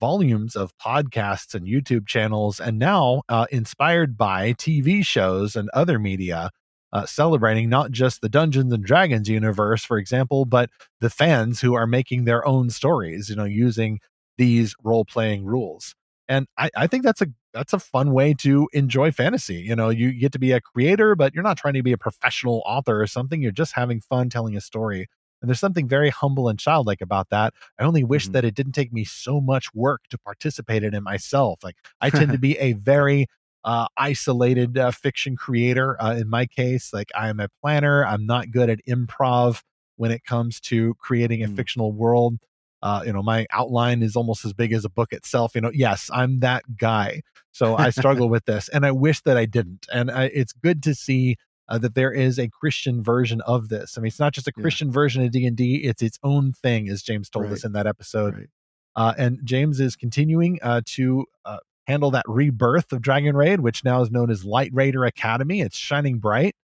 volumes 0.00 0.56
of 0.56 0.72
podcasts 0.78 1.54
and 1.54 1.66
YouTube 1.66 2.06
channels, 2.06 2.60
and 2.60 2.78
now 2.78 3.22
uh, 3.28 3.46
inspired 3.50 4.16
by 4.16 4.52
TV 4.54 5.04
shows 5.04 5.56
and 5.56 5.68
other 5.74 5.98
media 5.98 6.50
uh, 6.92 7.06
celebrating 7.06 7.68
not 7.68 7.90
just 7.92 8.20
the 8.20 8.28
Dungeons 8.28 8.72
and 8.72 8.84
Dragons 8.84 9.28
universe, 9.28 9.84
for 9.84 9.98
example, 9.98 10.44
but 10.44 10.70
the 11.00 11.10
fans 11.10 11.60
who 11.60 11.74
are 11.74 11.86
making 11.86 12.24
their 12.24 12.46
own 12.46 12.70
stories, 12.70 13.28
you 13.28 13.36
know, 13.36 13.44
using 13.44 14.00
these 14.38 14.74
role 14.82 15.04
playing 15.04 15.44
rules. 15.44 15.94
And 16.28 16.46
I, 16.58 16.70
I 16.76 16.86
think 16.86 17.04
that's 17.04 17.20
a 17.22 17.26
that's 17.52 17.72
a 17.72 17.80
fun 17.80 18.12
way 18.12 18.32
to 18.34 18.68
enjoy 18.72 19.10
fantasy. 19.10 19.56
You 19.56 19.74
know, 19.74 19.88
you 19.88 20.12
get 20.12 20.30
to 20.32 20.38
be 20.38 20.52
a 20.52 20.60
creator, 20.60 21.16
but 21.16 21.34
you're 21.34 21.42
not 21.42 21.56
trying 21.58 21.74
to 21.74 21.82
be 21.82 21.92
a 21.92 21.98
professional 21.98 22.62
author 22.64 23.00
or 23.02 23.06
something. 23.08 23.42
You're 23.42 23.50
just 23.50 23.72
having 23.74 24.00
fun 24.00 24.30
telling 24.30 24.56
a 24.56 24.60
story. 24.60 25.08
And 25.42 25.48
there's 25.48 25.58
something 25.58 25.88
very 25.88 26.10
humble 26.10 26.48
and 26.48 26.58
childlike 26.58 27.00
about 27.00 27.30
that. 27.30 27.54
I 27.78 27.84
only 27.84 28.04
wish 28.04 28.28
Mhm. 28.28 28.32
that 28.32 28.44
it 28.44 28.54
didn't 28.54 28.72
take 28.72 28.92
me 28.92 29.04
so 29.04 29.40
much 29.40 29.74
work 29.74 30.02
to 30.10 30.18
participate 30.18 30.84
in 30.84 30.94
it 30.94 31.00
myself. 31.00 31.64
Like 31.64 31.76
I 32.00 32.10
tend 32.10 32.30
to 32.32 32.38
be 32.38 32.56
a 32.58 32.74
very 32.74 33.26
uh, 33.64 33.86
isolated 33.96 34.78
uh, 34.78 34.90
fiction 34.90 35.36
creator. 35.36 36.00
Uh, 36.02 36.14
in 36.16 36.28
my 36.28 36.46
case, 36.46 36.92
like 36.92 37.10
I 37.14 37.28
am 37.28 37.40
a 37.40 37.48
planner. 37.60 38.04
I'm 38.04 38.26
not 38.26 38.50
good 38.50 38.70
at 38.70 38.80
improv 38.88 39.62
when 39.96 40.10
it 40.10 40.24
comes 40.24 40.60
to 40.60 40.94
creating 40.94 41.42
a 41.42 41.48
Mm. 41.48 41.56
fictional 41.56 41.92
world. 41.92 42.38
Uh, 42.82 43.02
you 43.04 43.12
know, 43.12 43.22
my 43.22 43.46
outline 43.52 44.02
is 44.02 44.16
almost 44.16 44.44
as 44.46 44.54
big 44.54 44.72
as 44.72 44.86
a 44.86 44.88
book 44.88 45.12
itself. 45.12 45.54
You 45.54 45.60
know, 45.60 45.70
yes, 45.74 46.08
I'm 46.12 46.40
that 46.40 46.78
guy. 46.78 47.20
So 47.52 47.76
I 47.76 47.90
struggle 47.90 48.30
with 48.30 48.46
this, 48.46 48.68
and 48.70 48.86
I 48.86 48.92
wish 48.92 49.20
that 49.22 49.36
I 49.36 49.44
didn't. 49.44 49.86
And 49.92 50.10
I, 50.10 50.24
it's 50.32 50.52
good 50.54 50.82
to 50.84 50.94
see 50.94 51.36
uh, 51.68 51.76
that 51.78 51.94
there 51.94 52.10
is 52.12 52.38
a 52.38 52.48
Christian 52.48 53.02
version 53.02 53.42
of 53.42 53.68
this. 53.68 53.98
I 53.98 54.00
mean, 54.00 54.08
it's 54.08 54.18
not 54.18 54.32
just 54.32 54.48
a 54.48 54.52
Yeah. 54.56 54.62
Christian 54.62 54.90
version 54.90 55.22
of 55.22 55.30
D 55.30 55.44
and 55.46 55.56
D; 55.56 55.76
it's 55.84 56.00
its 56.00 56.18
own 56.22 56.52
thing, 56.54 56.88
as 56.88 57.02
James 57.02 57.28
told 57.28 57.44
Right. 57.46 57.52
us 57.54 57.64
in 57.64 57.72
that 57.72 57.86
episode. 57.86 58.34
Right. 58.34 58.48
Uh, 58.96 59.14
and 59.18 59.38
James 59.44 59.78
is 59.78 59.94
continuing 59.94 60.58
uh, 60.62 60.80
to 60.86 61.26
uh, 61.44 61.58
handle 61.86 62.10
that 62.12 62.24
rebirth 62.28 62.92
of 62.92 63.02
Dragon 63.02 63.36
Raid, 63.36 63.60
which 63.60 63.84
now 63.84 64.02
is 64.02 64.10
known 64.10 64.30
as 64.30 64.44
Light 64.44 64.70
Raider 64.72 65.04
Academy. 65.04 65.60
It's 65.60 65.76
shining 65.76 66.18
bright. 66.18 66.54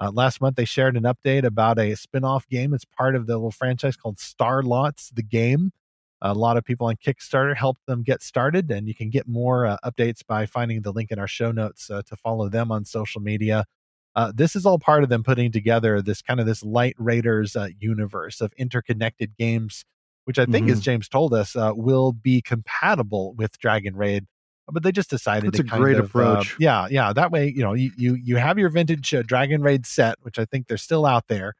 Uh, 0.00 0.10
last 0.10 0.40
month, 0.40 0.56
they 0.56 0.64
shared 0.64 0.96
an 0.96 1.04
update 1.04 1.44
about 1.44 1.78
a 1.78 1.94
spin 1.94 2.24
off 2.24 2.48
game. 2.48 2.74
It's 2.74 2.84
part 2.84 3.14
of 3.14 3.26
the 3.26 3.34
little 3.34 3.50
franchise 3.52 3.96
called 3.96 4.18
Star 4.18 4.62
Lots, 4.62 5.10
the 5.10 5.22
game. 5.22 5.70
A 6.20 6.34
lot 6.34 6.56
of 6.56 6.64
people 6.64 6.86
on 6.86 6.96
Kickstarter 6.96 7.56
helped 7.56 7.84
them 7.86 8.02
get 8.02 8.22
started, 8.22 8.70
and 8.70 8.86
you 8.88 8.94
can 8.94 9.10
get 9.10 9.28
more 9.28 9.66
uh, 9.66 9.76
updates 9.84 10.24
by 10.26 10.46
finding 10.46 10.82
the 10.82 10.92
link 10.92 11.10
in 11.10 11.18
our 11.18 11.26
show 11.26 11.52
notes 11.52 11.90
uh, 11.90 12.02
to 12.06 12.16
follow 12.16 12.48
them 12.48 12.70
on 12.72 12.84
social 12.84 13.20
media. 13.20 13.64
Uh, 14.14 14.30
this 14.34 14.54
is 14.54 14.66
all 14.66 14.78
part 14.78 15.02
of 15.02 15.08
them 15.08 15.22
putting 15.22 15.50
together 15.50 16.00
this 16.02 16.22
kind 16.22 16.38
of 16.38 16.46
this 16.46 16.62
Light 16.62 16.94
Raiders 16.98 17.56
uh, 17.56 17.68
universe 17.78 18.40
of 18.40 18.52
interconnected 18.56 19.36
games, 19.36 19.84
which 20.24 20.38
I 20.38 20.46
think, 20.46 20.68
as 20.68 20.80
Mhm. 20.80 20.84
James 20.84 21.08
told 21.08 21.32
us, 21.34 21.56
uh, 21.56 21.72
will 21.74 22.12
be 22.12 22.40
compatible 22.42 23.34
with 23.34 23.58
Dragon 23.58 23.96
Raid. 23.96 24.26
But 24.70 24.82
they 24.82 24.92
just 24.92 25.10
decided 25.10 25.52
That's 25.52 25.60
a 25.60 25.64
great 25.64 25.96
of, 25.96 26.02
uh, 26.02 26.04
approach. 26.04 26.56
yeah, 26.58 26.86
yeah. 26.90 27.12
That 27.12 27.30
way, 27.30 27.52
you 27.54 27.62
know, 27.62 27.74
you 27.74 27.90
you 27.96 28.14
you 28.14 28.36
have 28.36 28.58
your 28.58 28.68
vintage 28.68 29.12
uh, 29.12 29.22
Dragon 29.22 29.62
Raid 29.62 29.86
set, 29.86 30.16
which 30.22 30.38
I 30.38 30.44
think 30.44 30.68
they're 30.68 30.76
still 30.76 31.04
out 31.04 31.28
there. 31.28 31.54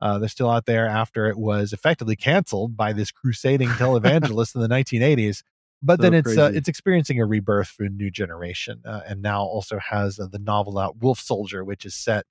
Uh, 0.00 0.18
they're 0.18 0.28
still 0.28 0.50
out 0.50 0.66
there 0.66 0.86
after 0.86 1.26
it 1.26 1.38
was 1.38 1.72
effectively 1.72 2.16
canceled 2.16 2.76
by 2.76 2.92
this 2.92 3.10
crusading 3.10 3.68
televangelist 3.80 4.54
in 4.54 4.60
the 4.60 4.68
1980s. 4.68 5.42
But 5.82 5.98
So 5.98 6.02
then 6.02 6.14
it's 6.14 6.38
uh, 6.38 6.50
it's 6.54 6.68
experiencing 6.68 7.20
a 7.20 7.26
rebirth 7.26 7.68
for 7.68 7.84
a 7.84 7.90
new 7.90 8.10
generation, 8.10 8.80
uh, 8.86 9.02
and 9.06 9.20
now 9.20 9.42
also 9.42 9.78
has 9.78 10.18
uh, 10.18 10.26
the 10.26 10.38
novel 10.38 10.78
out 10.78 10.96
Wolf 10.98 11.20
Soldier, 11.20 11.62
which 11.62 11.84
is 11.84 11.94
set 11.94 12.24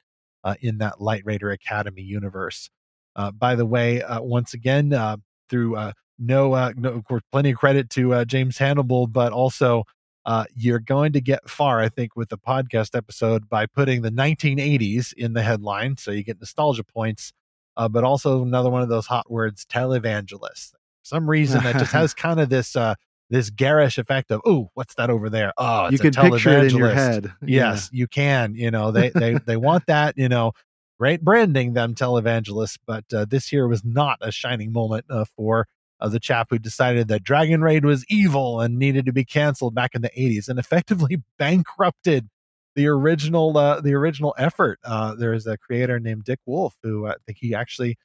uh, 0.43 0.55
in 0.61 0.79
that 0.79 0.99
Light 0.99 1.21
Raider 1.25 1.51
Academy 1.51 2.01
universe. 2.01 2.69
Uh, 3.15 3.31
by 3.31 3.55
the 3.55 3.65
way, 3.65 4.01
uh, 4.01 4.21
once 4.21 4.53
again, 4.53 4.91
uh, 4.91 5.17
through 5.49 5.75
uh, 5.75 5.93
no, 6.17 6.53
uh, 6.53 6.71
no, 6.75 6.89
of 6.89 7.03
course, 7.05 7.23
plenty 7.31 7.51
of 7.51 7.57
credit 7.57 7.89
to 7.91 8.13
uh, 8.13 8.25
James 8.25 8.57
Hannibal, 8.57 9.07
but 9.07 9.31
also 9.31 9.83
uh, 10.25 10.45
you're 10.55 10.79
going 10.79 11.13
to 11.13 11.21
get 11.21 11.47
far, 11.49 11.79
I 11.79 11.89
think, 11.89 12.15
with 12.15 12.29
the 12.29 12.37
podcast 12.37 12.95
episode 12.95 13.47
by 13.47 13.67
putting 13.67 14.01
the 14.01 14.09
1980s 14.09 15.13
in 15.13 15.33
the 15.33 15.43
headline, 15.43 15.97
so 15.97 16.11
you 16.11 16.23
get 16.23 16.39
nostalgia 16.39 16.83
points. 16.83 17.31
Uh, 17.77 17.89
but 17.89 18.03
also 18.03 18.41
another 18.41 18.69
one 18.69 18.81
of 18.81 18.89
those 18.89 19.05
hot 19.05 19.29
words, 19.29 19.65
televangelist. 19.65 20.71
For 20.71 21.03
some 21.03 21.29
reason 21.29 21.61
that 21.63 21.77
just 21.77 21.91
has 21.91 22.13
kind 22.15 22.39
of 22.39 22.49
this 22.49 22.75
uh, 22.75 22.95
this 23.29 23.49
garish 23.49 23.97
effect 23.97 24.31
of, 24.31 24.41
oh, 24.45 24.69
what's 24.75 24.95
that 24.95 25.09
over 25.09 25.29
there? 25.29 25.51
Oh, 25.57 25.89
you 25.89 25.99
can 25.99 26.13
picture 26.13 26.57
it 26.57 26.71
in 26.71 26.77
your 26.77 26.93
head. 26.93 27.33
Yes, 27.45 27.89
yeah. 27.91 27.99
you 27.99 28.07
can. 28.07 28.55
You 28.55 28.71
know, 28.71 28.91
they 28.91 29.09
they 29.09 29.37
they 29.45 29.57
want 29.57 29.87
that. 29.87 30.17
You 30.17 30.29
know, 30.29 30.53
great 30.97 31.21
branding 31.21 31.73
them 31.73 31.95
televangelists, 31.95 32.77
but 32.87 33.03
uh, 33.13 33.25
this 33.25 33.51
year 33.51 33.67
was 33.67 33.83
not 33.83 34.17
a 34.21 34.31
shining 34.31 34.71
moment 34.71 35.05
uh, 35.09 35.25
for 35.35 35.67
uh, 36.05 36.09
the 36.09 36.19
chap 36.19 36.47
who 36.51 36.59
decided 36.59 37.07
that 37.07 37.23
Dragon 37.23 37.61
Raid 37.61 37.83
was 37.83 38.05
evil 38.09 38.61
and 38.61 38.77
needed 38.77 39.07
to 39.07 39.11
be 39.11 39.25
canceled 39.25 39.73
back 39.73 39.95
in 39.95 40.03
the 40.03 40.11
80s 40.11 40.47
and 40.47 40.59
effectively 40.59 41.17
bankrupted 41.39 42.29
the 42.75 42.87
original 42.87 43.57
uh, 43.57 43.81
the 43.81 43.93
original 43.93 44.35
effort. 44.37 44.79
Uh, 44.83 45.15
there 45.15 45.33
is 45.33 45.47
a 45.47 45.57
creator 45.57 45.99
named 45.99 46.23
Dick 46.23 46.39
Wulf 46.45 46.75
who 46.83 47.07
uh, 47.07 47.11
I 47.11 47.15
think 47.25 47.39
he 47.41 47.55
actually 47.55 47.97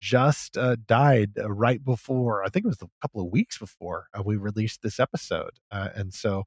just 0.00 0.56
uh, 0.56 0.76
died 0.86 1.32
uh, 1.36 1.50
right 1.50 1.84
before 1.84 2.44
I 2.44 2.48
think 2.48 2.64
it 2.64 2.68
was 2.68 2.80
a 2.80 2.86
couple 3.02 3.22
of 3.22 3.32
weeks 3.32 3.58
before 3.58 4.06
uh, 4.14 4.22
we 4.22 4.36
released 4.36 4.82
this 4.82 5.00
episode, 5.00 5.58
and 5.72 6.14
so 6.14 6.44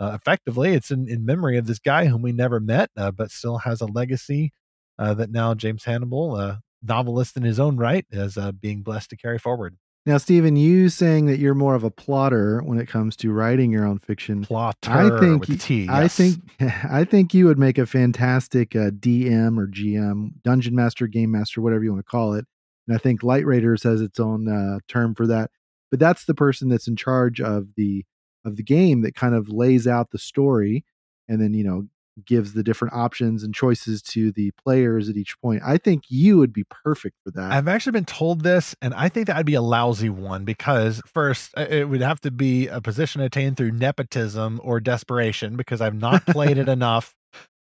effectively 0.00 0.72
it's 0.72 0.90
in, 0.90 1.08
in 1.08 1.26
memory 1.26 1.58
of 1.58 1.66
this 1.66 1.78
guy 1.78 2.06
whom 2.06 2.22
we 2.22 2.32
never 2.32 2.58
met, 2.58 2.88
but 2.94 3.30
still 3.30 3.58
has 3.58 3.82
a 3.82 3.86
legacy 3.86 4.52
that 4.98 5.30
now 5.30 5.54
James 5.54 5.84
Hannibal, 5.84 6.36
a 6.36 6.60
novelist 6.82 7.36
in 7.36 7.42
his 7.42 7.60
own 7.60 7.76
right, 7.76 8.06
is 8.10 8.38
being 8.60 8.82
blessed 8.82 9.10
to 9.10 9.16
carry 9.16 9.38
forward. 9.38 9.76
Now, 10.06 10.18
Stephen, 10.18 10.54
you 10.54 10.90
saying 10.90 11.26
that 11.26 11.38
you're 11.38 11.54
more 11.54 11.74
of 11.74 11.82
a 11.82 11.90
plotter 11.90 12.60
when 12.62 12.78
it 12.78 12.86
comes 12.86 13.16
to 13.16 13.32
writing 13.32 13.70
your 13.70 13.86
own 13.86 13.98
fiction. 13.98 14.42
Plotter. 14.44 14.90
I 14.90 15.18
think. 15.18 15.60
T, 15.60 15.84
yes. 15.84 15.90
I 15.90 16.08
think. 16.08 16.40
I 16.60 17.04
think 17.04 17.32
you 17.32 17.46
would 17.46 17.58
make 17.58 17.78
a 17.78 17.86
fantastic 17.86 18.76
uh, 18.76 18.90
DM 18.90 19.58
or 19.58 19.66
GM, 19.66 20.32
dungeon 20.42 20.74
master, 20.74 21.06
game 21.06 21.30
master, 21.30 21.62
whatever 21.62 21.84
you 21.84 21.92
want 21.92 22.04
to 22.04 22.10
call 22.10 22.34
it. 22.34 22.44
And 22.86 22.94
I 22.94 22.98
think 22.98 23.22
Light 23.22 23.46
Raiders 23.46 23.82
has 23.84 24.02
its 24.02 24.20
own 24.20 24.46
uh, 24.46 24.80
term 24.88 25.14
for 25.14 25.26
that. 25.26 25.50
But 25.90 26.00
that's 26.00 26.26
the 26.26 26.34
person 26.34 26.68
that's 26.68 26.88
in 26.88 26.96
charge 26.96 27.40
of 27.40 27.68
the 27.76 28.04
of 28.44 28.56
the 28.56 28.62
game 28.62 29.00
that 29.02 29.14
kind 29.14 29.34
of 29.34 29.48
lays 29.48 29.86
out 29.86 30.10
the 30.10 30.18
story, 30.18 30.84
and 31.28 31.40
then 31.40 31.54
you 31.54 31.64
know 31.64 31.86
gives 32.24 32.52
the 32.52 32.62
different 32.62 32.94
options 32.94 33.42
and 33.42 33.54
choices 33.54 34.02
to 34.02 34.32
the 34.32 34.50
players 34.62 35.08
at 35.08 35.16
each 35.16 35.40
point. 35.40 35.62
I 35.64 35.78
think 35.78 36.04
you 36.08 36.38
would 36.38 36.52
be 36.52 36.64
perfect 36.64 37.16
for 37.24 37.30
that. 37.32 37.52
I've 37.52 37.68
actually 37.68 37.92
been 37.92 38.04
told 38.04 38.42
this, 38.42 38.74
and 38.80 38.94
I 38.94 39.08
think 39.08 39.26
that 39.26 39.36
would 39.36 39.46
be 39.46 39.54
a 39.54 39.62
lousy 39.62 40.10
one 40.10 40.44
because 40.44 41.02
first, 41.06 41.52
uh, 41.56 41.66
it 41.68 41.88
would 41.88 42.00
have 42.00 42.20
to 42.22 42.30
be 42.30 42.68
a 42.68 42.80
position 42.80 43.20
attained 43.20 43.56
through 43.56 43.72
nepotism 43.72 44.60
or 44.62 44.80
desperation 44.80 45.56
because 45.56 45.80
I've 45.80 45.94
not 45.94 46.24
played 46.26 46.58
it 46.58 46.68
enough 46.68 47.14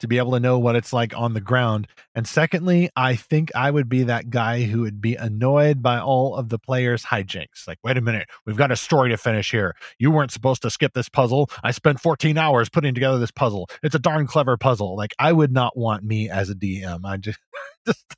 to 0.00 0.08
be 0.08 0.18
able 0.18 0.32
to 0.32 0.40
know 0.40 0.58
what 0.58 0.76
it's 0.76 0.92
like 0.92 1.16
on 1.16 1.34
the 1.34 1.40
ground. 1.40 1.86
And 2.14 2.26
secondly, 2.26 2.90
I 2.96 3.14
think 3.16 3.50
I 3.54 3.70
would 3.70 3.88
be 3.88 4.02
that 4.04 4.30
guy 4.30 4.62
who 4.62 4.80
would 4.80 5.00
be 5.00 5.14
annoyed 5.14 5.82
by 5.82 5.98
all 5.98 6.34
of 6.34 6.48
the 6.48 6.58
players' 6.58 7.04
hijinks. 7.04 7.66
Like, 7.66 7.78
wait 7.84 7.96
a 7.96 8.00
minute, 8.00 8.28
we've 8.46 8.56
got 8.56 8.72
a 8.72 8.76
story 8.76 9.10
to 9.10 9.16
finish 9.16 9.50
here. 9.50 9.74
You 9.98 10.10
weren't 10.10 10.32
supposed 10.32 10.62
to 10.62 10.70
skip 10.70 10.92
this 10.94 11.08
puzzle. 11.08 11.50
I 11.62 11.70
spent 11.70 12.00
14 12.00 12.36
hours 12.38 12.68
putting 12.68 12.94
together 12.94 13.18
this 13.18 13.30
puzzle. 13.30 13.68
It's 13.82 13.94
a 13.94 14.00
darn 14.00 14.26
clever 14.26 14.56
puzzle. 14.56 14.96
Like, 14.96 15.14
I 15.18 15.32
would 15.32 15.52
not 15.52 15.76
want 15.76 16.04
me 16.04 16.28
as 16.28 16.50
a 16.50 16.54
DM. 16.54 17.00
I 17.04 17.16
just, 17.16 17.38
just 17.86 18.16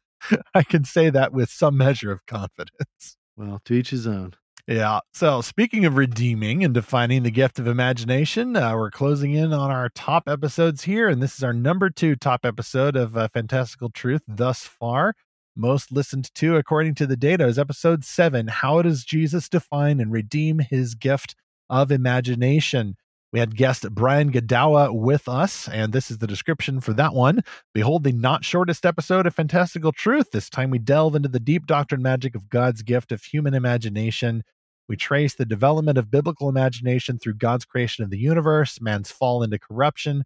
I 0.55 0.63
can 0.63 0.85
say 0.85 1.11
that 1.11 1.33
with 1.33 1.51
some 1.51 1.77
measure 1.77 2.13
of 2.13 2.25
confidence. 2.27 3.17
Well, 3.37 3.61
to 3.65 3.75
each 3.75 3.91
his 3.91 4.07
own. 4.07 4.35
Yeah. 4.69 5.01
So, 5.13 5.41
speaking 5.41 5.85
of 5.87 5.97
redeeming 5.97 6.63
and 6.63 6.73
defining 6.73 7.25
the 7.25 7.33
gift 7.33 7.59
of 7.59 7.67
imagination, 7.67 8.55
uh, 8.57 8.77
we're 8.77 8.93
closing 8.93 9.35
in 9.35 9.53
on 9.53 9.73
our 9.73 9.89
top 9.89 10.29
episodes 10.29 10.85
here. 10.85 11.09
And 11.09 11.21
this 11.21 11.37
is 11.37 11.43
our 11.43 11.53
number 11.53 11.91
two 11.91 12.15
top 12.15 12.47
episode 12.47 12.95
of 12.95 13.17
uh, 13.17 13.27
Fantastical 13.35 13.91
Truth 13.91 14.23
thus 14.29 14.63
far. 14.63 15.15
Most 15.57 15.91
listened 15.91 16.33
to, 16.37 16.57
according 16.57 16.95
to 16.97 17.09
the 17.09 17.17
data, 17.17 17.47
is 17.47 17.59
episode 17.59 18.05
seven 18.05 18.47
How 18.47 18.83
does 18.83 19.05
Jesus 19.05 19.49
define 19.49 19.99
and 19.99 20.13
redeem 20.13 20.61
his 20.61 20.95
gift 20.95 21.35
of 21.69 21.91
imagination? 21.91 22.95
We 23.33 23.41
had 23.41 23.57
guest 23.57 23.89
Brian 23.95 24.31
Godawa 24.31 24.95
with 24.95 25.27
us, 25.27 25.67
and 25.67 25.95
this 25.95 26.11
is 26.11 26.19
the 26.19 26.27
description 26.27 26.83
for 26.83 26.93
that 26.93 27.15
one. 27.15 27.41
Behold 27.73 28.05
the 28.05 28.13
not 28.13 28.45
shortest 28.45 28.85
episode 28.85 29.27
of 29.27 29.35
Fantastical 29.35 29.91
Truth. 29.91 30.33
This 30.33 30.51
time 30.51 30.69
we 30.69 30.79
delve 30.79 31.15
into 31.15 31.31
the 31.31 31.41
deep 31.41 31.67
doctrine 31.67 32.03
magic 32.03 32.35
of 32.35 32.51
God's 32.51 32.83
gift 32.83 33.11
of 33.11 33.25
human 33.25 33.55
imagination. 33.55 34.43
We 34.87 34.97
trace 34.97 35.35
the 35.35 35.47
development 35.47 35.97
of 35.97 36.11
biblical 36.11 36.51
imagination 36.51 37.19
through 37.19 37.35
God's 37.35 37.65
creation 37.65 38.05
of 38.05 38.11
the 38.11 38.19
universe, 38.19 38.83
man's 38.83 39.11
fall 39.11 39.43
into 39.43 39.59
corruption, 39.59 40.25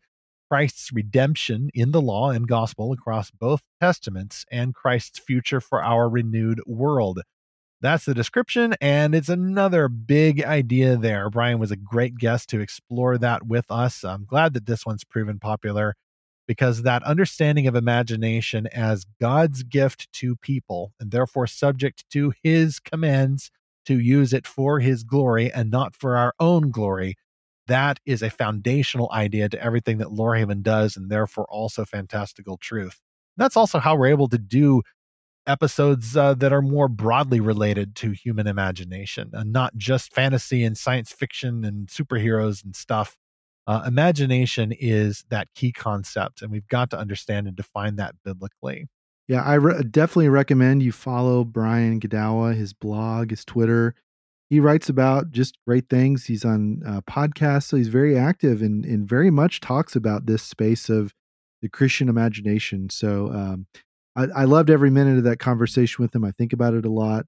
Christ's 0.50 0.92
redemption 0.92 1.70
in 1.74 1.92
the 1.92 2.00
law 2.00 2.30
and 2.30 2.48
gospel 2.48 2.92
across 2.92 3.30
both 3.30 3.62
testaments, 3.80 4.44
and 4.50 4.74
Christ's 4.74 5.20
future 5.20 5.60
for 5.60 5.80
our 5.80 6.08
renewed 6.08 6.60
world. 6.66 7.20
That's 7.82 8.06
the 8.06 8.14
description, 8.14 8.74
and 8.80 9.14
it's 9.14 9.28
another 9.28 9.88
big 9.88 10.42
idea 10.42 10.96
there. 10.96 11.28
Brian 11.28 11.58
was 11.58 11.70
a 11.70 11.76
great 11.76 12.16
guest 12.16 12.48
to 12.50 12.60
explore 12.60 13.18
that 13.18 13.46
with 13.46 13.70
us. 13.70 14.02
I'm 14.02 14.24
glad 14.24 14.54
that 14.54 14.64
this 14.64 14.86
one's 14.86 15.04
proven 15.04 15.38
popular 15.38 15.94
because 16.46 16.82
that 16.82 17.02
understanding 17.02 17.66
of 17.66 17.74
imagination 17.74 18.66
as 18.68 19.04
God's 19.20 19.62
gift 19.62 20.10
to 20.14 20.36
people 20.36 20.92
and 20.98 21.10
therefore 21.10 21.46
subject 21.46 22.08
to 22.10 22.32
his 22.42 22.80
commands 22.80 23.50
to 23.84 23.98
use 23.98 24.32
it 24.32 24.46
for 24.46 24.80
his 24.80 25.04
glory 25.04 25.52
and 25.52 25.70
not 25.70 25.94
for 25.94 26.16
our 26.16 26.34
own 26.40 26.70
glory. 26.70 27.16
That 27.66 27.98
is 28.06 28.22
a 28.22 28.30
foundational 28.30 29.10
idea 29.12 29.48
to 29.48 29.62
everything 29.62 29.98
that 29.98 30.08
Lorehaven 30.08 30.62
does, 30.62 30.96
and 30.96 31.10
therefore 31.10 31.46
also 31.50 31.84
fantastical 31.84 32.56
truth. 32.56 33.00
That's 33.36 33.56
also 33.56 33.80
how 33.80 33.96
we're 33.96 34.06
able 34.06 34.28
to 34.28 34.38
do 34.38 34.82
episodes 35.46 36.16
uh, 36.16 36.34
that 36.34 36.52
are 36.52 36.62
more 36.62 36.88
broadly 36.88 37.40
related 37.40 37.94
to 37.96 38.10
human 38.10 38.46
imagination 38.46 39.30
and 39.32 39.52
not 39.52 39.76
just 39.76 40.12
fantasy 40.14 40.64
and 40.64 40.76
science 40.76 41.12
fiction 41.12 41.64
and 41.64 41.88
superheroes 41.88 42.64
and 42.64 42.74
stuff. 42.74 43.16
Uh, 43.66 43.82
imagination 43.86 44.72
is 44.72 45.24
that 45.30 45.48
key 45.54 45.72
concept, 45.72 46.40
and 46.40 46.52
we've 46.52 46.68
got 46.68 46.90
to 46.90 46.98
understand 46.98 47.48
and 47.48 47.56
define 47.56 47.96
that 47.96 48.14
biblically. 48.24 48.86
Yeah, 49.28 49.42
I 49.42 49.54
re- 49.54 49.82
definitely 49.82 50.28
recommend 50.28 50.84
you 50.84 50.92
follow 50.92 51.42
Brian 51.42 51.98
Godawa, 51.98 52.54
his 52.54 52.72
blog, 52.72 53.30
his 53.30 53.44
Twitter. 53.44 53.94
He 54.48 54.60
writes 54.60 54.88
about 54.88 55.32
just 55.32 55.58
great 55.66 55.88
things. 55.88 56.26
He's 56.26 56.44
on 56.44 56.82
uh, 56.86 57.00
podcasts, 57.00 57.64
so 57.64 57.76
he's 57.76 57.88
very 57.88 58.16
active 58.16 58.62
and, 58.62 58.84
and 58.84 59.08
very 59.08 59.32
much 59.32 59.60
talks 59.60 59.96
about 59.96 60.26
this 60.26 60.44
space 60.44 60.88
of 60.88 61.12
the 61.60 61.68
Christian 61.68 62.08
imagination. 62.08 62.88
So 62.88 63.32
um, 63.32 63.66
I, 64.16 64.24
I 64.34 64.44
loved 64.44 64.70
every 64.70 64.90
minute 64.90 65.18
of 65.18 65.24
that 65.24 65.38
conversation 65.38 66.02
with 66.02 66.14
him. 66.14 66.24
I 66.24 66.32
think 66.32 66.52
about 66.52 66.74
it 66.74 66.86
a 66.86 66.90
lot. 66.90 67.26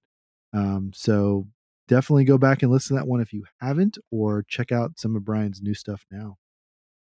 Um, 0.54 0.90
so 0.94 1.46
definitely 1.86 2.24
go 2.24 2.38
back 2.38 2.62
and 2.62 2.72
listen 2.72 2.96
to 2.96 3.00
that 3.00 3.08
one 3.08 3.20
if 3.20 3.32
you 3.32 3.44
haven't, 3.60 3.98
or 4.10 4.44
check 4.48 4.72
out 4.72 4.98
some 4.98 5.14
of 5.14 5.24
Brian's 5.24 5.60
new 5.60 5.74
stuff 5.74 6.04
now. 6.10 6.36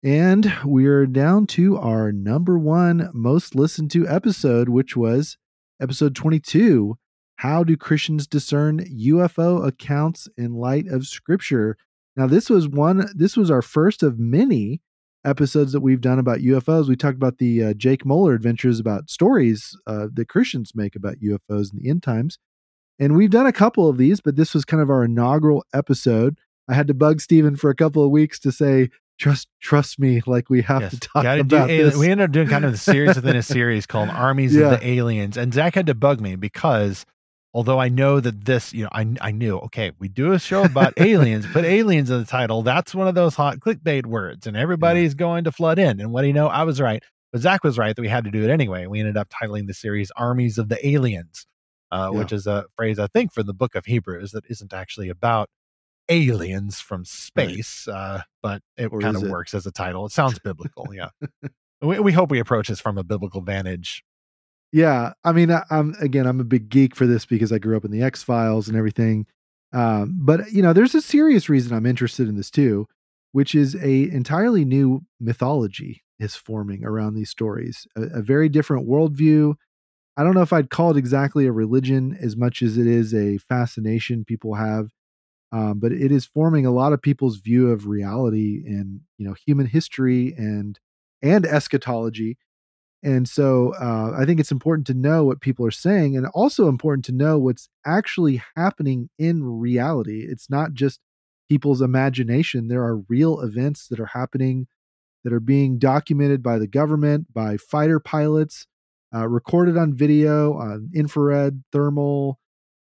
And 0.04 0.54
we're 0.64 1.08
down 1.08 1.48
to 1.48 1.78
our 1.78 2.12
number 2.12 2.60
one 2.60 3.10
most 3.14 3.56
listened 3.56 3.92
to 3.92 4.08
episode, 4.08 4.70
which 4.70 4.96
was 4.96 5.38
episode 5.82 6.16
22 6.16 6.96
How 7.38 7.64
Do 7.64 7.76
Christians 7.76 8.28
Discern 8.28 8.86
UFO 8.86 9.66
Accounts 9.66 10.28
in 10.38 10.54
Light 10.54 10.88
of 10.88 11.08
Scripture? 11.08 11.76
Now, 12.16 12.28
this 12.28 12.50
was 12.50 12.68
one, 12.68 13.10
this 13.16 13.36
was 13.36 13.52
our 13.52 13.62
first 13.62 14.04
of 14.04 14.20
many 14.20 14.82
episodes 15.26 15.72
that 15.74 15.82
we've 15.82 16.02
done 16.02 16.20
about 16.20 16.40
UFOs. 16.40 16.88
We 16.88 16.96
talked 16.96 17.18
about 17.18 17.38
the 17.38 17.64
uh, 17.64 17.74
Jake 17.74 18.06
Muller 18.06 18.34
adventures 18.34 18.80
about 18.80 19.10
stories 19.10 19.78
uh, 19.88 20.08
that 20.14 20.30
Christians 20.30 20.74
make 20.76 20.96
about 20.96 21.20
UFOs 21.20 21.74
in 21.74 21.80
the 21.82 21.90
end 21.90 22.04
times. 22.04 22.38
And 23.00 23.16
we've 23.16 23.30
done 23.30 23.48
a 23.48 23.52
couple 23.52 23.90
of 23.90 23.98
these, 23.98 24.22
but 24.22 24.36
this 24.36 24.54
was 24.54 24.64
kind 24.64 24.82
of 24.82 24.90
our 24.90 25.04
inaugural 25.04 25.66
episode. 25.74 26.38
I 26.70 26.74
had 26.74 26.88
to 26.88 26.94
bug 26.94 27.20
Stephen 27.20 27.56
for 27.56 27.70
a 27.70 27.76
couple 27.76 28.04
of 28.04 28.12
weeks 28.12 28.40
to 28.40 28.52
say, 28.52 28.90
trust 29.20 29.48
trust 29.62 30.00
me, 30.00 30.22
like 30.26 30.50
we 30.50 30.62
have 30.62 30.82
yes. 30.82 30.92
to 30.92 31.00
talk 31.00 31.24
Gotta 31.24 31.42
about 31.42 31.68
this. 31.68 31.96
We 31.96 32.10
ended 32.10 32.26
up 32.26 32.32
doing 32.32 32.48
kind 32.48 32.66
of 32.66 32.74
a 32.74 32.78
series 32.78 33.16
within 33.16 33.36
a 33.36 33.44
series 33.44 33.86
called 33.86 34.10
Armies 34.14 34.56
yeah. 34.56 34.66
of 34.66 34.80
the 34.80 34.88
Aliens. 34.88 35.38
And 35.38 35.54
Zach 35.54 35.76
had 35.76 35.88
to 35.88 35.96
bug 35.96 36.22
me 36.22 36.36
because 36.36 37.06
although 37.56 37.80
I 37.80 37.88
know 37.88 38.20
that 38.20 38.44
this, 38.44 38.74
you 38.74 38.84
know, 38.84 38.90
I, 38.92 39.08
I 39.22 39.32
knew, 39.32 39.58
okay, 39.60 39.94
we 39.98 40.10
do 40.10 40.34
a 40.34 40.40
show 40.40 40.64
about 40.64 40.94
aliens, 41.00 41.48
put 41.48 41.64
aliens 41.64 42.12
in 42.12 42.20
the 42.20 42.26
title. 42.26 42.62
That's 42.62 42.94
one 42.94 43.08
of 43.08 43.16
those 43.16 43.34
hot 43.34 43.60
clickbait 43.60 44.06
words, 44.06 44.46
and 44.46 44.58
everybody's 44.58 45.14
yeah. 45.14 45.20
going 45.20 45.46
to 45.46 45.54
flood 45.54 45.80
in. 45.80 46.02
And 46.02 46.12
what 46.12 46.22
do 46.22 46.28
you 46.28 46.34
know? 46.34 46.48
I 46.48 46.64
was 46.64 46.82
right, 46.82 47.02
but 47.32 47.42
Zach 47.42 47.64
was 47.64 47.78
right 47.78 47.96
that 47.96 48.02
we 48.02 48.10
had 48.10 48.26
to 48.26 48.32
do 48.32 48.44
it 48.44 48.50
anyway. 48.50 48.88
We 48.88 49.00
ended 49.00 49.16
up 49.16 49.30
titling 49.30 49.68
the 49.68 49.74
series 49.74 50.12
Armies 50.18 50.58
of 50.58 50.68
the 50.68 50.86
Aliens, 50.86 51.48
uh, 51.94 52.10
yeah. 52.12 52.20
which 52.20 52.34
is 52.34 52.46
a 52.46 52.66
phrase, 52.76 53.00
I 53.00 53.08
think, 53.08 53.34
from 53.34 53.48
the 53.48 53.54
book 53.54 53.74
of 53.76 53.86
Hebrews 53.86 54.32
that 54.32 54.44
isn't 54.50 54.74
actually 54.74 55.08
about 55.08 55.50
aliens 56.10 56.82
from 56.82 57.06
space, 57.06 57.88
right. 57.88 57.96
uh, 57.96 58.22
but 58.44 58.62
it 58.76 58.92
kind 59.00 59.16
of 59.16 59.24
works 59.24 59.54
as 59.54 59.66
a 59.66 59.72
title. 59.72 60.06
It 60.06 60.12
sounds 60.12 60.40
biblical. 60.40 60.94
Yeah. 60.94 61.10
we, 61.82 62.00
we 62.00 62.12
hope 62.12 62.30
we 62.30 62.40
approach 62.40 62.68
this 62.68 62.82
from 62.82 62.98
a 62.98 63.04
biblical 63.04 63.42
vantage 63.42 64.04
yeah, 64.76 65.14
I 65.24 65.32
mean, 65.32 65.52
I, 65.52 65.64
am 65.72 65.96
again, 66.02 66.28
I'm 66.28 66.42
a 66.42 66.44
big 66.44 66.68
geek 66.68 66.98
for 66.98 67.08
this 67.08 67.26
because 67.26 67.54
I 67.54 67.60
grew 67.60 67.78
up 67.78 67.86
in 67.86 67.92
the 67.92 68.02
X 68.02 68.24
Files 68.24 68.68
and 68.68 68.76
everything. 68.76 69.26
Um, 69.72 70.18
but 70.20 70.52
you 70.52 70.62
know, 70.62 70.74
there's 70.74 70.94
a 70.94 71.02
serious 71.02 71.48
reason 71.48 71.72
I'm 71.74 71.86
interested 71.86 72.28
in 72.28 72.36
this 72.36 72.52
too, 72.52 72.86
which 73.32 73.56
is 73.56 73.76
a 73.76 74.12
entirely 74.12 74.66
new 74.66 75.06
mythology 75.18 76.04
is 76.20 76.36
forming 76.36 76.84
around 76.84 77.14
these 77.14 77.30
stories. 77.30 77.88
A, 77.96 78.20
a 78.20 78.22
very 78.22 78.50
different 78.50 78.86
worldview. 78.86 79.56
I 80.18 80.26
don't 80.26 80.34
know 80.34 80.42
if 80.42 80.52
I'd 80.52 80.70
call 80.70 80.92
it 80.92 80.98
exactly 80.98 81.46
a 81.46 81.54
religion 81.54 82.18
as 82.22 82.36
much 82.36 82.62
as 82.62 82.78
it 82.78 82.86
is 82.86 83.14
a 83.14 83.38
fascination 83.38 84.26
people 84.26 84.56
have, 84.56 84.90
um, 85.54 85.80
but 85.80 85.94
it 85.94 86.12
is 86.12 86.26
forming 86.26 86.66
a 86.66 86.74
lot 86.74 86.92
of 86.92 87.02
people's 87.02 87.38
view 87.38 87.72
of 87.72 87.88
reality 87.88 88.62
and 88.66 89.00
you 89.18 89.26
know 89.26 89.36
human 89.46 89.68
history 89.68 90.34
and 90.38 90.82
and 91.22 91.46
eschatology. 91.46 92.38
And 93.06 93.30
so 93.30 93.76
uh, 93.80 94.14
I 94.18 94.26
think 94.26 94.40
it's 94.40 94.52
important 94.52 94.88
to 94.88 94.96
know 94.96 95.26
what 95.26 95.40
people 95.40 95.64
are 95.64 95.72
saying, 95.72 96.18
and 96.18 96.26
also 96.34 96.68
important 96.68 97.06
to 97.06 97.12
know 97.12 97.38
what's 97.38 97.70
actually 97.86 98.42
happening 98.56 99.10
in 99.20 99.44
reality. 99.44 100.26
It's 100.28 100.50
not 100.50 100.74
just 100.74 101.00
people's 101.48 101.82
imagination. 101.84 102.68
There 102.68 102.84
are 102.84 102.98
real 103.08 103.42
events 103.42 103.88
that 103.90 104.00
are 104.00 104.08
happening 104.08 104.66
that 105.24 105.32
are 105.32 105.40
being 105.40 105.78
documented 105.78 106.42
by 106.42 106.58
the 106.58 106.66
government, 106.66 107.32
by 107.32 107.58
fighter 107.58 108.00
pilots, 108.00 108.66
uh, 109.14 109.28
recorded 109.28 109.78
on 109.78 109.94
video, 109.94 110.56
on 110.56 110.90
infrared, 110.96 111.64
thermal, 111.72 112.40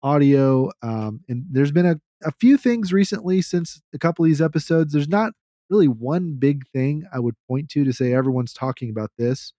audio. 0.04 0.70
Um, 0.80 1.22
and 1.28 1.44
there's 1.50 1.72
been 1.72 1.86
a, 1.86 1.96
a 2.22 2.30
few 2.38 2.56
things 2.56 2.92
recently 2.92 3.42
since 3.42 3.82
a 3.92 3.98
couple 3.98 4.24
of 4.24 4.28
these 4.28 4.40
episodes. 4.40 4.92
There's 4.92 5.08
not 5.08 5.32
really 5.70 5.88
one 5.88 6.36
big 6.38 6.68
thing 6.72 7.04
I 7.12 7.18
would 7.18 7.34
point 7.48 7.68
to 7.70 7.82
to 7.82 7.92
say 7.92 8.12
everyone's 8.12 8.52
talking 8.52 8.90
about 8.90 9.10
this. 9.18 9.52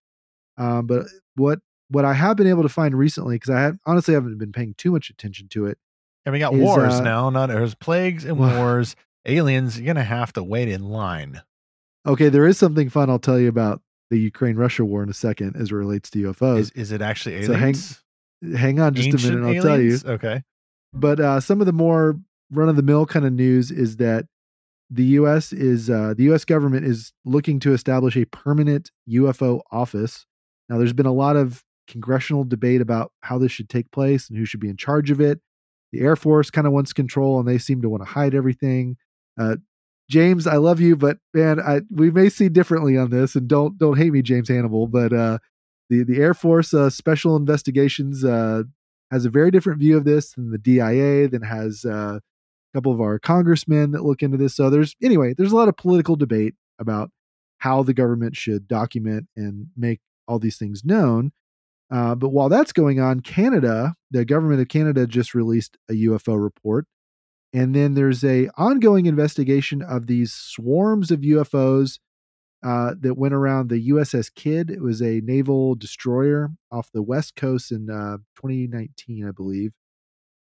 Um, 0.58 0.88
but 0.88 1.06
what 1.36 1.60
what 1.89 2.06
I 2.06 2.14
have 2.14 2.38
been 2.38 2.47
able 2.47 2.64
to 2.64 2.70
find 2.70 2.97
recently, 2.97 3.36
because 3.36 3.51
I 3.51 3.62
have, 3.62 3.78
honestly 3.86 4.14
haven't 4.14 4.38
been 4.38 4.51
paying 4.51 4.74
too 4.78 4.91
much 4.91 5.10
attention 5.10 5.47
to 5.49 5.68
it. 5.68 5.78
And 6.26 6.34
we 6.34 6.39
got 6.39 6.53
is, 6.53 6.60
wars 6.60 6.95
uh, 6.95 7.01
now. 7.01 7.30
Not 7.30 7.49
there's 7.49 7.76
plagues 7.76 8.26
and 8.26 8.38
wars. 8.58 8.95
Aliens, 9.28 9.80
you're 9.80 9.88
gonna 9.88 10.03
have 10.03 10.34
to 10.34 10.43
wait 10.43 10.68
in 10.68 10.84
line. 10.89 11.41
Okay, 12.06 12.30
there 12.30 12.45
is 12.45 12.58
something 12.58 12.89
fun 12.89 13.10
I'll 13.10 13.20
tell 13.20 13.39
you 13.39 13.47
about 13.47 13.82
the 14.12 14.18
Ukraine 14.18 14.56
Russia 14.56 14.86
war 14.86 15.01
in 15.03 15.10
a 15.10 15.14
second 15.14 15.56
as 15.56 15.72
it 15.72 15.76
relates 15.76 16.10
to 16.12 16.32
UFOs. 16.32 16.60
Is, 16.60 16.72
is 16.72 16.91
it 16.91 17.01
actually 17.01 17.43
So 17.45 17.53
hang- 17.53 17.64
aliens? 17.64 18.01
Hang 18.56 18.80
on 18.80 18.93
just 18.93 19.26
a 19.26 19.32
minute, 19.32 19.58
I'll 19.58 19.64
tell 19.64 19.82
you. 19.82 19.97
Okay. 20.06 20.43
But 20.93 21.20
uh, 21.20 21.39
some 21.39 21.60
of 21.62 21.66
the 21.66 21.74
more 21.74 22.20
run 22.51 22.70
of 22.70 22.76
the 22.76 22.84
mill 22.84 23.06
kind 23.06 23.26
of 23.26 23.34
news 23.34 23.72
is 23.72 23.97
that 23.97 24.26
the 24.89 25.03
U.S. 25.03 25.51
is 25.51 25.89
uh, 25.89 26.14
the 26.16 26.24
U.S. 26.26 26.45
government 26.45 26.86
is 26.86 27.12
looking 27.26 27.60
to 27.62 27.74
establish 27.74 28.16
a 28.16 28.26
permanent 28.26 28.91
UFO 29.10 29.62
office. 29.72 30.26
Now, 30.70 30.78
there's 30.78 30.93
been 30.93 31.05
a 31.05 31.13
lot 31.13 31.36
of 31.36 31.63
congressional 31.88 32.43
debate 32.43 32.82
about 32.82 33.11
how 33.22 33.38
this 33.38 33.51
should 33.51 33.70
take 33.70 33.91
place 33.91 34.30
and 34.30 34.38
who 34.38 34.45
should 34.45 34.59
be 34.59 34.70
in 34.70 34.78
charge 34.78 35.11
of 35.11 35.22
it. 35.22 35.39
The 35.91 36.01
Air 36.01 36.16
Force 36.16 36.49
kind 36.49 36.68
of 36.68 36.74
wants 36.74 36.93
control, 36.93 37.39
and 37.39 37.47
they 37.47 37.57
seem 37.57 37.82
to 37.82 37.89
want 37.89 38.03
to 38.03 38.09
hide 38.09 38.36
everything. 38.36 38.97
Uh, 39.39 39.57
James, 40.09 40.45
I 40.45 40.57
love 40.57 40.80
you, 40.80 40.95
but 40.95 41.18
man, 41.34 41.59
I, 41.59 41.82
we 41.89 42.11
may 42.11 42.30
see 42.30 42.49
differently 42.49 42.97
on 42.97 43.09
this, 43.09 43.36
and 43.36 43.47
don't 43.47 43.78
don't 43.78 43.97
hate 43.97 44.11
me, 44.11 44.22
James 44.22 44.49
Hannibal. 44.49 44.88
But 44.88 45.13
uh, 45.13 45.39
the 45.89 46.03
the 46.03 46.18
Air 46.18 46.34
Force 46.34 46.74
uh, 46.74 46.89
Special 46.89 47.36
Investigations 47.36 48.24
uh, 48.24 48.63
has 49.11 49.26
a 49.26 49.30
very 49.30 49.51
different 49.51 49.80
view 49.80 49.97
of 49.97 50.05
this 50.05 50.34
than 50.34 50.51
the 50.51 50.57
DIA, 50.57 51.28
than 51.28 51.41
has 51.41 51.86
uh, 51.86 52.20
a 52.20 52.22
couple 52.78 52.91
of 52.91 53.01
our 53.01 53.18
congressmen 53.18 53.91
that 53.91 54.03
look 54.03 54.22
into 54.22 54.38
this. 54.38 54.55
So 54.55 54.70
there's 54.70 54.95
anyway, 55.01 55.34
there's 55.36 55.51
a 55.51 55.55
lot 55.55 55.70
of 55.70 55.78
political 55.78 56.16
debate 56.16 56.55
about 56.80 57.09
how 57.59 57.82
the 57.82 57.93
government 57.93 58.36
should 58.36 58.68
document 58.68 59.28
and 59.36 59.68
make 59.76 60.01
all 60.28 60.39
these 60.39 60.57
things 60.57 60.84
known. 60.84 61.32
Uh, 61.91 62.15
but 62.15 62.30
while 62.30 62.49
that's 62.49 62.71
going 62.71 62.99
on, 62.99 63.19
Canada, 63.19 63.95
the 64.09 64.26
government 64.26 64.61
of 64.61 64.67
Canada 64.67 65.05
just 65.05 65.36
released 65.36 65.78
a 65.89 65.93
UFO 65.93 66.41
report. 66.41 66.88
And 67.53 67.73
then 67.73 67.93
there's 67.93 68.23
a 68.23 68.49
ongoing 68.57 69.05
investigation 69.05 69.82
of 69.82 70.07
these 70.07 70.34
swarms 70.34 71.11
of 71.11 71.21
UFOs 71.21 71.99
uh, 72.65 72.95
that 72.99 73.17
went 73.17 73.34
around 73.34 73.69
the 73.69 73.89
USS 73.89 74.34
Kidd. 74.34 74.71
It 74.71 74.82
was 74.82 75.01
a 75.01 75.21
naval 75.21 75.76
destroyer 75.76 76.49
off 76.71 76.91
the 76.91 77.03
west 77.03 77.36
coast 77.36 77.71
in 77.71 77.89
uh, 77.89 78.17
2019, 78.36 79.28
I 79.28 79.32
believe. 79.32 79.71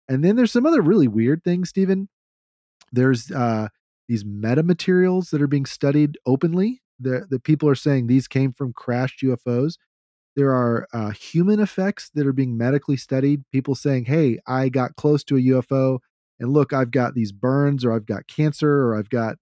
And 0.09 0.25
then 0.25 0.37
there's 0.37 0.53
some 0.53 0.67
other 0.67 0.81
really 0.81 1.09
weird 1.09 1.43
things, 1.43 1.71
Stephen. 1.71 2.09
There's 2.93 3.31
uh, 3.31 3.69
these 4.09 4.23
metamaterials 4.23 5.31
that 5.31 5.43
are 5.43 5.49
being 5.49 5.67
studied 5.67 6.17
openly. 6.25 6.83
The, 7.01 7.27
the 7.29 7.41
people 7.41 7.69
are 7.69 7.75
saying 7.75 8.07
these 8.07 8.29
came 8.29 8.53
from 8.53 8.73
crashed 8.73 9.23
UFOs. 9.23 9.75
There 10.37 10.53
are 10.53 10.87
uh, 10.93 11.11
human 11.11 11.61
effects 11.61 12.11
that 12.15 12.27
are 12.27 12.33
being 12.33 12.57
medically 12.57 12.97
studied. 12.97 13.45
People 13.53 13.75
saying, 13.75 14.07
hey, 14.07 14.39
I 14.47 14.69
got 14.69 14.97
close 14.97 15.23
to 15.25 15.37
a 15.37 15.41
UFO 15.41 15.99
and 16.41 16.53
look, 16.53 16.73
I've 16.73 16.91
got 16.91 17.15
these 17.15 17.31
burns 17.33 17.85
or 17.85 17.93
I've 17.93 18.07
got 18.07 18.27
cancer 18.27 18.69
or 18.89 18.99
I've 18.99 19.09
got 19.11 19.37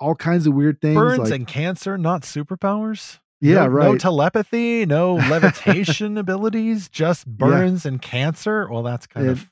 all 0.00 0.14
kinds 0.14 0.46
of 0.46 0.54
weird 0.54 0.80
things. 0.80 0.94
Burns 0.96 1.18
like, 1.18 1.32
and 1.32 1.46
cancer, 1.46 1.98
not 1.98 2.22
superpowers. 2.22 3.18
yeah, 3.40 3.64
no, 3.64 3.66
right. 3.66 3.84
No 3.92 3.98
telepathy, 3.98 4.86
no 4.86 5.14
levitation 5.30 6.16
abilities, 6.18 6.88
just 6.88 7.26
burns 7.26 7.84
and 7.86 8.00
cancer. 8.00 8.66
Well, 8.70 8.82
that's 8.82 9.06
kind 9.06 9.26
And- 9.28 9.36
of 9.38 9.50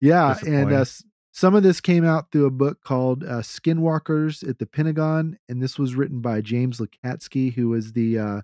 Yeah, 0.00 0.36
and 0.46 0.72
uh, 0.72 0.84
some 1.34 1.56
of 1.56 1.64
this 1.64 1.80
came 1.80 2.04
out 2.04 2.30
through 2.30 2.46
a 2.46 2.50
book 2.50 2.80
called 2.84 3.24
uh, 3.24 3.40
Skinwalkers 3.40 4.48
at 4.48 4.60
the 4.60 4.66
Pentagon, 4.66 5.36
and 5.48 5.60
this 5.60 5.80
was 5.80 5.96
written 5.96 6.20
by 6.20 6.40
James 6.40 6.80
Lacatski, 6.80 7.52
who 7.52 7.70
was 7.70 7.92
the 7.92 8.16
uh, 8.16 8.40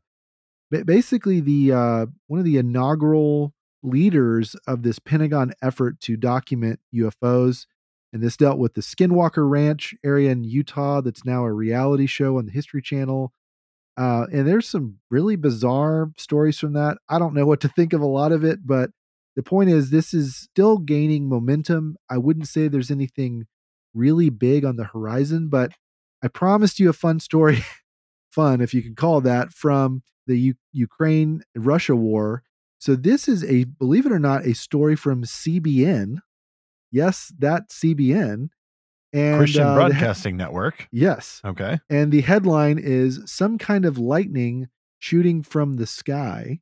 basically 0.70 1.38
the 1.38 1.72
uh, 1.72 2.06
one 2.26 2.40
of 2.40 2.44
the 2.44 2.58
inaugural 2.58 3.54
leaders 3.84 4.56
of 4.66 4.82
this 4.82 4.98
Pentagon 4.98 5.52
effort 5.62 6.00
to 6.00 6.16
document 6.16 6.80
UFOs. 6.92 7.66
And 8.12 8.20
this 8.20 8.36
dealt 8.36 8.58
with 8.58 8.74
the 8.74 8.80
Skinwalker 8.80 9.48
Ranch 9.48 9.94
area 10.04 10.32
in 10.32 10.42
Utah, 10.42 11.00
that's 11.00 11.24
now 11.24 11.44
a 11.44 11.52
reality 11.52 12.06
show 12.06 12.38
on 12.38 12.46
the 12.46 12.52
History 12.52 12.82
Channel. 12.82 13.32
Uh, 13.96 14.26
and 14.32 14.48
there's 14.48 14.68
some 14.68 14.98
really 15.12 15.36
bizarre 15.36 16.10
stories 16.16 16.58
from 16.58 16.72
that. 16.72 16.98
I 17.08 17.20
don't 17.20 17.34
know 17.34 17.46
what 17.46 17.60
to 17.60 17.68
think 17.68 17.92
of 17.92 18.00
a 18.00 18.06
lot 18.06 18.32
of 18.32 18.42
it, 18.42 18.66
but 18.66 18.90
the 19.36 19.42
point 19.42 19.70
is 19.70 19.90
this 19.90 20.12
is 20.14 20.36
still 20.36 20.78
gaining 20.78 21.28
momentum 21.28 21.96
i 22.08 22.16
wouldn't 22.18 22.48
say 22.48 22.68
there's 22.68 22.90
anything 22.90 23.46
really 23.94 24.30
big 24.30 24.64
on 24.64 24.76
the 24.76 24.84
horizon 24.84 25.48
but 25.48 25.72
i 26.22 26.28
promised 26.28 26.78
you 26.80 26.88
a 26.88 26.92
fun 26.94 27.18
story 27.20 27.64
fun 28.30 28.60
if 28.60 28.72
you 28.74 28.82
can 28.82 28.94
call 28.94 29.20
that 29.20 29.52
from 29.52 30.02
the 30.26 30.38
U- 30.38 30.54
ukraine 30.72 31.42
russia 31.56 31.96
war 31.96 32.42
so 32.78 32.94
this 32.94 33.28
is 33.28 33.44
a 33.44 33.64
believe 33.64 34.06
it 34.06 34.12
or 34.12 34.18
not 34.18 34.46
a 34.46 34.54
story 34.54 34.94
from 34.96 35.24
cbn 35.24 36.16
yes 36.90 37.32
that 37.38 37.68
cbn 37.70 38.48
and 39.12 39.38
Christian 39.38 39.62
uh, 39.62 39.74
the 39.74 39.82
he- 39.86 39.90
Broadcasting 39.90 40.36
Network. 40.36 40.86
yes 40.92 41.40
Okay. 41.44 41.80
and 41.90 42.12
the 42.12 42.20
headline 42.20 42.78
is 42.78 43.20
some 43.26 43.58
kind 43.58 43.84
of 43.84 43.98
lightning 43.98 44.68
shooting 45.00 45.42
from 45.42 45.74
the 45.76 45.86
sky. 45.86 46.60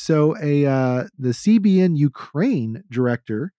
So 0.00 0.34
a 0.42 0.64
uh, 0.64 1.08
the 1.18 1.34
CBN 1.34 1.94
Ukraine 1.94 2.84
director, 2.90 3.52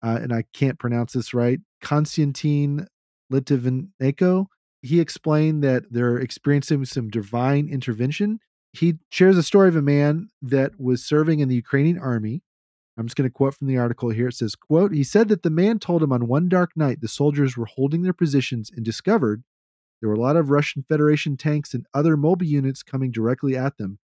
uh, 0.00 0.20
and 0.22 0.32
I 0.32 0.44
can't 0.52 0.78
pronounce 0.78 1.12
this 1.12 1.34
right, 1.34 1.58
Konstantin 1.82 2.86
Litvinenko, 3.32 4.46
he 4.80 5.00
explained 5.00 5.64
that 5.64 5.86
they're 5.90 6.18
experiencing 6.18 6.84
some 6.84 7.08
divine 7.08 7.68
intervention. 7.68 8.38
He 8.72 8.94
shares 9.10 9.36
a 9.36 9.42
story 9.42 9.66
of 9.70 9.74
a 9.74 9.82
man 9.82 10.28
that 10.40 10.78
was 10.78 11.04
serving 11.04 11.40
in 11.40 11.48
the 11.48 11.56
Ukrainian 11.56 11.98
army. 11.98 12.44
I'm 12.96 13.06
just 13.06 13.16
going 13.16 13.28
to 13.28 13.34
quote 13.34 13.56
from 13.56 13.66
the 13.66 13.78
article 13.78 14.10
here. 14.10 14.28
It 14.28 14.34
says, 14.34 14.54
quote, 14.54 14.92
he 14.92 15.02
said 15.02 15.26
that 15.30 15.42
the 15.42 15.50
man 15.50 15.80
told 15.80 16.04
him 16.04 16.12
on 16.12 16.28
one 16.28 16.48
dark 16.48 16.76
night 16.76 17.00
the 17.00 17.08
soldiers 17.08 17.56
were 17.56 17.66
holding 17.66 18.02
their 18.02 18.12
positions 18.12 18.70
and 18.72 18.84
discovered 18.84 19.42
there 20.00 20.08
were 20.08 20.14
a 20.14 20.20
lot 20.20 20.36
of 20.36 20.50
Russian 20.50 20.84
Federation 20.88 21.36
tanks 21.36 21.74
and 21.74 21.86
other 21.92 22.16
mobile 22.16 22.46
units 22.46 22.84
coming 22.84 23.10
directly 23.10 23.56
at 23.56 23.78
them. 23.78 23.98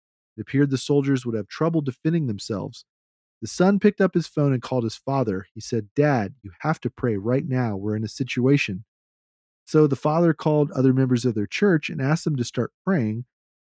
It 0.41 0.49
appeared 0.49 0.71
the 0.71 0.77
soldiers 0.79 1.23
would 1.23 1.35
have 1.35 1.47
trouble 1.47 1.81
defending 1.81 2.25
themselves. 2.25 2.83
The 3.43 3.47
son 3.47 3.77
picked 3.79 4.01
up 4.01 4.15
his 4.15 4.25
phone 4.25 4.53
and 4.53 4.61
called 4.61 4.83
his 4.85 4.95
father. 4.95 5.45
He 5.53 5.61
said, 5.61 5.89
Dad, 5.95 6.33
you 6.41 6.49
have 6.61 6.79
to 6.81 6.89
pray 6.89 7.15
right 7.15 7.47
now. 7.47 7.75
We're 7.77 7.95
in 7.95 8.03
a 8.03 8.07
situation. 8.07 8.85
So 9.65 9.85
the 9.85 9.95
father 9.95 10.33
called 10.33 10.71
other 10.71 10.93
members 10.93 11.25
of 11.25 11.35
their 11.35 11.45
church 11.45 11.91
and 11.91 12.01
asked 12.01 12.23
them 12.23 12.37
to 12.37 12.43
start 12.43 12.71
praying. 12.83 13.25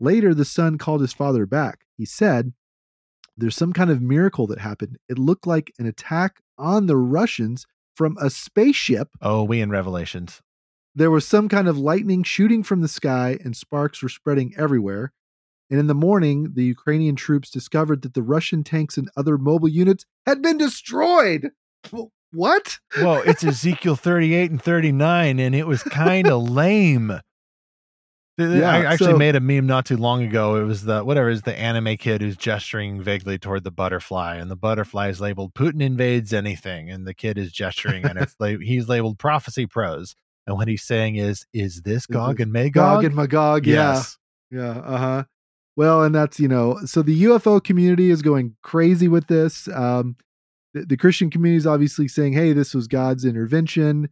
Later, 0.01 0.33
the 0.33 0.43
son 0.43 0.77
called 0.77 0.99
his 0.99 1.13
father 1.13 1.45
back. 1.45 1.85
He 1.97 2.05
said, 2.05 2.51
There's 3.37 3.55
some 3.55 3.71
kind 3.71 3.89
of 3.89 4.01
miracle 4.01 4.45
that 4.47 4.59
happened. 4.59 4.97
It 5.07 5.17
looked 5.17 5.47
like 5.47 5.71
an 5.79 5.85
attack 5.85 6.41
on 6.57 6.87
the 6.87 6.97
Russians 6.97 7.65
from 7.95 8.17
a 8.19 8.29
spaceship 8.29 9.07
Oh, 9.21 9.43
we 9.43 9.61
in 9.61 9.69
Revelations. 9.69 10.41
there 10.93 11.11
was 11.11 11.25
some 11.25 11.47
kind 11.47 11.69
of 11.69 11.77
lightning 11.77 12.23
shooting 12.23 12.61
from 12.61 12.81
the 12.81 12.87
sky 12.89 13.37
and 13.41 13.55
sparks 13.55 14.03
were 14.03 14.09
spreading 14.09 14.53
everywhere. 14.57 15.13
And 15.69 15.79
in 15.79 15.87
the 15.87 15.93
morning, 15.93 16.51
the 16.53 16.63
Ukrainian 16.63 17.15
troops 17.15 17.49
discovered 17.49 18.01
that 18.03 18.13
the 18.13 18.21
Russian 18.21 18.63
tanks 18.63 18.97
and 18.97 19.09
other 19.17 19.37
mobile 19.37 19.67
units 19.67 20.05
had 20.25 20.41
been 20.41 20.57
destroyed. 20.57 21.51
What? 22.31 22.79
Well, 23.01 23.21
it's 23.25 23.43
Ezekiel 23.43 23.95
38 23.97 24.51
and 24.51 24.61
39, 24.61 25.39
and 25.39 25.55
it 25.55 25.67
was 25.67 25.83
kind 25.83 26.27
of 26.27 26.49
lame. 26.49 27.19
Yeah, 28.37 28.71
I 28.71 28.85
actually 28.85 29.13
so- 29.13 29.17
made 29.17 29.35
a 29.35 29.39
meme 29.39 29.65
not 29.65 29.87
too 29.87 29.97
long 29.97 30.23
ago. 30.23 30.55
It 30.55 30.63
was 30.63 30.83
the 30.83 31.03
whatever 31.03 31.29
is 31.29 31.41
the 31.41 31.57
anime 31.57 31.97
kid 31.97 32.21
who's 32.21 32.37
gesturing 32.37 33.01
vaguely 33.01 33.39
toward 33.39 33.63
the 33.63 33.71
butterfly, 33.71 34.35
and 34.35 34.51
the 34.51 34.55
butterfly 34.55 35.09
is 35.09 35.19
labeled 35.19 35.55
Putin 35.55 35.81
invades 35.81 36.33
anything, 36.33 36.91
and 36.91 37.07
the 37.07 37.15
kid 37.15 37.39
is 37.39 37.51
gesturing, 37.51 38.05
and 38.05 38.19
it's 38.19 38.35
like 38.39 38.59
he's 38.59 38.87
labeled 38.87 39.17
prophecy 39.17 39.65
prose. 39.65 40.15
And 40.45 40.55
what 40.55 40.67
he's 40.67 40.83
saying 40.83 41.15
is, 41.15 41.45
is 41.51 41.81
this 41.81 42.05
Gog 42.05 42.37
this 42.37 42.43
and 42.43 42.53
Magog? 42.53 42.73
Gog 42.73 43.03
and 43.03 43.15
Magog, 43.15 43.65
yeah. 43.65 43.93
Yes. 43.95 44.17
Yeah, 44.51 44.69
uh-huh. 44.69 45.23
Well, 45.77 46.03
and 46.03 46.13
that's, 46.13 46.39
you 46.39 46.47
know, 46.47 46.79
so 46.85 47.03
the 47.03 47.23
UFO 47.23 47.63
community 47.63 48.09
is 48.09 48.21
going 48.21 48.55
crazy 48.63 49.07
with 49.07 49.27
this. 49.27 49.69
Um 49.69 50.17
the, 50.73 50.85
the 50.85 50.97
Christian 50.97 51.29
community 51.29 51.57
is 51.57 51.67
obviously 51.67 52.07
saying, 52.09 52.33
"Hey, 52.33 52.51
this 52.51 52.73
was 52.73 52.87
God's 52.87 53.23
intervention." 53.23 54.09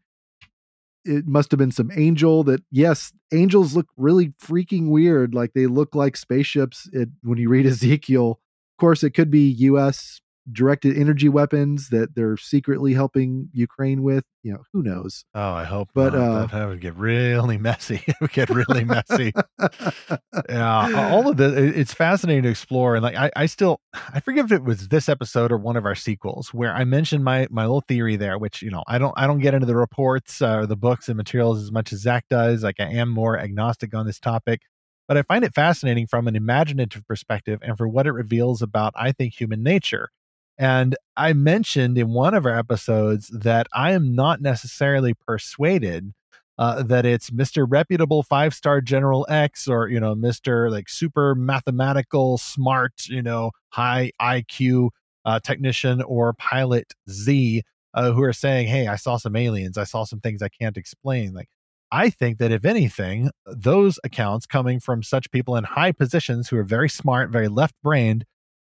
It 1.04 1.28
must 1.28 1.52
have 1.52 1.60
been 1.60 1.72
some 1.72 1.92
angel 1.96 2.44
that 2.46 2.64
yes, 2.72 3.12
angels 3.34 3.76
look 3.76 3.88
really 3.98 4.30
freaking 4.42 4.90
weird. 4.90 5.36
Like 5.36 5.54
they 5.54 5.68
look 5.68 5.94
like 5.94 6.16
spaceships 6.16 6.90
it, 6.94 7.10
when 7.24 7.38
you 7.38 7.50
read 7.50 7.66
Ezekiel. 7.74 8.40
Of 8.76 8.80
course, 8.80 9.04
it 9.04 9.12
could 9.12 9.30
be 9.30 9.50
US 9.50 10.22
directed 10.52 10.98
energy 10.98 11.30
weapons 11.30 11.90
that 11.90 12.16
they're 12.16 12.38
secretly 12.38 12.94
helping 12.94 13.50
Ukraine 13.52 14.04
with. 14.04 14.24
You 14.44 14.54
know, 14.54 14.64
who 14.74 14.84
knows? 14.84 15.26
Oh, 15.34 15.54
I 15.54 15.64
hope. 15.64 15.90
But, 15.94 16.14
not. 16.14 16.54
uh, 16.54 16.58
that, 16.58 16.68
would 16.68 16.82
get 16.82 16.96
really 16.96 17.58
messy. 17.60 18.02
it 18.06 18.16
would 18.22 18.32
get 18.32 18.50
really 18.50 18.84
messy. 18.84 19.34
yeah, 20.50 21.10
all 21.12 21.28
of 21.28 21.38
this. 21.38 21.54
It's 21.76 21.94
fascinating 21.94 22.44
to 22.44 22.50
explore, 22.50 22.96
and 22.96 23.04
like 23.04 23.16
I, 23.16 23.32
I 23.36 23.46
still, 23.48 23.80
I 23.94 24.20
forget 24.20 24.46
if 24.46 24.52
it 24.52 24.64
was 24.64 24.90
this 24.90 25.10
episode 25.10 25.52
or 25.52 25.58
one 25.58 25.78
of 25.78 25.86
our 25.86 25.96
sequels 25.96 26.54
where 26.54 26.74
I 26.74 26.84
mentioned 26.84 27.24
my 27.24 27.48
my 27.50 27.64
little 27.64 27.84
theory 27.88 28.16
there, 28.16 28.38
which 28.38 28.62
you 28.62 28.70
know 28.70 28.84
I 28.88 28.98
don't 28.98 29.14
I 29.18 29.26
don't 29.26 29.40
get 29.40 29.54
into 29.54 29.66
the 29.66 29.76
reports 29.76 30.42
uh, 30.42 30.58
or 30.58 30.66
the 30.68 30.78
books 30.78 31.08
and 31.08 31.18
materials 31.18 31.62
as 31.62 31.72
much 31.72 31.92
as 31.92 32.02
Zach 32.02 32.26
does. 32.30 32.64
Like 32.64 32.80
I 32.80 32.92
am 32.92 33.10
more 33.10 33.40
agnostic 33.40 33.96
on 33.96 34.06
this 34.06 34.20
topic. 34.20 34.62
But 35.08 35.18
I 35.18 35.22
find 35.22 35.44
it 35.46 35.54
fascinating 35.54 36.08
from 36.08 36.28
an 36.28 36.36
imaginative 36.36 37.06
perspective 37.06 37.60
and 37.62 37.78
for 37.78 37.88
what 37.88 38.08
it 38.08 38.12
reveals 38.12 38.64
about, 38.64 38.94
I 38.96 39.12
think, 39.12 39.40
human 39.40 39.62
nature. 39.62 40.10
And 40.58 40.96
I 41.18 41.34
mentioned 41.34 41.98
in 41.98 42.10
one 42.10 42.34
of 42.34 42.46
our 42.46 42.58
episodes 42.58 43.28
that 43.28 43.68
I 43.74 43.92
am 43.92 44.16
not 44.16 44.42
necessarily 44.42 45.14
persuaded 45.14 46.14
uh, 46.58 46.84
that 46.84 47.06
it's 47.06 47.30
Mr. 47.30 47.66
Reputable 47.68 48.24
Five 48.24 48.54
Star 48.54 48.80
General 48.80 49.26
X 49.30 49.68
or, 49.68 49.90
you 49.90 50.00
know, 50.00 50.16
Mr. 50.16 50.72
like 50.72 50.88
super 50.88 51.36
mathematical, 51.36 52.38
smart, 52.38 52.94
you 53.08 53.22
know, 53.22 53.52
high 53.70 54.12
IQ 54.22 54.92
uh, 55.26 55.40
technician 55.42 56.02
or 56.04 56.34
pilot 56.34 56.94
Z 57.10 57.64
uh, 57.94 58.12
who 58.12 58.24
are 58.24 58.34
saying, 58.34 58.68
hey, 58.68 58.88
I 58.88 58.96
saw 58.96 59.18
some 59.18 59.36
aliens. 59.36 59.78
I 59.78 59.84
saw 59.84 60.06
some 60.06 60.20
things 60.20 60.42
I 60.42 60.50
can't 60.50 60.78
explain. 60.78 61.34
Like, 61.34 61.50
I 61.92 62.10
think 62.10 62.40
that 62.40 62.52
if 62.52 62.66
anything, 62.66 63.32
those 63.46 64.00
accounts 64.04 64.46
coming 64.46 64.80
from 64.80 65.04
such 65.04 65.32
people 65.32 65.56
in 65.56 65.64
high 65.64 65.92
positions 65.92 66.50
who 66.50 66.58
are 66.58 66.64
very 66.64 66.90
smart, 66.90 67.30
very 67.32 67.48
left 67.48 67.76
brained, 67.84 68.26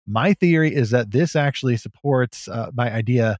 my 0.09 0.33
theory 0.35 0.75
is 0.75 0.91
that 0.91 1.11
this 1.11 1.37
actually 1.37 1.77
supports 1.77 2.49
uh, 2.49 2.71
my 2.75 2.93
idea 2.93 3.37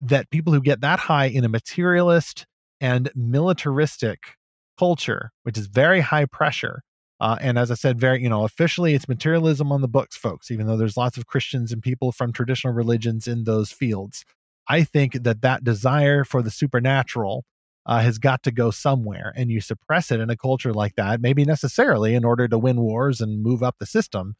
that 0.00 0.30
people 0.30 0.52
who 0.52 0.60
get 0.60 0.80
that 0.80 0.98
high 0.98 1.26
in 1.26 1.44
a 1.44 1.48
materialist 1.48 2.46
and 2.80 3.10
militaristic 3.14 4.36
culture, 4.78 5.30
which 5.44 5.56
is 5.56 5.66
very 5.66 6.00
high 6.00 6.26
pressure, 6.26 6.82
uh, 7.22 7.38
and 7.40 7.56
as 7.56 7.70
I 7.70 7.74
said, 7.74 8.00
very, 8.00 8.20
you 8.20 8.28
know, 8.28 8.42
officially 8.42 8.94
it's 8.94 9.06
materialism 9.06 9.70
on 9.70 9.80
the 9.80 9.86
books, 9.86 10.16
folks, 10.16 10.50
even 10.50 10.66
though 10.66 10.76
there's 10.76 10.96
lots 10.96 11.16
of 11.16 11.28
Christians 11.28 11.70
and 11.70 11.80
people 11.80 12.10
from 12.10 12.32
traditional 12.32 12.74
religions 12.74 13.28
in 13.28 13.44
those 13.44 13.70
fields. 13.70 14.24
I 14.68 14.82
think 14.82 15.22
that 15.22 15.40
that 15.42 15.62
desire 15.62 16.24
for 16.24 16.42
the 16.42 16.50
supernatural 16.50 17.44
uh, 17.86 18.00
has 18.00 18.18
got 18.18 18.42
to 18.42 18.50
go 18.50 18.72
somewhere, 18.72 19.32
and 19.36 19.52
you 19.52 19.60
suppress 19.60 20.10
it 20.10 20.18
in 20.18 20.30
a 20.30 20.36
culture 20.36 20.72
like 20.72 20.96
that, 20.96 21.20
maybe 21.20 21.44
necessarily 21.44 22.16
in 22.16 22.24
order 22.24 22.48
to 22.48 22.58
win 22.58 22.80
wars 22.80 23.20
and 23.20 23.40
move 23.40 23.62
up 23.62 23.76
the 23.78 23.86
system. 23.86 24.34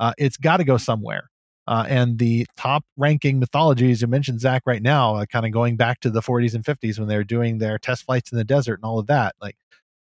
Uh, 0.00 0.12
it's 0.18 0.36
got 0.36 0.58
to 0.58 0.64
go 0.64 0.76
somewhere. 0.76 1.30
Uh, 1.66 1.86
and 1.88 2.18
the 2.18 2.46
top 2.56 2.84
ranking 2.96 3.38
mythologies 3.38 4.02
you 4.02 4.06
mentioned, 4.06 4.40
Zach, 4.40 4.62
right 4.66 4.82
now, 4.82 5.14
uh, 5.16 5.24
kind 5.24 5.46
of 5.46 5.52
going 5.52 5.76
back 5.76 6.00
to 6.00 6.10
the 6.10 6.20
40s 6.20 6.54
and 6.54 6.64
50s 6.64 6.98
when 6.98 7.08
they 7.08 7.16
were 7.16 7.24
doing 7.24 7.58
their 7.58 7.78
test 7.78 8.04
flights 8.04 8.30
in 8.30 8.36
the 8.38 8.44
desert 8.44 8.74
and 8.74 8.84
all 8.84 8.98
of 8.98 9.06
that, 9.06 9.34
like 9.40 9.56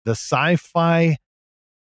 the 0.05 0.11
sci 0.11 0.55
fi 0.55 1.17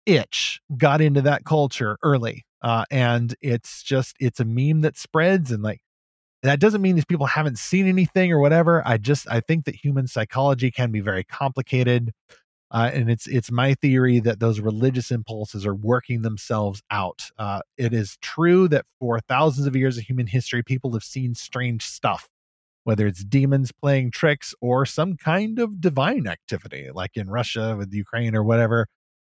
itch 0.05 0.61
got 0.77 1.01
into 1.01 1.23
that 1.23 1.45
culture 1.45 1.97
early. 2.03 2.45
Uh, 2.63 2.85
and 2.91 3.35
it's 3.41 3.83
just, 3.83 4.17
it's 4.21 4.39
a 4.39 4.45
meme 4.45 4.83
that 4.83 4.99
spreads. 4.99 5.51
And 5.51 5.63
like, 5.63 5.81
that 6.43 6.61
doesn't 6.61 6.83
mean 6.83 6.95
these 6.95 7.05
people 7.07 7.27
haven't 7.27 7.59
seen 7.59 7.87
anything 7.87 8.33
or 8.33 8.39
whatever. 8.39 8.83
I 8.87 8.99
just, 8.99 9.27
I 9.31 9.41
think 9.41 9.65
that 9.65 9.75
human 9.75 10.07
psychology 10.07 10.71
can 10.71 10.91
be 10.91 11.01
very 11.01 11.25
complicated. 11.25 12.13
Uh, 12.73 12.91
and 12.95 13.11
it's 13.11 13.27
it's 13.27 13.51
my 13.51 13.75
theory 13.75 14.21
that 14.21 14.39
those 14.39 14.61
religious 14.61 15.11
impulses 15.11 15.67
are 15.67 15.75
working 15.75 16.23
themselves 16.23 16.83
out. 16.91 17.23
Uh, 17.39 17.61
it 17.77 17.93
is 17.93 18.17
true 18.23 18.69
that 18.69 18.85
for 19.01 19.19
thousands 19.21 19.67
of 19.67 19.75
years 19.75 19.99
of 19.99 20.05
human 20.05 20.27
history, 20.29 20.63
people 20.63 20.93
have 20.93 21.03
seen 21.03 21.35
strange 21.35 21.85
stuff, 21.85 22.29
whether 22.85 23.07
it's 23.07 23.25
demons 23.25 23.73
playing 23.73 24.11
tricks 24.13 24.55
or 24.61 24.87
some 24.87 25.17
kind 25.17 25.59
of 25.59 25.81
divine 25.81 26.27
activity, 26.29 26.91
like 26.95 27.13
in 27.17 27.29
Russia 27.31 27.77
with 27.77 27.93
Ukraine 27.93 28.37
or 28.37 28.45
whatever. 28.45 28.87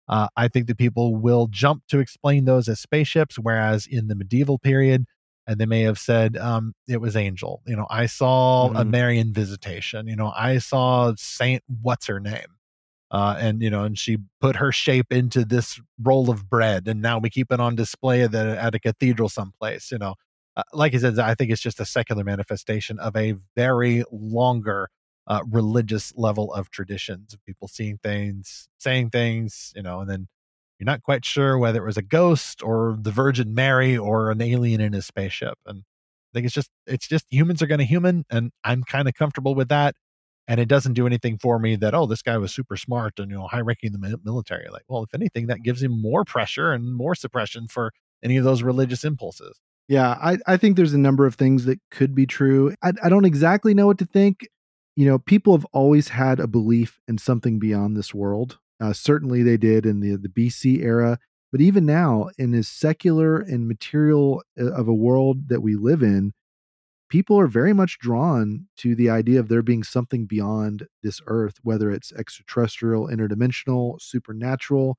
Uh, 0.10 0.28
I 0.38 0.48
think 0.48 0.68
that 0.68 0.78
people 0.78 1.16
will 1.16 1.48
jump 1.48 1.84
to 1.90 2.00
explain 2.00 2.46
those 2.46 2.68
as 2.70 2.80
spaceships, 2.80 3.38
whereas 3.38 3.88
in 3.88 4.08
the 4.08 4.16
medieval 4.16 4.60
period, 4.60 5.06
and 5.48 5.60
they 5.60 5.66
may 5.66 5.82
have 5.84 6.00
said 6.00 6.38
um, 6.38 6.74
it 6.88 7.02
was 7.02 7.16
angel. 7.16 7.62
You 7.68 7.76
know, 7.76 7.88
I 7.90 8.08
saw 8.08 8.72
a 8.72 8.84
Mhm. 8.84 8.90
Marian 8.92 9.34
visitation. 9.34 10.08
You 10.08 10.16
know, 10.16 10.34
I 10.38 10.60
saw 10.60 11.14
Saint 11.18 11.64
what's 11.82 12.08
her 12.08 12.20
name 12.20 12.57
uh, 13.12 13.38
and 13.40 13.62
you 13.62 13.70
know, 13.70 13.84
and 13.84 13.98
she 13.98 14.18
put 14.42 14.58
her 14.58 14.72
shape 14.72 15.12
into 15.12 15.46
this 15.46 15.80
roll 16.02 16.30
of 16.30 16.50
bread, 16.50 16.88
and 16.88 17.02
now 17.02 17.20
we 17.20 17.30
keep 17.30 17.52
it 17.52 17.60
on 17.60 17.76
display 17.76 18.24
at, 18.24 18.32
the, 18.32 18.62
at 18.62 18.76
a 18.76 18.80
cathedral 18.80 19.30
someplace. 19.30 19.92
You 19.92 19.98
know, 19.98 20.16
uh, 20.56 20.64
like 20.74 20.94
I 20.94 20.98
said, 20.98 21.20
I 21.20 21.36
think 21.36 21.52
it's 21.52 21.62
just 21.62 21.80
a 21.80 21.86
secular 21.86 22.24
manifestation 22.24 23.00
of 23.00 23.16
a 23.16 23.36
very 23.56 24.04
longer 24.12 24.90
uh, 25.28 25.42
religious 25.50 26.14
level 26.16 26.54
of 26.54 26.70
traditions 26.70 27.34
of 27.34 27.44
people 27.46 27.68
seeing 27.68 27.98
things, 27.98 28.68
saying 28.78 29.10
things, 29.10 29.74
you 29.76 29.82
know, 29.82 30.02
and 30.02 30.10
then 30.10 30.28
you're 30.80 30.86
not 30.86 31.02
quite 31.02 31.26
sure 31.26 31.58
whether 31.58 31.82
it 31.82 31.86
was 31.86 31.98
a 31.98 32.02
ghost 32.02 32.62
or 32.62 32.98
the 33.00 33.12
Virgin 33.12 33.54
Mary 33.54 33.98
or 33.98 34.32
an 34.32 34.42
alien 34.42 34.82
in 34.82 34.94
a 34.94 35.02
spaceship, 35.02 35.58
and 35.66 35.80
I 35.80 36.30
think 36.34 36.46
it's 36.46 36.56
just 36.56 36.70
it's 36.86 37.08
just 37.08 37.26
humans 37.30 37.62
are 37.62 37.68
going 37.68 37.80
to 37.80 37.86
human, 37.86 38.26
and 38.30 38.52
I'm 38.66 38.84
kind 38.84 39.08
of 39.08 39.14
comfortable 39.14 39.56
with 39.56 39.70
that 39.70 39.96
and 40.48 40.60
it 40.60 40.68
doesn't 40.68 40.94
do 40.94 41.06
anything 41.06 41.38
for 41.38 41.60
me 41.60 41.76
that 41.76 41.94
oh 41.94 42.06
this 42.06 42.22
guy 42.22 42.38
was 42.38 42.54
super 42.54 42.78
smart 42.78 43.20
and 43.20 43.32
you 43.32 43.38
know 43.38 43.48
high 43.48 43.62
ranking 43.62 43.94
in 43.94 44.02
the 44.02 44.20
military 44.24 44.68
like 44.72 44.84
well 44.88 45.04
if 45.04 45.14
anything 45.14 45.48
that 45.48 45.64
gives 45.64 45.84
him 45.84 46.02
more 46.02 46.24
pressure 46.24 46.72
and 46.72 46.96
more 46.96 47.16
suppression 47.16 47.68
for 47.68 47.92
any 48.24 48.38
of 48.38 48.44
those 48.44 48.64
religious 48.64 49.04
impulses 49.04 49.60
Yeah, 49.88 50.18
I, 50.22 50.38
I 50.46 50.58
think 50.58 50.76
there's 50.76 50.94
a 50.94 51.00
number 51.00 51.26
of 51.26 51.36
things 51.36 51.66
that 51.66 51.80
could 51.92 52.14
be 52.14 52.26
true. 52.26 52.76
I, 52.84 52.92
I 53.04 53.10
don't 53.10 53.26
exactly 53.26 53.74
know 53.74 53.88
what 53.88 53.98
to 54.00 54.06
think. 54.06 54.48
You 54.96 55.06
know, 55.06 55.20
people 55.20 55.56
have 55.56 55.66
always 55.72 56.10
had 56.10 56.40
a 56.40 56.48
belief 56.48 57.00
in 57.08 57.18
something 57.18 57.60
beyond 57.60 57.96
this 57.96 58.14
world. 58.14 58.58
Uh, 58.82 58.94
certainly 58.94 59.44
they 59.44 59.58
did 59.58 59.86
in 59.86 60.02
the, 60.02 60.18
the 60.18 60.30
BC 60.30 60.84
era. 60.84 61.20
But 61.52 61.62
even 61.62 61.86
now, 61.86 62.30
in 62.38 62.54
as 62.54 62.68
secular 62.68 63.40
and 63.40 63.68
material 63.68 64.44
uh, 64.60 64.72
of 64.74 64.88
a 64.88 64.94
world 64.94 65.48
that 65.48 65.62
we 65.62 65.76
live 65.76 66.04
in, 66.04 66.34
people 67.10 67.40
are 67.40 67.48
very 67.48 67.74
much 67.74 68.00
drawn 68.00 68.68
to 68.78 68.96
the 68.96 69.10
idea 69.10 69.40
of 69.40 69.48
there 69.48 69.62
being 69.62 69.84
something 69.84 70.26
beyond 70.26 70.88
this 71.04 71.22
earth, 71.28 71.56
whether 71.64 71.92
it's 71.92 72.12
extraterrestrial, 72.14 73.08
interdimensional, 73.08 74.02
supernatural. 74.02 74.98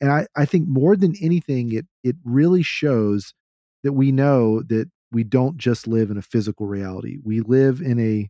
And 0.00 0.10
I, 0.10 0.26
I 0.36 0.44
think 0.44 0.68
more 0.68 0.96
than 0.96 1.14
anything, 1.20 1.72
it 1.72 1.86
it 2.02 2.16
really 2.24 2.62
shows 2.62 3.34
that 3.82 3.92
we 3.92 4.12
know 4.12 4.62
that 4.62 4.90
we 5.12 5.24
don't 5.24 5.56
just 5.56 5.86
live 5.86 6.10
in 6.10 6.16
a 6.16 6.22
physical 6.22 6.66
reality. 6.66 7.18
We 7.22 7.40
live 7.40 7.80
in 7.80 7.98
a, 7.98 8.28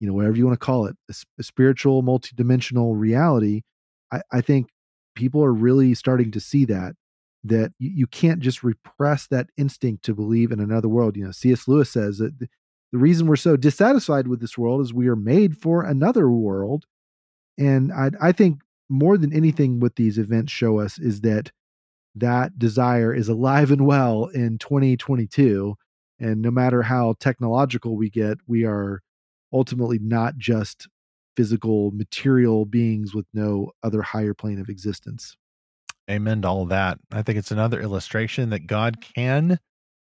you 0.00 0.08
know, 0.08 0.14
whatever 0.14 0.36
you 0.36 0.46
want 0.46 0.58
to 0.58 0.64
call 0.64 0.86
it, 0.86 0.96
a 1.38 1.42
spiritual, 1.42 2.02
multidimensional 2.02 2.98
reality. 2.98 3.62
I, 4.12 4.22
I 4.32 4.40
think 4.40 4.68
people 5.14 5.44
are 5.44 5.52
really 5.52 5.94
starting 5.94 6.30
to 6.30 6.40
see 6.40 6.64
that 6.66 6.94
that 7.48 7.72
you, 7.78 7.90
you 7.94 8.06
can't 8.06 8.40
just 8.40 8.62
repress 8.62 9.26
that 9.28 9.48
instinct 9.56 10.04
to 10.04 10.14
believe 10.14 10.52
in 10.52 10.60
another 10.60 10.88
world. 10.88 11.16
You 11.16 11.24
know, 11.24 11.32
C.S. 11.32 11.66
Lewis 11.68 11.90
says 11.90 12.18
that 12.18 12.38
the, 12.38 12.48
reason 12.92 13.26
we're 13.26 13.36
so 13.36 13.58
dissatisfied 13.58 14.26
with 14.26 14.40
this 14.40 14.56
world 14.56 14.80
is 14.80 14.94
we 14.94 15.08
are 15.08 15.16
made 15.16 15.58
for 15.58 15.82
another 15.82 16.30
world. 16.30 16.86
And 17.58 17.92
I, 17.92 18.10
I 18.22 18.32
think 18.32 18.60
more 18.88 19.18
than 19.18 19.34
anything, 19.34 19.80
what 19.80 19.96
these 19.96 20.16
events 20.16 20.50
show 20.50 20.78
us 20.78 20.98
is 20.98 21.20
that 21.20 21.50
that 22.14 22.58
desire 22.58 23.12
is 23.12 23.28
alive 23.28 23.70
and 23.70 23.86
well 23.86 24.26
in 24.26 24.56
2022. 24.56 25.76
And 26.18 26.40
no 26.40 26.50
matter 26.50 26.82
how 26.82 27.16
technological 27.20 27.96
we 27.96 28.08
get, 28.08 28.38
we 28.46 28.64
are 28.64 29.02
ultimately 29.52 29.98
not 29.98 30.38
just 30.38 30.88
physical, 31.36 31.90
material 31.90 32.64
beings 32.64 33.14
with 33.14 33.26
no 33.34 33.72
other 33.82 34.00
higher 34.00 34.32
plane 34.32 34.58
of 34.58 34.70
existence. 34.70 35.36
Amen 36.10 36.42
to 36.42 36.48
all 36.48 36.66
that. 36.66 36.98
I 37.12 37.22
think 37.22 37.38
it's 37.38 37.50
another 37.50 37.80
illustration 37.80 38.50
that 38.50 38.66
god 38.66 39.00
can 39.00 39.58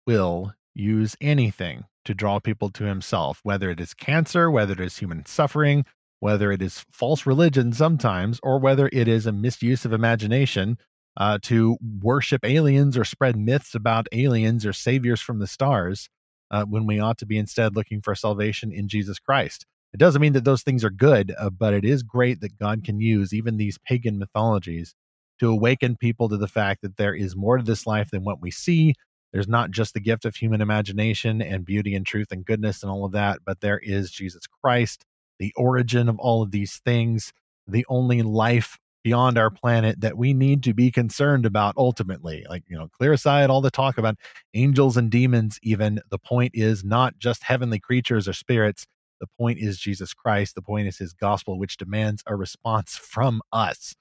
will 0.08 0.54
use 0.74 1.16
anything 1.22 1.84
to 2.06 2.14
draw 2.14 2.40
people 2.40 2.70
to 2.70 2.86
himself 2.86 3.40
whether 3.44 3.70
it 3.70 3.80
is 3.80 3.94
cancer 3.94 4.50
whether 4.50 4.74
it 4.74 4.80
is 4.80 4.98
human 4.98 5.26
suffering 5.26 5.86
whether 6.20 6.52
it 6.52 6.62
is 6.62 6.86
false 6.92 7.26
religion 7.26 7.74
sometimes 7.74 8.40
or 8.42 8.60
whether 8.60 8.90
it 8.94 9.08
is 9.08 9.26
a 9.26 9.32
misuse 9.32 9.86
of 9.86 9.94
imagination 9.94 10.78
uh, 11.18 11.38
to 11.42 11.78
worship 12.02 12.46
aliens 12.46 12.98
or 12.98 13.04
spread 13.04 13.36
myths 13.36 13.76
about 13.76 14.08
aliens 14.14 14.66
or 14.66 14.74
saviors 14.74 15.20
from 15.20 15.40
the 15.40 15.48
stars 15.48 16.10
uh, 16.52 16.64
when 16.64 16.86
we 16.86 17.00
ought 17.00 17.18
to 17.18 17.26
be 17.26 17.38
instead 17.38 17.76
looking 17.76 18.02
for 18.02 18.16
salvation 18.16 18.72
in 18.72 18.88
jesus 18.88 19.20
christ. 19.20 19.66
It 19.94 20.00
doesn't 20.00 20.22
mean 20.22 20.34
that 20.34 20.46
those 20.46 20.64
things 20.64 20.86
are 20.86 20.90
good, 20.90 21.34
uh, 21.38 21.50
but 21.50 21.74
it 21.74 21.84
is 21.84 22.02
great 22.02 22.40
that 22.40 22.58
God 22.58 22.84
can 22.86 23.02
use 23.02 23.34
even 23.34 23.58
these 23.58 23.78
pagan 23.78 24.18
mythologies 24.18 24.96
to 25.42 25.50
awaken 25.50 25.98
people 25.98 26.30
to 26.30 26.38
the 26.38 26.48
fact 26.48 26.84
that 26.84 26.98
there 26.98 27.16
is 27.16 27.36
more 27.36 27.58
to 27.58 27.64
this 27.64 27.88
life 27.88 28.12
than 28.12 28.24
what 28.24 28.40
we 28.40 28.52
see. 28.52 28.94
There's 29.34 29.48
not 29.48 29.72
just 29.72 29.96
the 29.96 30.00
gift 30.00 30.24
of 30.24 30.36
human 30.36 30.62
imagination 30.62 31.42
and 31.42 31.66
beauty 31.66 31.96
and 31.96 32.06
truth 32.06 32.28
and 32.32 32.46
goodness 32.46 32.84
and 32.84 32.92
all 32.92 33.06
of 33.06 33.12
that, 33.14 33.40
but 33.44 33.60
there 33.60 33.80
is 33.80 34.12
Jesus 34.12 34.44
Christ, 34.64 35.04
the 35.40 35.52
origin 35.58 36.08
of 36.10 36.20
all 36.20 36.44
of 36.44 36.52
these 36.52 36.80
things, 36.86 37.34
the 37.68 37.84
only 37.90 38.22
life 38.22 38.78
beyond 39.04 39.36
our 39.36 39.50
planet 39.50 40.00
that 40.02 40.16
we 40.16 40.32
need 40.32 40.62
to 40.62 40.76
be 40.76 40.92
concerned 40.92 41.48
about 41.48 41.74
ultimately. 41.76 42.46
Like, 42.48 42.64
you 42.68 42.78
know, 42.78 42.90
clear 43.00 43.14
aside 43.14 43.50
all 43.50 43.62
the 43.62 43.72
talk 43.72 43.98
about 43.98 44.18
angels 44.54 44.96
and 44.96 45.10
demons, 45.10 45.58
even. 45.64 46.02
The 46.12 46.20
point 46.20 46.52
is 46.54 46.84
not 46.84 47.18
just 47.18 47.42
heavenly 47.42 47.80
creatures 47.80 48.28
or 48.28 48.34
spirits. 48.34 48.86
The 49.20 49.28
point 49.40 49.58
is 49.58 49.80
Jesus 49.80 50.14
Christ. 50.14 50.54
The 50.54 50.62
point 50.62 50.88
is 50.88 51.00
his 51.00 51.14
gospel, 51.14 51.58
which 51.58 51.78
demands 51.78 52.22
a 52.28 52.36
response 52.36 52.96
from 53.02 53.42
us. 53.52 53.96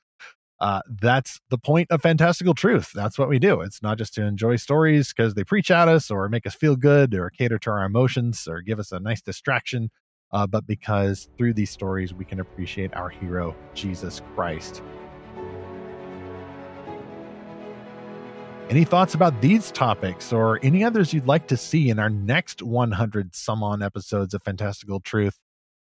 Uh, 0.60 0.82
that's 1.00 1.40
the 1.48 1.56
point 1.56 1.90
of 1.90 2.02
fantastical 2.02 2.54
truth. 2.54 2.90
That's 2.94 3.18
what 3.18 3.30
we 3.30 3.38
do. 3.38 3.62
It's 3.62 3.82
not 3.82 3.96
just 3.96 4.12
to 4.14 4.22
enjoy 4.22 4.56
stories 4.56 5.12
because 5.12 5.34
they 5.34 5.44
preach 5.44 5.70
at 5.70 5.88
us 5.88 6.10
or 6.10 6.28
make 6.28 6.46
us 6.46 6.54
feel 6.54 6.76
good 6.76 7.14
or 7.14 7.30
cater 7.30 7.58
to 7.60 7.70
our 7.70 7.84
emotions 7.84 8.46
or 8.46 8.60
give 8.60 8.78
us 8.78 8.92
a 8.92 9.00
nice 9.00 9.22
distraction 9.22 9.90
uh, 10.32 10.46
but 10.46 10.66
because 10.66 11.28
through 11.36 11.54
these 11.54 11.70
stories 11.70 12.14
we 12.14 12.24
can 12.24 12.40
appreciate 12.40 12.94
our 12.94 13.08
hero, 13.08 13.54
Jesus 13.74 14.22
Christ. 14.34 14.82
Any 18.68 18.84
thoughts 18.84 19.14
about 19.14 19.40
these 19.40 19.72
topics 19.72 20.32
or 20.32 20.60
any 20.62 20.84
others 20.84 21.12
you'd 21.12 21.26
like 21.26 21.48
to 21.48 21.56
see 21.56 21.90
in 21.90 21.98
our 21.98 22.10
next 22.10 22.62
100 22.62 23.34
some 23.34 23.64
on 23.64 23.82
episodes 23.82 24.32
of 24.32 24.44
Fantastical 24.44 25.00
Truth? 25.00 25.38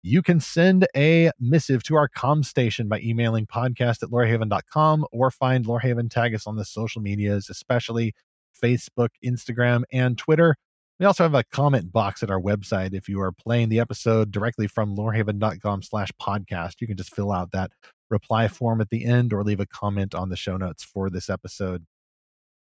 You 0.03 0.21
can 0.21 0.39
send 0.39 0.87
a 0.95 1.31
missive 1.39 1.83
to 1.83 1.95
our 1.95 2.07
com 2.07 2.43
station 2.43 2.87
by 2.87 2.99
emailing 2.99 3.45
podcast 3.45 4.03
at 4.03 4.09
lorehaven.com 4.09 5.05
or 5.11 5.31
find 5.31 5.65
Lorehaven 5.65 6.09
tag 6.09 6.33
us 6.33 6.47
on 6.47 6.55
the 6.55 6.65
social 6.65 7.01
medias, 7.01 7.49
especially 7.49 8.13
Facebook, 8.61 9.09
Instagram, 9.25 9.83
and 9.91 10.17
Twitter. 10.17 10.55
We 10.99 11.05
also 11.05 11.23
have 11.23 11.35
a 11.35 11.43
comment 11.43 11.91
box 11.91 12.23
at 12.23 12.31
our 12.31 12.39
website. 12.39 12.93
If 12.93 13.07
you 13.07 13.21
are 13.21 13.31
playing 13.31 13.69
the 13.69 13.79
episode 13.79 14.31
directly 14.31 14.67
from 14.67 14.95
lorehaven.com 14.95 15.83
slash 15.83 16.09
podcast, 16.19 16.75
you 16.79 16.87
can 16.87 16.97
just 16.97 17.13
fill 17.13 17.31
out 17.31 17.51
that 17.51 17.71
reply 18.09 18.47
form 18.47 18.81
at 18.81 18.89
the 18.89 19.05
end 19.05 19.33
or 19.33 19.43
leave 19.43 19.59
a 19.59 19.65
comment 19.67 20.15
on 20.15 20.29
the 20.29 20.35
show 20.35 20.57
notes 20.57 20.83
for 20.83 21.09
this 21.09 21.29
episode. 21.29 21.85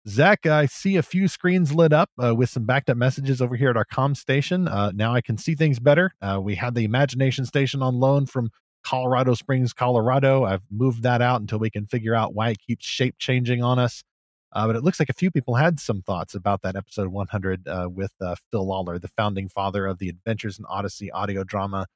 Zach, 0.09 0.47
I 0.47 0.67
see 0.67 0.97
a 0.97 1.03
few 1.03 1.27
screens 1.27 1.75
lit 1.75 1.93
up 1.93 2.11
uh, 2.23 2.33
with 2.35 2.49
some 2.49 2.65
backed 2.65 2.91
up 2.91 2.97
messages 2.97 3.43
over 3.43 3.57
here 3.57 3.71
at 3.71 3.77
our 3.77 3.85
com 3.85 4.15
station. 4.15 4.69
Uh, 4.69 4.93
now 4.95 5.13
I 5.13 5.21
can 5.21 5.37
see 5.37 5.57
things 5.57 5.81
better. 5.81 6.13
Uh, 6.23 6.41
we 6.41 6.55
had 6.55 6.77
the 6.77 6.85
Imagination 6.85 7.45
Station 7.45 7.83
on 7.83 7.99
loan 7.99 8.27
from 8.27 8.51
Colorado 8.85 9.35
Springs, 9.35 9.73
Colorado. 9.73 10.45
I've 10.45 10.63
moved 10.71 11.03
that 11.03 11.23
out 11.23 11.41
until 11.41 11.59
we 11.59 11.71
can 11.71 11.87
figure 11.87 12.15
out 12.15 12.35
why 12.35 12.51
it 12.51 12.61
keeps 12.61 12.87
shape 12.87 13.17
changing 13.19 13.65
on 13.65 13.81
us. 13.81 14.05
Uh, 14.53 14.69
but 14.69 14.77
it 14.77 14.85
looks 14.85 15.01
like 15.01 15.11
a 15.11 15.15
few 15.15 15.33
people 15.33 15.57
had 15.57 15.81
some 15.81 16.03
thoughts 16.03 16.37
about 16.37 16.63
that 16.63 16.77
episode 16.77 17.09
100 17.09 17.67
uh, 17.67 17.89
with 17.93 18.13
uh, 18.21 18.37
Phil 18.53 18.65
Lollar, 18.65 19.01
the 19.01 19.09
founding 19.09 19.49
father 19.49 19.87
of 19.87 19.99
the 19.99 20.09
Adventures 20.09 20.57
in 20.57 20.65
Odyssey 20.67 21.11
audio 21.11 21.43
drama. 21.43 21.87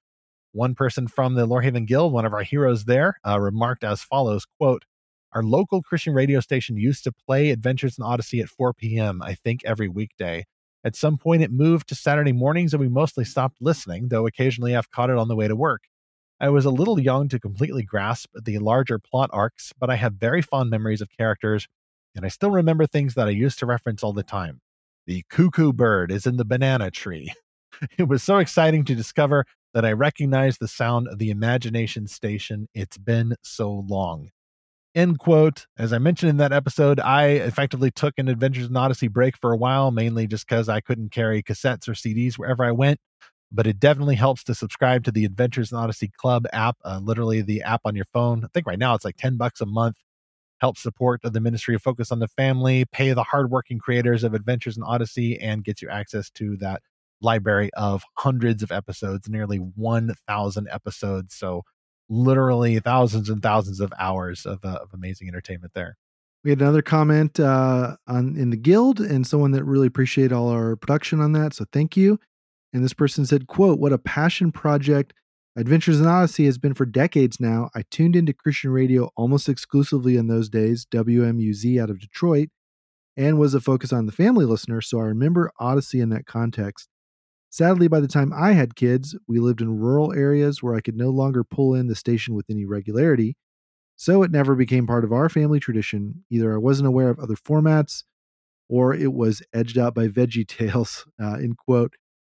One 0.50 0.74
person 0.74 1.06
from 1.06 1.34
the 1.34 1.46
Lorehaven 1.46 1.86
Guild, 1.86 2.12
one 2.12 2.24
of 2.24 2.32
our 2.32 2.42
heroes 2.42 2.86
there, 2.86 3.20
remarked 3.24 3.84
as 3.84 4.02
follows, 4.02 4.46
quote, 4.58 4.82
our 5.32 5.42
local 5.42 5.82
Christian 5.82 6.14
radio 6.14 6.40
station 6.40 6.76
used 6.76 7.04
to 7.04 7.12
play 7.12 7.50
Adventures 7.50 7.98
in 7.98 8.04
Odyssey 8.04 8.40
at 8.40 8.48
4 8.48 8.74
p.m., 8.74 9.22
I 9.22 9.34
think 9.34 9.60
every 9.64 9.88
weekday. 9.88 10.44
At 10.82 10.96
some 10.96 11.18
point, 11.18 11.42
it 11.42 11.52
moved 11.52 11.88
to 11.88 11.94
Saturday 11.94 12.32
mornings, 12.32 12.72
and 12.72 12.80
we 12.80 12.88
mostly 12.88 13.24
stopped 13.24 13.56
listening, 13.60 14.08
though 14.08 14.26
occasionally 14.26 14.74
I've 14.74 14.90
caught 14.90 15.10
it 15.10 15.18
on 15.18 15.28
the 15.28 15.36
way 15.36 15.46
to 15.46 15.56
work. 15.56 15.82
I 16.40 16.48
was 16.48 16.64
a 16.64 16.70
little 16.70 16.98
young 16.98 17.28
to 17.28 17.38
completely 17.38 17.82
grasp 17.82 18.30
the 18.34 18.58
larger 18.58 18.98
plot 18.98 19.30
arcs, 19.32 19.72
but 19.78 19.90
I 19.90 19.96
have 19.96 20.14
very 20.14 20.40
fond 20.40 20.70
memories 20.70 21.02
of 21.02 21.10
characters 21.10 21.68
and 22.14 22.24
I 22.24 22.28
still 22.28 22.50
remember 22.50 22.86
things 22.86 23.14
that 23.14 23.28
I 23.28 23.30
used 23.30 23.58
to 23.60 23.66
reference 23.66 24.02
all 24.02 24.12
the 24.12 24.22
time. 24.22 24.60
The 25.06 25.24
cuckoo 25.30 25.72
bird 25.72 26.10
is 26.10 26.26
in 26.26 26.36
the 26.36 26.44
banana 26.44 26.90
tree. 26.90 27.32
it 27.98 28.08
was 28.08 28.22
so 28.22 28.38
exciting 28.38 28.84
to 28.86 28.94
discover 28.94 29.44
that 29.74 29.84
I 29.84 29.92
recognized 29.92 30.58
the 30.60 30.68
sound 30.68 31.08
of 31.08 31.18
the 31.18 31.30
imagination 31.30 32.08
station. 32.08 32.68
It's 32.74 32.98
been 32.98 33.36
so 33.42 33.70
long. 33.88 34.30
End 34.94 35.18
quote. 35.18 35.66
As 35.78 35.92
I 35.92 35.98
mentioned 35.98 36.30
in 36.30 36.36
that 36.38 36.52
episode, 36.52 36.98
I 36.98 37.26
effectively 37.26 37.90
took 37.90 38.14
an 38.18 38.28
Adventures 38.28 38.66
in 38.66 38.76
Odyssey 38.76 39.08
break 39.08 39.36
for 39.36 39.52
a 39.52 39.56
while, 39.56 39.90
mainly 39.90 40.26
just 40.26 40.48
because 40.48 40.68
I 40.68 40.80
couldn't 40.80 41.12
carry 41.12 41.42
cassettes 41.42 41.88
or 41.88 41.92
CDs 41.92 42.34
wherever 42.34 42.64
I 42.64 42.72
went. 42.72 42.98
But 43.52 43.66
it 43.66 43.78
definitely 43.80 44.16
helps 44.16 44.44
to 44.44 44.54
subscribe 44.54 45.04
to 45.04 45.12
the 45.12 45.24
Adventures 45.24 45.70
in 45.72 45.78
Odyssey 45.78 46.10
Club 46.16 46.46
app, 46.52 46.76
uh, 46.84 47.00
literally 47.02 47.42
the 47.42 47.62
app 47.62 47.82
on 47.84 47.94
your 47.94 48.06
phone. 48.12 48.44
I 48.44 48.48
think 48.52 48.66
right 48.66 48.78
now 48.78 48.94
it's 48.94 49.04
like 49.04 49.16
10 49.16 49.36
bucks 49.36 49.60
a 49.60 49.66
month 49.66 49.96
help 50.60 50.76
support 50.76 51.20
the 51.22 51.40
ministry 51.40 51.74
of 51.74 51.82
Focus 51.82 52.12
on 52.12 52.18
the 52.18 52.28
Family, 52.28 52.84
pay 52.92 53.12
the 53.12 53.24
hardworking 53.24 53.78
creators 53.78 54.22
of 54.24 54.34
Adventures 54.34 54.76
in 54.76 54.82
Odyssey, 54.82 55.40
and 55.40 55.64
gets 55.64 55.82
you 55.82 55.88
access 55.88 56.30
to 56.30 56.56
that 56.58 56.82
library 57.22 57.70
of 57.74 58.02
hundreds 58.18 58.62
of 58.62 58.70
episodes, 58.70 59.28
nearly 59.28 59.56
1,000 59.56 60.68
episodes. 60.70 61.34
So, 61.34 61.62
literally 62.10 62.78
thousands 62.80 63.30
and 63.30 63.42
thousands 63.42 63.80
of 63.80 63.92
hours 63.98 64.44
of, 64.44 64.62
uh, 64.64 64.80
of 64.82 64.90
amazing 64.92 65.28
entertainment 65.28 65.72
there. 65.74 65.96
We 66.44 66.50
had 66.50 66.60
another 66.60 66.82
comment 66.82 67.40
uh, 67.40 67.96
on 68.06 68.36
in 68.36 68.50
the 68.50 68.56
guild, 68.56 69.00
and 69.00 69.26
someone 69.26 69.52
that 69.52 69.64
really 69.64 69.86
appreciated 69.86 70.32
all 70.32 70.48
our 70.48 70.76
production 70.76 71.20
on 71.20 71.32
that. 71.32 71.54
So, 71.54 71.64
thank 71.72 71.96
you. 71.96 72.18
And 72.72 72.84
this 72.84 72.94
person 72.94 73.26
said, 73.26 73.46
"quote 73.46 73.78
What 73.78 73.92
a 73.92 73.98
passion 73.98 74.50
project 74.50 75.12
Adventures 75.56 76.00
in 76.00 76.06
Odyssey 76.06 76.44
has 76.44 76.58
been 76.58 76.74
for 76.74 76.86
decades 76.86 77.40
now. 77.40 77.70
I 77.74 77.82
tuned 77.90 78.14
into 78.14 78.32
Christian 78.32 78.70
radio 78.70 79.10
almost 79.16 79.48
exclusively 79.48 80.16
in 80.16 80.28
those 80.28 80.48
days, 80.48 80.86
WMUZ 80.86 81.82
out 81.82 81.90
of 81.90 81.98
Detroit, 81.98 82.50
and 83.16 83.38
was 83.38 83.52
a 83.52 83.60
focus 83.60 83.92
on 83.92 84.06
the 84.06 84.12
family 84.12 84.44
listener, 84.44 84.80
so 84.80 85.00
I 85.00 85.04
remember 85.04 85.50
Odyssey 85.58 86.00
in 86.00 86.10
that 86.10 86.24
context. 86.24 86.88
Sadly, 87.50 87.88
by 87.88 88.00
the 88.00 88.08
time 88.08 88.32
I 88.32 88.52
had 88.52 88.76
kids, 88.76 89.16
we 89.26 89.40
lived 89.40 89.60
in 89.60 89.78
rural 89.78 90.12
areas 90.12 90.62
where 90.62 90.74
I 90.74 90.80
could 90.80 90.96
no 90.96 91.10
longer 91.10 91.44
pull 91.44 91.74
in 91.74 91.88
the 91.88 91.94
station 91.96 92.34
with 92.34 92.46
any 92.48 92.64
regularity, 92.64 93.36
so 93.96 94.22
it 94.22 94.30
never 94.32 94.54
became 94.56 94.86
part 94.86 95.04
of 95.04 95.12
our 95.12 95.28
family 95.28 95.60
tradition. 95.60 96.24
Either 96.30 96.54
I 96.54 96.58
wasn't 96.58 96.88
aware 96.88 97.10
of 97.10 97.18
other 97.20 97.36
formats, 97.36 98.04
or 98.68 98.94
it 98.94 99.12
was 99.12 99.42
edged 99.52 99.78
out 99.78 99.94
by 99.94 100.08
Veggie 100.08 100.46
Tales, 100.48 101.06
uh, 101.22 101.38
in 101.38 101.54
quote, 101.54 101.94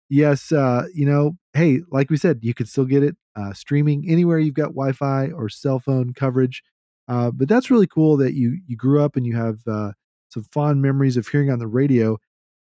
yes, 0.10 0.52
uh, 0.52 0.86
you 0.94 1.06
know, 1.06 1.38
hey, 1.54 1.82
like 1.92 2.10
we 2.12 2.18
said, 2.18 2.40
you 2.44 2.54
can 2.54 2.66
still 2.68 2.86
get 2.86 3.04
it 3.04 3.18
uh, 3.36 3.54
streaming 3.54 4.06
anywhere 4.10 4.40
you've 4.40 4.56
got 4.56 4.76
Wi-Fi 4.76 5.28
or 5.32 5.50
cell 5.50 5.80
phone 5.80 6.14
coverage. 6.14 6.64
Uh, 7.08 7.32
but 7.32 7.50
that's 7.50 7.72
really 7.72 7.88
cool 7.88 8.18
that 8.18 8.34
you 8.36 8.60
you 8.68 8.78
grew 8.78 9.02
up 9.04 9.16
and 9.18 9.26
you 9.26 9.36
have 9.36 9.60
uh, 9.68 9.92
some 10.30 10.44
fond 10.54 10.82
memories 10.82 11.18
of 11.18 11.28
hearing 11.28 11.52
on 11.52 11.60
the 11.60 11.68
radio. 11.68 12.18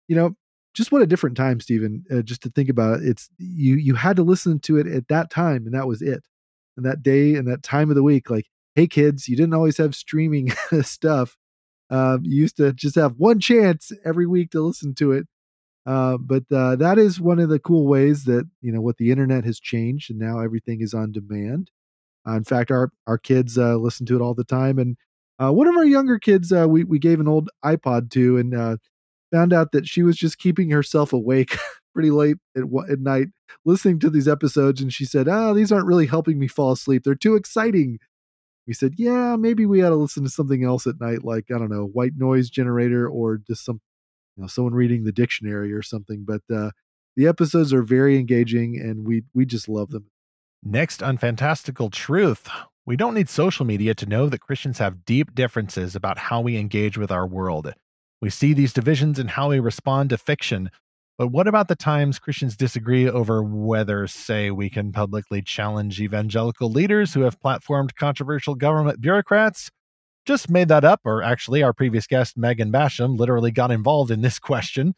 You 0.07 0.15
know, 0.17 0.35
just 0.75 0.91
what 0.91 1.01
a 1.01 1.07
different 1.07 1.37
time, 1.37 1.59
Stephen. 1.59 2.05
Uh, 2.11 2.21
just 2.21 2.41
to 2.43 2.49
think 2.51 2.69
about 2.69 3.01
it, 3.01 3.09
it's 3.09 3.29
you 3.39 3.75
you 3.75 3.95
had 3.95 4.17
to 4.17 4.23
listen 4.23 4.59
to 4.61 4.77
it 4.77 4.87
at 4.87 5.07
that 5.09 5.29
time, 5.31 5.65
and 5.65 5.73
that 5.75 5.87
was 5.87 6.01
it. 6.01 6.23
And 6.77 6.85
that 6.85 7.03
day 7.03 7.35
and 7.35 7.47
that 7.47 7.63
time 7.63 7.89
of 7.89 7.95
the 7.95 8.03
week, 8.03 8.29
like, 8.29 8.47
hey 8.75 8.87
kids, 8.87 9.29
you 9.29 9.37
didn't 9.37 9.53
always 9.55 9.77
have 9.77 9.95
streaming 9.95 10.51
stuff. 10.83 11.37
Um, 11.89 12.21
you 12.23 12.41
used 12.41 12.57
to 12.57 12.73
just 12.73 12.95
have 12.95 13.15
one 13.17 13.39
chance 13.39 13.91
every 14.05 14.27
week 14.27 14.51
to 14.51 14.61
listen 14.61 14.95
to 14.95 15.13
it 15.13 15.27
uh, 15.85 16.17
but 16.17 16.43
uh, 16.51 16.75
that 16.77 16.97
is 16.97 17.21
one 17.21 17.39
of 17.39 17.49
the 17.49 17.59
cool 17.59 17.87
ways 17.87 18.25
that 18.25 18.49
you 18.61 18.71
know 18.71 18.81
what 18.81 18.97
the 18.97 19.11
internet 19.11 19.45
has 19.45 19.59
changed, 19.59 20.09
and 20.09 20.19
now 20.19 20.39
everything 20.39 20.81
is 20.81 20.93
on 20.93 21.11
demand. 21.11 21.69
Uh, 22.27 22.33
in 22.33 22.43
fact, 22.43 22.71
our 22.71 22.91
our 23.07 23.17
kids 23.19 23.57
uh, 23.57 23.75
listen 23.77 24.05
to 24.07 24.15
it 24.15 24.21
all 24.21 24.33
the 24.33 24.43
time, 24.43 24.79
and 24.79 24.97
uh, 25.39 25.51
one 25.51 25.67
of 25.67 25.75
our 25.77 25.85
younger 25.85 26.17
kids 26.19 26.51
we 26.51 26.83
we 26.83 26.99
gave 26.99 27.19
an 27.19 27.27
old 27.27 27.49
iPod 27.63 28.09
to, 28.11 28.37
and 28.37 28.79
found 29.35 29.51
out 29.51 29.73
that 29.73 29.87
she 29.87 30.01
was 30.01 30.15
just 30.15 30.37
keeping 30.37 30.69
herself 30.69 31.11
awake 31.11 31.57
pretty 31.93 32.11
late 32.11 32.37
at, 32.55 32.63
at 32.89 32.99
night 32.99 33.27
listening 33.65 33.99
to 33.99 34.09
these 34.09 34.27
episodes, 34.27 34.81
and 34.81 34.93
she 34.93 35.05
said, 35.05 35.27
"Ah, 35.27 35.49
oh, 35.49 35.53
these 35.53 35.71
aren't 35.71 35.87
really 35.87 36.05
helping 36.05 36.39
me 36.39 36.47
fall 36.47 36.71
asleep. 36.71 37.03
They're 37.03 37.15
too 37.15 37.35
exciting." 37.35 37.99
We 38.67 38.73
said, 38.73 38.93
"Yeah, 38.97 39.35
maybe 39.35 39.65
we 39.65 39.83
ought 39.83 39.89
to 39.89 39.95
listen 39.95 40.23
to 40.23 40.29
something 40.29 40.63
else 40.63 40.87
at 40.87 41.01
night, 41.01 41.23
like 41.23 41.45
I 41.53 41.57
don't 41.57 41.71
know, 41.71 41.85
white 41.85 42.13
noise 42.15 42.49
generator, 42.49 43.07
or 43.07 43.37
just 43.37 43.65
some 43.65 43.81
you 44.37 44.43
know 44.43 44.47
someone 44.47 44.73
reading 44.73 45.03
the 45.03 45.11
dictionary 45.11 45.73
or 45.73 45.81
something. 45.81 46.25
But 46.25 46.41
uh, 46.53 46.71
the 47.15 47.27
episodes 47.27 47.73
are 47.73 47.83
very 47.83 48.17
engaging, 48.17 48.79
and 48.79 49.05
we 49.05 49.23
we 49.33 49.45
just 49.45 49.67
love 49.67 49.89
them. 49.89 50.05
Next 50.63 51.03
on 51.03 51.17
Fantastical 51.17 51.89
Truth, 51.89 52.49
we 52.85 52.95
don't 52.95 53.13
need 53.13 53.29
social 53.29 53.65
media 53.65 53.93
to 53.95 54.05
know 54.05 54.29
that 54.29 54.39
Christians 54.39 54.79
have 54.79 55.05
deep 55.05 55.35
differences 55.35 55.95
about 55.95 56.17
how 56.17 56.41
we 56.41 56.57
engage 56.57 56.97
with 56.97 57.11
our 57.11 57.27
world. 57.27 57.73
We 58.25 58.31
see 58.31 58.55
these 58.55 58.73
divisions 58.73 59.19
in 59.19 59.27
how 59.27 59.49
we 59.51 59.59
respond 59.59 60.09
to 60.09 60.17
fiction. 60.17 60.71
But 61.19 61.27
what 61.27 61.47
about 61.47 61.67
the 61.67 61.75
times 61.75 62.17
Christians 62.17 62.57
disagree 62.57 63.07
over 63.07 63.43
whether, 63.43 64.07
say, 64.07 64.49
we 64.49 64.67
can 64.67 64.91
publicly 64.91 65.43
challenge 65.43 66.01
evangelical 66.01 66.71
leaders 66.71 67.13
who 67.13 67.21
have 67.21 67.39
platformed 67.39 67.93
controversial 67.93 68.55
government 68.55 68.99
bureaucrats? 68.99 69.69
just 70.25 70.49
made 70.49 70.69
that 70.69 70.83
up, 70.83 71.01
or 71.05 71.21
actually, 71.21 71.61
our 71.61 71.71
previous 71.71 72.07
guest, 72.07 72.35
Megan 72.35 72.71
Basham, 72.71 73.15
literally 73.15 73.51
got 73.51 73.69
involved 73.69 74.09
in 74.09 74.21
this 74.21 74.39
question. 74.51 74.95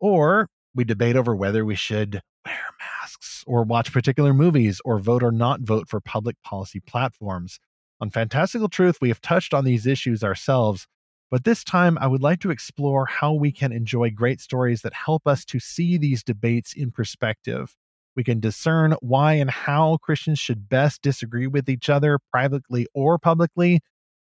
Or 0.00 0.48
We 0.74 0.84
debate 0.84 1.14
over 1.16 1.36
whether 1.36 1.66
we 1.66 1.74
should 1.74 2.22
wear 2.46 2.56
masks 2.80 3.44
or 3.46 3.64
watch 3.64 3.92
particular 3.92 4.32
movies 4.32 4.80
or 4.82 4.98
vote 4.98 5.22
or 5.22 5.30
not 5.30 5.60
vote 5.60 5.90
for 5.90 6.00
public 6.00 6.36
policy 6.42 6.80
platforms. 6.80 7.60
On 8.00 8.08
Fantastical 8.08 8.70
Truth, 8.70 8.96
we 9.02 9.10
have 9.10 9.20
touched 9.20 9.52
on 9.52 9.66
these 9.66 9.86
issues 9.86 10.24
ourselves, 10.24 10.86
but 11.32 11.44
this 11.44 11.64
time 11.64 11.96
I 11.98 12.08
would 12.08 12.22
like 12.22 12.40
to 12.40 12.50
explore 12.50 13.06
how 13.06 13.32
we 13.32 13.52
can 13.52 13.72
enjoy 13.72 14.10
great 14.10 14.38
stories 14.38 14.82
that 14.82 14.92
help 14.92 15.26
us 15.26 15.46
to 15.46 15.58
see 15.58 15.96
these 15.96 16.22
debates 16.22 16.74
in 16.74 16.90
perspective. 16.90 17.74
We 18.14 18.22
can 18.22 18.38
discern 18.38 18.96
why 19.00 19.32
and 19.34 19.50
how 19.50 19.96
Christians 20.02 20.38
should 20.38 20.68
best 20.68 21.00
disagree 21.00 21.46
with 21.46 21.70
each 21.70 21.88
other 21.88 22.18
privately 22.30 22.86
or 22.92 23.18
publicly, 23.18 23.80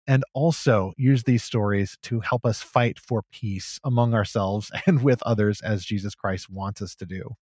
and 0.07 0.23
also 0.33 0.91
use 0.97 1.21
these 1.21 1.43
stories 1.43 1.99
to 2.01 2.19
help 2.21 2.47
us 2.47 2.63
fight 2.63 2.97
for 2.97 3.21
peace 3.31 3.79
among 3.83 4.15
ourselves 4.15 4.71
and 4.87 5.03
with 5.03 5.21
others 5.21 5.61
as 5.61 5.85
Jesus 5.85 6.15
Christ 6.15 6.49
wants 6.49 6.81
us 6.81 6.95
to 6.95 7.05
do. 7.05 7.35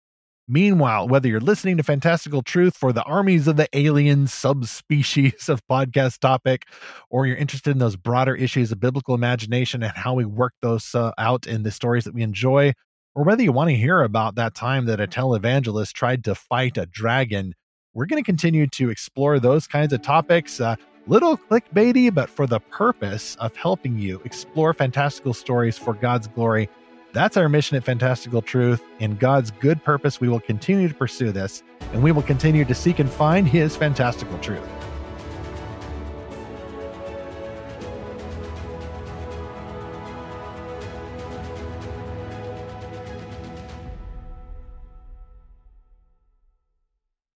Meanwhile, 0.48 1.08
whether 1.08 1.28
you're 1.28 1.40
listening 1.40 1.76
to 1.76 1.82
Fantastical 1.82 2.42
Truth 2.42 2.76
for 2.76 2.92
the 2.92 3.04
armies 3.04 3.46
of 3.46 3.56
the 3.56 3.68
alien 3.72 4.26
subspecies 4.26 5.48
of 5.48 5.64
podcast 5.68 6.18
topic, 6.18 6.66
or 7.10 7.26
you're 7.26 7.36
interested 7.36 7.70
in 7.70 7.78
those 7.78 7.96
broader 7.96 8.34
issues 8.34 8.72
of 8.72 8.80
biblical 8.80 9.14
imagination 9.14 9.82
and 9.82 9.92
how 9.96 10.14
we 10.14 10.24
work 10.24 10.52
those 10.60 10.94
uh, 10.94 11.12
out 11.16 11.46
in 11.46 11.62
the 11.62 11.70
stories 11.70 12.04
that 12.04 12.14
we 12.14 12.22
enjoy, 12.22 12.72
or 13.14 13.22
whether 13.22 13.42
you 13.42 13.52
want 13.52 13.70
to 13.70 13.76
hear 13.76 14.02
about 14.02 14.34
that 14.34 14.54
time 14.54 14.86
that 14.86 15.00
a 15.00 15.06
televangelist 15.06 15.92
tried 15.92 16.24
to 16.24 16.34
fight 16.34 16.76
a 16.76 16.86
dragon, 16.86 17.54
we're 17.94 18.06
going 18.06 18.22
to 18.22 18.26
continue 18.26 18.66
to 18.66 18.90
explore 18.90 19.38
those 19.38 19.66
kinds 19.66 19.92
of 19.92 20.02
topics. 20.02 20.60
Uh, 20.60 20.74
little 21.06 21.36
clickbaity, 21.36 22.12
but 22.12 22.30
for 22.30 22.46
the 22.46 22.60
purpose 22.60 23.36
of 23.36 23.54
helping 23.56 23.98
you 23.98 24.20
explore 24.24 24.72
fantastical 24.72 25.34
stories 25.34 25.76
for 25.76 25.94
God's 25.94 26.28
glory. 26.28 26.68
That's 27.12 27.36
our 27.36 27.48
mission 27.48 27.76
at 27.76 27.84
Fantastical 27.84 28.40
Truth. 28.40 28.82
In 28.98 29.16
God's 29.16 29.50
good 29.50 29.84
purpose, 29.84 30.18
we 30.18 30.28
will 30.28 30.40
continue 30.40 30.88
to 30.88 30.94
pursue 30.94 31.30
this, 31.30 31.62
and 31.92 32.02
we 32.02 32.10
will 32.10 32.22
continue 32.22 32.64
to 32.64 32.74
seek 32.74 33.00
and 33.00 33.10
find 33.10 33.46
His 33.46 33.76
fantastical 33.76 34.38
truth. 34.38 34.66